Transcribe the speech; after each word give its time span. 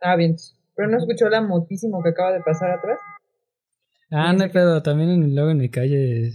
Ah, 0.00 0.16
bien. 0.16 0.36
Pero 0.74 0.88
no 0.88 0.98
escuchó 0.98 1.28
la 1.28 1.40
motísimo 1.40 2.02
que 2.02 2.10
acaba 2.10 2.32
de 2.32 2.40
pasar 2.40 2.70
atrás. 2.70 2.98
Ah, 4.10 4.32
no 4.32 4.44
hay 4.44 4.50
pedo. 4.50 4.82
También 4.82 5.10
en, 5.10 5.34
luego 5.34 5.50
en 5.50 5.58
mi 5.58 5.70
calle 5.70 6.32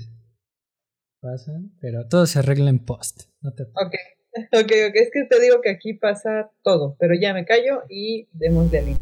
pasan, 1.21 1.71
pero 1.79 2.07
todo 2.07 2.25
se 2.25 2.39
arregla 2.39 2.69
en 2.69 2.79
post. 2.79 3.29
No 3.41 3.53
te... 3.53 3.63
Ok, 3.63 3.93
ok, 4.53 4.71
ok. 4.89 4.95
Es 4.95 5.11
que 5.13 5.25
te 5.29 5.39
digo 5.39 5.61
que 5.61 5.69
aquí 5.69 5.93
pasa 5.93 6.51
todo, 6.63 6.95
pero 6.99 7.13
ya 7.13 7.33
me 7.33 7.45
callo 7.45 7.83
y 7.89 8.27
demos 8.33 8.71
de 8.71 8.79
alín. 8.79 8.97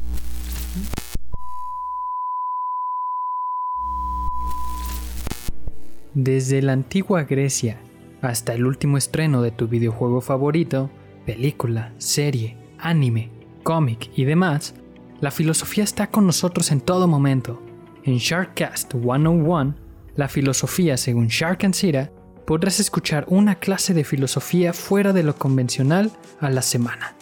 Desde 6.14 6.62
la 6.62 6.74
antigua 6.74 7.24
Grecia 7.24 7.80
hasta 8.22 8.54
el 8.54 8.66
último 8.66 8.98
estreno 8.98 9.42
de 9.42 9.52
tu 9.52 9.70
videojuego 9.70 10.20
favorito, 10.20 10.90
película, 11.26 11.94
serie, 11.98 12.58
anime, 12.78 13.39
cómic 13.64 14.12
y 14.16 14.26
demás, 14.26 14.76
la 15.22 15.32
filosofía 15.32 15.84
está 15.84 16.08
con 16.08 16.26
nosotros 16.26 16.72
en 16.72 16.82
todo 16.82 17.08
momento. 17.08 17.62
En 18.04 18.18
Sharkcast 18.18 18.94
101, 18.94 19.76
la 20.16 20.28
filosofía 20.28 20.98
según 20.98 21.28
Shark 21.28 21.66
and 21.66 21.74
Sira, 21.74 22.12
podrás 22.46 22.80
escuchar 22.80 23.26
una 23.28 23.56
clase 23.56 23.94
de 23.94 24.04
filosofía 24.04 24.74
fuera 24.74 25.14
de 25.14 25.24
lo 25.24 25.36
convencional 25.36 26.12
a 26.40 26.50
la 26.50 26.62
semana. 26.62 27.16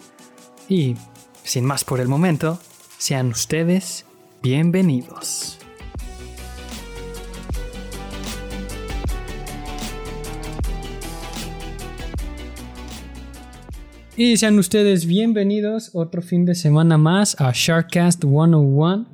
Y, 0.68 0.96
sin 1.42 1.64
más 1.64 1.84
por 1.84 2.00
el 2.00 2.08
momento, 2.08 2.58
sean 2.96 3.28
ustedes 3.28 4.06
bienvenidos. 4.42 5.58
Y 14.20 14.36
sean 14.36 14.58
ustedes 14.58 15.06
bienvenidos 15.06 15.90
otro 15.92 16.22
fin 16.22 16.44
de 16.44 16.56
semana 16.56 16.98
más 16.98 17.40
a 17.40 17.52
Sharkcast 17.54 18.24
101. 18.24 19.06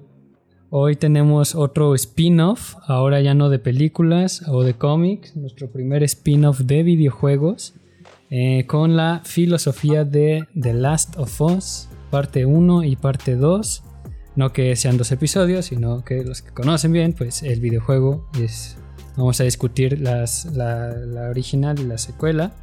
Hoy 0.71 0.97
tenemos 0.97 1.55
otro 1.55 1.95
spin-off, 1.95 2.77
ahora 2.87 3.21
ya 3.21 3.35
no 3.35 3.51
de 3.51 3.59
películas 3.59 4.43
o 4.49 4.63
de 4.63 4.73
cómics, 4.73 5.37
nuestro 5.37 5.71
primer 5.71 6.03
spin-off 6.05 6.61
de 6.61 6.83
videojuegos, 6.85 7.75
eh, 8.31 8.65
con 8.67 8.97
la 8.97 9.21
filosofía 9.25 10.07
de 10.07 10.49
The 10.59 10.73
Last 10.73 11.19
of 11.19 11.39
Us, 11.39 11.91
parte 12.11 12.47
1 12.47 12.85
y 12.85 12.97
parte 12.97 13.37
2. 13.37 13.83
No 14.37 14.55
que 14.55 14.75
sean 14.75 14.97
dos 14.97 15.13
episodios, 15.13 15.67
sino 15.67 16.03
que 16.03 16.25
los 16.25 16.41
que 16.41 16.55
conocen 16.55 16.93
bien, 16.93 17.13
pues 17.13 17.43
el 17.43 17.61
videojuego 17.61 18.31
es... 18.41 18.79
Vamos 19.19 19.39
a 19.39 19.45
discutir 19.45 20.01
la, 20.01 20.25
la 20.55 21.29
original 21.29 21.79
y 21.79 21.85
la 21.85 21.99
secuela 21.99 22.55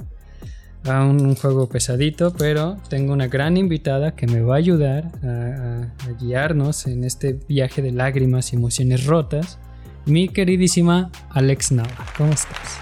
a 0.85 1.05
un, 1.05 1.35
juego 1.35 1.69
pesadito, 1.69 2.33
pero 2.33 2.77
tengo 2.89 3.13
una 3.13 3.27
gran 3.27 3.57
invitada 3.57 4.15
que 4.15 4.27
me 4.27 4.41
va 4.41 4.55
a 4.55 4.57
ayudar 4.57 5.11
a, 5.23 5.87
guiarnos 6.19 6.87
en 6.87 7.03
este 7.03 7.33
viaje 7.47 7.81
de 7.81 7.91
lágrimas 7.91 8.53
y 8.53 8.55
emociones 8.55 9.05
rotas. 9.05 9.59
Mi 10.05 10.27
queridísima 10.27 11.11
Alex 11.29 11.71
Nava, 11.71 12.05
¿cómo 12.17 12.33
estás? 12.33 12.79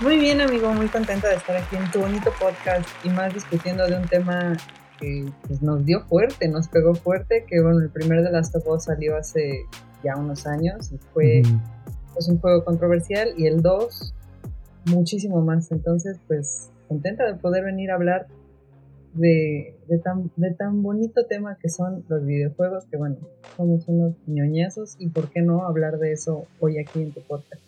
Muy 0.00 0.18
bien, 0.18 0.40
amigo, 0.40 0.72
muy 0.72 0.88
contenta 0.88 1.28
de 1.28 1.36
estar 1.36 1.56
aquí 1.56 1.76
en 1.76 1.90
tu 1.90 2.00
bonito 2.00 2.30
podcast 2.38 2.88
y 3.04 3.08
más 3.10 3.32
discutiendo 3.32 3.86
de 3.86 3.96
un 3.96 4.06
tema 4.08 4.56
que 4.98 5.30
pues, 5.46 5.62
nos 5.62 5.84
dio 5.84 6.04
fuerte, 6.06 6.48
nos 6.48 6.68
pegó 6.68 6.94
fuerte, 6.94 7.44
que 7.48 7.60
bueno, 7.60 7.80
el 7.80 7.90
primer 7.90 8.22
de 8.22 8.30
Last 8.30 8.54
of 8.56 8.66
Us 8.66 8.84
salió 8.84 9.16
hace 9.16 9.64
ya 10.04 10.16
unos 10.16 10.46
años 10.46 10.92
y 10.92 10.98
fue 11.12 11.42
pues, 12.12 12.28
un 12.28 12.38
juego 12.38 12.64
controversial 12.64 13.32
y 13.36 13.46
el 13.46 13.62
2 13.62 14.14
muchísimo 14.86 15.42
más, 15.42 15.70
entonces 15.72 16.18
pues 16.26 16.70
contenta 16.90 17.24
de 17.24 17.38
poder 17.38 17.64
venir 17.64 17.92
a 17.92 17.94
hablar 17.94 18.26
de, 19.14 19.76
tan, 20.02 20.32
de 20.34 20.50
tan 20.54 20.82
bonito 20.82 21.24
tema 21.26 21.56
que 21.62 21.68
son 21.68 22.04
los 22.08 22.26
videojuegos, 22.26 22.84
que 22.90 22.96
bueno, 22.96 23.16
somos 23.56 23.86
unos 23.86 24.14
ñoñazos 24.26 24.96
y 24.98 25.08
por 25.08 25.30
qué 25.30 25.40
no 25.40 25.66
hablar 25.66 25.98
de 25.98 26.10
eso 26.10 26.48
hoy 26.58 26.78
aquí 26.78 27.00
en 27.00 27.12
tu 27.12 27.20
podcast. 27.22 27.62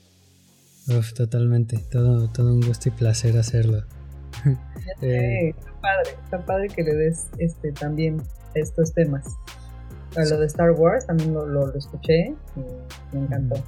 Uf, 0.89 1.12
totalmente, 1.15 1.78
todo, 1.89 2.28
todo 2.32 2.53
un 2.53 2.62
gusto 2.62 2.88
y 2.88 2.93
placer 2.93 3.38
hacerlo. 3.38 3.84
Eh, 5.00 5.50
está 5.50 5.72
padre, 5.81 6.11
está 6.25 6.44
padre 6.44 6.69
que 6.69 6.82
le 6.82 6.94
des 6.94 7.28
este 7.38 7.71
también 7.71 8.21
estos 8.55 8.93
temas. 8.93 9.25
lo 10.16 10.38
de 10.38 10.47
Star 10.47 10.72
Wars 10.72 11.06
también 11.06 11.32
lo, 11.32 11.47
lo, 11.47 11.72
escuché 11.77 12.34
y 12.56 13.16
me 13.16 13.25
encantó. 13.25 13.62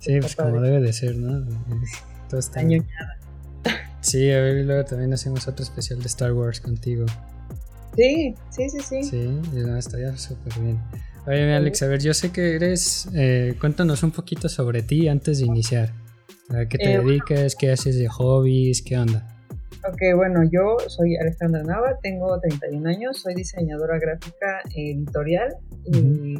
Sí, 0.00 0.18
pues 0.18 0.34
como 0.34 0.60
debe 0.60 0.80
de 0.80 0.92
ser, 0.92 1.16
¿no? 1.16 1.46
Todo 2.28 2.40
está... 2.40 2.62
ñoñada. 2.62 3.21
Sí, 4.02 4.30
a 4.30 4.40
ver, 4.40 4.64
luego 4.64 4.84
también 4.84 5.12
hacemos 5.12 5.46
otro 5.48 5.62
especial 5.62 6.00
de 6.00 6.06
Star 6.06 6.32
Wars 6.32 6.60
contigo. 6.60 7.06
Sí, 7.96 8.34
sí, 8.50 8.68
sí, 8.68 8.80
sí. 8.80 9.02
Sí, 9.04 9.40
estaría 9.78 10.16
súper 10.16 10.52
bien. 10.60 10.78
Oye, 11.26 11.54
Alex, 11.54 11.82
a 11.82 11.86
ver, 11.86 12.00
yo 12.02 12.12
sé 12.12 12.32
que 12.32 12.56
eres. 12.56 13.08
Eh, 13.14 13.54
cuéntanos 13.60 14.02
un 14.02 14.10
poquito 14.10 14.48
sobre 14.48 14.82
ti 14.82 15.08
antes 15.08 15.38
de 15.38 15.46
iniciar. 15.46 15.92
¿A 16.50 16.66
qué 16.68 16.78
te 16.78 16.94
eh, 16.94 16.98
dedicas? 16.98 17.54
¿Qué 17.54 17.70
haces 17.70 17.96
de 17.96 18.08
hobbies? 18.08 18.82
¿Qué 18.82 18.98
onda? 18.98 19.28
Ok, 19.88 20.00
bueno, 20.16 20.42
yo 20.50 20.76
soy 20.88 21.16
Alejandra 21.16 21.62
Nava, 21.62 21.98
tengo 22.02 22.38
31 22.40 22.88
años, 22.88 23.20
soy 23.20 23.34
diseñadora 23.34 23.98
gráfica 23.98 24.62
editorial 24.74 25.56
y 25.86 26.34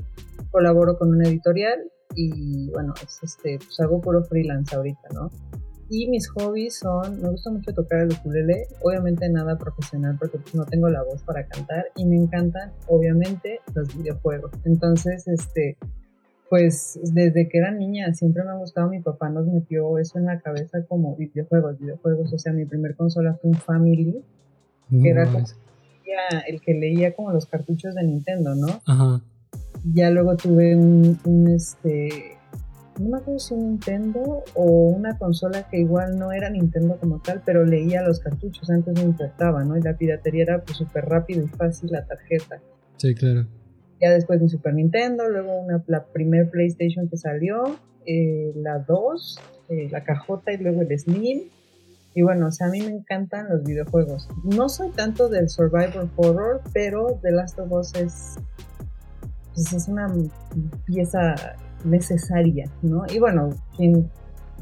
colaboro 0.51 0.97
con 0.97 1.11
una 1.11 1.29
editorial 1.29 1.81
y 2.15 2.71
bueno, 2.71 2.95
este, 3.23 3.59
pues 3.59 3.81
hago 3.81 4.01
puro 4.01 4.23
freelance 4.25 4.75
ahorita, 4.77 5.09
¿no? 5.15 5.31
Y 5.95 6.09
mis 6.09 6.27
hobbies 6.31 6.79
son, 6.79 7.21
me 7.21 7.29
gusta 7.29 7.51
mucho 7.51 7.75
tocar 7.75 8.01
el 8.01 8.13
ukulele, 8.13 8.67
obviamente 8.81 9.29
nada 9.29 9.59
profesional 9.59 10.17
porque 10.19 10.39
pues, 10.39 10.55
no 10.55 10.65
tengo 10.65 10.89
la 10.89 11.03
voz 11.03 11.23
para 11.23 11.47
cantar 11.47 11.85
y 11.97 12.07
me 12.07 12.17
encantan 12.17 12.73
obviamente 12.89 13.61
los 13.75 13.95
videojuegos. 13.95 14.53
Entonces, 14.65 15.29
este, 15.29 15.77
pues 16.49 16.99
desde 17.13 17.47
que 17.47 17.59
era 17.59 17.73
niña 17.73 18.15
siempre 18.15 18.43
me 18.43 18.53
ha 18.53 18.55
gustado, 18.55 18.89
mi 18.89 19.01
papá 19.01 19.29
nos 19.29 19.47
metió 19.47 19.99
eso 19.99 20.19
en 20.19 20.25
la 20.25 20.41
cabeza 20.41 20.83
como 20.89 21.15
videojuegos, 21.15 21.79
videojuegos, 21.79 22.33
o 22.33 22.39
sea, 22.39 22.55
mi 22.55 22.65
primer 22.65 22.97
consola 22.97 23.35
fue 23.35 23.51
un 23.51 23.57
Family, 23.59 24.25
que 24.89 25.11
era 25.11 25.27
como 25.27 25.45
el 26.49 26.61
que 26.63 26.73
leía 26.73 27.15
como 27.15 27.33
los 27.33 27.45
cartuchos 27.45 27.95
de 27.95 28.03
Nintendo, 28.03 28.55
¿no? 28.55 28.81
Ajá. 28.87 29.21
Ya 29.93 30.09
luego 30.09 30.37
tuve 30.39 30.75
un, 30.75 31.21
un 31.27 31.49
este 31.49 32.39
no 32.99 33.09
me 33.09 33.19
acuerdo 33.19 33.39
si 33.39 33.55
un 33.55 33.71
Nintendo 33.71 34.45
o 34.55 34.65
una 34.65 35.17
consola 35.17 35.69
que 35.69 35.79
igual 35.79 36.19
no 36.19 36.33
era 36.33 36.51
Nintendo 36.51 36.99
como 36.99 37.21
tal, 37.21 37.43
pero 37.45 37.65
leía 37.65 38.03
los 38.03 38.21
cartuchos, 38.21 38.69
antes 38.71 38.95
no 38.95 39.03
importaba, 39.03 39.65
¿no? 39.65 39.77
Y 39.77 39.83
la 39.83 39.97
piratería 39.97 40.43
era 40.43 40.63
pues 40.63 40.77
súper 40.77 41.07
rápido 41.07 41.45
y 41.45 41.49
fácil 41.49 41.91
la 41.91 42.05
tarjeta. 42.05 42.61
Sí, 42.97 43.15
claro. 43.15 43.47
Ya 44.01 44.11
después 44.11 44.41
mi 44.41 44.49
Super 44.49 44.75
Nintendo, 44.75 45.29
luego 45.29 45.59
una, 45.61 45.83
la 45.87 46.05
primer 46.07 46.51
PlayStation 46.51 47.09
que 47.09 47.17
salió, 47.17 47.79
eh, 48.05 48.53
la 48.57 48.81
2, 48.81 49.41
eh, 49.69 49.89
la 49.91 50.05
cajota 50.05 50.53
y 50.53 50.59
luego 50.59 50.83
el 50.83 50.99
Slim. 50.99 51.43
Y 52.15 52.23
bueno, 52.23 52.49
o 52.49 52.51
sea, 52.51 52.67
a 52.67 52.71
mí 52.71 52.81
me 52.81 52.91
encantan 52.91 53.49
los 53.49 53.65
videojuegos. 53.65 54.29
No 54.45 54.69
soy 54.69 54.91
tanto 54.91 55.29
del 55.29 55.49
survival 55.49 56.11
horror, 56.17 56.61
pero 56.75 57.19
The 57.23 57.31
Last 57.31 57.59
of 57.59 57.73
Us 57.73 57.95
es, 57.95 58.35
pues 59.55 59.73
es 59.73 59.89
una 59.89 60.13
pieza 60.85 61.35
necesaria, 61.85 62.71
¿no? 62.83 63.05
Y 63.13 63.19
bueno, 63.19 63.51
quien 63.77 64.11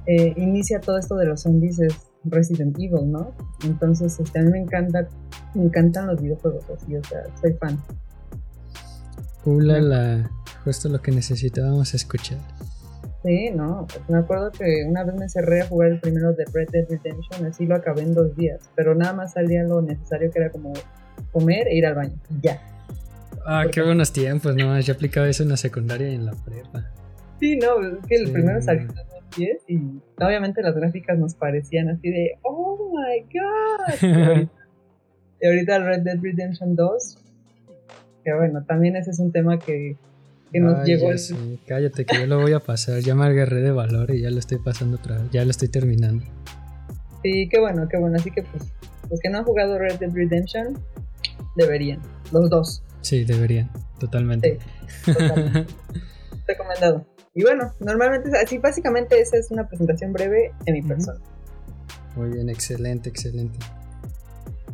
eh, 0.06 0.34
inicia 0.36 0.80
todo 0.80 0.98
esto 0.98 1.16
de 1.16 1.26
los 1.26 1.42
zombies 1.42 1.78
es 1.80 1.94
Resident 2.24 2.76
Evil, 2.78 3.10
¿no? 3.10 3.34
Entonces, 3.64 4.18
este, 4.18 4.38
a 4.38 4.42
mí 4.42 4.50
me 4.50 4.58
encanta, 4.58 5.08
me 5.54 5.64
encantan 5.64 6.06
los 6.06 6.20
videojuegos 6.20 6.64
así, 6.70 6.96
o 6.96 7.04
sea, 7.04 7.22
soy 7.40 7.54
fan. 7.54 7.78
Ulala, 9.44 10.30
justo 10.64 10.88
lo 10.88 11.00
que 11.00 11.12
necesitábamos 11.12 11.94
escuchar. 11.94 12.38
Sí, 13.22 13.50
no, 13.54 13.86
pues 13.86 14.08
me 14.08 14.18
acuerdo 14.18 14.50
que 14.50 14.84
una 14.88 15.04
vez 15.04 15.14
me 15.14 15.28
cerré 15.28 15.60
a 15.60 15.66
jugar 15.66 15.90
el 15.90 16.00
primero 16.00 16.32
de 16.32 16.44
Red 16.52 16.68
Dead 16.72 16.86
Redemption, 16.88 17.46
así 17.46 17.66
lo 17.66 17.74
acabé 17.74 18.02
en 18.02 18.14
dos 18.14 18.34
días, 18.34 18.60
pero 18.74 18.94
nada 18.94 19.12
más 19.12 19.34
salía 19.34 19.62
lo 19.62 19.82
necesario 19.82 20.30
que 20.30 20.38
era 20.38 20.50
como 20.50 20.72
comer 21.30 21.68
e 21.68 21.76
ir 21.76 21.86
al 21.86 21.94
baño, 21.94 22.16
ya. 22.40 22.62
Ah, 23.46 23.66
qué 23.70 23.82
buenos 23.82 24.12
tiempos, 24.12 24.54
no, 24.56 24.78
yo 24.80 24.94
aplicaba 24.94 25.28
eso 25.28 25.42
en 25.42 25.50
la 25.50 25.58
secundaria 25.58 26.08
y 26.08 26.14
en 26.14 26.26
la 26.26 26.32
prepa. 26.32 26.90
Sí, 27.40 27.56
no, 27.56 27.80
es 27.80 28.06
que 28.06 28.16
el 28.16 28.30
primero 28.30 28.60
salió 28.60 28.82
en 28.82 28.88
2010 28.88 29.62
y 29.68 29.80
obviamente 30.22 30.62
las 30.62 30.74
gráficas 30.74 31.18
nos 31.18 31.34
parecían 31.34 31.88
así 31.88 32.10
de, 32.10 32.38
oh 32.42 32.92
my 32.92 33.22
god. 33.32 34.48
y 35.40 35.46
ahorita 35.46 35.76
el 35.76 35.84
Red 35.86 36.00
Dead 36.02 36.18
Redemption 36.20 36.76
2, 36.76 37.18
que 38.24 38.34
bueno, 38.34 38.62
también 38.64 38.96
ese 38.96 39.10
es 39.10 39.18
un 39.18 39.32
tema 39.32 39.58
que, 39.58 39.96
que 40.52 40.60
nos 40.60 40.84
llegó. 40.86 41.08
Cállate, 41.66 42.04
que 42.04 42.18
yo 42.18 42.26
lo 42.26 42.40
voy 42.40 42.52
a 42.52 42.60
pasar. 42.60 43.00
Ya 43.00 43.14
me 43.14 43.24
agarré 43.24 43.62
de 43.62 43.70
valor 43.70 44.10
y 44.10 44.20
ya 44.20 44.30
lo 44.30 44.38
estoy 44.38 44.58
pasando 44.58 44.98
otra 44.98 45.16
vez, 45.16 45.30
ya 45.30 45.44
lo 45.44 45.50
estoy 45.50 45.68
terminando. 45.68 46.24
Sí, 47.22 47.48
qué 47.50 47.58
bueno, 47.58 47.88
qué 47.88 47.98
bueno. 47.98 48.16
Así 48.16 48.30
que 48.30 48.42
pues, 48.42 48.70
los 49.10 49.18
que 49.20 49.30
no 49.30 49.38
han 49.38 49.44
jugado 49.44 49.78
Red 49.78 49.98
Dead 49.98 50.10
Redemption, 50.12 50.78
deberían, 51.56 52.00
los 52.32 52.50
dos. 52.50 52.82
Sí, 53.00 53.24
deberían, 53.24 53.70
totalmente. 53.98 54.58
Sí, 55.04 55.12
totalmente. 55.14 55.66
Recomendado. 56.46 57.06
Y 57.34 57.42
bueno, 57.42 57.72
normalmente 57.80 58.30
así, 58.36 58.58
básicamente 58.58 59.20
esa 59.20 59.36
es 59.36 59.50
una 59.50 59.68
presentación 59.68 60.12
breve 60.12 60.52
de 60.64 60.72
mi 60.72 60.82
persona. 60.82 61.20
Muy 62.16 62.30
bien, 62.30 62.48
excelente, 62.48 63.08
excelente. 63.08 63.58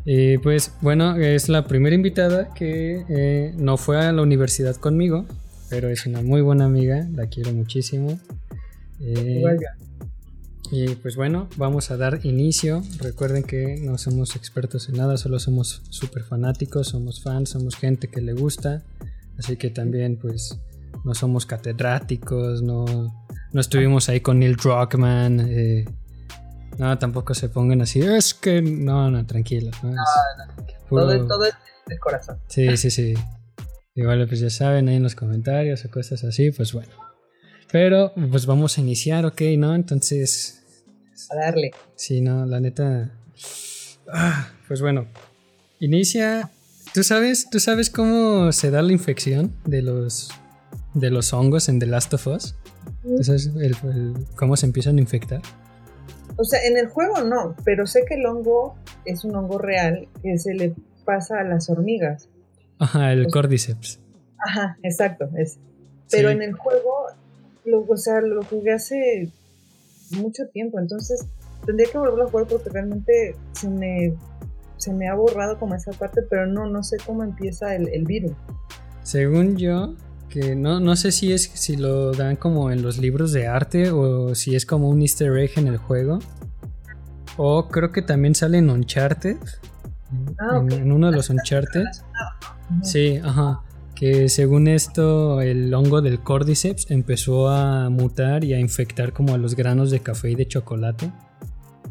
Y 0.05 0.39
pues 0.39 0.73
bueno, 0.81 1.17
es 1.17 1.49
la 1.49 1.67
primera 1.67 1.95
invitada 1.95 2.55
que 2.55 3.05
eh, 3.09 3.53
no 3.57 3.77
fue 3.77 3.99
a 3.99 4.13
la 4.13 4.23
universidad 4.23 4.77
conmigo, 4.77 5.27
pero 5.69 5.89
es 5.89 6.07
una 6.07 6.23
muy 6.23 6.41
buena 6.41 6.65
amiga, 6.65 7.07
la 7.13 7.27
quiero 7.27 7.53
muchísimo. 7.53 8.19
Eh, 9.01 9.43
y 10.71 10.95
pues 10.97 11.17
bueno, 11.17 11.49
vamos 11.57 11.91
a 11.91 11.97
dar 11.97 12.21
inicio. 12.25 12.83
Recuerden 13.01 13.43
que 13.43 13.81
no 13.83 13.99
somos 13.99 14.37
expertos 14.37 14.89
en 14.89 14.97
nada, 14.97 15.17
solo 15.17 15.39
somos 15.39 15.83
súper 15.91 16.23
fanáticos, 16.23 16.89
somos 16.89 17.23
fans, 17.23 17.51
somos 17.51 17.77
gente 17.77 18.09
que 18.09 18.21
le 18.21 18.33
gusta. 18.33 18.83
Así 19.39 19.57
que 19.57 19.71
también 19.71 20.17
pues 20.17 20.59
no 21.07 21.15
somos 21.15 21.47
catedráticos, 21.47 22.63
no, 22.63 22.85
no 23.53 23.61
estuvimos 23.61 24.09
ahí 24.09 24.21
con 24.21 24.41
Neil 24.41 24.57
Druckmann. 24.57 25.39
Eh, 25.49 25.85
no, 26.79 26.99
tampoco 26.99 27.33
se 27.33 27.49
pongan 27.49 27.81
así. 27.81 28.01
Es 28.01 28.35
que 28.35 28.61
no, 28.61 29.09
no, 29.09 29.25
tranquilo. 29.25 29.71
¿no? 29.85 29.95
todo, 30.89 31.45
es 31.45 31.55
de 31.87 31.99
corazón. 32.01 32.41
Sí, 32.49 32.77
sí, 32.77 32.91
sí. 32.91 33.15
Igual, 33.95 34.27
pues 34.27 34.41
ya 34.41 34.51
saben, 34.51 34.89
ahí 34.89 34.97
en 34.97 35.05
los 35.05 35.15
comentarios 35.15 35.85
o 35.85 35.91
cosas 35.91 36.25
así, 36.25 36.51
pues 36.51 36.73
bueno. 36.73 36.91
Pero, 37.71 38.13
pues 38.31 38.45
vamos 38.45 38.77
a 38.77 38.81
iniciar, 38.81 39.25
¿ok? 39.27 39.43
¿No? 39.59 39.77
Entonces. 39.77 40.65
A 41.31 41.37
darle. 41.37 41.71
Sí, 41.95 42.21
no, 42.21 42.47
la 42.47 42.59
neta. 42.59 43.13
Ah, 44.13 44.49
pues 44.67 44.81
bueno. 44.81 45.07
Inicia. 45.79 46.51
¿Tú 46.93 47.05
sabes, 47.05 47.49
¿Tú 47.49 47.61
sabes 47.61 47.91
cómo 47.91 48.51
se 48.51 48.73
da 48.73 48.83
la 48.83 48.93
infección 48.93 49.53
de 49.65 49.83
los, 49.83 50.31
de 50.97 51.11
los 51.11 51.33
hongos 51.33 51.69
en 51.69 51.79
The 51.79 51.87
Last 51.87 52.13
of 52.15 52.27
Us? 52.27 52.55
sabes 53.21 53.51
cómo 54.35 54.57
se 54.57 54.67
empiezan 54.67 54.99
a 54.99 55.01
infectar? 55.01 55.41
O 56.37 56.45
sea, 56.45 56.65
en 56.65 56.77
el 56.77 56.89
juego 56.89 57.23
no, 57.23 57.55
pero 57.65 57.87
sé 57.87 58.05
que 58.07 58.15
el 58.15 58.27
hongo 58.27 58.77
es 59.05 59.25
un 59.25 59.35
hongo 59.37 59.59
real 59.59 60.09
que 60.23 60.39
se 60.39 60.55
le 60.55 60.75
pasa 61.05 61.41
a 61.41 61.45
las 61.45 61.71
hormigas. 61.71 62.29
Ajá, 62.79 63.13
el 63.13 63.29
Cordyceps. 63.29 64.01
Ajá, 64.39 64.77
exacto, 64.83 65.31
es. 65.37 65.59
Pero 66.11 66.31
en 66.31 66.43
el 66.43 66.53
juego, 66.53 67.07
lo, 67.65 67.85
o 67.87 67.97
sea, 67.97 68.21
lo 68.21 68.43
jugué 68.43 68.73
hace 68.73 69.31
mucho 70.11 70.47
tiempo, 70.49 70.79
entonces 70.79 71.27
tendría 71.65 71.91
que 71.91 71.99
volverlo 71.99 72.25
a 72.25 72.31
jugar 72.31 72.47
porque 72.47 72.71
realmente 72.71 73.35
se 73.53 73.69
me, 73.69 74.15
se 74.77 74.93
me 74.93 75.09
ha 75.09 75.15
borrado 75.15 75.59
como 75.59 75.75
esa 75.75 75.93
parte, 75.93 76.23
pero 76.23 76.47
no, 76.47 76.67
no 76.67 76.83
sé 76.83 76.97
cómo 77.05 77.25
empieza 77.25 77.75
el, 77.75 77.89
el 77.89 78.05
virus. 78.05 78.33
Según 79.03 79.57
yo, 79.57 79.95
que 80.29 80.57
no, 80.57 80.81
no 80.81 80.97
sé 80.97 81.13
si 81.13 81.33
es 81.33 81.51
si 81.55 81.77
lo 81.77 82.13
dan 82.13 82.37
como 82.37 82.71
en 82.71 82.83
los 82.83 82.99
libros 82.99 83.33
de 83.33 83.47
arte 83.47 83.91
o 83.91 84.35
si 84.35 84.55
es 84.55 84.67
como 84.67 84.89
un 84.89 85.03
easter 85.03 85.37
egg 85.37 85.53
en 85.57 85.69
el 85.69 85.77
juego. 85.77 86.19
O 87.37 87.69
creo 87.69 87.93
que 87.93 88.03
también 88.03 88.35
sale 88.35 88.59
en 88.59 88.71
Uncharted. 88.71 89.37
Ah, 90.39 90.63
en, 90.71 90.93
uno 90.93 91.11
de 91.11 91.17
los 91.17 91.31
Uncharted. 91.31 91.85
Sí, 92.83 93.21
ajá. 93.23 93.61
Que 93.95 94.29
según 94.29 94.69
esto, 94.69 95.41
el 95.41 95.73
hongo 95.73 96.03
del 96.03 96.21
Cordyceps 96.21 96.91
empezó 96.91 97.49
a 97.49 97.89
mutar 97.89 98.45
y 98.45 98.53
a 98.53 98.61
infectar 98.61 99.13
como 99.13 99.35
a 99.35 99.39
los 99.39 99.55
granos 99.55 99.91
de 99.91 100.01
café 100.01 100.31
y 100.31 100.35
de 100.35 100.47
chocolate 100.47 101.11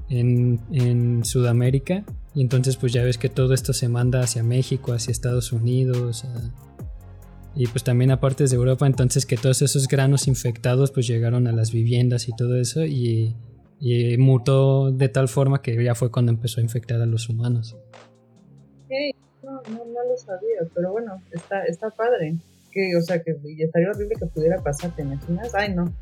en, 0.10 0.60
en 0.72 1.26
Sudamérica. 1.26 2.04
Y 2.34 2.42
entonces 2.42 2.78
pues 2.78 2.92
ya 2.92 3.04
ves 3.04 3.18
que 3.18 3.30
todo 3.30 3.54
esto 3.54 3.74
se 3.74 3.88
manda 3.88 4.20
hacia 4.20 4.44
México, 4.44 4.94
hacia 4.94 5.12
Estados 5.12 5.52
Unidos, 5.52 6.26
y 7.56 7.68
pues 7.68 7.84
también 7.84 8.12
a 8.12 8.20
partes 8.20 8.52
de 8.52 8.58
Europa, 8.58 8.86
entonces 8.86 9.26
que 9.26 9.38
todos 9.38 9.62
esos 9.62 9.88
granos 9.88 10.28
infectados 10.28 10.92
pues 10.92 11.08
llegaron 11.08 11.48
a 11.48 11.54
las 11.54 11.72
viviendas 11.72 12.28
y 12.28 12.36
todo 12.36 12.58
eso 12.58 12.86
y, 12.86 13.36
mutó 14.18 14.92
de 14.92 15.10
tal 15.10 15.28
forma 15.28 15.62
que 15.62 15.82
ya 15.84 15.96
fue 15.96 16.10
cuando 16.10 16.32
empezó 16.32 16.60
a 16.60 16.64
infectar 16.64 17.02
a 17.02 17.06
los 17.06 17.30
humanos. 17.30 17.78
Sí, 18.90 19.12
no, 19.44 19.62
no, 19.70 19.86
lo 19.86 20.18
sabía, 20.18 20.68
pero 20.74 20.92
bueno, 20.92 21.22
está, 21.32 21.64
está 21.66 21.90
padre. 21.92 22.36
Que, 22.72 22.96
o 22.98 23.02
sea, 23.02 23.22
que 23.22 23.32
estaría 23.32 23.90
horrible 23.92 24.16
que 24.20 24.26
pudiera 24.26 24.62
pasar, 24.62 24.94
¿te 24.96 25.04
imaginas? 25.04 25.54
Ay, 25.54 25.74
no. 25.74 25.94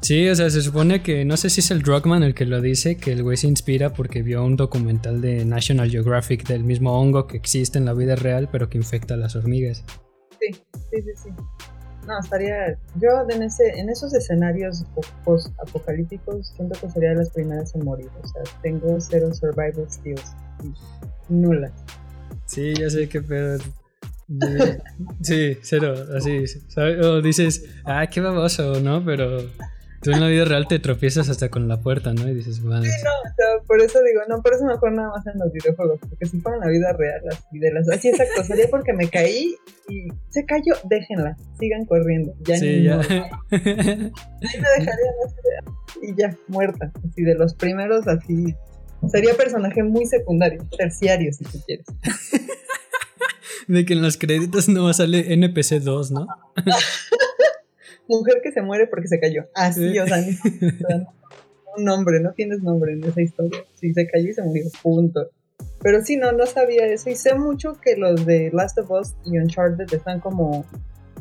Sí, 0.00 0.28
o 0.28 0.34
sea, 0.34 0.50
se 0.50 0.60
supone 0.60 1.02
que, 1.02 1.24
no 1.24 1.36
sé 1.36 1.48
si 1.48 1.60
es 1.60 1.70
el 1.70 1.82
Druckmann 1.82 2.22
el 2.22 2.34
que 2.34 2.44
lo 2.44 2.60
dice, 2.60 2.96
que 2.96 3.12
el 3.12 3.22
güey 3.22 3.38
se 3.38 3.48
inspira 3.48 3.94
porque 3.94 4.22
vio 4.22 4.44
un 4.44 4.54
documental 4.54 5.20
de 5.20 5.44
National 5.46 5.90
Geographic 5.90 6.46
del 6.46 6.62
mismo 6.62 7.00
hongo 7.00 7.26
que 7.26 7.38
existe 7.38 7.78
en 7.78 7.86
la 7.86 7.94
vida 7.94 8.14
real, 8.14 8.48
pero 8.52 8.68
que 8.68 8.76
infecta 8.78 9.14
a 9.14 9.16
las 9.16 9.34
hormigas. 9.34 9.82
Sí, 10.52 10.60
sí, 10.90 11.02
sí, 11.02 11.10
sí. 11.24 11.30
No, 12.06 12.18
estaría. 12.18 12.78
Yo 12.96 13.08
en, 13.30 13.42
ese, 13.42 13.68
en 13.78 13.88
esos 13.88 14.12
escenarios 14.12 14.84
post-apocalípticos 15.24 16.48
siento 16.54 16.78
que 16.78 16.90
sería 16.90 17.10
de 17.10 17.16
las 17.16 17.30
primeras 17.30 17.74
en 17.74 17.84
morir. 17.84 18.10
O 18.22 18.26
sea, 18.26 18.42
tengo 18.62 19.00
cero 19.00 19.32
survival 19.32 19.90
skills. 19.90 20.34
Nula. 21.28 21.72
Sí, 22.46 22.74
ya 22.74 22.90
sé 22.90 23.08
que 23.08 23.22
pero 23.22 23.56
Sí, 25.22 25.58
cero, 25.62 25.94
así. 26.16 26.44
O 26.76 27.20
dices, 27.20 27.64
ah, 27.84 28.06
qué 28.06 28.20
baboso, 28.20 28.80
¿no? 28.80 29.04
Pero 29.04 29.38
Tú 30.04 30.10
en 30.10 30.20
la 30.20 30.28
vida 30.28 30.44
real 30.44 30.68
te 30.68 30.78
tropiezas 30.78 31.30
hasta 31.30 31.48
con 31.48 31.66
la 31.66 31.80
puerta, 31.80 32.12
¿no? 32.12 32.28
Y 32.28 32.34
dices, 32.34 32.60
bueno. 32.60 32.82
Sí, 32.82 32.90
no, 33.02 33.10
o 33.10 33.34
sea, 33.34 33.66
por 33.66 33.80
eso 33.80 33.98
digo, 34.02 34.20
no, 34.28 34.42
por 34.42 34.52
eso 34.52 34.66
mejor 34.66 34.92
nada 34.92 35.08
más 35.08 35.26
en 35.26 35.38
los 35.38 35.50
videojuegos, 35.50 35.98
porque 35.98 36.26
si 36.26 36.40
fuera 36.40 36.58
en 36.58 36.64
la 36.64 36.68
vida 36.68 36.92
real, 36.92 37.22
así 37.30 37.58
de 37.58 37.72
las. 37.72 37.88
Así 37.88 38.08
exacto, 38.08 38.44
sería 38.44 38.68
porque 38.68 38.92
me 38.92 39.08
caí 39.08 39.56
y 39.88 40.08
se 40.28 40.44
cayó, 40.44 40.74
déjenla, 40.90 41.38
sigan 41.58 41.86
corriendo. 41.86 42.34
Ya 42.40 42.58
sí, 42.58 42.82
ya. 42.82 43.00
Ahí 43.00 43.30
me 43.50 44.68
dejarían 44.78 45.14
así 45.24 45.36
y 46.02 46.14
ya, 46.20 46.36
muerta. 46.48 46.92
Así 47.08 47.22
de 47.22 47.34
los 47.34 47.54
primeros, 47.54 48.06
así. 48.06 48.54
Sería 49.10 49.32
personaje 49.32 49.82
muy 49.82 50.04
secundario, 50.04 50.66
terciario, 50.76 51.32
si 51.32 51.44
tú 51.44 51.62
quieres. 51.66 51.86
de 53.68 53.86
que 53.86 53.94
en 53.94 54.02
los 54.02 54.18
créditos 54.18 54.68
no 54.68 54.92
sale 54.92 55.32
NPC 55.32 55.80
2, 55.80 56.10
¿no? 56.10 56.26
Mujer 58.08 58.40
que 58.42 58.52
se 58.52 58.62
muere 58.62 58.86
porque 58.86 59.08
se 59.08 59.20
cayó. 59.20 59.46
Así, 59.54 59.98
o 59.98 60.06
sea, 60.06 60.18
un 61.76 61.84
nombre, 61.84 62.20
no 62.20 62.32
tienes 62.32 62.62
nombre 62.62 62.92
en 62.92 63.04
esa 63.04 63.22
historia. 63.22 63.64
Sí, 63.74 63.92
se 63.92 64.06
cayó 64.06 64.30
y 64.30 64.34
se 64.34 64.42
murió, 64.42 64.64
punto. 64.82 65.30
Pero 65.82 66.02
sí, 66.02 66.16
no, 66.16 66.32
no 66.32 66.46
sabía 66.46 66.86
eso. 66.86 67.10
Y 67.10 67.16
sé 67.16 67.34
mucho 67.34 67.74
que 67.80 67.96
los 67.96 68.24
de 68.26 68.50
Last 68.52 68.78
of 68.78 68.90
Us 68.90 69.14
y 69.24 69.38
Uncharted 69.38 69.92
están 69.92 70.20
como 70.20 70.64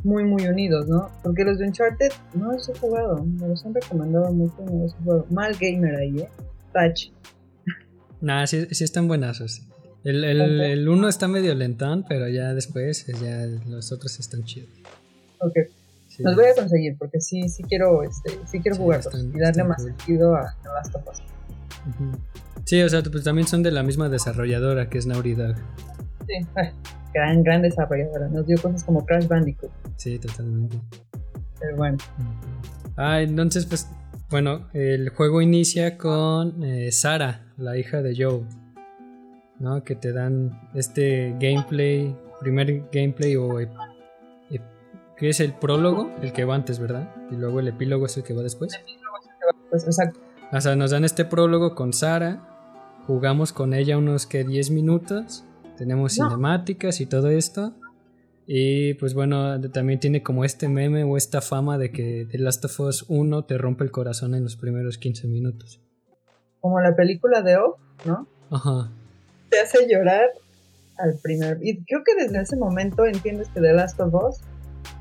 muy, 0.03 0.24
muy 0.24 0.47
unidos, 0.47 0.88
¿no? 0.88 1.09
Porque 1.21 1.44
los 1.44 1.59
de 1.59 1.68
Uncharted 1.68 2.12
no 2.33 2.53
los 2.53 2.68
he 2.69 2.74
jugado. 2.75 3.24
Me 3.24 3.47
los 3.47 3.65
han 3.65 3.74
recomendado 3.74 4.31
mucho, 4.31 4.56
no 4.65 4.83
los 4.83 4.94
he 4.94 4.97
jugado. 5.03 5.25
Mal 5.29 5.56
gamer 5.59 5.95
ahí, 5.95 6.19
¿eh? 6.19 6.29
Touch. 6.74 7.12
Nah, 8.21 8.45
sí, 8.45 8.68
sí 8.71 8.83
están 8.83 9.07
buenazos. 9.07 9.68
El, 10.03 10.24
el, 10.24 10.62
el, 10.62 10.89
uno 10.89 11.07
está 11.07 11.27
medio 11.27 11.53
lentón, 11.56 12.06
pero 12.07 12.27
ya 12.27 12.53
después 12.53 13.06
ya 13.21 13.45
los 13.68 13.91
otros 13.91 14.19
están 14.19 14.44
chidos. 14.44 14.69
Ok. 15.39 15.57
Los 16.20 16.36
voy 16.36 16.46
a 16.46 16.55
conseguir 16.55 16.96
porque 16.98 17.20
sí, 17.20 17.50
sí 17.50 17.63
quiero, 17.63 18.03
este, 18.03 18.39
sí 18.46 18.60
quiero 18.60 18.77
jugarlos 18.77 19.13
y 19.34 19.39
darle 19.39 19.63
más 19.63 19.84
sentido 19.84 20.36
a, 20.36 20.55
las 20.63 20.91
topas. 20.91 21.22
Sí, 22.65 22.82
o 22.82 22.89
sea, 22.89 23.01
pues 23.03 23.24
también 23.24 23.48
son 23.48 23.63
de 23.63 23.72
la 23.72 23.84
misma 23.84 24.10
desarrolladora 24.10 24.89
que 24.89 24.98
es 24.98 25.05
Naughty 25.05 25.34
Dog. 25.34 25.55
Sí, 26.27 26.34
eh, 26.62 26.72
gran, 27.13 27.43
gran 27.43 27.62
desarrolladora. 27.62 28.27
Nos 28.29 28.46
dio 28.48 28.62
cosas 28.62 28.84
como 28.84 29.05
Crash 29.05 29.27
Bandicoot. 29.27 29.72
Sí, 29.98 30.20
totalmente. 30.20 30.79
Pero 31.60 31.75
bueno. 31.75 31.98
Ah, 32.96 33.22
entonces, 33.22 33.65
pues, 33.65 33.89
bueno, 34.29 34.70
el 34.74 35.10
juego 35.10 35.41
inicia 35.41 35.98
con 35.98 36.63
eh, 36.63 36.91
Sara, 36.91 37.53
la 37.58 37.77
hija 37.77 38.01
de 38.01 38.15
Joe. 38.15 38.43
¿No? 39.60 39.84
Que 39.84 39.96
te 39.96 40.12
dan 40.12 40.70
este 40.74 41.36
gameplay, 41.39 42.15
primer 42.41 42.89
gameplay 42.91 43.36
o 43.36 43.60
que 45.24 45.30
es 45.30 45.39
el 45.39 45.53
prólogo, 45.53 46.12
el 46.22 46.34
que 46.34 46.44
va 46.44 46.53
antes, 46.53 46.80
¿verdad? 46.80 47.10
Y 47.32 47.36
luego 47.36 47.62
el 47.62 47.70
epílogo 47.70 48.08
es 48.08 48.18
el 48.18 48.24
que 48.24 48.34
va 48.34 48.44
después. 48.44 48.77
exacto. 49.72 50.20
O 50.51 50.60
sea, 50.60 50.75
nos 50.75 50.92
dan 50.92 51.06
este 51.06 51.24
prólogo 51.24 51.75
con 51.75 51.94
Sara, 51.94 52.46
jugamos 53.08 53.53
con 53.53 53.74
ella 53.74 53.98
unos 53.98 54.27
que 54.27 54.44
10 54.44 54.72
minutos, 54.72 55.46
tenemos 55.77 56.15
cinemáticas 56.15 57.00
y 57.00 57.06
todo 57.06 57.30
esto. 57.30 57.74
Y 58.48 58.96
pues 58.96 59.13
bueno, 59.13 59.62
también 59.72 60.01
tiene 60.01 60.22
como 60.24 60.44
este 60.44 60.68
meme 60.68 61.06
o 61.06 61.15
esta 61.15 61.39
fama 61.39 61.77
de 61.77 61.94
que 61.94 62.27
The 62.30 62.39
Last 62.39 62.65
of 62.65 62.77
Us 62.82 63.06
1 63.08 63.46
te 63.46 63.58
rompe 63.58 63.86
el 63.86 63.92
corazón 63.92 64.36
en 64.36 64.44
los 64.44 64.58
primeros 64.58 64.98
15 64.98 65.30
minutos. 65.30 65.80
Como 66.60 66.82
la 66.82 66.98
película 66.98 67.42
de 67.42 67.56
O, 67.56 67.77
¿no? 68.03 68.27
Ajá. 68.51 68.92
Te 69.50 69.62
hace 69.62 69.88
llorar 69.88 70.32
al 70.98 71.18
primer... 71.24 71.60
Y 71.62 71.82
creo 71.86 72.01
que 72.03 72.13
desde 72.22 72.42
ese 72.42 72.58
momento 72.58 73.06
entiendes 73.06 73.48
que 73.53 73.62
The 73.62 73.72
Last 73.72 74.01
of 74.01 74.13
Us 74.15 74.42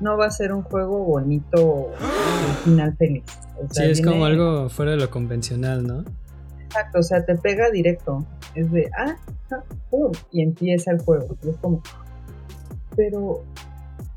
no 0.03 0.17
va 0.17 0.27
a 0.27 0.31
ser 0.31 0.53
un 0.53 0.61
juego 0.61 0.99
bonito 0.99 1.89
al 1.99 2.55
final 2.63 2.95
feliz. 2.97 3.23
sí, 3.71 3.83
es 3.83 4.01
como 4.01 4.25
algo 4.25 4.69
fuera 4.69 4.91
de 4.91 4.97
lo 4.97 5.09
convencional, 5.09 5.87
¿no? 5.87 6.03
Exacto, 6.65 6.99
o 6.99 7.03
sea, 7.03 7.25
te 7.25 7.35
pega 7.35 7.71
directo. 7.71 8.25
Es 8.53 8.71
de, 8.71 8.89
ah, 8.97 9.15
ah 9.51 9.63
pum, 9.89 10.11
y 10.31 10.43
empieza 10.43 10.91
el 10.91 10.99
juego. 10.99 11.35
es 11.41 11.57
como, 11.57 11.81
pero, 12.95 13.43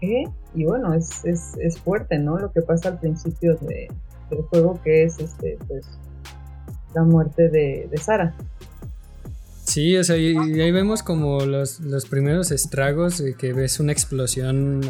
¿qué? 0.00 0.24
Y 0.54 0.64
bueno, 0.64 0.92
es, 0.94 1.24
es, 1.24 1.54
es 1.58 1.78
fuerte, 1.78 2.18
¿no? 2.18 2.38
Lo 2.38 2.50
que 2.50 2.62
pasa 2.62 2.88
al 2.88 2.98
principio 2.98 3.56
de, 3.56 3.88
del 4.30 4.42
juego, 4.42 4.80
que 4.82 5.04
es, 5.04 5.18
este, 5.18 5.58
pues, 5.68 5.86
la 6.94 7.02
muerte 7.02 7.48
de, 7.48 7.88
de 7.90 7.96
Sara. 7.98 8.34
Sí, 9.76 9.94
o 9.94 10.02
sea, 10.02 10.16
y, 10.16 10.34
ahí 10.34 10.72
vemos 10.72 11.02
como 11.02 11.40
los, 11.40 11.78
primeros 12.08 12.50
estragos, 12.50 13.22
que 13.36 13.52
ves 13.52 13.78
una 13.78 13.92
explosión 13.92 14.80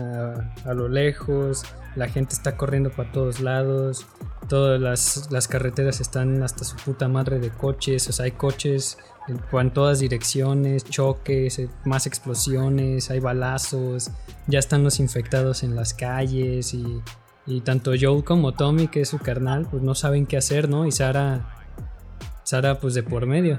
a, 0.64 0.74
lo 0.74 0.88
lejos, 0.88 1.64
la 1.96 2.08
gente 2.08 2.34
está 2.34 2.56
corriendo 2.56 2.90
para 2.90 3.10
todos 3.10 3.40
lados, 3.40 4.06
todas 4.48 4.80
las, 4.80 5.48
carreteras 5.48 6.00
están 6.00 6.40
hasta 6.44 6.62
su 6.62 6.76
puta 6.76 7.08
madre 7.08 7.40
de 7.40 7.50
coches, 7.50 8.08
o 8.08 8.12
sea, 8.12 8.26
hay 8.26 8.30
coches 8.30 8.96
en, 9.26 9.70
todas 9.72 9.98
direcciones, 9.98 10.84
choques, 10.84 11.58
eh, 11.58 11.68
más 11.84 12.06
explosiones, 12.06 13.10
hay 13.10 13.18
balazos, 13.18 14.12
ya 14.46 14.60
están 14.60 14.84
los 14.84 15.00
infectados 15.00 15.64
en 15.64 15.74
las 15.74 15.94
calles 15.94 16.74
y, 16.74 17.02
y 17.44 17.60
tanto 17.62 17.90
Joel 18.00 18.22
como 18.22 18.52
Tommy, 18.54 18.86
que 18.86 19.00
es 19.00 19.08
su 19.08 19.18
carnal, 19.18 19.66
pues 19.68 19.82
no 19.82 19.96
saben 19.96 20.26
qué 20.26 20.36
hacer, 20.36 20.68
¿no? 20.68 20.86
Y 20.86 20.92
Sara, 20.92 21.56
Sara 22.44 22.78
pues 22.78 22.94
de 22.94 23.02
por 23.02 23.26
medio. 23.26 23.58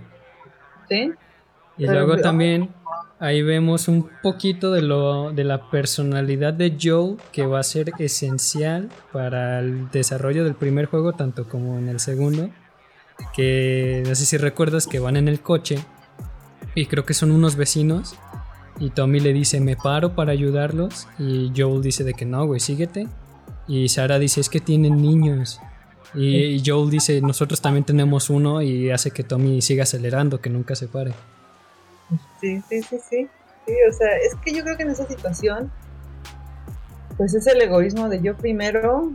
Y 0.89 1.85
luego 1.85 2.17
también 2.17 2.69
ahí 3.19 3.41
vemos 3.41 3.87
un 3.87 4.09
poquito 4.21 4.71
de 4.71 4.81
lo 4.81 5.31
de 5.31 5.43
la 5.43 5.69
personalidad 5.69 6.53
de 6.53 6.77
Joe 6.81 7.17
que 7.31 7.45
va 7.45 7.59
a 7.59 7.63
ser 7.63 7.91
esencial 7.99 8.89
para 9.11 9.59
el 9.59 9.89
desarrollo 9.91 10.43
del 10.43 10.55
primer 10.55 10.85
juego 10.85 11.13
tanto 11.13 11.47
como 11.47 11.77
en 11.77 11.89
el 11.89 11.99
segundo. 11.99 12.49
Que 13.33 14.03
no 14.07 14.13
sé 14.15 14.25
si 14.25 14.37
recuerdas 14.37 14.87
que 14.87 14.99
van 14.99 15.17
en 15.17 15.27
el 15.27 15.41
coche 15.41 15.77
y 16.75 16.85
creo 16.85 17.05
que 17.05 17.13
son 17.13 17.31
unos 17.31 17.55
vecinos 17.55 18.15
y 18.79 18.91
Tommy 18.91 19.19
le 19.19 19.33
dice 19.33 19.59
me 19.59 19.75
paro 19.75 20.13
para 20.13 20.31
ayudarlos 20.31 21.07
y 21.17 21.51
Joel 21.55 21.81
dice 21.81 22.03
de 22.03 22.13
que 22.13 22.25
no, 22.25 22.45
güey, 22.45 22.59
síguete. 22.59 23.07
Y 23.67 23.89
Sara 23.89 24.19
dice 24.19 24.39
es 24.39 24.49
que 24.49 24.59
tienen 24.59 25.01
niños. 25.01 25.59
Y, 26.13 26.61
Joel 26.65 26.89
dice, 26.89 27.21
nosotros 27.21 27.61
también 27.61 27.83
tenemos 27.83 28.29
uno 28.29 28.61
y 28.61 28.91
hace 28.91 29.11
que 29.11 29.23
Tommy 29.23 29.61
siga 29.61 29.83
acelerando, 29.83 30.39
que 30.39 30.49
nunca 30.49 30.75
se 30.75 30.87
pare. 30.87 31.13
Sí, 32.39 32.61
sí, 32.69 32.81
sí, 32.81 32.97
sí. 33.09 33.27
Sí, 33.65 33.73
o 33.89 33.93
sea, 33.93 34.15
es 34.17 34.35
que 34.35 34.53
yo 34.53 34.63
creo 34.63 34.77
que 34.77 34.83
en 34.83 34.91
esa 34.91 35.05
situación, 35.05 35.69
pues 37.17 37.33
es 37.33 37.45
el 37.47 37.61
egoísmo 37.61 38.07
de 38.07 38.21
yo 38.21 38.37
primero, 38.37 39.11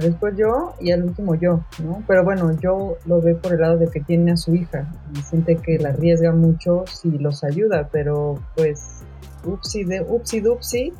después 0.00 0.34
yo 0.36 0.74
y 0.80 0.92
al 0.92 1.04
último 1.04 1.34
yo, 1.34 1.64
¿no? 1.82 2.02
Pero 2.06 2.24
bueno, 2.24 2.58
yo 2.60 2.96
lo 3.04 3.20
veo 3.20 3.38
por 3.38 3.52
el 3.52 3.60
lado 3.60 3.76
de 3.76 3.88
que 3.88 4.00
tiene 4.00 4.32
a 4.32 4.36
su 4.36 4.54
hija 4.54 4.90
y 5.14 5.20
siente 5.20 5.56
que 5.56 5.78
la 5.78 5.90
arriesga 5.90 6.32
mucho 6.32 6.84
si 6.86 7.10
los 7.18 7.44
ayuda, 7.44 7.90
pero 7.92 8.40
pues, 8.56 9.00
upsi, 9.44 9.84
de, 9.84 10.00
upsi, 10.00 10.40
dupsi, 10.40 10.92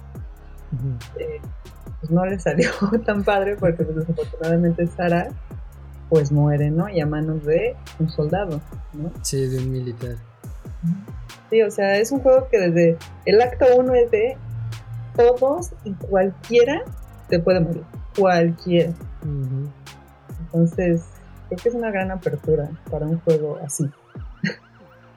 pues 2.01 2.11
no 2.11 2.25
le 2.25 2.39
salió 2.39 2.71
tan 3.07 3.25
padre 3.25 3.57
porque 3.57 3.85
pues, 3.85 3.97
desafortunadamente 3.97 4.87
Sara 4.87 5.29
pues 6.09 6.33
muere, 6.33 6.71
¿no? 6.71 6.89
Y 6.89 7.01
a 7.01 7.07
manos 7.07 7.45
de 7.45 7.77
un 8.01 8.11
soldado, 8.11 8.61
¿no? 8.93 9.13
Sí, 9.23 9.47
de 9.47 9.59
un 9.59 9.71
militar. 9.71 10.17
Sí, 11.51 11.63
o 11.63 11.71
sea, 11.71 11.99
es 11.99 12.11
un 12.11 12.21
juego 12.21 12.49
que 12.51 12.59
desde 12.59 12.99
el 13.27 13.41
acto 13.41 13.67
uno 13.77 13.95
es 13.95 14.11
de 14.11 14.37
todos 15.17 15.71
y 15.85 15.93
cualquiera 15.93 16.83
se 17.29 17.39
puede 17.39 17.61
morir, 17.61 17.85
cualquiera. 18.19 18.93
Entonces, 20.47 21.05
creo 21.49 21.59
que 21.63 21.69
es 21.69 21.75
una 21.77 21.93
gran 21.93 22.11
apertura 22.11 22.69
para 22.91 23.07
un 23.07 23.21
juego 23.21 23.61
así. 23.65 23.89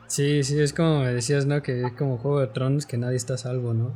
Sí, 0.06 0.44
sí, 0.44 0.60
es 0.62 0.74
como 0.74 1.00
me 1.00 1.12
decías, 1.12 1.48
¿no? 1.48 1.64
Que 1.64 1.82
es 1.86 1.94
como 1.94 2.20
Juego 2.20 2.40
de 2.40 2.46
Tronos 2.46 2.86
que 2.86 2.98
nadie 2.98 3.16
está 3.16 3.36
salvo, 3.36 3.74
¿no? 3.74 3.94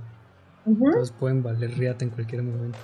Todos 0.76 1.12
pueden 1.12 1.44
valer 1.44 1.72
riata 1.78 2.04
en 2.04 2.12
cualquier 2.12 2.44
momento. 2.44 2.78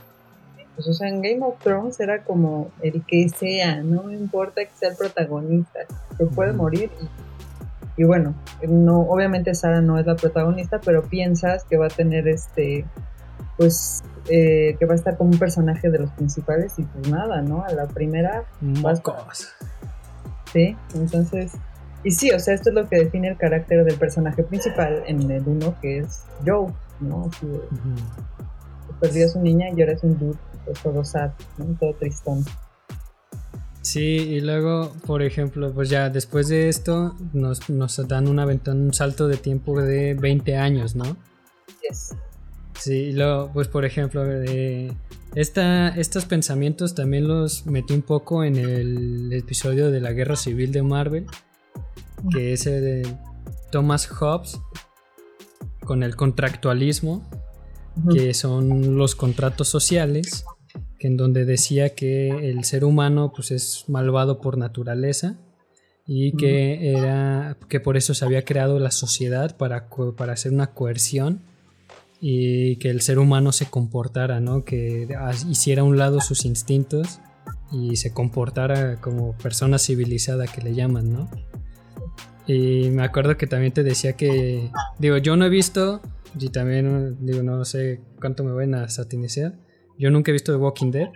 Pues, 0.76 0.88
o 0.88 0.94
sea, 0.94 1.08
en 1.08 1.22
Game 1.22 1.42
of 1.42 1.60
Thrones 1.60 2.00
era 2.00 2.24
como 2.24 2.72
el 2.82 3.04
que 3.06 3.30
sea, 3.30 3.84
no 3.84 4.12
importa 4.12 4.64
que 4.66 4.72
sea 4.76 4.90
el 4.90 4.96
protagonista, 4.96 5.80
se 6.18 6.26
puede 6.26 6.54
morir 6.54 6.90
y, 7.96 8.06
bueno, 8.06 8.34
no, 8.68 9.02
obviamente 9.02 9.54
Sara 9.54 9.82
no 9.82 10.00
es 10.00 10.06
la 10.06 10.16
protagonista, 10.16 10.82
pero 10.84 11.04
piensas 11.04 11.64
que 11.66 11.78
va 11.78 11.88
a 11.88 11.90
tener 11.90 12.28
este, 12.28 12.86
pues, 13.58 14.04
eh, 14.30 14.76
que 14.80 14.86
va 14.86 14.94
a 14.94 14.96
estar 14.96 15.16
como 15.16 15.32
un 15.32 15.38
personaje 15.38 15.92
de 15.92 16.00
los 16.00 16.10
principales 16.12 16.74
y 16.80 16.84
pues 16.84 17.10
nada, 17.10 17.42
¿no? 17.42 17.64
A 17.64 17.72
la 17.72 17.86
primera... 17.86 18.46
Mocos. 18.62 19.50
Sí, 20.52 20.76
entonces... 20.96 21.54
Y 22.04 22.12
sí, 22.12 22.32
o 22.32 22.40
sea, 22.40 22.56
esto 22.56 22.70
es 22.70 22.76
lo 22.76 22.90
que 22.90 22.98
define 22.98 23.30
el 23.30 23.38
carácter 23.38 23.86
del 23.86 23.96
personaje 23.96 24.44
principal 24.44 25.04
en 25.08 25.30
el 25.30 25.48
uno, 25.48 25.76
que 25.82 26.00
es 26.00 26.24
Joe. 26.46 26.68
¿No? 27.04 27.30
perdió 29.00 29.26
a 29.26 29.30
su 29.30 29.40
niña 29.40 29.68
y 29.76 29.82
ahora 29.82 29.94
es 29.94 30.04
un 30.04 30.18
dude 30.18 30.38
todo 30.82 31.04
sad, 31.04 31.32
Todo 31.80 31.94
tristón. 31.96 32.46
Sí, 33.82 34.00
y 34.00 34.40
luego, 34.40 34.94
por 35.06 35.22
ejemplo, 35.22 35.74
pues 35.74 35.90
ya 35.90 36.10
después 36.10 36.48
de 36.48 36.70
esto 36.70 37.16
nos, 37.34 37.60
dan 38.08 38.30
una 38.30 38.46
ventana, 38.46 38.80
un 38.80 38.94
salto 38.94 39.28
de 39.28 39.36
tiempo 39.36 39.82
de 39.82 40.14
20 40.14 40.56
años, 40.56 40.96
¿no? 40.96 41.18
Yes. 41.82 42.16
Sí, 42.80 42.94
y 42.94 43.12
luego, 43.12 43.52
pues 43.54 43.68
por 43.68 43.84
ejemplo, 43.84 44.24
esta, 45.36 45.90
estos 45.90 46.26
pensamientos 46.26 46.96
también 46.96 47.28
los 47.28 47.66
metí 47.66 47.94
un 47.94 48.04
poco 48.04 48.46
en 48.46 48.56
el 48.56 49.34
episodio 49.34 49.92
de 49.92 50.00
la 50.00 50.14
Guerra 50.14 50.38
Civil 50.38 50.72
de 50.72 50.82
Marvel, 50.82 51.28
que 52.32 52.54
es 52.54 52.66
el 52.66 52.82
de 52.82 53.18
Thomas 53.70 54.08
Hobbes, 54.08 54.62
con 55.86 56.04
el 56.04 56.16
contractualismo, 56.16 57.28
que 58.12 58.34
son 58.34 58.98
los 58.98 59.16
contratos 59.16 59.68
sociales, 59.68 60.46
que 61.00 61.08
en 61.08 61.18
donde 61.18 61.46
decía 61.46 61.94
que 61.94 62.50
el 62.50 62.64
ser 62.64 62.86
humano 62.86 63.32
pues 63.36 63.52
es 63.52 63.86
malvado 63.88 64.42
por 64.42 64.58
naturaleza 64.58 65.38
y 66.06 66.36
que 66.36 66.92
era 66.92 67.58
que 67.70 67.80
por 67.80 67.98
eso 67.98 68.14
se 68.14 68.26
había 68.26 68.44
creado 68.44 68.80
la 68.80 68.92
sociedad 68.92 69.56
para, 69.58 69.90
para 70.18 70.34
hacer 70.34 70.52
una 70.52 70.74
coerción 70.74 71.42
y 72.20 72.78
que 72.78 72.90
el 72.90 73.02
ser 73.02 73.20
humano 73.20 73.52
se 73.52 73.66
comportara, 73.66 74.40
¿no? 74.40 74.64
Que 74.64 75.08
hiciera 75.50 75.82
a 75.82 75.86
un 75.86 75.98
lado 75.98 76.22
sus 76.22 76.46
instintos 76.46 77.20
y 77.72 77.98
se 77.98 78.14
comportara 78.14 79.02
como 79.02 79.34
persona 79.38 79.78
civilizada 79.78 80.48
que 80.48 80.62
le 80.62 80.74
llaman, 80.74 81.12
¿no? 81.12 81.30
Y 82.46 82.90
me 82.90 83.04
acuerdo 83.04 83.38
que 83.38 83.48
también 83.48 83.72
te 83.72 83.84
decía 83.84 84.14
que, 84.14 84.70
digo, 85.00 85.18
yo 85.18 85.36
no 85.36 85.46
he 85.46 85.50
visto, 85.50 86.02
y 86.38 86.50
también, 86.50 87.18
digo, 87.22 87.44
no 87.44 87.64
sé 87.66 88.02
cuánto 88.20 88.44
me 88.44 88.52
van 88.52 88.76
a 88.76 88.90
satinizar. 88.90 89.54
Yo 89.98 90.12
nunca 90.12 90.32
he 90.32 90.34
visto 90.34 90.52
The 90.52 90.58
Walking 90.58 90.92
Dead, 90.92 91.10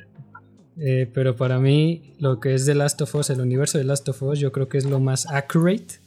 eh, 0.79 1.09
pero 1.13 1.35
para 1.35 1.59
mí 1.59 2.13
lo 2.19 2.39
que 2.39 2.53
es 2.53 2.65
The 2.65 2.75
Last 2.75 3.01
of 3.01 3.15
Us, 3.15 3.29
el 3.29 3.41
universo 3.41 3.77
de 3.77 3.83
Last 3.83 4.07
of 4.09 4.21
Us, 4.23 4.39
yo 4.39 4.51
creo 4.51 4.69
que 4.69 4.77
es 4.77 4.85
lo 4.85 4.99
más 4.99 5.25
accurate 5.27 5.99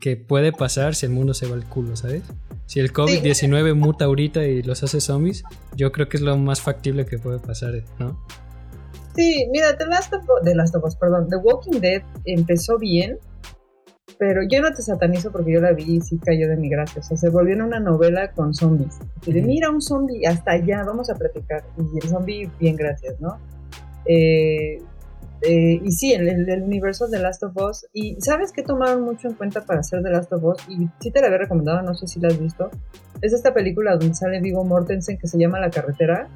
que 0.00 0.16
puede 0.16 0.52
pasar 0.52 0.94
si 0.94 1.06
el 1.06 1.12
mundo 1.12 1.34
se 1.34 1.46
va 1.46 1.54
al 1.54 1.64
culo, 1.64 1.96
¿sabes? 1.96 2.22
Si 2.66 2.80
el 2.80 2.92
COVID-19 2.92 3.74
muta 3.74 4.06
ahorita 4.06 4.44
y 4.46 4.62
los 4.62 4.82
hace 4.82 5.00
zombies, 5.00 5.44
yo 5.76 5.92
creo 5.92 6.08
que 6.08 6.16
es 6.16 6.22
lo 6.22 6.36
más 6.36 6.60
factible 6.60 7.06
que 7.06 7.18
puede 7.18 7.38
pasar, 7.38 7.74
¿no? 7.98 8.18
Sí, 9.14 9.46
mira, 9.50 9.76
The 9.76 9.86
Last 9.86 10.12
of 10.14 10.22
The 10.42 10.54
Last 10.54 10.74
of 10.74 10.84
Us, 10.84 10.96
perdón, 10.96 11.28
The 11.28 11.36
Walking 11.36 11.80
Dead 11.80 12.02
empezó 12.24 12.78
bien, 12.78 13.18
pero 14.22 14.44
yo 14.44 14.62
no 14.62 14.72
te 14.72 14.82
satanizo 14.82 15.32
porque 15.32 15.50
yo 15.50 15.60
la 15.60 15.72
vi 15.72 15.96
y 15.96 16.00
sí 16.00 16.16
cayó 16.16 16.48
de 16.48 16.56
mi 16.56 16.68
gracia. 16.68 17.00
O 17.00 17.02
sea, 17.02 17.16
se 17.16 17.28
volvió 17.28 17.54
en 17.54 17.62
una 17.62 17.80
novela 17.80 18.30
con 18.30 18.54
zombies. 18.54 19.00
Y 19.26 19.32
de, 19.32 19.42
mira 19.42 19.68
un 19.68 19.82
zombie, 19.82 20.24
hasta 20.28 20.52
allá, 20.52 20.84
vamos 20.84 21.10
a 21.10 21.16
platicar. 21.16 21.64
Y 21.76 21.98
el 21.98 22.08
zombie, 22.08 22.48
bien, 22.60 22.76
gracias, 22.76 23.20
¿no? 23.20 23.40
Eh, 24.06 24.80
eh, 25.40 25.80
y 25.82 25.90
sí, 25.90 26.12
el, 26.12 26.28
el, 26.28 26.62
universo 26.62 27.08
de 27.08 27.18
Last 27.18 27.42
of 27.42 27.56
Us. 27.56 27.86
Y 27.92 28.14
¿sabes 28.20 28.52
qué 28.52 28.62
tomaron 28.62 29.02
mucho 29.02 29.26
en 29.26 29.34
cuenta 29.34 29.66
para 29.66 29.80
hacer 29.80 30.04
The 30.04 30.10
Last 30.10 30.32
of 30.32 30.44
Us? 30.44 30.68
Y 30.68 30.86
sí 31.00 31.10
te 31.10 31.20
la 31.20 31.26
había 31.26 31.38
recomendado, 31.38 31.82
no 31.82 31.92
sé 31.96 32.06
si 32.06 32.20
la 32.20 32.28
has 32.28 32.38
visto. 32.38 32.70
Es 33.22 33.32
esta 33.32 33.52
película 33.52 33.96
donde 33.96 34.14
sale 34.14 34.40
Vigo 34.40 34.62
Mortensen 34.62 35.18
que 35.18 35.26
se 35.26 35.36
llama 35.36 35.58
La 35.58 35.70
Carretera. 35.70 36.28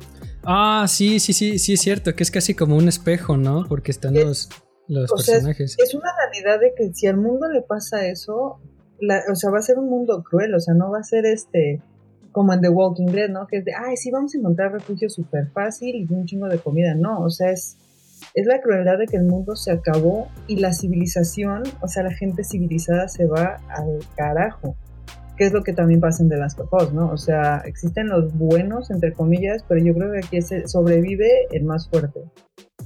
Ah, 0.42 0.86
sí, 0.88 1.20
sí, 1.20 1.32
sí, 1.32 1.60
sí, 1.60 1.74
es 1.74 1.80
cierto, 1.80 2.16
que 2.16 2.24
es 2.24 2.32
casi 2.32 2.52
como 2.52 2.76
un 2.76 2.88
espejo, 2.88 3.36
¿no? 3.36 3.64
Porque 3.68 3.92
están 3.92 4.14
los 4.14 4.48
los 4.88 5.10
personajes. 5.10 5.76
es, 5.78 5.94
una 5.94 6.10
realidad 6.18 6.60
de 6.60 6.74
que 6.76 6.92
si 6.92 7.06
al 7.06 7.16
mundo 7.16 7.48
le 7.48 7.62
pasa 7.62 8.06
eso, 8.06 8.60
o 9.30 9.34
sea, 9.34 9.50
va 9.50 9.58
a 9.58 9.62
ser 9.62 9.78
un 9.78 9.88
mundo 9.88 10.22
cruel, 10.22 10.54
o 10.54 10.60
sea, 10.60 10.74
no 10.74 10.90
va 10.90 11.00
a 11.00 11.02
ser 11.02 11.26
este 11.26 11.82
como 12.32 12.52
en 12.52 12.60
The 12.60 12.68
Walking 12.68 13.06
Dead, 13.06 13.30
¿no? 13.30 13.46
Que 13.46 13.58
es 13.58 13.64
de, 13.64 13.72
ay, 13.72 13.96
sí, 13.96 14.10
vamos 14.10 14.34
a 14.34 14.38
encontrar 14.38 14.70
refugio 14.70 15.08
súper 15.08 15.48
fácil 15.52 15.96
y 15.96 16.12
un 16.12 16.26
chingo 16.26 16.48
de 16.48 16.58
comida. 16.58 16.94
No, 16.94 17.20
o 17.20 17.30
sea, 17.30 17.50
es, 17.50 17.78
es 18.34 18.46
la 18.46 18.60
crueldad 18.60 18.98
de 18.98 19.06
que 19.06 19.16
el 19.16 19.24
mundo 19.24 19.56
se 19.56 19.72
acabó 19.72 20.28
y 20.46 20.56
la 20.56 20.74
civilización, 20.74 21.62
o 21.80 21.88
sea, 21.88 22.02
la 22.02 22.12
gente 22.12 22.44
civilizada 22.44 23.08
se 23.08 23.24
va 23.24 23.56
al 23.70 24.00
carajo. 24.16 24.76
Que 25.38 25.46
es 25.46 25.52
lo 25.54 25.62
que 25.62 25.72
también 25.72 26.00
pasa 26.00 26.22
en 26.22 26.28
The 26.28 26.36
Last 26.36 26.60
of 26.60 26.72
Us, 26.74 26.92
¿no? 26.92 27.10
O 27.10 27.16
sea, 27.16 27.62
existen 27.64 28.08
los 28.08 28.36
buenos, 28.36 28.90
entre 28.90 29.14
comillas, 29.14 29.64
pero 29.66 29.82
yo 29.82 29.94
creo 29.94 30.12
que 30.12 30.18
aquí 30.18 30.38
sobrevive 30.66 31.46
el 31.52 31.64
más 31.64 31.88
fuerte 31.88 32.20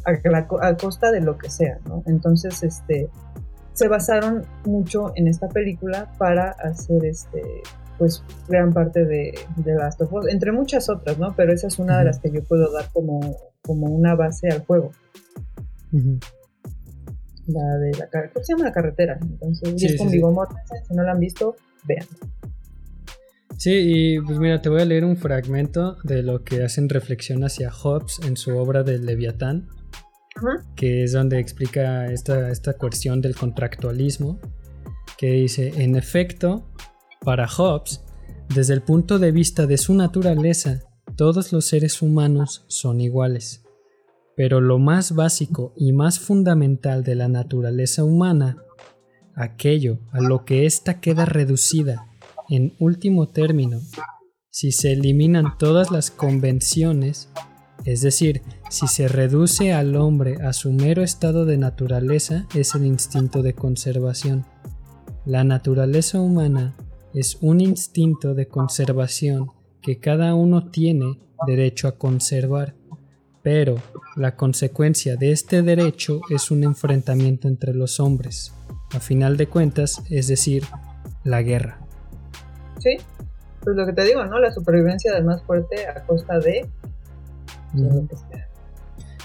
a, 0.05 0.77
costa 0.77 1.11
de 1.11 1.21
lo 1.21 1.39
que 1.39 1.51
sea, 1.51 1.79
¿no? 1.87 2.03
Entonces, 2.07 2.63
este, 2.63 3.09
se 3.73 3.89
basaron 3.89 4.45
mucho 4.65 5.13
en 5.17 5.29
esta 5.29 5.49
película 5.49 6.11
para 6.19 6.51
hacer 6.51 7.05
este 7.05 7.43
pues 7.99 8.25
gran 8.49 8.73
parte 8.73 9.05
de, 9.05 9.35
de 9.57 9.75
Last 9.75 10.01
of 10.01 10.11
Us, 10.11 10.27
entre 10.29 10.53
muchas 10.53 10.89
otras, 10.89 11.19
¿no? 11.19 11.35
Pero 11.37 11.53
esa 11.53 11.67
es 11.67 11.79
una 11.79 11.99
de 11.99 12.07
las 12.07 12.19
que 12.19 12.31
yo 12.31 12.43
puedo 12.43 12.73
dar 12.73 12.89
como, 12.95 13.37
como 13.61 13.89
una 13.89 14.15
base 14.15 14.49
al 14.49 14.65
juego. 14.65 14.93
La 17.47 17.77
de 17.77 17.91
la 17.99 18.09
carretera. 18.09 18.33
¿Cómo 18.33 18.45
se 18.45 18.53
llama 18.55 18.65
la 18.65 18.73
carretera? 18.73 19.19
Entonces, 19.21 19.83
y 19.83 19.85
es 19.85 19.99
con 19.99 20.11
Vigo. 20.11 20.49
Si 20.89 20.95
no 20.95 21.03
la 21.03 21.13
han 21.13 21.21
visto, 21.21 21.57
vean. 21.85 22.07
Sí, 23.59 23.73
y 23.75 24.21
pues 24.21 24.39
mira, 24.39 24.63
te 24.63 24.71
voy 24.71 24.81
a 24.81 24.87
leer 24.87 25.05
un 25.05 25.19
fragmento 25.19 25.99
de 26.03 26.23
lo 26.23 26.45
que 26.45 26.65
hacen 26.65 26.89
reflexión 26.89 27.45
hacia 27.45 27.71
Hobbes 27.71 28.21
en 28.27 28.39
su 28.39 28.57
obra 28.57 28.83
de 28.85 28.99
Leviatán, 28.99 29.69
que 30.77 31.05
es 31.05 31.13
donde 31.13 31.39
explica 31.39 32.11
esta, 32.13 32.51
esta 32.51 32.75
cuestión 32.75 33.21
del 33.21 33.35
contractualismo, 33.35 34.41
que 35.19 35.33
dice, 35.33 35.83
en 35.83 35.97
efecto, 35.97 36.67
para 37.21 37.47
Hobbes, 37.47 38.03
desde 38.55 38.75
el 38.75 38.83
punto 38.83 39.19
de 39.19 39.33
vista 39.33 39.67
de 39.67 39.77
su 39.79 39.95
naturaleza, 39.95 40.83
todos 41.17 41.53
los 41.53 41.67
seres 41.67 42.03
humanos 42.03 42.65
son 42.69 43.01
iguales. 43.01 43.63
Pero 44.37 44.61
lo 44.61 44.79
más 44.79 45.15
básico 45.15 45.75
y 45.77 45.93
más 45.93 46.19
fundamental 46.19 47.05
de 47.05 47.15
la 47.15 47.29
naturaleza 47.29 48.05
humana, 48.05 48.57
aquello 49.35 49.99
a 50.13 50.21
lo 50.21 50.45
que 50.45 50.67
ésta 50.67 51.01
queda 51.01 51.27
reducida, 51.27 52.07
en 52.49 52.75
último 52.79 53.29
término, 53.29 53.81
si 54.51 54.73
se 54.73 54.93
eliminan 54.93 55.57
todas 55.59 55.91
las 55.91 56.11
convenciones, 56.11 57.29
es 57.85 58.01
decir, 58.03 58.43
si 58.71 58.87
se 58.87 59.09
reduce 59.09 59.73
al 59.73 59.97
hombre 59.97 60.37
a 60.43 60.53
su 60.53 60.73
mero 60.73 61.03
estado 61.03 61.45
de 61.45 61.59
naturaleza, 61.59 62.47
es 62.55 62.77
el 62.77 62.87
instinto 62.87 63.43
de 63.43 63.53
conservación. 63.53 64.47
La 65.27 65.43
naturaleza 65.43 66.21
humana 66.21 66.77
es 67.13 67.37
un 67.41 67.61
instinto 67.61 68.33
de 68.33 68.47
conservación 68.47 69.51
que 69.83 69.99
cada 69.99 70.37
uno 70.37 70.71
tiene 70.71 71.19
derecho 71.49 71.89
a 71.89 71.99
conservar, 71.99 72.75
pero 73.43 73.75
la 74.15 74.37
consecuencia 74.37 75.17
de 75.17 75.33
este 75.33 75.63
derecho 75.63 76.21
es 76.31 76.53
un 76.53 76.63
enfrentamiento 76.63 77.49
entre 77.49 77.75
los 77.75 77.99
hombres, 77.99 78.55
a 78.95 79.01
final 79.01 79.37
de 79.37 79.49
cuentas, 79.49 80.01
es 80.11 80.29
decir, 80.29 80.63
la 81.25 81.43
guerra. 81.43 81.81
Sí, 82.79 82.99
pues 83.65 83.75
lo 83.75 83.85
que 83.85 83.95
te 83.95 84.05
digo, 84.05 84.25
¿no? 84.27 84.39
La 84.39 84.53
supervivencia 84.53 85.13
del 85.13 85.25
más 85.25 85.43
fuerte 85.43 85.89
a 85.89 86.07
costa 86.07 86.39
de... 86.39 86.69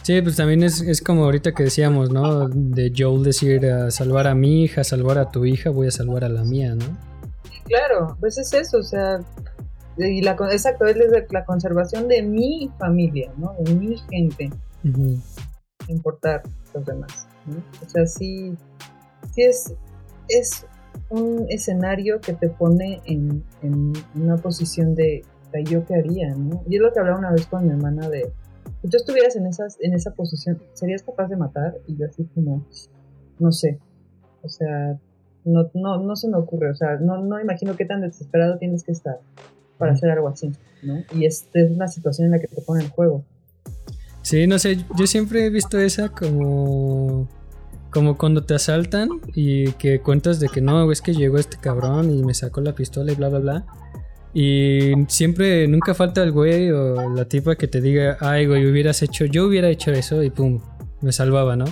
Sí, 0.06 0.22
pues 0.22 0.36
también 0.36 0.62
es, 0.62 1.02
como 1.02 1.24
ahorita 1.24 1.54
que 1.54 1.64
decíamos, 1.64 2.12
¿no? 2.12 2.48
De 2.48 2.94
Joel 2.96 3.24
decir, 3.24 3.66
a 3.66 3.90
salvar 3.90 4.28
a 4.28 4.36
mi 4.36 4.62
hija, 4.62 4.84
salvar 4.84 5.18
a 5.18 5.32
tu 5.32 5.46
hija, 5.46 5.72
voy 5.72 5.88
a 5.88 5.92
salvar 5.92 6.24
a 6.24 6.30
la 6.30 6.44
mía, 6.44 6.76
¿no? 6.76 6.86
Claro, 7.64 8.16
pues 8.20 8.38
es 8.38 8.54
eso, 8.54 8.78
o 8.78 8.84
sea, 8.84 9.20
y 9.98 10.22
la, 10.22 10.34
exacto, 10.52 10.86
es 10.86 10.96
la 11.32 11.44
conservación 11.44 12.08
de 12.08 12.22
mi 12.22 12.70
familia, 12.78 13.32
¿no? 13.38 13.56
De 13.60 13.74
mi 13.74 13.98
gente. 14.12 14.52
Importar 15.88 16.44
los 16.76 16.86
demás, 16.86 17.28
¿no? 17.48 17.56
O 17.84 17.90
sea, 17.90 18.06
sí, 18.06 18.54
sí 19.34 19.42
es, 19.42 19.74
es 20.28 20.68
un 21.10 21.48
escenario 21.50 22.22
que 22.22 22.34
te 22.34 22.50
pone 22.50 23.02
en, 23.06 23.44
una 24.14 24.38
posición 24.38 24.94
de, 24.94 25.24
yo 25.64 25.84
qué 25.84 25.96
haría, 25.96 26.36
¿no? 26.36 26.62
Y 26.70 26.76
es 26.76 26.82
lo 26.84 26.94
que 26.94 27.00
hablaba 27.00 27.18
una 27.18 27.32
vez 27.32 27.48
con 27.48 27.66
mi 27.66 27.72
hermana 27.72 28.08
de 28.08 28.32
si 28.81 28.89
tú 28.89 28.98
estuvieras 28.98 29.36
en, 29.36 29.48
esas, 29.48 29.77
en 29.79 29.93
esa 29.93 30.12
posición, 30.12 30.62
¿serías 30.74 31.03
capaz 31.03 31.27
de 31.27 31.38
matar? 31.38 31.77
Y 31.88 31.98
yo 31.98 32.07
así 32.07 32.25
como, 32.34 32.65
no 33.39 33.51
sé. 33.51 33.79
O 34.41 34.50
sea, 34.50 34.98
no, 35.43 35.69
no, 35.74 35.98
no 36.00 36.15
se 36.15 36.27
me 36.27 36.38
ocurre. 36.38 36.72
O 36.72 36.75
sea, 36.75 36.98
no, 36.98 37.24
no 37.24 37.39
imagino 37.39 37.75
qué 37.75 37.86
tan 37.86 38.01
desesperado 38.01 38.57
tienes 38.57 38.84
que 38.84 38.91
estar 38.91 39.19
para 39.77 39.93
hacer 39.93 40.10
algo 40.10 40.27
así, 40.27 40.51
¿no? 40.84 41.03
Y 41.13 41.25
es, 41.25 41.48
es 41.53 41.72
una 41.72 41.88
situación 41.88 42.27
en 42.27 42.31
la 42.31 42.39
que 42.39 42.48
te 42.48 42.62
pone 42.62 42.84
el 42.84 42.89
juego. 42.89 43.24
Sí, 44.22 44.48
no 44.48 44.57
sé, 44.57 44.77
yo 44.98 45.05
siempre 45.05 45.45
he 45.45 45.50
visto 45.50 45.79
esa 45.79 46.10
como 46.10 47.27
como 47.95 48.17
cuando 48.17 48.43
te 48.43 48.53
asaltan 48.53 49.22
y 49.36 49.72
que 49.74 50.01
cuentas 50.01 50.41
de 50.41 50.50
que 50.50 50.60
no, 50.60 50.91
es 50.91 51.01
que 51.01 51.13
llegó 51.13 51.38
este 51.38 51.55
cabrón 51.55 52.12
y 52.12 52.24
me 52.24 52.34
sacó 52.34 52.60
la 52.60 52.75
pistola 52.75 53.13
y 53.13 53.15
bla 53.15 53.29
bla 53.29 53.39
bla. 53.39 53.65
Y 54.38 54.92
siempre, 55.08 55.65
nunca 55.65 55.94
falta 55.94 56.22
el 56.22 56.34
güey 56.34 56.70
o 56.70 57.10
la 57.15 57.24
tipa 57.24 57.56
que 57.56 57.70
te 57.70 57.80
diga, 57.80 58.18
ay, 58.20 58.46
güey, 58.46 58.70
hubieras 58.70 59.01
hecho, 59.01 59.24
yo 59.24 59.46
hubiera 59.46 59.70
hecho 59.70 59.94
eso 59.94 60.22
y 60.24 60.30
pum, 60.30 60.60
me 61.00 61.13
salvaba, 61.13 61.56
¿no? 61.56 61.63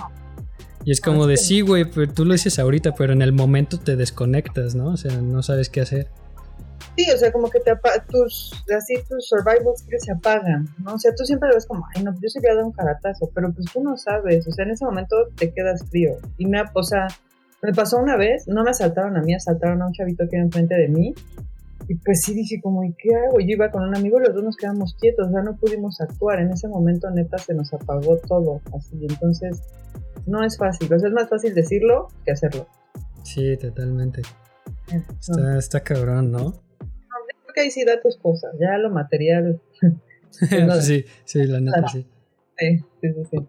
Y 0.82 0.90
es 0.90 1.02
como 1.02 1.26
de, 1.26 1.36
sí, 1.36 1.60
güey, 1.60 1.84
pero 1.84 2.10
tú 2.10 2.24
lo 2.24 2.32
dices 2.32 2.58
ahorita, 2.58 2.94
pero 2.94 3.12
en 3.12 3.20
el 3.20 3.32
momento 3.32 3.78
te 3.78 3.96
desconectas, 3.96 4.74
¿no? 4.74 4.86
O 4.86 4.96
sea, 4.96 5.20
no 5.20 5.42
sabes 5.42 5.68
qué 5.68 5.82
hacer. 5.82 6.08
Sí, 6.96 7.06
o 7.10 7.18
sea, 7.18 7.30
como 7.32 7.50
que 7.50 7.60
te 7.60 7.72
tus, 8.08 8.52
así 8.74 8.94
tus 9.10 9.28
survival 9.28 9.76
skills 9.76 10.02
se 10.02 10.12
apagan, 10.12 10.66
¿no? 10.82 10.94
O 10.94 10.98
sea, 10.98 11.14
tú 11.14 11.26
siempre 11.26 11.50
ves 11.52 11.66
como, 11.66 11.86
ay, 11.94 12.02
no, 12.02 12.14
yo 12.14 12.30
se 12.30 12.40
voy 12.40 12.48
a 12.48 12.54
dar 12.54 12.64
un 12.64 12.72
caratazo, 12.72 13.30
pero 13.34 13.52
pues 13.52 13.66
tú 13.74 13.82
no 13.82 13.98
sabes, 13.98 14.48
o 14.48 14.52
sea, 14.52 14.64
en 14.64 14.70
ese 14.70 14.86
momento 14.86 15.16
te 15.36 15.52
quedas 15.52 15.84
frío. 15.90 16.12
Y 16.38 16.46
me, 16.46 16.62
o 16.72 16.82
sea, 16.82 17.08
me 17.60 17.74
pasó 17.74 17.98
una 17.98 18.16
vez, 18.16 18.48
no 18.48 18.64
me 18.64 18.70
asaltaron 18.70 19.18
a 19.18 19.20
mí, 19.20 19.34
asaltaron 19.34 19.82
a 19.82 19.86
un 19.86 19.92
chavito 19.92 20.24
que 20.30 20.36
era 20.36 20.46
enfrente 20.46 20.76
de 20.76 20.88
mí, 20.88 21.14
y 21.88 21.96
pues 21.96 22.22
sí 22.22 22.34
dije 22.34 22.60
como, 22.62 22.82
¿y 22.84 22.94
qué 22.94 23.14
hago? 23.14 23.40
Yo 23.40 23.46
iba 23.48 23.70
con 23.70 23.82
un 23.82 23.96
amigo 23.96 24.18
y 24.18 24.24
los 24.24 24.34
dos 24.34 24.44
nos 24.44 24.56
quedamos 24.56 24.94
quietos, 24.94 25.30
sea, 25.30 25.42
no 25.42 25.56
pudimos 25.56 26.00
actuar. 26.00 26.40
En 26.40 26.50
ese 26.50 26.68
momento 26.68 27.10
neta 27.10 27.38
se 27.38 27.54
nos 27.54 27.72
apagó 27.74 28.16
todo, 28.18 28.60
así. 28.76 28.96
Entonces, 29.08 29.62
no 30.26 30.44
es 30.44 30.56
fácil. 30.56 30.92
O 30.92 30.98
sea, 30.98 31.08
es 31.08 31.14
más 31.14 31.28
fácil 31.28 31.54
decirlo 31.54 32.08
que 32.24 32.32
hacerlo. 32.32 32.66
Sí, 33.22 33.56
totalmente. 33.58 34.22
Está, 35.20 35.58
está 35.58 35.80
cabrón, 35.80 36.30
¿no? 36.30 36.38
No, 36.38 36.54
creo 36.80 37.54
que 37.54 37.60
ahí 37.60 37.70
sí 37.70 37.84
da 37.84 38.00
tus 38.00 38.16
cosas. 38.16 38.54
Ya 38.58 38.78
lo 38.78 38.90
material. 38.90 39.60
sí, 40.80 41.04
sí, 41.24 41.44
la 41.44 41.60
neta, 41.60 41.88
sí. 41.88 42.06
Sí, 42.58 42.78
sí, 43.00 43.08
sí. 43.30 43.48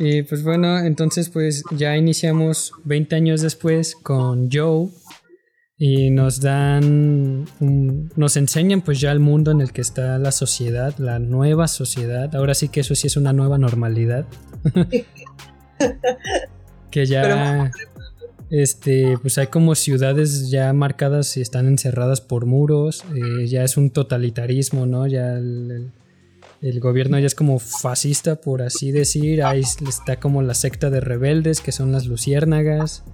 Y 0.00 0.22
pues 0.22 0.44
bueno, 0.44 0.78
entonces 0.78 1.28
pues 1.28 1.64
ya 1.72 1.96
iniciamos 1.96 2.72
20 2.84 3.16
años 3.16 3.42
después 3.42 3.96
con 3.96 4.48
Joe 4.50 4.88
y 5.80 6.10
nos 6.10 6.40
dan, 6.40 7.46
nos 7.60 8.36
enseñan 8.36 8.80
pues 8.80 9.00
ya 9.00 9.12
el 9.12 9.20
mundo 9.20 9.52
en 9.52 9.60
el 9.60 9.72
que 9.72 9.80
está 9.80 10.18
la 10.18 10.32
sociedad, 10.32 10.92
la 10.98 11.20
nueva 11.20 11.68
sociedad. 11.68 12.34
Ahora 12.34 12.54
sí 12.54 12.68
que 12.68 12.80
eso 12.80 12.96
sí 12.96 13.06
es 13.06 13.16
una 13.16 13.32
nueva 13.32 13.58
normalidad. 13.58 14.26
que 16.90 17.06
ya, 17.06 17.70
este, 18.50 19.18
pues 19.18 19.38
hay 19.38 19.46
como 19.46 19.76
ciudades 19.76 20.50
ya 20.50 20.72
marcadas 20.72 21.36
y 21.36 21.42
están 21.42 21.68
encerradas 21.68 22.20
por 22.20 22.44
muros. 22.44 23.04
Eh, 23.14 23.46
ya 23.46 23.62
es 23.62 23.76
un 23.76 23.90
totalitarismo, 23.90 24.84
¿no? 24.84 25.06
Ya 25.06 25.34
el, 25.34 25.92
el, 26.60 26.80
gobierno 26.80 27.20
ya 27.20 27.26
es 27.26 27.36
como 27.36 27.60
fascista, 27.60 28.40
por 28.40 28.62
así 28.62 28.90
decir. 28.90 29.44
Ahí 29.44 29.60
está 29.60 30.18
como 30.18 30.42
la 30.42 30.54
secta 30.54 30.90
de 30.90 30.98
rebeldes 30.98 31.60
que 31.60 31.70
son 31.70 31.92
las 31.92 32.06
luciérnagas. 32.06 33.04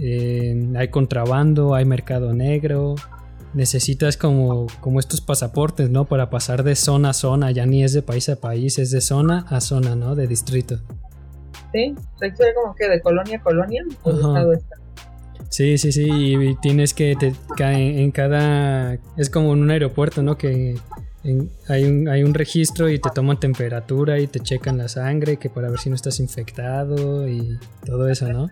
Eh, 0.00 0.72
hay 0.76 0.88
contrabando, 0.88 1.74
hay 1.74 1.84
mercado 1.84 2.32
negro. 2.34 2.94
Necesitas 3.52 4.16
como, 4.16 4.66
como 4.80 4.98
estos 4.98 5.20
pasaportes, 5.20 5.88
¿no? 5.88 6.06
Para 6.06 6.28
pasar 6.28 6.64
de 6.64 6.74
zona 6.74 7.10
a 7.10 7.12
zona, 7.12 7.52
ya 7.52 7.66
ni 7.66 7.84
es 7.84 7.92
de 7.92 8.02
país 8.02 8.28
a 8.28 8.36
país, 8.36 8.78
es 8.78 8.90
de 8.90 9.00
zona 9.00 9.46
a 9.48 9.60
zona, 9.60 9.94
¿no? 9.94 10.14
De 10.16 10.26
distrito. 10.26 10.80
Sí, 11.72 11.94
como 12.54 12.74
que 12.74 12.88
de 12.88 13.00
colonia 13.00 13.38
a 13.38 13.42
colonia, 13.42 13.84
Sí, 15.50 15.78
sí, 15.78 15.92
sí, 15.92 16.04
y 16.08 16.56
tienes 16.56 16.94
que, 16.94 17.14
te, 17.14 17.32
en 17.60 18.10
cada, 18.10 18.98
es 19.16 19.30
como 19.30 19.52
en 19.52 19.62
un 19.62 19.70
aeropuerto, 19.70 20.20
¿no? 20.20 20.36
Que 20.36 20.76
hay, 21.68 21.84
un, 21.84 22.08
hay 22.08 22.22
un 22.24 22.34
registro 22.34 22.88
y 22.88 22.98
te 22.98 23.08
toman 23.10 23.38
temperatura 23.38 24.18
y 24.18 24.26
te 24.26 24.40
checan 24.40 24.78
la 24.78 24.88
sangre, 24.88 25.36
que 25.36 25.48
para 25.50 25.70
ver 25.70 25.78
si 25.78 25.90
no 25.90 25.96
estás 25.96 26.18
infectado 26.18 27.28
y 27.28 27.56
todo 27.84 28.08
eso, 28.08 28.28
¿no? 28.32 28.50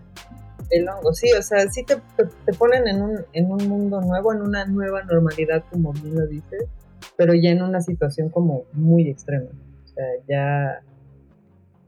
El 0.73 0.89
hongo, 0.89 1.13
sí, 1.13 1.31
o 1.39 1.43
sea, 1.43 1.69
sí 1.69 1.85
te, 1.85 1.97
te, 2.17 2.53
ponen 2.55 2.89
en 2.89 3.03
un, 3.03 3.19
en 3.35 3.51
un 3.51 3.69
mundo 3.69 4.01
nuevo, 4.01 4.33
en 4.33 4.41
una 4.41 4.65
nueva 4.65 5.03
normalidad, 5.05 5.63
como 5.71 5.93
bien 5.93 6.15
lo 6.15 6.27
dices, 6.27 6.65
pero 7.17 7.35
ya 7.35 7.51
en 7.51 7.63
una 7.63 7.83
situación 7.83 8.31
como 8.31 8.65
muy 8.73 9.09
extrema. 9.09 9.51
O 9.85 9.89
sea, 9.89 10.05
ya 10.27 10.81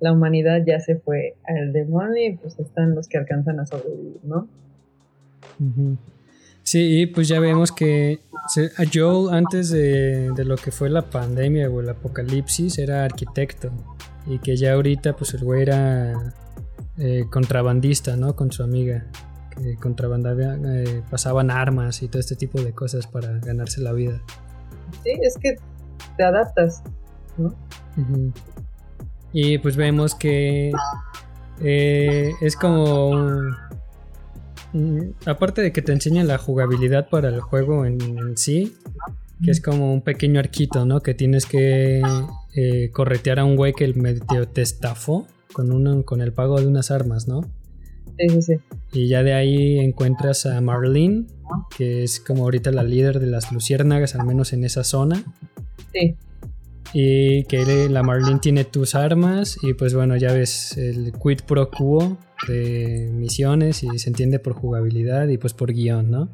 la 0.01 0.13
humanidad 0.13 0.63
ya 0.67 0.81
se 0.81 0.97
fue 0.97 1.35
al 1.45 1.73
demonio 1.73 2.27
y 2.27 2.37
pues 2.37 2.59
están 2.59 2.95
los 2.95 3.09
que 3.09 3.17
alcanzan 3.17 3.59
a 3.59 3.67
sobrevivir, 3.67 4.21
¿no? 4.23 4.47
Sí, 6.63 7.01
y 7.01 7.07
pues 7.07 7.29
ya 7.29 7.41
vemos 7.41 7.73
que 7.73 8.19
Joel 8.93 9.35
antes 9.35 9.71
de, 9.71 10.31
de, 10.33 10.45
lo 10.45 10.57
que 10.57 10.71
fue 10.71 10.91
la 10.91 11.03
pandemia 11.03 11.71
o 11.71 11.81
el 11.81 11.89
apocalipsis 11.89 12.79
era 12.79 13.05
arquitecto 13.05 13.71
y 14.27 14.39
que 14.39 14.57
ya 14.57 14.75
ahorita 14.75 15.17
pues 15.17 15.33
el 15.35 15.45
güey 15.45 15.63
era 15.63 16.35
eh, 16.97 17.27
contrabandista, 17.29 18.17
¿no? 18.17 18.37
Con 18.37 18.53
su 18.53 18.63
amiga. 18.63 19.07
Que 19.51 19.77
contrabandaba, 19.77 20.57
eh, 20.65 21.03
pasaban 21.11 21.51
armas 21.51 22.03
y 22.03 22.09
todo 22.09 22.21
este 22.21 22.37
tipo 22.37 22.61
de 22.61 22.73
cosas 22.73 23.07
para 23.07 23.39
ganarse 23.39 23.81
la 23.81 23.93
vida. 23.93 24.21
Sí, 25.03 25.11
es 25.23 25.37
que 25.41 25.57
te 26.17 26.25
adaptas, 26.25 26.83
¿no? 27.37 27.55
Y 29.33 29.59
pues 29.59 29.77
vemos 29.77 30.15
que 30.15 30.73
eh, 31.61 32.33
es 32.41 32.57
como... 32.57 33.13
aparte 35.27 35.63
de 35.63 35.73
que 35.73 35.83
te 35.83 35.93
enseña 35.93 36.25
la 36.25 36.39
jugabilidad 36.39 37.09
para 37.09 37.29
el 37.29 37.41
juego 37.41 37.87
en, 37.87 38.37
sí, 38.37 38.77
que 39.45 39.53
es 39.53 39.61
como 39.61 39.93
un 39.93 40.03
pequeño 40.03 40.41
arquito, 40.41 40.85
¿no? 40.85 41.01
Que 41.01 41.15
tienes 41.15 41.47
que 41.47 42.03
corretear 42.93 43.39
a 43.39 43.45
un 43.45 43.57
güey 43.57 43.73
que 43.73 43.85
el 43.85 43.95
medio 43.95 44.49
te 44.49 44.63
estafó 44.63 45.29
con, 45.55 46.03
con 46.03 46.21
el 46.21 46.35
pago 46.35 46.61
de 46.61 46.67
unas 46.67 46.91
armas, 46.91 47.27
¿no? 47.27 47.41
Sí, 48.19 48.29
sí, 48.29 48.43
sí. 48.43 48.55
Y 48.93 49.09
ya 49.09 49.23
de 49.23 49.33
ahí 49.33 49.79
encuentras 49.79 50.45
a 50.45 50.61
Marlene, 50.61 51.27
que 51.77 52.05
es 52.05 52.21
como 52.21 52.45
ahorita 52.45 52.71
la 52.71 52.83
líder 52.83 53.19
de 53.19 53.27
las 53.27 53.51
luciérnagas, 53.51 54.15
al 54.15 54.27
menos 54.27 54.53
en 54.53 54.65
esa 54.65 54.85
zona. 54.85 55.25
Sí. 55.93 56.15
Y 56.93 57.45
que 57.45 57.89
la 57.89 58.03
Marlene 58.03 58.39
tiene 58.39 58.65
tus 58.65 58.95
armas 58.95 59.59
y 59.63 59.75
pues 59.75 59.95
bueno, 59.95 60.17
ya 60.17 60.33
ves 60.33 60.77
el 60.77 61.13
quid 61.13 61.41
pro 61.47 61.71
quo 61.71 62.19
de 62.47 63.11
misiones 63.13 63.83
y 63.83 63.99
se 63.99 64.11
entiende 64.11 64.39
por 64.39 64.53
jugabilidad 64.53 65.27
y 65.29 65.39
pues 65.39 65.55
por 65.55 65.73
guion, 65.73 66.11
¿no? 66.11 66.29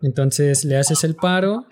Entonces 0.00 0.64
le 0.64 0.78
haces 0.78 1.04
el 1.04 1.14
paro 1.14 1.66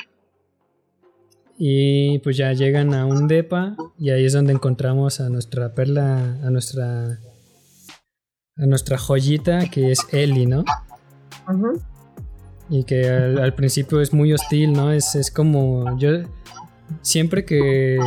y 1.62 2.20
pues 2.20 2.38
ya 2.38 2.54
llegan 2.54 2.94
a 2.94 3.04
un 3.04 3.28
depa 3.28 3.76
y 3.98 4.08
ahí 4.08 4.24
es 4.24 4.32
donde 4.32 4.54
encontramos 4.54 5.20
a 5.20 5.28
nuestra 5.28 5.74
perla, 5.74 6.38
a 6.42 6.48
nuestra 6.48 7.18
a 8.56 8.66
nuestra 8.66 8.96
joyita 8.96 9.68
que 9.68 9.92
es 9.92 10.06
Ellie, 10.10 10.46
¿no? 10.46 10.64
Y 12.70 12.84
que 12.84 13.06
al, 13.06 13.54
principio 13.54 14.00
es 14.00 14.14
muy 14.14 14.32
hostil, 14.32 14.72
¿no? 14.72 14.90
Es, 14.90 15.14
es 15.14 15.30
como 15.30 15.98
yo 15.98 16.22
siempre 17.02 17.44
que 17.44 17.98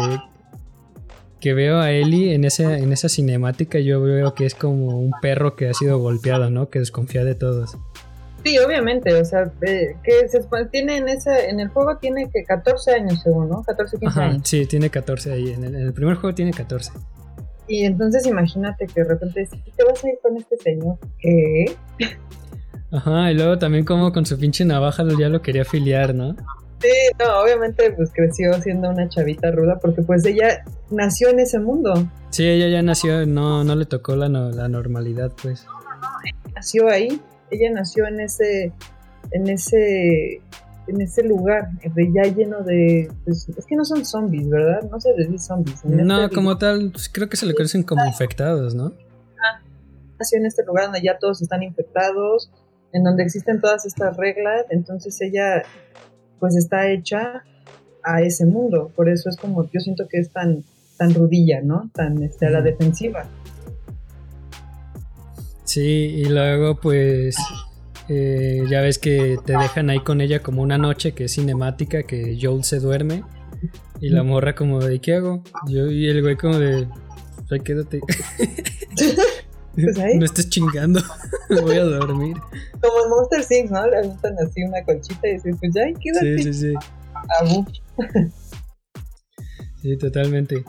que 1.40 1.54
veo 1.54 1.78
a 1.80 1.92
Ellie 1.92 2.34
en 2.34 2.46
esa, 2.46 2.80
en 2.80 2.92
esa 2.92 3.08
cinemática, 3.08 3.78
yo 3.78 4.02
veo 4.02 4.34
que 4.34 4.48
es 4.48 4.56
como 4.56 4.98
un 4.98 5.12
perro 5.22 5.56
que 5.56 5.70
ha 5.70 5.74
sido 5.76 6.00
golpeado, 6.00 6.50
¿no? 6.50 6.70
Que 6.70 6.80
desconfía 6.80 7.24
de 7.24 7.36
todos. 7.36 7.78
Sí, 8.44 8.60
obviamente, 8.60 9.14
o 9.14 9.24
sea, 9.24 9.50
que 9.62 10.28
se 10.28 10.42
tiene 10.70 10.98
en 10.98 11.08
ese, 11.08 11.50
en 11.50 11.62
el 11.62 11.70
juego 11.70 11.98
tiene 11.98 12.30
que 12.30 12.44
14 12.44 12.92
años 12.92 13.22
según, 13.24 13.50
¿no? 13.50 13.64
14, 13.64 13.98
15 13.98 14.22
años. 14.22 14.42
Sí, 14.44 14.66
tiene 14.66 14.90
14 14.90 15.32
ahí, 15.32 15.54
en 15.54 15.64
el, 15.64 15.94
primer 15.94 16.16
juego 16.16 16.36
tiene 16.36 16.52
14. 16.52 16.92
Y 17.70 17.86
entonces 17.86 18.26
imagínate 18.28 18.88
que 18.88 19.02
de 19.02 19.10
repente 19.10 19.48
te 19.48 19.84
vas 19.86 20.04
a 20.04 20.10
ir 20.10 20.16
con 20.22 20.36
este 20.36 20.58
señor, 20.58 20.98
¿qué? 21.20 21.66
Ajá, 22.92 23.32
y 23.32 23.36
luego 23.36 23.58
también 23.58 23.86
como 23.86 24.12
con 24.12 24.26
su 24.26 24.38
pinche 24.38 24.66
navaja 24.66 25.04
ya 25.18 25.30
lo 25.30 25.42
quería 25.42 25.62
afiliar, 25.62 26.14
¿no? 26.14 26.36
Sí, 26.82 26.90
no, 27.18 27.42
obviamente 27.42 27.92
pues 27.92 28.12
creció 28.14 28.54
siendo 28.62 28.90
una 28.90 29.08
chavita 29.08 29.52
ruda 29.52 29.80
porque 29.80 30.02
pues 30.02 30.26
ella 30.26 30.66
nació 30.92 31.30
en 31.30 31.40
ese 31.40 31.60
mundo. 31.60 31.94
Sí, 32.30 32.46
ella 32.46 32.68
ya 32.68 32.82
nació, 32.82 33.26
no, 33.26 33.64
no 33.64 33.76
le 33.76 33.86
tocó 33.86 34.18
la, 34.18 34.28
la 34.28 34.68
normalidad 34.68 35.32
pues. 35.42 35.66
nació 36.54 36.90
ahí, 36.90 37.22
ella 37.54 37.72
nació 37.72 38.08
en 38.08 38.20
ese, 38.20 38.74
en 39.32 39.50
ese, 39.50 40.42
en 40.88 41.02
ese 41.02 41.24
lugar, 41.24 41.70
ya 41.84 42.24
lleno 42.32 42.64
de, 42.64 43.12
pues, 43.26 43.48
es 43.50 43.66
que 43.66 43.76
no 43.76 43.86
son 43.86 44.06
zombies, 44.06 44.50
¿verdad? 44.50 44.82
No 44.90 45.00
se 45.00 45.14
les 45.16 45.30
dice 45.30 45.46
zombies. 45.46 45.84
no, 45.86 46.24
este 46.24 46.36
como 46.36 46.58
tal, 46.58 46.92
pues, 46.92 47.10
creo 47.10 47.30
que 47.30 47.38
se 47.38 47.46
le 47.46 47.54
conocen 47.54 47.84
como 47.84 48.06
infectados, 48.06 48.76
¿no? 48.76 48.94
Ah, 49.44 49.62
nació 50.20 50.40
en 50.40 50.46
este 50.46 50.64
lugar 50.66 50.86
donde 50.86 51.02
ya 51.02 51.18
todos 51.18 51.42
están 51.42 51.64
infectados, 51.64 52.52
en 52.92 53.04
donde 53.04 53.24
existen 53.24 53.60
todas 53.60 53.86
estas 53.86 54.18
reglas, 54.18 54.66
entonces 54.70 55.20
ella 55.22 55.64
pues 56.40 56.56
está 56.56 56.90
hecha 56.90 57.44
a 58.04 58.22
ese 58.22 58.46
mundo. 58.46 58.92
Por 58.96 59.10
eso 59.10 59.30
es 59.30 59.38
como, 59.38 59.70
yo 59.72 59.80
siento 59.80 60.08
que 60.08 60.20
es 60.20 60.32
tan, 60.32 60.64
tan 60.98 61.14
rudilla, 61.14 61.62
¿no? 61.62 61.90
Tan 61.94 62.22
este, 62.22 62.48
a 62.48 62.50
la 62.50 62.62
defensiva. 62.62 63.26
Sí, 65.64 65.82
y 65.82 66.26
luego 66.26 66.76
pues 66.80 67.36
eh, 68.10 68.64
ya 68.70 68.82
ves 68.82 69.00
que 69.00 69.38
te 69.46 69.54
dejan 69.58 69.90
ahí 69.90 70.00
con 70.00 70.22
ella 70.22 70.42
como 70.42 70.62
una 70.62 70.78
noche 70.78 71.14
que 71.14 71.26
es 71.26 71.34
cinemática, 71.34 72.04
que 72.04 72.38
Joel 72.42 72.64
se 72.64 72.80
duerme 72.80 73.24
y 74.02 74.10
la 74.10 74.24
morra 74.24 74.56
como 74.56 74.80
de 74.82 75.00
¿qué 75.00 75.16
hago? 75.16 75.44
Yo, 75.68 75.90
y 75.90 76.08
el 76.10 76.22
güey 76.22 76.36
como 76.36 76.60
de 76.60 76.88
quédate. 77.64 78.00
Pues 79.76 79.98
no 79.98 80.26
estés 80.26 80.50
chingando, 80.50 81.02
voy 81.62 81.78
a 81.78 81.84
dormir. 81.84 82.38
Como 82.80 83.04
en 83.04 83.10
Monster 83.10 83.44
Things, 83.44 83.72
¿no? 83.72 83.88
Le 83.88 84.08
gustan 84.08 84.36
así 84.40 84.64
una 84.64 84.84
colchita 84.84 85.28
y 85.28 85.34
dices, 85.34 85.56
pues 85.60 85.74
ya, 85.74 85.86
quédate. 86.00 86.44
Sí, 86.44 86.54
sí, 86.54 86.54
sí. 86.54 86.74
sí, 89.82 89.98
totalmente. 89.98 90.64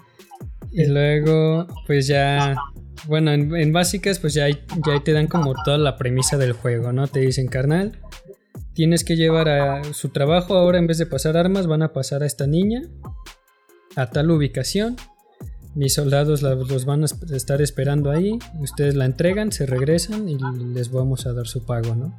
Y 0.73 0.87
luego, 0.87 1.67
pues 1.87 2.07
ya, 2.07 2.57
bueno, 3.07 3.33
en, 3.33 3.73
básicas, 3.73 4.19
pues 4.19 4.35
ya, 4.35 4.49
ya 4.49 5.05
te 5.05 5.13
dan 5.13 5.27
como 5.27 5.55
toda 5.65 5.79
la 5.79 5.97
premisa 5.97 6.37
del 6.37 6.53
juego, 6.53 6.93
¿no? 6.93 7.07
Te 7.07 7.21
dicen, 7.21 7.49
carnal, 7.49 7.99
tienes 8.75 9.05
que 9.05 9.17
llevar 9.17 9.49
a 9.49 9.85
su 9.95 10.11
trabajo 10.11 10.55
ahora 10.55 10.79
en 10.79 10.87
vez 10.87 10.99
de 10.99 11.07
pasar 11.07 11.37
armas, 11.37 11.67
van 11.67 11.83
a 11.83 11.93
pasar 11.93 12.23
a 12.23 12.27
esta 12.27 12.47
niña 12.47 12.83
a 13.97 14.11
tal 14.11 14.31
ubicación 14.31 14.97
mis 15.75 15.95
soldados 15.95 16.43
los 16.43 16.85
van 16.85 17.03
a 17.03 17.07
estar 17.35 17.61
esperando 17.61 18.11
ahí, 18.11 18.39
ustedes 18.61 18.95
la 18.95 19.07
entregan, 19.07 19.51
se 19.51 19.67
regresan 19.67 20.29
y 20.29 20.39
les 20.73 20.91
vamos 20.91 21.27
a 21.27 21.33
dar 21.33 21.47
su 21.47 21.65
pago, 21.65 21.95
¿no? 21.97 22.17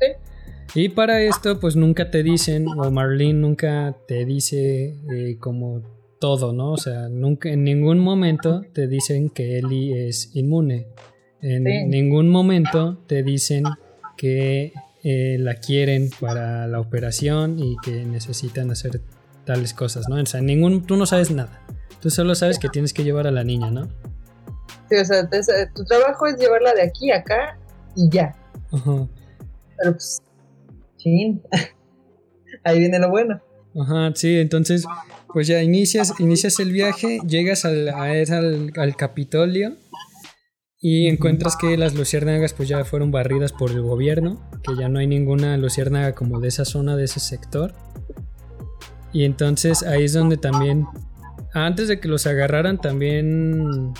Sí. 0.00 0.80
Y 0.82 0.88
para 0.90 1.22
esto, 1.22 1.60
pues 1.60 1.76
nunca 1.76 2.10
te 2.10 2.22
dicen, 2.22 2.66
o 2.66 2.90
Marlene 2.90 3.40
nunca 3.40 3.96
te 4.06 4.24
dice 4.24 4.96
eh, 5.10 5.36
como 5.38 5.82
todo, 6.18 6.52
¿no? 6.52 6.72
O 6.72 6.76
sea, 6.76 7.08
nunca, 7.08 7.48
en 7.50 7.64
ningún 7.64 7.98
momento 7.98 8.62
te 8.72 8.86
dicen 8.86 9.30
que 9.30 9.58
Ellie 9.58 10.08
es 10.08 10.34
inmune. 10.34 10.88
En 11.40 11.64
ningún 11.90 12.28
momento 12.28 12.98
te 13.06 13.22
dicen 13.22 13.64
que 14.16 14.72
eh, 15.04 15.36
la 15.38 15.54
quieren 15.54 16.10
para 16.20 16.66
la 16.66 16.80
operación 16.80 17.58
y 17.58 17.76
que 17.84 18.04
necesitan 18.04 18.70
hacer 18.70 19.00
tales 19.44 19.72
cosas, 19.72 20.08
¿no? 20.08 20.16
O 20.20 20.26
sea, 20.26 20.40
ningún, 20.40 20.84
tú 20.84 20.96
no 20.96 21.06
sabes 21.06 21.30
nada. 21.30 21.62
Tú 22.00 22.10
solo 22.10 22.34
sabes 22.34 22.58
que 22.58 22.68
tienes 22.68 22.92
que 22.92 23.04
llevar 23.04 23.26
a 23.26 23.30
la 23.30 23.44
niña, 23.44 23.70
¿no? 23.70 23.88
Sí, 24.88 24.96
o 24.96 25.04
sea, 25.04 25.28
tu 25.74 25.84
trabajo 25.84 26.26
es 26.26 26.36
llevarla 26.36 26.74
de 26.74 26.82
aquí 26.82 27.10
a 27.10 27.18
acá 27.18 27.58
y 27.94 28.08
ya. 28.10 28.34
Ajá. 28.72 29.06
Pero 29.76 29.92
pues, 29.92 30.18
chin. 30.96 31.42
Ahí 32.64 32.80
viene 32.80 32.98
lo 32.98 33.10
bueno. 33.10 33.40
Ajá, 33.80 34.12
sí, 34.14 34.38
entonces, 34.38 34.84
pues 35.38 35.46
ya 35.46 35.62
inicias, 35.62 36.14
inicias 36.18 36.58
el 36.58 36.72
viaje, 36.72 37.20
llegas 37.24 37.64
al, 37.64 37.90
al, 37.90 38.72
al 38.74 38.96
Capitolio 38.96 39.76
y 40.80 41.06
encuentras 41.06 41.56
que 41.56 41.76
las 41.76 41.94
luciérnagas 41.94 42.54
pues 42.54 42.68
ya 42.68 42.84
fueron 42.84 43.12
barridas 43.12 43.52
por 43.52 43.70
el 43.70 43.82
gobierno, 43.82 44.50
que 44.64 44.74
ya 44.74 44.88
no 44.88 44.98
hay 44.98 45.06
ninguna 45.06 45.56
luciérnaga 45.56 46.16
como 46.16 46.40
de 46.40 46.48
esa 46.48 46.64
zona, 46.64 46.96
de 46.96 47.04
ese 47.04 47.20
sector. 47.20 47.72
Y 49.12 49.22
entonces 49.22 49.84
ahí 49.84 50.02
es 50.02 50.12
donde 50.12 50.38
también 50.38 50.88
antes 51.54 51.86
de 51.86 52.00
que 52.00 52.08
los 52.08 52.26
agarraran 52.26 52.80
también 52.80 53.94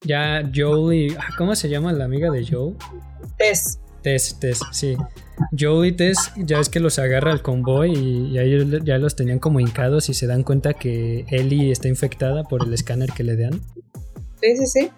ya 0.00 0.50
Joel 0.50 0.94
y... 0.94 1.14
Ah, 1.14 1.28
¿Cómo 1.36 1.54
se 1.56 1.68
llama 1.68 1.92
la 1.92 2.06
amiga 2.06 2.30
de 2.30 2.46
Joel? 2.46 2.74
Tess. 3.36 3.80
Tess, 4.02 4.38
Tess, 4.40 4.60
sí. 4.72 4.96
Joel 5.58 5.90
y 5.90 5.92
Tess 5.92 6.32
ya 6.36 6.58
es 6.60 6.68
que 6.68 6.80
los 6.80 6.98
agarra 6.98 7.32
el 7.32 7.42
convoy 7.42 7.92
y, 7.92 8.38
ahí 8.38 8.80
ya 8.84 8.98
los 8.98 9.16
tenían 9.16 9.38
como 9.38 9.60
hincados 9.60 10.08
y 10.08 10.14
se 10.14 10.26
dan 10.26 10.42
cuenta 10.42 10.74
que 10.74 11.24
Ellie 11.30 11.70
está 11.70 11.88
infectada 11.88 12.44
por 12.44 12.64
el 12.64 12.72
escáner 12.74 13.10
que 13.12 13.24
le 13.24 13.36
dan. 13.36 13.60
Sí, 14.40 14.56
sí, 14.56 14.66
sí. 14.66 14.90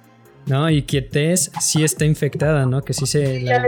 No, 0.47 0.69
y 0.71 0.83
que 0.83 1.03
Tess 1.03 1.53
sí 1.61 1.85
está 1.85 2.05
infectada, 2.05 2.67
¿no? 2.67 2.83
Que 2.83 2.93
sí 2.93 3.07
se 3.07 3.41
la, 3.41 3.65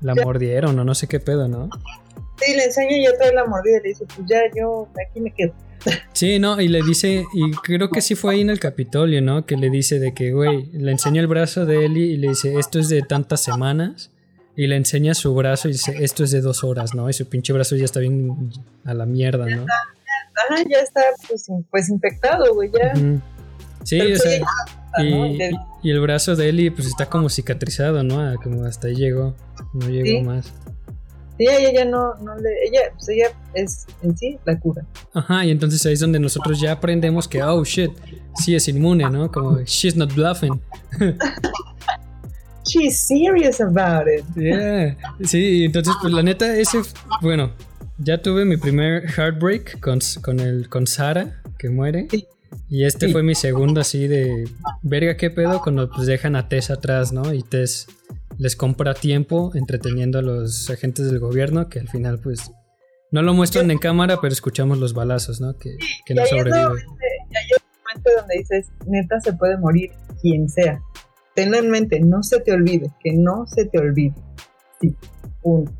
la 0.00 0.14
mordieron 0.14 0.78
o 0.78 0.84
no 0.84 0.94
sé 0.94 1.06
qué 1.06 1.20
pedo, 1.20 1.48
¿no? 1.48 1.70
Sí, 2.40 2.54
le 2.54 2.64
enseña 2.64 2.96
y 2.96 3.06
otra 3.06 3.26
vez 3.26 3.34
la 3.34 3.46
mordida 3.46 3.78
y 3.78 3.82
le 3.82 3.88
dice, 3.90 4.04
pues 4.14 4.26
ya 4.28 4.40
yo 4.54 4.88
aquí 5.06 5.20
me 5.20 5.32
quedo. 5.32 5.54
Sí, 6.12 6.38
no, 6.38 6.60
y 6.60 6.68
le 6.68 6.82
dice, 6.82 7.24
y 7.34 7.50
creo 7.50 7.90
que 7.90 8.00
sí 8.00 8.14
fue 8.14 8.34
ahí 8.34 8.40
en 8.42 8.50
el 8.50 8.60
Capitolio, 8.60 9.20
¿no? 9.20 9.46
Que 9.46 9.56
le 9.56 9.70
dice 9.70 9.98
de 9.98 10.14
que, 10.14 10.32
güey, 10.32 10.66
le 10.72 10.92
enseña 10.92 11.20
el 11.20 11.26
brazo 11.26 11.66
de 11.66 11.86
Eli 11.86 12.12
y 12.12 12.16
le 12.16 12.28
dice, 12.28 12.56
esto 12.58 12.78
es 12.78 12.88
de 12.88 13.02
tantas 13.02 13.42
semanas. 13.42 14.12
Y 14.54 14.66
le 14.66 14.76
enseña 14.76 15.14
su 15.14 15.34
brazo 15.34 15.68
y 15.68 15.72
dice, 15.72 15.94
esto 16.00 16.24
es 16.24 16.30
de 16.30 16.40
dos 16.40 16.62
horas, 16.62 16.94
¿no? 16.94 17.08
Y 17.08 17.12
su 17.12 17.26
pinche 17.26 17.52
brazo 17.52 17.74
ya 17.76 17.84
está 17.84 18.00
bien 18.00 18.50
a 18.84 18.92
la 18.92 19.06
mierda, 19.06 19.46
¿no? 19.46 19.62
Ajá, 19.64 20.62
ya 20.68 20.78
está 20.78 21.00
pues, 21.26 21.46
pues 21.70 21.88
infectado, 21.88 22.54
güey, 22.54 22.70
ya. 22.70 22.92
Sí, 23.84 24.00
o 24.00 24.16
sea, 24.16 24.40
y, 25.82 25.90
el 25.90 26.00
brazo 26.00 26.36
de 26.36 26.48
Eli 26.48 26.70
pues 26.70 26.86
está 26.86 27.06
como 27.06 27.28
cicatrizado, 27.28 28.02
¿no? 28.02 28.20
Ah, 28.20 28.34
como 28.42 28.64
hasta 28.64 28.88
ahí 28.88 28.94
llegó, 28.94 29.34
no 29.72 29.88
llegó 29.88 30.22
más. 30.22 30.52
Sí, 31.38 31.46
ella 31.48 31.72
ya 31.72 31.84
no, 31.86 32.14
no 32.16 32.36
le, 32.36 32.50
ella, 32.66 32.80
pues 32.94 33.08
ella 33.08 33.28
es 33.54 33.86
en 34.02 34.16
sí 34.16 34.38
la 34.44 34.60
cura. 34.60 34.84
Ajá, 35.14 35.44
y 35.44 35.50
entonces 35.50 35.84
ahí 35.86 35.94
es 35.94 36.00
donde 36.00 36.20
nosotros 36.20 36.60
ya 36.60 36.72
aprendemos 36.72 37.26
que, 37.26 37.42
oh 37.42 37.64
shit, 37.64 37.90
sí 38.36 38.54
es 38.54 38.68
inmune, 38.68 39.08
¿no? 39.08 39.32
Como, 39.32 39.60
she's 39.62 39.96
not 39.96 40.14
bluffing. 40.14 40.60
she's 42.66 43.06
serious 43.06 43.60
about 43.60 44.06
it. 44.08 44.24
Yeah, 44.36 44.96
sí, 45.24 45.64
entonces 45.64 45.94
pues 46.00 46.12
la 46.12 46.22
neta, 46.22 46.56
ese, 46.56 46.80
bueno, 47.20 47.52
ya 47.98 48.20
tuve 48.20 48.44
mi 48.44 48.56
primer 48.56 49.08
heartbreak 49.08 49.80
con, 49.80 50.00
con, 50.22 50.40
el, 50.40 50.68
con 50.68 50.86
Sara, 50.86 51.42
que 51.58 51.70
muere. 51.70 52.08
Y 52.68 52.84
este 52.84 53.08
fue 53.08 53.22
mi 53.22 53.34
segundo 53.34 53.80
así 53.80 54.06
de, 54.08 54.48
verga, 54.82 55.16
¿qué 55.16 55.30
pedo? 55.30 55.60
Cuando 55.62 55.90
pues 55.90 56.06
dejan 56.06 56.36
a 56.36 56.48
Tess 56.48 56.70
atrás, 56.70 57.12
¿no? 57.12 57.32
Y 57.32 57.42
Tess 57.42 57.86
les 58.38 58.56
compra 58.56 58.94
tiempo 58.94 59.52
entreteniendo 59.54 60.18
a 60.18 60.22
los 60.22 60.68
agentes 60.70 61.06
del 61.06 61.18
gobierno 61.18 61.68
que 61.68 61.80
al 61.80 61.88
final 61.88 62.18
pues 62.18 62.50
no 63.10 63.22
lo 63.22 63.34
muestran 63.34 63.70
en 63.70 63.78
cámara 63.78 64.18
pero 64.20 64.32
escuchamos 64.32 64.78
los 64.78 64.94
balazos, 64.94 65.40
¿no? 65.40 65.56
Que, 65.58 65.76
no 66.14 66.26
sobrevive. 66.26 66.56
hay 66.56 66.72
un 66.72 66.80
momento 66.80 68.10
donde 68.18 68.38
dices, 68.38 68.68
neta 68.86 69.20
se 69.20 69.32
puede 69.34 69.58
morir 69.58 69.90
quien 70.20 70.48
sea. 70.48 70.80
Tenlo 71.34 71.56
en 71.56 71.70
mente, 71.70 72.00
no 72.00 72.22
se 72.22 72.40
te 72.40 72.52
olvide, 72.52 72.90
que 73.00 73.12
no 73.12 73.46
se 73.46 73.66
te 73.66 73.78
olvide. 73.78 74.14
Sí, 74.80 74.94
punto. 75.40 75.72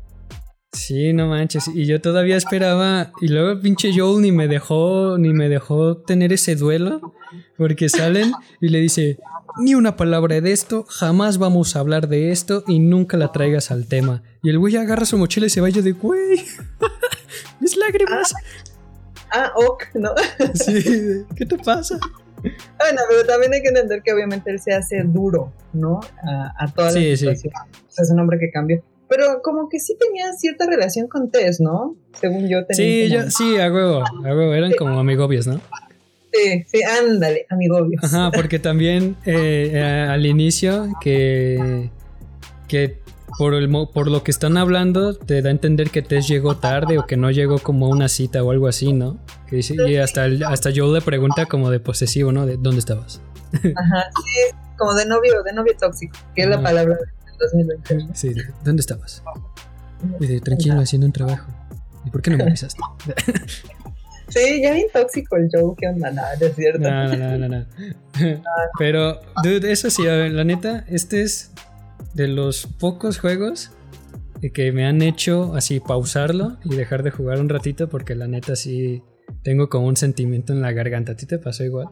Sí, 0.73 1.13
no 1.13 1.27
manches. 1.27 1.67
Y 1.67 1.85
yo 1.85 2.01
todavía 2.01 2.35
esperaba. 2.35 3.11
Y 3.21 3.27
luego 3.27 3.51
el 3.51 3.59
pinche 3.59 3.91
Joel 3.95 4.21
ni 4.21 4.31
me 4.31 4.47
dejó. 4.47 5.17
Ni 5.19 5.31
me 5.31 5.47
dejó 5.47 5.97
tener 5.97 6.33
ese 6.33 6.55
duelo. 6.55 7.13
Porque 7.57 7.89
salen 7.89 8.31
y 8.59 8.69
le 8.69 8.79
dice. 8.79 9.19
Ni 9.59 9.75
una 9.75 9.95
palabra 9.95 10.41
de 10.41 10.51
esto. 10.51 10.85
Jamás 10.89 11.37
vamos 11.37 11.75
a 11.75 11.79
hablar 11.79 12.07
de 12.07 12.31
esto. 12.31 12.63
Y 12.67 12.79
nunca 12.79 13.17
la 13.17 13.31
traigas 13.31 13.69
al 13.69 13.87
tema. 13.87 14.23
Y 14.41 14.49
el 14.49 14.57
güey 14.57 14.75
agarra 14.75 15.05
su 15.05 15.17
mochila 15.17 15.45
y 15.45 15.51
se 15.51 15.61
va 15.61 15.69
yo 15.69 15.83
de 15.83 15.91
güey. 15.91 16.43
Mis 17.59 17.77
lágrimas. 17.77 18.33
Ah, 19.31 19.51
ok, 19.55 19.83
¿no? 19.95 20.11
sí, 20.53 21.23
¿qué 21.35 21.45
te 21.45 21.57
pasa? 21.57 21.99
Bueno, 22.43 23.01
pero 23.09 23.25
también 23.25 23.53
hay 23.53 23.61
que 23.61 23.69
entender 23.69 24.01
que 24.03 24.11
obviamente 24.13 24.51
él 24.51 24.59
se 24.59 24.73
hace 24.73 25.01
duro, 25.03 25.51
¿no? 25.73 26.01
A, 26.27 26.53
a 26.65 26.67
toda 26.73 26.87
la 26.87 26.93
Sí, 26.93 27.05
sí. 27.11 27.17
situación. 27.17 27.53
O 27.55 27.91
sea, 27.91 28.03
es 28.03 28.11
un 28.11 28.19
hombre 28.19 28.37
que 28.39 28.51
cambió. 28.51 28.83
Pero 29.09 29.41
como 29.43 29.69
que 29.69 29.79
sí 29.79 29.95
tenía 29.99 30.31
cierta 30.33 30.65
relación 30.65 31.07
con 31.07 31.29
Tess, 31.29 31.59
¿no? 31.61 31.95
Según 32.19 32.47
yo 32.49 32.65
tenía. 32.65 32.75
Sí, 32.75 33.09
como- 33.11 33.23
yo, 33.25 33.31
sí, 33.31 33.57
a 33.59 33.71
huevo, 33.71 34.03
a 34.03 34.35
huevo, 34.35 34.53
eran 34.53 34.71
como 34.73 34.99
amigobios, 34.99 35.45
¿no? 35.47 35.61
Sí, 36.33 36.63
sí, 36.67 36.81
ándale, 36.81 37.45
amigobios. 37.49 38.03
Ajá, 38.03 38.31
porque 38.31 38.57
también 38.57 39.15
eh, 39.25 39.69
eh, 39.73 40.07
al 40.09 40.25
inicio 40.25 40.87
que, 40.99 41.91
que 42.67 42.97
por, 43.37 43.53
el, 43.53 43.69
por 43.93 44.09
lo 44.09 44.23
que 44.23 44.31
están 44.31 44.57
hablando 44.57 45.15
te 45.15 45.41
da 45.41 45.49
a 45.49 45.51
entender 45.51 45.89
que 45.89 46.01
Tess 46.01 46.27
llegó 46.27 46.57
tarde 46.57 46.97
o 46.97 47.05
que 47.05 47.17
no 47.17 47.31
llegó 47.31 47.59
como 47.59 47.87
a 47.87 47.89
una 47.89 48.09
cita 48.09 48.43
o 48.43 48.51
algo 48.51 48.67
así, 48.67 48.93
¿no? 48.93 49.17
Que 49.47 49.61
y 49.87 49.97
hasta, 49.97 50.25
hasta 50.47 50.69
Joel 50.75 50.93
le 50.93 51.01
pregunta 51.01 51.45
como 51.45 51.69
de 51.69 51.79
posesivo, 51.79 52.31
¿no? 52.31 52.45
De 52.45 52.57
dónde 52.57 52.79
estabas. 52.79 53.21
Ajá, 53.53 54.05
sí, 54.23 54.55
como 54.77 54.93
de 54.95 55.05
novio, 55.05 55.43
de 55.43 55.53
novio 55.53 55.73
tóxico, 55.79 56.17
que 56.35 56.43
es 56.43 56.49
la 56.49 56.61
palabra 56.61 56.95
del 56.95 57.37
2021. 57.39 58.15
Sí, 58.15 58.33
de, 58.33 58.43
¿dónde 58.63 58.81
estabas? 58.81 59.23
Y 60.19 60.27
de, 60.27 60.41
tranquilo, 60.41 60.79
haciendo 60.79 61.07
un 61.07 61.13
trabajo. 61.13 61.51
¿Y 62.05 62.09
por 62.09 62.21
qué 62.21 62.31
no 62.31 62.37
me 62.37 62.43
avisaste? 62.43 62.81
Sí, 64.29 64.61
ya 64.63 64.73
bien 64.73 64.87
tóxico 64.91 65.35
el 65.35 65.47
Joe, 65.51 65.75
¿qué 65.77 65.87
onda? 65.87 66.09
Nada, 66.09 66.31
no 66.39 66.47
es 66.47 66.55
cierto. 66.55 66.79
No, 66.79 67.07
no, 67.07 67.37
no, 67.37 67.37
no, 67.47 67.47
no. 67.49 67.65
Pero, 68.79 69.21
dude, 69.43 69.71
eso 69.71 69.91
sí, 69.91 70.07
a 70.07 70.13
ver, 70.13 70.31
la 70.31 70.43
neta, 70.43 70.85
este 70.87 71.21
es 71.21 71.51
de 72.13 72.27
los 72.27 72.67
pocos 72.67 73.19
juegos 73.19 73.71
que 74.51 74.71
me 74.71 74.85
han 74.85 75.01
hecho 75.01 75.55
así 75.55 75.79
pausarlo 75.79 76.57
y 76.65 76.75
dejar 76.75 77.03
de 77.03 77.11
jugar 77.11 77.39
un 77.39 77.49
ratito 77.49 77.87
porque 77.87 78.15
la 78.15 78.27
neta 78.27 78.55
sí 78.55 79.01
tengo 79.43 79.69
como 79.69 79.87
un 79.87 79.95
sentimiento 79.95 80.53
en 80.53 80.61
la 80.61 80.71
garganta. 80.71 81.13
¿A 81.13 81.15
ti 81.15 81.25
te 81.25 81.39
pasó 81.39 81.63
igual? 81.63 81.87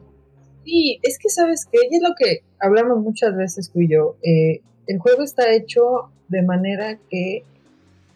Sí, 0.64 0.98
es 1.02 1.18
que 1.18 1.28
sabes 1.28 1.66
que 1.70 1.78
es 1.90 2.02
lo 2.02 2.14
que 2.16 2.40
hablamos 2.60 3.02
muchas 3.02 3.34
veces 3.36 3.70
tú 3.70 3.80
y 3.80 3.88
yo. 3.88 4.16
eh, 4.22 4.60
el 4.86 4.98
juego 4.98 5.22
está 5.22 5.52
hecho 5.52 6.10
de 6.28 6.42
manera 6.42 6.98
que 7.08 7.44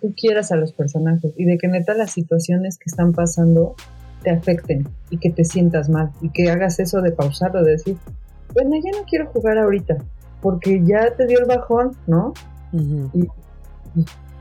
tú 0.01 0.13
quieras 0.17 0.53
a 0.53 0.57
los 0.57 0.73
personajes 0.73 1.33
y 1.37 1.45
de 1.45 1.59
que 1.59 1.69
neta 1.69 1.95
las 1.95 2.11
situaciones 2.11 2.77
que 2.77 2.91
están 2.91 3.13
pasando 3.13 3.75
te 4.23 4.31
afecten 4.31 4.89
y 5.11 5.19
que 5.19 5.31
te 5.31 5.45
sientas 5.45 5.89
mal 5.89 6.11
y 6.21 6.31
que 6.31 6.51
hagas 6.51 6.81
eso 6.81 7.01
de 7.03 7.13
pausarlo, 7.13 7.63
de 7.63 7.73
decir, 7.73 7.97
bueno, 8.53 8.77
ya 8.77 8.99
no 8.99 9.05
quiero 9.07 9.27
jugar 9.27 9.59
ahorita 9.59 9.97
porque 10.41 10.83
ya 10.85 11.15
te 11.17 11.27
dio 11.27 11.39
el 11.41 11.47
bajón, 11.47 11.97
¿no? 12.07 12.33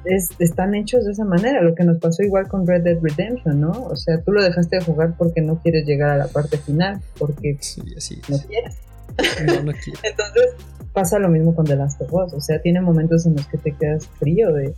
Es, 0.05 0.29
están 0.37 0.75
hechos 0.75 1.03
de 1.05 1.13
esa 1.13 1.25
manera, 1.25 1.61
lo 1.63 1.73
que 1.73 1.83
nos 1.83 1.97
pasó 1.97 2.21
igual 2.21 2.47
con 2.47 2.67
Red 2.67 2.83
Dead 2.83 2.97
Redemption, 3.01 3.59
¿no? 3.59 3.71
O 3.71 3.95
sea, 3.95 4.21
tú 4.21 4.31
lo 4.33 4.43
dejaste 4.43 4.77
de 4.77 4.83
jugar 4.85 5.15
porque 5.17 5.41
no 5.41 5.59
quieres 5.61 5.85
llegar 5.87 6.11
a 6.11 6.17
la 6.17 6.27
parte 6.27 6.57
final, 6.59 7.01
porque 7.17 7.57
Sí, 7.59 7.81
así. 7.97 8.21
no 8.29 8.37
quieres. 8.37 8.75
No, 9.45 9.63
no 9.63 9.71
quiero. 9.71 9.99
Entonces 10.03 10.53
pasa 10.93 11.17
lo 11.17 11.27
mismo 11.29 11.55
con 11.55 11.65
The 11.65 11.75
Last 11.75 11.99
of 12.01 12.13
Us. 12.13 12.33
O 12.33 12.41
sea, 12.41 12.61
tiene 12.61 12.81
momentos 12.81 13.25
en 13.25 13.35
los 13.35 13.47
que 13.47 13.57
te 13.57 13.71
quedas 13.71 14.07
frío 14.19 14.53
de, 14.53 14.75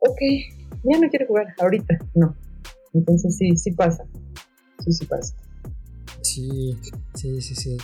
ok, 0.00 0.18
ya 0.82 0.98
no 0.98 1.08
quiero 1.10 1.26
jugar, 1.28 1.46
ahorita, 1.60 1.98
no. 2.14 2.34
Entonces 2.94 3.36
sí, 3.36 3.56
sí 3.56 3.70
pasa. 3.72 4.04
Sí, 4.84 4.92
sí 4.92 5.06
pasa. 5.06 5.34
Sí, 6.22 6.76
sí, 7.14 7.40
sí, 7.40 7.54
sí. 7.54 7.76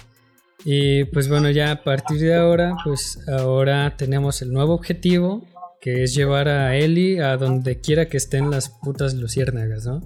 Y 0.64 1.04
pues 1.04 1.28
bueno, 1.28 1.50
ya 1.50 1.70
a 1.72 1.82
partir 1.84 2.20
de 2.20 2.34
ahora, 2.34 2.74
pues 2.84 3.18
ahora 3.28 3.94
tenemos 3.96 4.40
el 4.42 4.50
nuevo 4.52 4.74
objetivo, 4.74 5.44
que 5.80 6.02
es 6.04 6.14
llevar 6.14 6.48
a 6.48 6.74
Ellie 6.76 7.20
a 7.22 7.36
donde 7.36 7.80
quiera 7.80 8.06
que 8.06 8.16
estén 8.16 8.50
las 8.50 8.70
putas 8.70 9.14
luciérnagas, 9.14 9.84
¿no? 9.86 10.00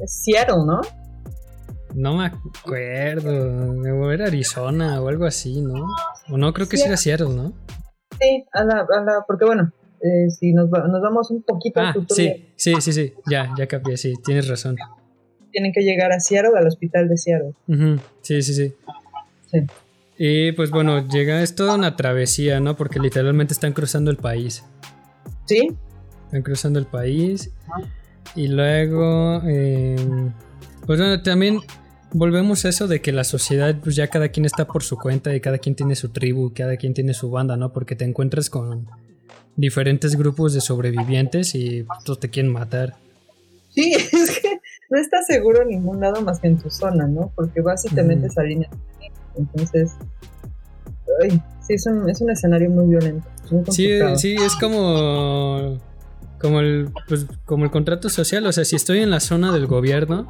Es 0.00 0.22
Seattle, 0.24 0.64
¿no? 0.66 0.80
No 1.94 2.16
me 2.16 2.24
acuerdo, 2.26 4.10
era 4.10 4.26
Arizona 4.26 5.02
o 5.02 5.08
algo 5.08 5.26
así, 5.26 5.60
¿no? 5.60 5.86
O 6.30 6.38
no, 6.38 6.52
creo 6.54 6.66
que 6.68 6.78
sí 6.78 6.84
era 6.86 6.96
Seattle, 6.96 7.28
¿no? 7.28 7.52
Sí, 8.18 8.44
a 8.52 8.64
la, 8.64 8.74
a 8.80 9.04
la, 9.04 9.24
porque 9.26 9.44
bueno, 9.44 9.70
eh, 10.00 10.30
si 10.30 10.52
nos, 10.54 10.70
va- 10.70 10.86
nos 10.88 11.02
vamos 11.02 11.30
un 11.30 11.42
poquito 11.42 11.80
al 11.80 11.86
Ah, 11.88 11.92
futuro, 11.92 12.14
sí, 12.16 12.52
sí, 12.56 12.80
sí, 12.80 12.92
sí, 12.92 13.12
ya, 13.30 13.52
ya 13.58 13.66
cambié, 13.66 13.98
sí, 13.98 14.14
tienes 14.24 14.48
razón. 14.48 14.76
tienen 15.50 15.72
que 15.72 15.82
llegar 15.82 16.12
a 16.12 16.20
Seattle, 16.20 16.52
al 16.58 16.66
hospital 16.66 17.08
de 17.08 17.16
Seattle. 17.18 17.52
Ujú, 17.68 18.00
Sí, 18.22 18.40
sí, 18.40 18.54
sí. 18.54 18.74
Sí. 19.52 19.58
Y 20.18 20.52
pues 20.52 20.70
bueno, 20.70 21.06
llega, 21.08 21.42
es 21.42 21.54
toda 21.54 21.74
una 21.74 21.96
travesía, 21.96 22.60
¿no? 22.60 22.76
Porque 22.76 22.98
literalmente 22.98 23.54
están 23.54 23.72
cruzando 23.72 24.10
el 24.10 24.16
país. 24.16 24.64
¿Sí? 25.46 25.68
Están 26.26 26.42
cruzando 26.42 26.78
el 26.78 26.86
país. 26.86 27.50
Y 28.34 28.48
luego, 28.48 29.42
eh, 29.44 29.96
pues 30.86 30.98
bueno, 30.98 31.22
también 31.22 31.60
volvemos 32.12 32.64
a 32.64 32.68
eso 32.68 32.88
de 32.88 33.00
que 33.00 33.12
la 33.12 33.24
sociedad, 33.24 33.76
pues 33.82 33.96
ya 33.96 34.08
cada 34.08 34.28
quien 34.28 34.44
está 34.46 34.66
por 34.66 34.82
su 34.82 34.96
cuenta 34.96 35.34
y 35.34 35.40
cada 35.40 35.58
quien 35.58 35.74
tiene 35.74 35.96
su 35.96 36.10
tribu, 36.10 36.52
cada 36.54 36.76
quien 36.76 36.94
tiene 36.94 37.14
su 37.14 37.30
banda, 37.30 37.56
¿no? 37.56 37.72
Porque 37.72 37.96
te 37.96 38.04
encuentras 38.04 38.48
con 38.50 38.86
diferentes 39.56 40.16
grupos 40.16 40.54
de 40.54 40.60
sobrevivientes 40.60 41.54
y 41.54 41.86
todos 42.04 42.20
te 42.20 42.30
quieren 42.30 42.52
matar. 42.52 42.94
Sí, 43.70 43.92
es 44.12 44.38
que 44.40 44.60
no 44.90 44.98
estás 44.98 45.26
seguro 45.26 45.62
en 45.62 45.68
ningún 45.68 46.00
lado 46.00 46.22
más 46.22 46.38
que 46.40 46.48
en 46.48 46.58
tu 46.58 46.70
zona, 46.70 47.06
¿no? 47.06 47.32
Porque 47.34 47.60
vas 47.60 47.84
y 47.84 47.88
te 47.88 48.00
Ujú. 48.00 48.08
metes 48.08 48.36
a 48.38 48.42
línea. 48.42 48.68
Entonces, 49.36 49.92
ay, 51.22 51.42
sí, 51.66 51.74
es 51.74 51.86
un, 51.86 52.08
es 52.08 52.20
un 52.20 52.30
escenario 52.30 52.70
muy 52.70 52.88
violento. 52.88 53.26
Muy 53.50 53.64
Sí, 53.70 53.98
sí, 54.16 54.34
es 54.34 54.56
como 54.56 55.78
como 56.40 56.60
el 56.60 56.90
pues, 57.08 57.26
como 57.44 57.64
el 57.64 57.70
contrato 57.70 58.08
social, 58.08 58.44
o 58.46 58.52
sea, 58.52 58.64
si 58.64 58.76
estoy 58.76 58.98
en 58.98 59.10
la 59.10 59.20
zona 59.20 59.52
del 59.52 59.66
gobierno, 59.66 60.26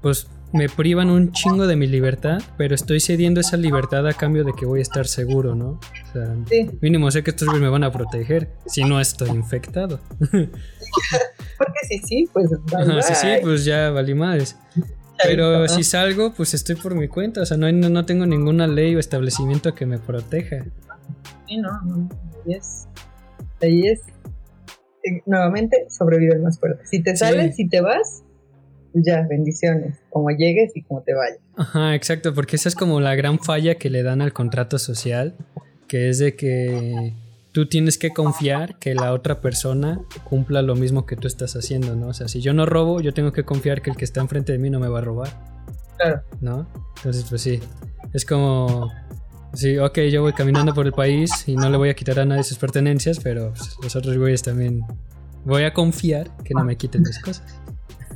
pues 0.00 0.26
me 0.52 0.68
privan 0.68 1.10
un 1.10 1.32
chingo 1.32 1.66
de 1.66 1.76
mi 1.76 1.86
libertad, 1.86 2.42
pero 2.58 2.74
estoy 2.74 3.00
cediendo 3.00 3.40
esa 3.40 3.56
libertad 3.56 4.06
a 4.06 4.12
cambio 4.12 4.44
de 4.44 4.52
que 4.52 4.66
voy 4.66 4.80
a 4.80 4.82
estar 4.82 5.06
seguro, 5.06 5.54
¿no? 5.54 5.80
O 5.80 6.12
sea, 6.12 6.36
Sí, 6.48 6.70
mínimo 6.80 7.10
sé 7.10 7.22
que 7.22 7.30
estos 7.30 7.48
me 7.58 7.68
van 7.68 7.84
a 7.84 7.92
proteger 7.92 8.50
si 8.66 8.84
no 8.84 9.00
estoy 9.00 9.30
infectado. 9.30 10.00
porque 11.58 11.78
sí, 11.88 12.00
sí, 12.04 12.28
pues. 12.32 12.50
Ajá, 12.74 13.02
sí, 13.02 13.14
sí, 13.14 13.28
pues 13.42 13.64
ya 13.64 13.90
valí 13.90 14.14
madres. 14.14 14.56
Pero 15.22 15.68
si 15.68 15.84
salgo, 15.84 16.32
pues 16.34 16.54
estoy 16.54 16.76
por 16.76 16.94
mi 16.94 17.08
cuenta, 17.08 17.42
o 17.42 17.46
sea, 17.46 17.56
no, 17.56 17.66
hay- 17.66 17.72
no 17.72 18.04
tengo 18.06 18.26
ninguna 18.26 18.66
ley 18.66 18.94
o 18.96 18.98
establecimiento 18.98 19.74
que 19.74 19.86
me 19.86 19.98
proteja. 19.98 20.64
Sí, 21.46 21.56
no, 21.58 21.70
no, 21.82 22.08
ahí 22.46 22.54
es. 22.54 22.86
Ahí 23.60 23.86
es. 23.86 24.00
eh, 25.04 25.20
Nuevamente, 25.26 25.86
sobrevive 25.90 26.34
el 26.34 26.42
más 26.42 26.58
fuerte. 26.58 26.84
Si 26.86 27.02
te 27.02 27.10
Sí. 27.12 27.18
sales, 27.18 27.56
si 27.56 27.68
te 27.68 27.80
vas, 27.80 28.22
ya, 28.94 29.26
bendiciones. 29.28 29.98
Como 30.10 30.30
llegues 30.30 30.72
y 30.76 30.82
como 30.82 31.02
te 31.02 31.14
vayas. 31.14 31.38
Ajá, 31.56 31.94
exacto, 31.94 32.34
porque 32.34 32.56
esa 32.56 32.68
es 32.68 32.74
como 32.74 33.00
la 33.00 33.14
gran 33.14 33.38
falla 33.38 33.74
que 33.76 33.90
le 33.90 34.02
dan 34.02 34.20
al 34.22 34.32
contrato 34.32 34.78
social, 34.78 35.36
que 35.88 36.08
es 36.08 36.18
de 36.18 36.34
que 36.36 37.14
tú 37.52 37.68
tienes 37.68 37.98
que 37.98 38.10
confiar 38.10 38.78
que 38.78 38.94
la 38.94 39.12
otra 39.12 39.40
persona 39.40 40.00
cumpla 40.24 40.62
lo 40.62 40.74
mismo 40.74 41.04
que 41.06 41.16
tú 41.16 41.28
estás 41.28 41.54
haciendo, 41.54 41.94
¿no? 41.94 42.08
O 42.08 42.14
sea, 42.14 42.28
si 42.28 42.40
yo 42.40 42.54
no 42.54 42.66
robo, 42.66 43.00
yo 43.00 43.12
tengo 43.12 43.32
que 43.32 43.44
confiar 43.44 43.82
que 43.82 43.90
el 43.90 43.96
que 43.96 44.04
está 44.04 44.20
enfrente 44.20 44.52
de 44.52 44.58
mí 44.58 44.70
no 44.70 44.80
me 44.80 44.88
va 44.88 44.98
a 44.98 45.02
robar, 45.02 45.28
Claro. 45.98 46.22
¿no? 46.40 46.66
Entonces, 46.96 47.26
pues 47.28 47.42
sí, 47.42 47.60
es 48.12 48.24
como, 48.24 48.90
sí, 49.52 49.78
ok, 49.78 49.98
yo 50.10 50.22
voy 50.22 50.32
caminando 50.32 50.74
por 50.74 50.86
el 50.86 50.92
país 50.92 51.30
y 51.46 51.54
no 51.54 51.68
le 51.68 51.76
voy 51.76 51.90
a 51.90 51.94
quitar 51.94 52.18
a 52.18 52.24
nadie 52.24 52.42
sus 52.42 52.58
pertenencias, 52.58 53.20
pero 53.20 53.50
pues, 53.50 53.76
los 53.82 53.94
otros 53.96 54.16
güeyes 54.16 54.42
también 54.42 54.82
voy 55.44 55.64
a 55.64 55.74
confiar 55.74 56.34
que 56.44 56.54
no 56.54 56.64
me 56.64 56.76
quiten 56.76 57.02
mis 57.02 57.18
cosas. 57.20 57.60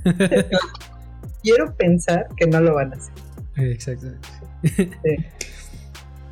Quiero 1.43 1.75
pensar 1.77 2.27
que 2.37 2.47
no 2.47 2.61
lo 2.61 2.75
van 2.75 2.93
a 2.95 2.97
hacer. 2.97 3.15
Exacto. 3.57 4.07
Sí. 4.63 4.91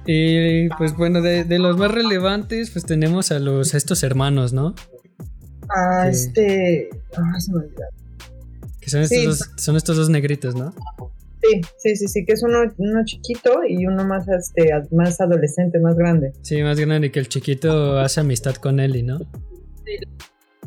Y 0.06 0.68
pues 0.70 0.96
bueno, 0.96 1.22
de, 1.22 1.44
de 1.44 1.58
los 1.58 1.76
más 1.78 1.90
relevantes, 1.90 2.70
pues 2.70 2.84
tenemos 2.84 3.32
a 3.32 3.38
los 3.38 3.74
a 3.74 3.76
estos 3.76 4.02
hermanos, 4.02 4.52
¿no? 4.52 4.74
Ah, 5.74 6.10
Sí. 6.12 6.26
este. 6.28 6.88
Ah, 7.16 7.40
se 7.40 7.52
me 7.52 7.58
olvidó. 7.58 7.82
Que 8.80 8.90
son 8.90 9.00
estos, 9.02 9.18
Sí. 9.18 9.24
dos, 9.26 9.50
son 9.56 9.76
estos 9.76 9.96
dos 9.96 10.10
negritos, 10.10 10.54
¿no? 10.54 10.74
Sí, 11.42 11.60
sí, 11.78 11.96
sí, 11.96 12.08
sí, 12.08 12.24
que 12.24 12.32
es 12.34 12.42
uno, 12.42 12.58
uno 12.78 13.04
chiquito 13.04 13.60
y 13.68 13.86
uno 13.86 14.04
más, 14.06 14.26
este, 14.28 14.70
más 14.92 15.20
adolescente, 15.20 15.78
más 15.78 15.94
grande. 15.96 16.32
Sí, 16.42 16.62
más 16.62 16.78
grande 16.80 17.10
que 17.10 17.18
el 17.20 17.28
chiquito 17.28 17.98
hace 17.98 18.20
amistad 18.20 18.54
con 18.56 18.80
Ellie, 18.80 19.02
¿no? 19.02 19.18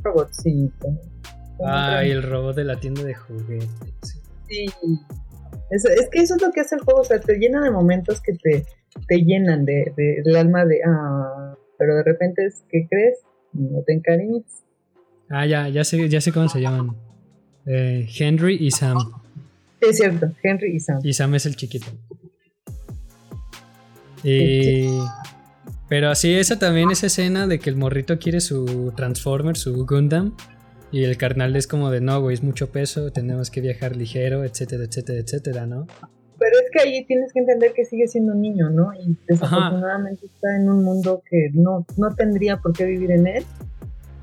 Robotcito. 0.03 0.87
Ay, 1.65 2.11
el 2.11 2.21
robot 2.23 2.55
de 2.55 2.63
la 2.63 2.79
tienda 2.79 3.03
de 3.03 3.15
juguetes. 3.15 4.21
Sí. 4.47 4.65
Eso- 5.71 5.89
es 5.89 6.07
que 6.11 6.21
eso 6.21 6.35
es 6.35 6.41
lo 6.41 6.51
que 6.51 6.61
hace 6.61 6.75
el 6.75 6.81
juego, 6.81 7.01
o 7.01 7.03
sea, 7.03 7.19
te 7.19 7.37
llena 7.37 7.61
de 7.61 7.71
momentos 7.71 8.21
que 8.21 8.33
te, 8.33 8.63
te 9.07 9.17
llenan 9.23 9.65
de, 9.65 9.93
de, 9.95 10.21
del 10.23 10.35
alma 10.35 10.65
de, 10.65 10.79
ah, 10.85 11.55
pero 11.77 11.95
de 11.95 12.03
repente 12.03 12.45
es, 12.45 12.63
¿qué 12.69 12.87
crees? 12.89 13.19
No 13.53 13.81
te 13.85 13.93
encariñes. 13.93 14.63
Ah, 15.29 15.45
ya, 15.45 15.67
ya 15.69 15.83
sé, 15.83 16.07
ya 16.09 16.21
sé 16.21 16.31
cómo 16.31 16.47
se 16.49 16.61
llaman. 16.61 16.95
Eh, 17.65 18.07
Henry 18.17 18.57
y 18.59 18.71
Sam. 18.71 18.97
Es 19.81 19.97
cierto, 19.97 20.31
Henry 20.41 20.75
y 20.75 20.79
Sam. 20.79 20.99
Y 21.03 21.13
Sam 21.13 21.35
es 21.35 21.45
el 21.45 21.55
chiquito. 21.55 21.87
Y... 24.23 24.87
Pero 25.89 26.09
así, 26.09 26.33
esa 26.33 26.59
también, 26.59 26.91
esa 26.91 27.07
escena 27.07 27.47
de 27.47 27.59
que 27.59 27.69
el 27.69 27.77
morrito 27.77 28.19
quiere 28.19 28.41
su 28.41 28.91
Transformer, 28.95 29.55
su 29.55 29.85
Gundam. 29.85 30.35
Y 30.91 31.03
el 31.03 31.17
carnal 31.17 31.55
es 31.55 31.67
como 31.67 31.91
de, 31.91 32.01
no, 32.01 32.19
güey, 32.21 32.33
es 32.33 32.43
mucho 32.43 32.71
peso, 32.71 33.11
tenemos 33.11 33.51
que 33.51 33.61
viajar 33.61 33.95
ligero, 33.95 34.43
etcétera, 34.43 34.85
etcétera, 34.85 35.19
etcétera, 35.19 35.65
¿no? 35.65 35.87
Pero 36.47 36.61
es 36.63 36.71
que 36.71 36.79
ahí 36.79 37.05
tienes 37.05 37.33
que 37.33 37.39
entender 37.39 37.73
que 37.73 37.83
sigue 37.83 38.07
siendo 38.07 38.31
un 38.31 38.41
niño, 38.41 38.69
¿no? 38.69 38.93
Y 38.93 39.17
desafortunadamente 39.27 40.27
está 40.27 40.55
en 40.55 40.69
un 40.69 40.81
mundo 40.81 41.21
que 41.29 41.49
no, 41.53 41.85
no 41.97 42.15
tendría 42.15 42.55
por 42.55 42.71
qué 42.71 42.85
vivir 42.85 43.11
en 43.11 43.27
él, 43.27 43.45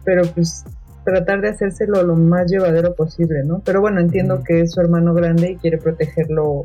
pero 0.07 0.23
pues 0.35 0.65
tratar 1.05 1.43
de 1.43 1.51
hacérselo 1.51 2.03
lo 2.03 2.17
más 2.17 2.51
llevadero 2.51 2.95
posible, 2.95 3.45
¿no? 3.45 3.61
Pero 3.63 3.83
bueno, 3.83 4.01
entiendo 4.01 4.43
que 4.43 4.63
es 4.63 4.73
su 4.73 4.81
hermano 4.81 5.13
grande 5.13 5.51
y 5.51 5.57
quiere 5.57 5.77
protegerlo 5.77 6.65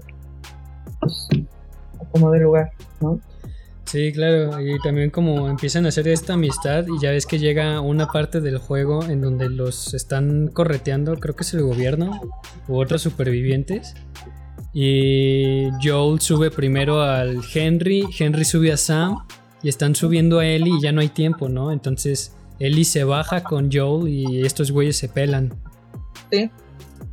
pues, 1.02 1.28
como 2.14 2.32
de 2.32 2.40
lugar, 2.40 2.72
¿no? 3.02 3.20
Sí, 3.84 4.14
claro, 4.14 4.62
y 4.62 4.80
también 4.80 5.10
como 5.10 5.50
empiezan 5.50 5.86
a 5.88 5.90
hacer 5.90 6.08
esta 6.08 6.36
amistad 6.36 6.86
y 6.88 7.02
ya 7.02 7.12
ves 7.12 7.26
que 7.26 7.38
llega 7.38 7.82
una 7.82 8.08
parte 8.08 8.40
del 8.40 8.60
juego 8.60 9.04
en 9.04 9.20
donde 9.20 9.50
los 9.50 9.94
están 9.94 10.48
correteando, 10.48 11.18
creo 11.18 11.36
que 11.36 11.44
es 11.44 11.54
el 11.54 11.64
gobierno 11.64 12.22
u 12.70 12.78
otros 12.78 13.02
supervivientes. 13.02 13.96
Y 14.74 15.70
Joel 15.82 16.22
sube 16.22 16.52
primero 16.52 17.02
al 17.02 17.42
Henry, 17.54 18.06
Henry 18.18 18.46
sube 18.46 18.72
a 18.72 18.78
Sam 18.78 19.18
y 19.64 19.70
están 19.70 19.96
subiendo 19.96 20.40
a 20.40 20.46
Ellie 20.46 20.78
y 20.78 20.82
ya 20.82 20.92
no 20.92 21.02
hay 21.02 21.10
tiempo, 21.10 21.50
¿no? 21.50 21.72
Entonces 21.72 22.36
Ellie 22.60 22.86
se 22.86 23.04
baja 23.04 23.44
con 23.44 23.72
Joel 23.72 24.08
y 24.10 24.46
estos 24.46 24.72
güeyes 24.72 24.96
se 24.98 25.10
pelan. 25.10 25.54
Sí. 26.32 26.52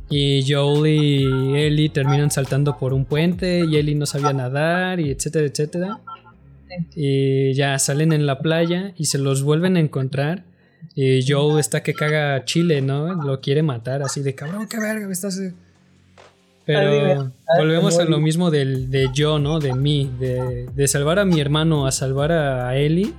Y 0.09 0.45
Joel 0.47 0.87
y 0.87 1.55
Ellie 1.55 1.89
terminan 1.89 2.29
saltando 2.31 2.77
por 2.77 2.93
un 2.93 3.05
puente 3.05 3.65
y 3.67 3.75
Ellie 3.75 3.95
no 3.95 4.05
sabía 4.05 4.33
nadar 4.33 4.99
y 4.99 5.09
etcétera, 5.09 5.47
etcétera. 5.47 5.99
Y 6.95 7.53
ya 7.53 7.79
salen 7.79 8.13
en 8.13 8.27
la 8.27 8.39
playa 8.39 8.93
y 8.95 9.05
se 9.05 9.17
los 9.17 9.41
vuelven 9.41 9.77
a 9.77 9.79
encontrar. 9.79 10.45
Y 10.93 11.27
Joel 11.27 11.59
está 11.59 11.81
que 11.81 11.93
caga 11.93 12.45
Chile, 12.45 12.81
¿no? 12.81 13.13
Lo 13.23 13.41
quiere 13.41 13.63
matar 13.63 14.03
así 14.03 14.21
de 14.21 14.35
cabrón, 14.35 14.67
qué 14.67 14.79
verga, 14.79 15.11
estás... 15.11 15.39
Pero 16.67 17.31
volvemos 17.57 17.97
a 17.97 18.03
lo 18.03 18.19
mismo 18.19 18.51
del, 18.51 18.91
de 18.91 19.07
yo, 19.13 19.39
¿no? 19.39 19.59
De 19.59 19.73
mí, 19.73 20.13
de, 20.19 20.67
de, 20.73 20.87
salvar 20.89 21.17
a 21.17 21.23
mi 21.23 21.39
hermano 21.39 21.87
a 21.87 21.93
salvar 21.93 22.33
a 22.33 22.75
Ellie. 22.75 23.13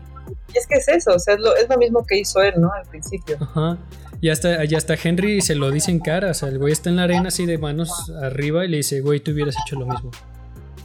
Y 0.55 0.59
es 0.59 0.67
que 0.67 0.77
es 0.77 0.89
eso, 0.89 1.15
o 1.15 1.19
sea, 1.19 1.35
es 1.35 1.41
lo, 1.41 1.57
es 1.57 1.67
lo 1.67 1.79
mismo 1.79 2.05
que 2.07 2.19
hizo 2.19 2.43
él, 2.43 2.55
¿no? 2.59 2.71
Al 2.71 2.87
principio. 2.87 3.39
Ajá. 3.41 3.79
Y 4.21 4.29
hasta, 4.29 4.67
y 4.67 4.75
hasta 4.75 4.97
Henry 5.03 5.41
se 5.41 5.55
lo 5.55 5.71
dice 5.71 5.91
en 5.91 6.01
cara, 6.01 6.33
o 6.33 6.35
sea, 6.35 6.51
el 6.51 6.59
güey 6.59 6.75
está 6.75 6.91
en 6.91 6.97
la 6.97 7.05
arena 7.05 7.29
así 7.29 7.47
de 7.47 7.57
manos 7.57 8.13
arriba 8.23 8.67
y 8.67 8.69
le 8.69 8.77
dice, 8.79 9.01
güey, 9.01 9.21
tú 9.21 9.31
hubieras 9.31 9.57
hecho 9.65 9.77
lo 9.77 9.87
mismo. 9.87 10.11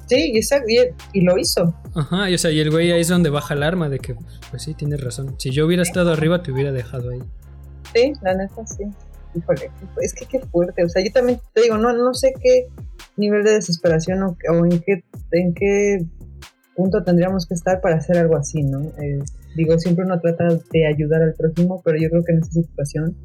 Sí, 0.07 0.31
exacto, 0.35 0.69
y, 0.69 0.79
y, 1.19 1.21
lo 1.21 1.37
hizo. 1.37 1.73
Ajá, 1.95 2.29
y, 2.29 2.35
o 2.35 2.37
sea, 2.37 2.51
y 2.51 2.61
el 2.61 2.71
güey 2.71 2.91
ahí 2.91 3.01
es 3.01 3.09
donde 3.09 3.29
baja 3.29 3.55
el 3.55 3.63
arma 3.63 3.89
de 3.89 3.99
que, 3.99 4.15
pues 4.51 4.63
sí, 4.63 4.73
tienes 4.73 5.03
razón. 5.03 5.35
Si 5.37 5.49
yo 5.49 5.65
hubiera 5.65 5.83
estado 5.83 6.13
arriba, 6.13 6.43
te 6.43 6.51
hubiera 6.51 6.71
dejado 6.71 7.09
ahí. 7.09 7.19
Sí, 7.93 8.13
la 8.21 8.35
neta, 8.35 8.65
sí. 8.65 8.85
Híjole, 9.35 9.71
es 10.01 10.13
que 10.13 10.25
qué 10.25 10.39
fuerte. 10.39 10.83
O 10.83 10.89
sea, 10.89 11.03
yo 11.03 11.11
también 11.11 11.39
te 11.53 11.61
digo, 11.61 11.77
no, 11.77 11.93
no 11.93 12.13
sé 12.13 12.33
qué 12.41 12.67
nivel 13.17 13.43
de 13.43 13.53
desesperación 13.53 14.23
o, 14.23 14.37
o 14.51 14.65
en 14.65 14.79
qué, 14.79 15.03
en 15.31 15.53
qué 15.53 16.05
punto 16.75 17.03
tendríamos 17.03 17.45
que 17.47 17.53
estar 17.53 17.81
para 17.81 17.97
hacer 17.97 18.17
algo 18.17 18.35
así, 18.35 18.63
¿no? 18.63 18.81
Eh, 19.01 19.19
digo, 19.55 19.77
siempre 19.79 20.05
uno 20.05 20.19
trata 20.19 20.45
de 20.71 20.87
ayudar 20.87 21.21
al 21.21 21.33
prójimo, 21.33 21.81
pero 21.83 21.97
yo 21.99 22.09
creo 22.09 22.23
que 22.23 22.33
en 22.33 22.39
esa 22.39 22.51
situación, 22.51 23.17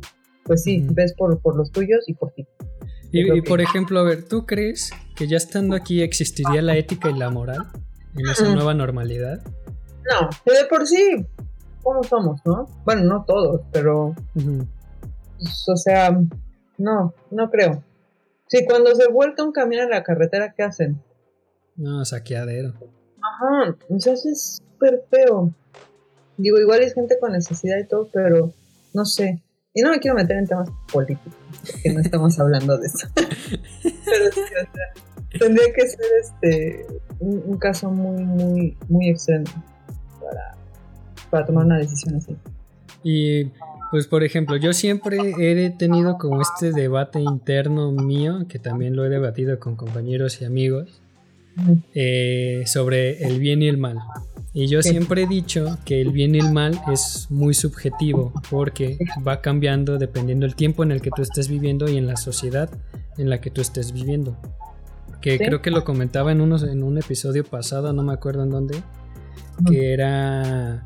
pues 0.44 0.62
sí, 0.62 0.80
-huh. 0.80 0.94
ves 0.94 1.14
por, 1.14 1.40
por 1.40 1.56
los 1.56 1.70
tuyos 1.70 2.04
y 2.06 2.14
por 2.14 2.32
ti. 2.32 2.46
Y, 3.10 3.38
y 3.38 3.40
por 3.42 3.60
ejemplo, 3.60 4.00
a 4.00 4.02
ver, 4.02 4.24
¿tú 4.28 4.44
crees 4.44 4.90
que 5.16 5.26
ya 5.26 5.38
estando 5.38 5.74
aquí 5.74 6.02
existiría 6.02 6.60
la 6.60 6.76
ética 6.76 7.10
y 7.10 7.18
la 7.18 7.30
moral 7.30 7.66
en 8.14 8.30
esa 8.30 8.54
nueva 8.54 8.74
normalidad? 8.74 9.40
No, 10.10 10.28
de 10.44 10.64
por 10.68 10.86
sí, 10.86 11.26
¿cómo 11.82 12.02
somos, 12.02 12.40
no? 12.44 12.66
Bueno, 12.84 13.04
no 13.04 13.24
todos, 13.26 13.62
pero. 13.72 14.08
Uh 14.08 14.14
-huh. 14.34 14.66
Pues, 15.38 15.64
o 15.68 15.77
sea, 15.77 16.18
no, 16.77 17.14
no 17.31 17.51
creo. 17.51 17.83
Si 18.48 18.64
cuando 18.64 18.94
se 18.94 19.09
vuelta 19.09 19.44
un 19.44 19.53
camión 19.53 19.87
a 19.87 19.88
la 19.88 20.03
carretera, 20.03 20.55
¿qué 20.57 20.62
hacen? 20.62 21.03
No, 21.77 22.05
saqueadero. 22.05 22.74
Ajá, 23.22 23.77
o 23.88 24.01
sea, 24.01 24.14
eso 24.14 24.29
es 24.31 24.59
súper 24.62 25.05
feo. 25.11 25.53
Digo, 26.37 26.59
igual 26.59 26.83
es 26.83 26.94
gente 26.94 27.18
con 27.20 27.33
necesidad 27.33 27.79
y 27.79 27.87
todo, 27.87 28.09
pero 28.12 28.53
no 28.94 29.05
sé. 29.05 29.42
Y 29.74 29.83
no 29.83 29.90
me 29.90 30.01
quiero 30.01 30.16
meter 30.16 30.38
en 30.38 30.46
temas 30.46 30.70
políticos, 30.92 31.33
porque 31.70 31.92
no 31.92 32.01
estamos 32.01 32.38
hablando 32.40 32.79
de 32.79 32.87
eso. 32.87 33.07
pero 33.14 34.33
sí, 34.33 34.40
o 34.40 34.72
sea, 34.72 35.38
tendría 35.38 35.72
que 35.72 35.87
ser 35.87 36.07
este 36.20 36.87
un, 37.20 37.42
un, 37.44 37.59
caso 37.59 37.90
muy, 37.90 38.24
muy, 38.24 38.77
muy 38.88 39.11
extremo 39.11 39.46
para, 40.20 40.57
para 41.31 41.46
tomar 41.46 41.66
una 41.66 41.79
decisión 41.79 42.16
así. 42.16 42.37
Y 43.03 43.53
pues 43.90 44.07
por 44.07 44.24
ejemplo, 44.24 44.57
yo 44.57 44.72
siempre 44.72 45.18
he 45.38 45.70
tenido 45.70 46.18
como 46.18 46.42
este 46.42 46.72
debate 46.72 47.20
interno 47.20 47.92
mío, 47.92 48.46
que 48.48 48.59
también 48.59 48.96
lo 48.96 49.05
he 49.05 49.09
debatido 49.09 49.59
con 49.59 49.77
compañeros 49.77 50.40
y 50.40 50.44
amigos, 50.44 51.01
eh, 51.94 52.62
sobre 52.66 53.24
el 53.27 53.40
bien 53.40 53.62
y 53.62 53.68
el 53.68 53.79
mal. 53.79 53.98
Y 54.53 54.66
yo 54.66 54.83
siempre 54.83 55.22
he 55.22 55.27
dicho 55.27 55.79
que 55.85 56.01
el 56.01 56.11
bien 56.11 56.35
y 56.35 56.38
el 56.38 56.53
mal 56.53 56.81
es 56.92 57.27
muy 57.31 57.55
subjetivo 57.55 58.33
porque 58.51 58.98
va 59.27 59.40
cambiando 59.40 59.98
dependiendo 59.98 60.46
del 60.46 60.57
tiempo 60.57 60.83
en 60.83 60.92
el 60.92 61.01
que 61.01 61.11
tú 61.14 61.22
estés 61.22 61.48
viviendo 61.48 61.88
y 61.88 61.96
en 61.96 62.07
la 62.07 62.16
sociedad 62.16 62.70
en 63.18 63.31
la 63.31 63.40
que 63.40 63.51
tú 63.51 63.61
estés 63.61 63.92
viviendo. 63.92 64.37
Que 65.20 65.33
¿Sí? 65.33 65.38
creo 65.38 65.62
que 65.62 65.70
lo 65.70 65.85
comentaba 65.85 66.33
en, 66.33 66.40
unos, 66.40 66.62
en 66.62 66.83
un 66.83 66.98
episodio 66.98 67.44
pasado, 67.44 67.92
no 67.92 68.03
me 68.03 68.12
acuerdo 68.12 68.44
en 68.44 68.51
dónde, 68.51 68.83
que 69.68 69.92
era... 69.92 70.85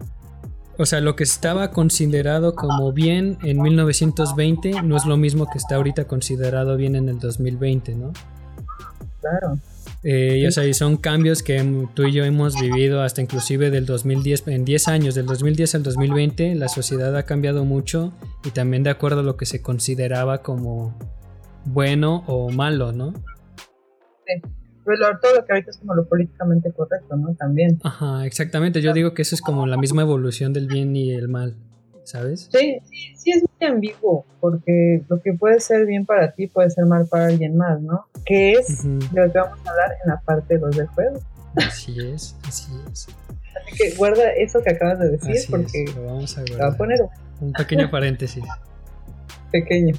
O 0.78 0.86
sea, 0.86 1.00
lo 1.00 1.16
que 1.16 1.24
estaba 1.24 1.70
considerado 1.70 2.54
como 2.54 2.92
bien 2.92 3.38
en 3.42 3.60
1920 3.60 4.82
no 4.82 4.96
es 4.96 5.04
lo 5.04 5.16
mismo 5.16 5.46
que 5.50 5.58
está 5.58 5.76
ahorita 5.76 6.06
considerado 6.06 6.76
bien 6.76 6.96
en 6.96 7.08
el 7.08 7.18
2020, 7.18 7.94
¿no? 7.94 8.12
Claro. 9.20 9.58
Eh, 10.02 10.38
y, 10.38 10.46
o 10.46 10.50
sea, 10.50 10.66
y 10.66 10.74
son 10.74 10.96
cambios 10.96 11.42
que 11.42 11.62
tú 11.94 12.04
y 12.04 12.12
yo 12.12 12.24
hemos 12.24 12.60
vivido 12.60 13.02
hasta 13.02 13.20
inclusive 13.20 13.70
del 13.70 13.86
2010, 13.86 14.48
en 14.48 14.64
10 14.64 14.88
años, 14.88 15.14
del 15.14 15.26
2010 15.26 15.76
al 15.76 15.82
2020, 15.84 16.54
la 16.56 16.68
sociedad 16.68 17.16
ha 17.16 17.22
cambiado 17.24 17.64
mucho 17.64 18.12
y 18.44 18.50
también 18.50 18.82
de 18.82 18.90
acuerdo 18.90 19.20
a 19.20 19.22
lo 19.22 19.36
que 19.36 19.46
se 19.46 19.62
consideraba 19.62 20.42
como 20.42 20.98
bueno 21.66 22.24
o 22.26 22.50
malo, 22.50 22.92
¿no? 22.92 23.12
Sí. 24.26 24.61
Pero 24.84 25.18
todo 25.20 25.36
lo 25.36 25.44
que 25.44 25.52
ahorita 25.52 25.70
es 25.70 25.76
como 25.78 25.94
lo 25.94 26.04
políticamente 26.06 26.72
correcto, 26.72 27.16
¿no? 27.16 27.34
También. 27.34 27.78
Ajá, 27.84 28.26
exactamente. 28.26 28.80
Yo 28.80 28.92
digo 28.92 29.14
que 29.14 29.22
eso 29.22 29.34
es 29.34 29.40
como 29.40 29.66
la 29.66 29.76
misma 29.76 30.02
evolución 30.02 30.52
del 30.52 30.66
bien 30.66 30.94
y 30.96 31.12
el 31.12 31.28
mal, 31.28 31.56
¿sabes? 32.04 32.48
Sí, 32.52 32.78
sí, 32.82 33.14
sí 33.16 33.30
es 33.30 33.42
muy 33.42 33.68
ambiguo, 33.68 34.26
porque 34.40 35.02
lo 35.08 35.20
que 35.20 35.34
puede 35.34 35.60
ser 35.60 35.86
bien 35.86 36.04
para 36.04 36.32
ti 36.32 36.48
puede 36.48 36.70
ser 36.70 36.86
mal 36.86 37.06
para 37.06 37.26
alguien 37.26 37.56
más, 37.56 37.80
¿no? 37.80 38.06
Que 38.24 38.52
es 38.52 38.84
uh 38.84 38.88
-huh. 38.88 39.10
de 39.10 39.26
lo 39.26 39.32
que 39.32 39.38
vamos 39.38 39.58
a 39.66 39.70
hablar 39.70 39.92
en 40.02 40.10
la 40.10 40.20
parte 40.20 40.58
2 40.58 40.76
del 40.76 40.86
juego. 40.88 41.20
Así 41.56 41.96
es, 42.00 42.36
así 42.48 42.72
es. 42.90 43.08
Así 43.54 43.76
que 43.76 43.94
guarda 43.96 44.30
eso 44.32 44.62
que 44.62 44.70
acabas 44.70 44.98
de 44.98 45.10
decir 45.10 45.32
así 45.32 45.50
porque 45.50 45.84
es, 45.84 45.94
lo 45.94 46.06
vamos 46.06 46.36
a 46.38 46.42
guardar. 46.42 46.72
A 46.72 46.76
poner 46.76 47.00
un 47.40 47.52
pequeño 47.52 47.90
paréntesis. 47.90 48.44
Pequeño. 49.52 49.94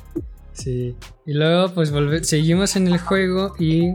Sí. 0.53 0.95
Y 1.25 1.33
luego 1.33 1.73
pues 1.73 1.91
volve 1.91 2.23
seguimos 2.23 2.75
en 2.75 2.87
el 2.87 2.97
juego 2.97 3.53
y 3.59 3.93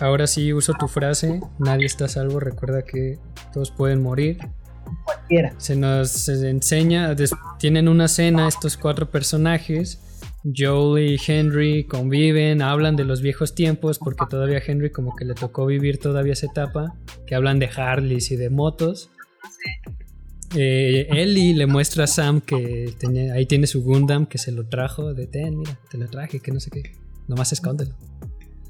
ahora 0.00 0.26
sí 0.26 0.52
uso 0.52 0.74
tu 0.74 0.88
frase, 0.88 1.40
nadie 1.58 1.86
está 1.86 2.06
a 2.06 2.08
salvo, 2.08 2.40
recuerda 2.40 2.82
que 2.82 3.18
todos 3.52 3.70
pueden 3.70 4.02
morir. 4.02 4.38
Cualquiera. 5.04 5.54
Se 5.58 5.76
nos 5.76 6.28
enseña, 6.28 7.14
tienen 7.58 7.88
una 7.88 8.08
cena 8.08 8.48
estos 8.48 8.76
cuatro 8.76 9.10
personajes 9.10 10.00
Joel 10.44 11.10
y 11.10 11.20
Henry 11.24 11.84
conviven, 11.84 12.62
hablan 12.62 12.96
de 12.96 13.04
los 13.04 13.22
viejos 13.22 13.54
tiempos, 13.54 13.98
porque 13.98 14.24
todavía 14.28 14.60
Henry 14.64 14.90
como 14.90 15.14
que 15.14 15.24
le 15.24 15.34
tocó 15.34 15.66
vivir 15.66 15.98
todavía 15.98 16.32
esa 16.32 16.46
etapa, 16.46 16.94
que 17.26 17.34
hablan 17.34 17.58
de 17.58 17.66
Harleys 17.74 18.30
y 18.32 18.36
de 18.36 18.50
motos. 18.50 19.10
Eh, 20.54 21.06
Ellie 21.10 21.54
le 21.54 21.66
muestra 21.66 22.04
a 22.04 22.06
Sam 22.06 22.40
que 22.40 22.92
tenía, 22.98 23.34
ahí 23.34 23.46
tiene 23.46 23.66
su 23.66 23.82
Gundam, 23.82 24.26
que 24.26 24.38
se 24.38 24.52
lo 24.52 24.66
trajo, 24.66 25.14
de 25.14 25.26
ten, 25.26 25.58
mira, 25.58 25.78
te 25.90 25.96
lo 25.96 26.08
traje, 26.08 26.40
que 26.40 26.50
no 26.50 26.60
sé 26.60 26.70
qué, 26.70 26.92
nomás 27.28 27.52
escóndelo. 27.52 27.94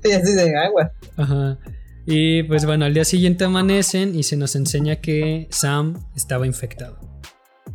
Sí, 0.09 0.12
así 0.12 0.32
de 0.32 0.57
agua. 0.57 0.92
Ajá. 1.16 1.59
Y 2.07 2.42
pues 2.42 2.66
bueno, 2.66 2.84
al 2.84 2.94
día 2.94 3.05
siguiente 3.05 3.44
amanecen 3.44 4.16
y 4.16 4.24
se 4.24 4.36
nos 4.36 4.57
enseña 4.57 4.96
que 4.96 5.46
Sam 5.50 6.03
estaba 6.16 6.46
infectado. 6.46 6.98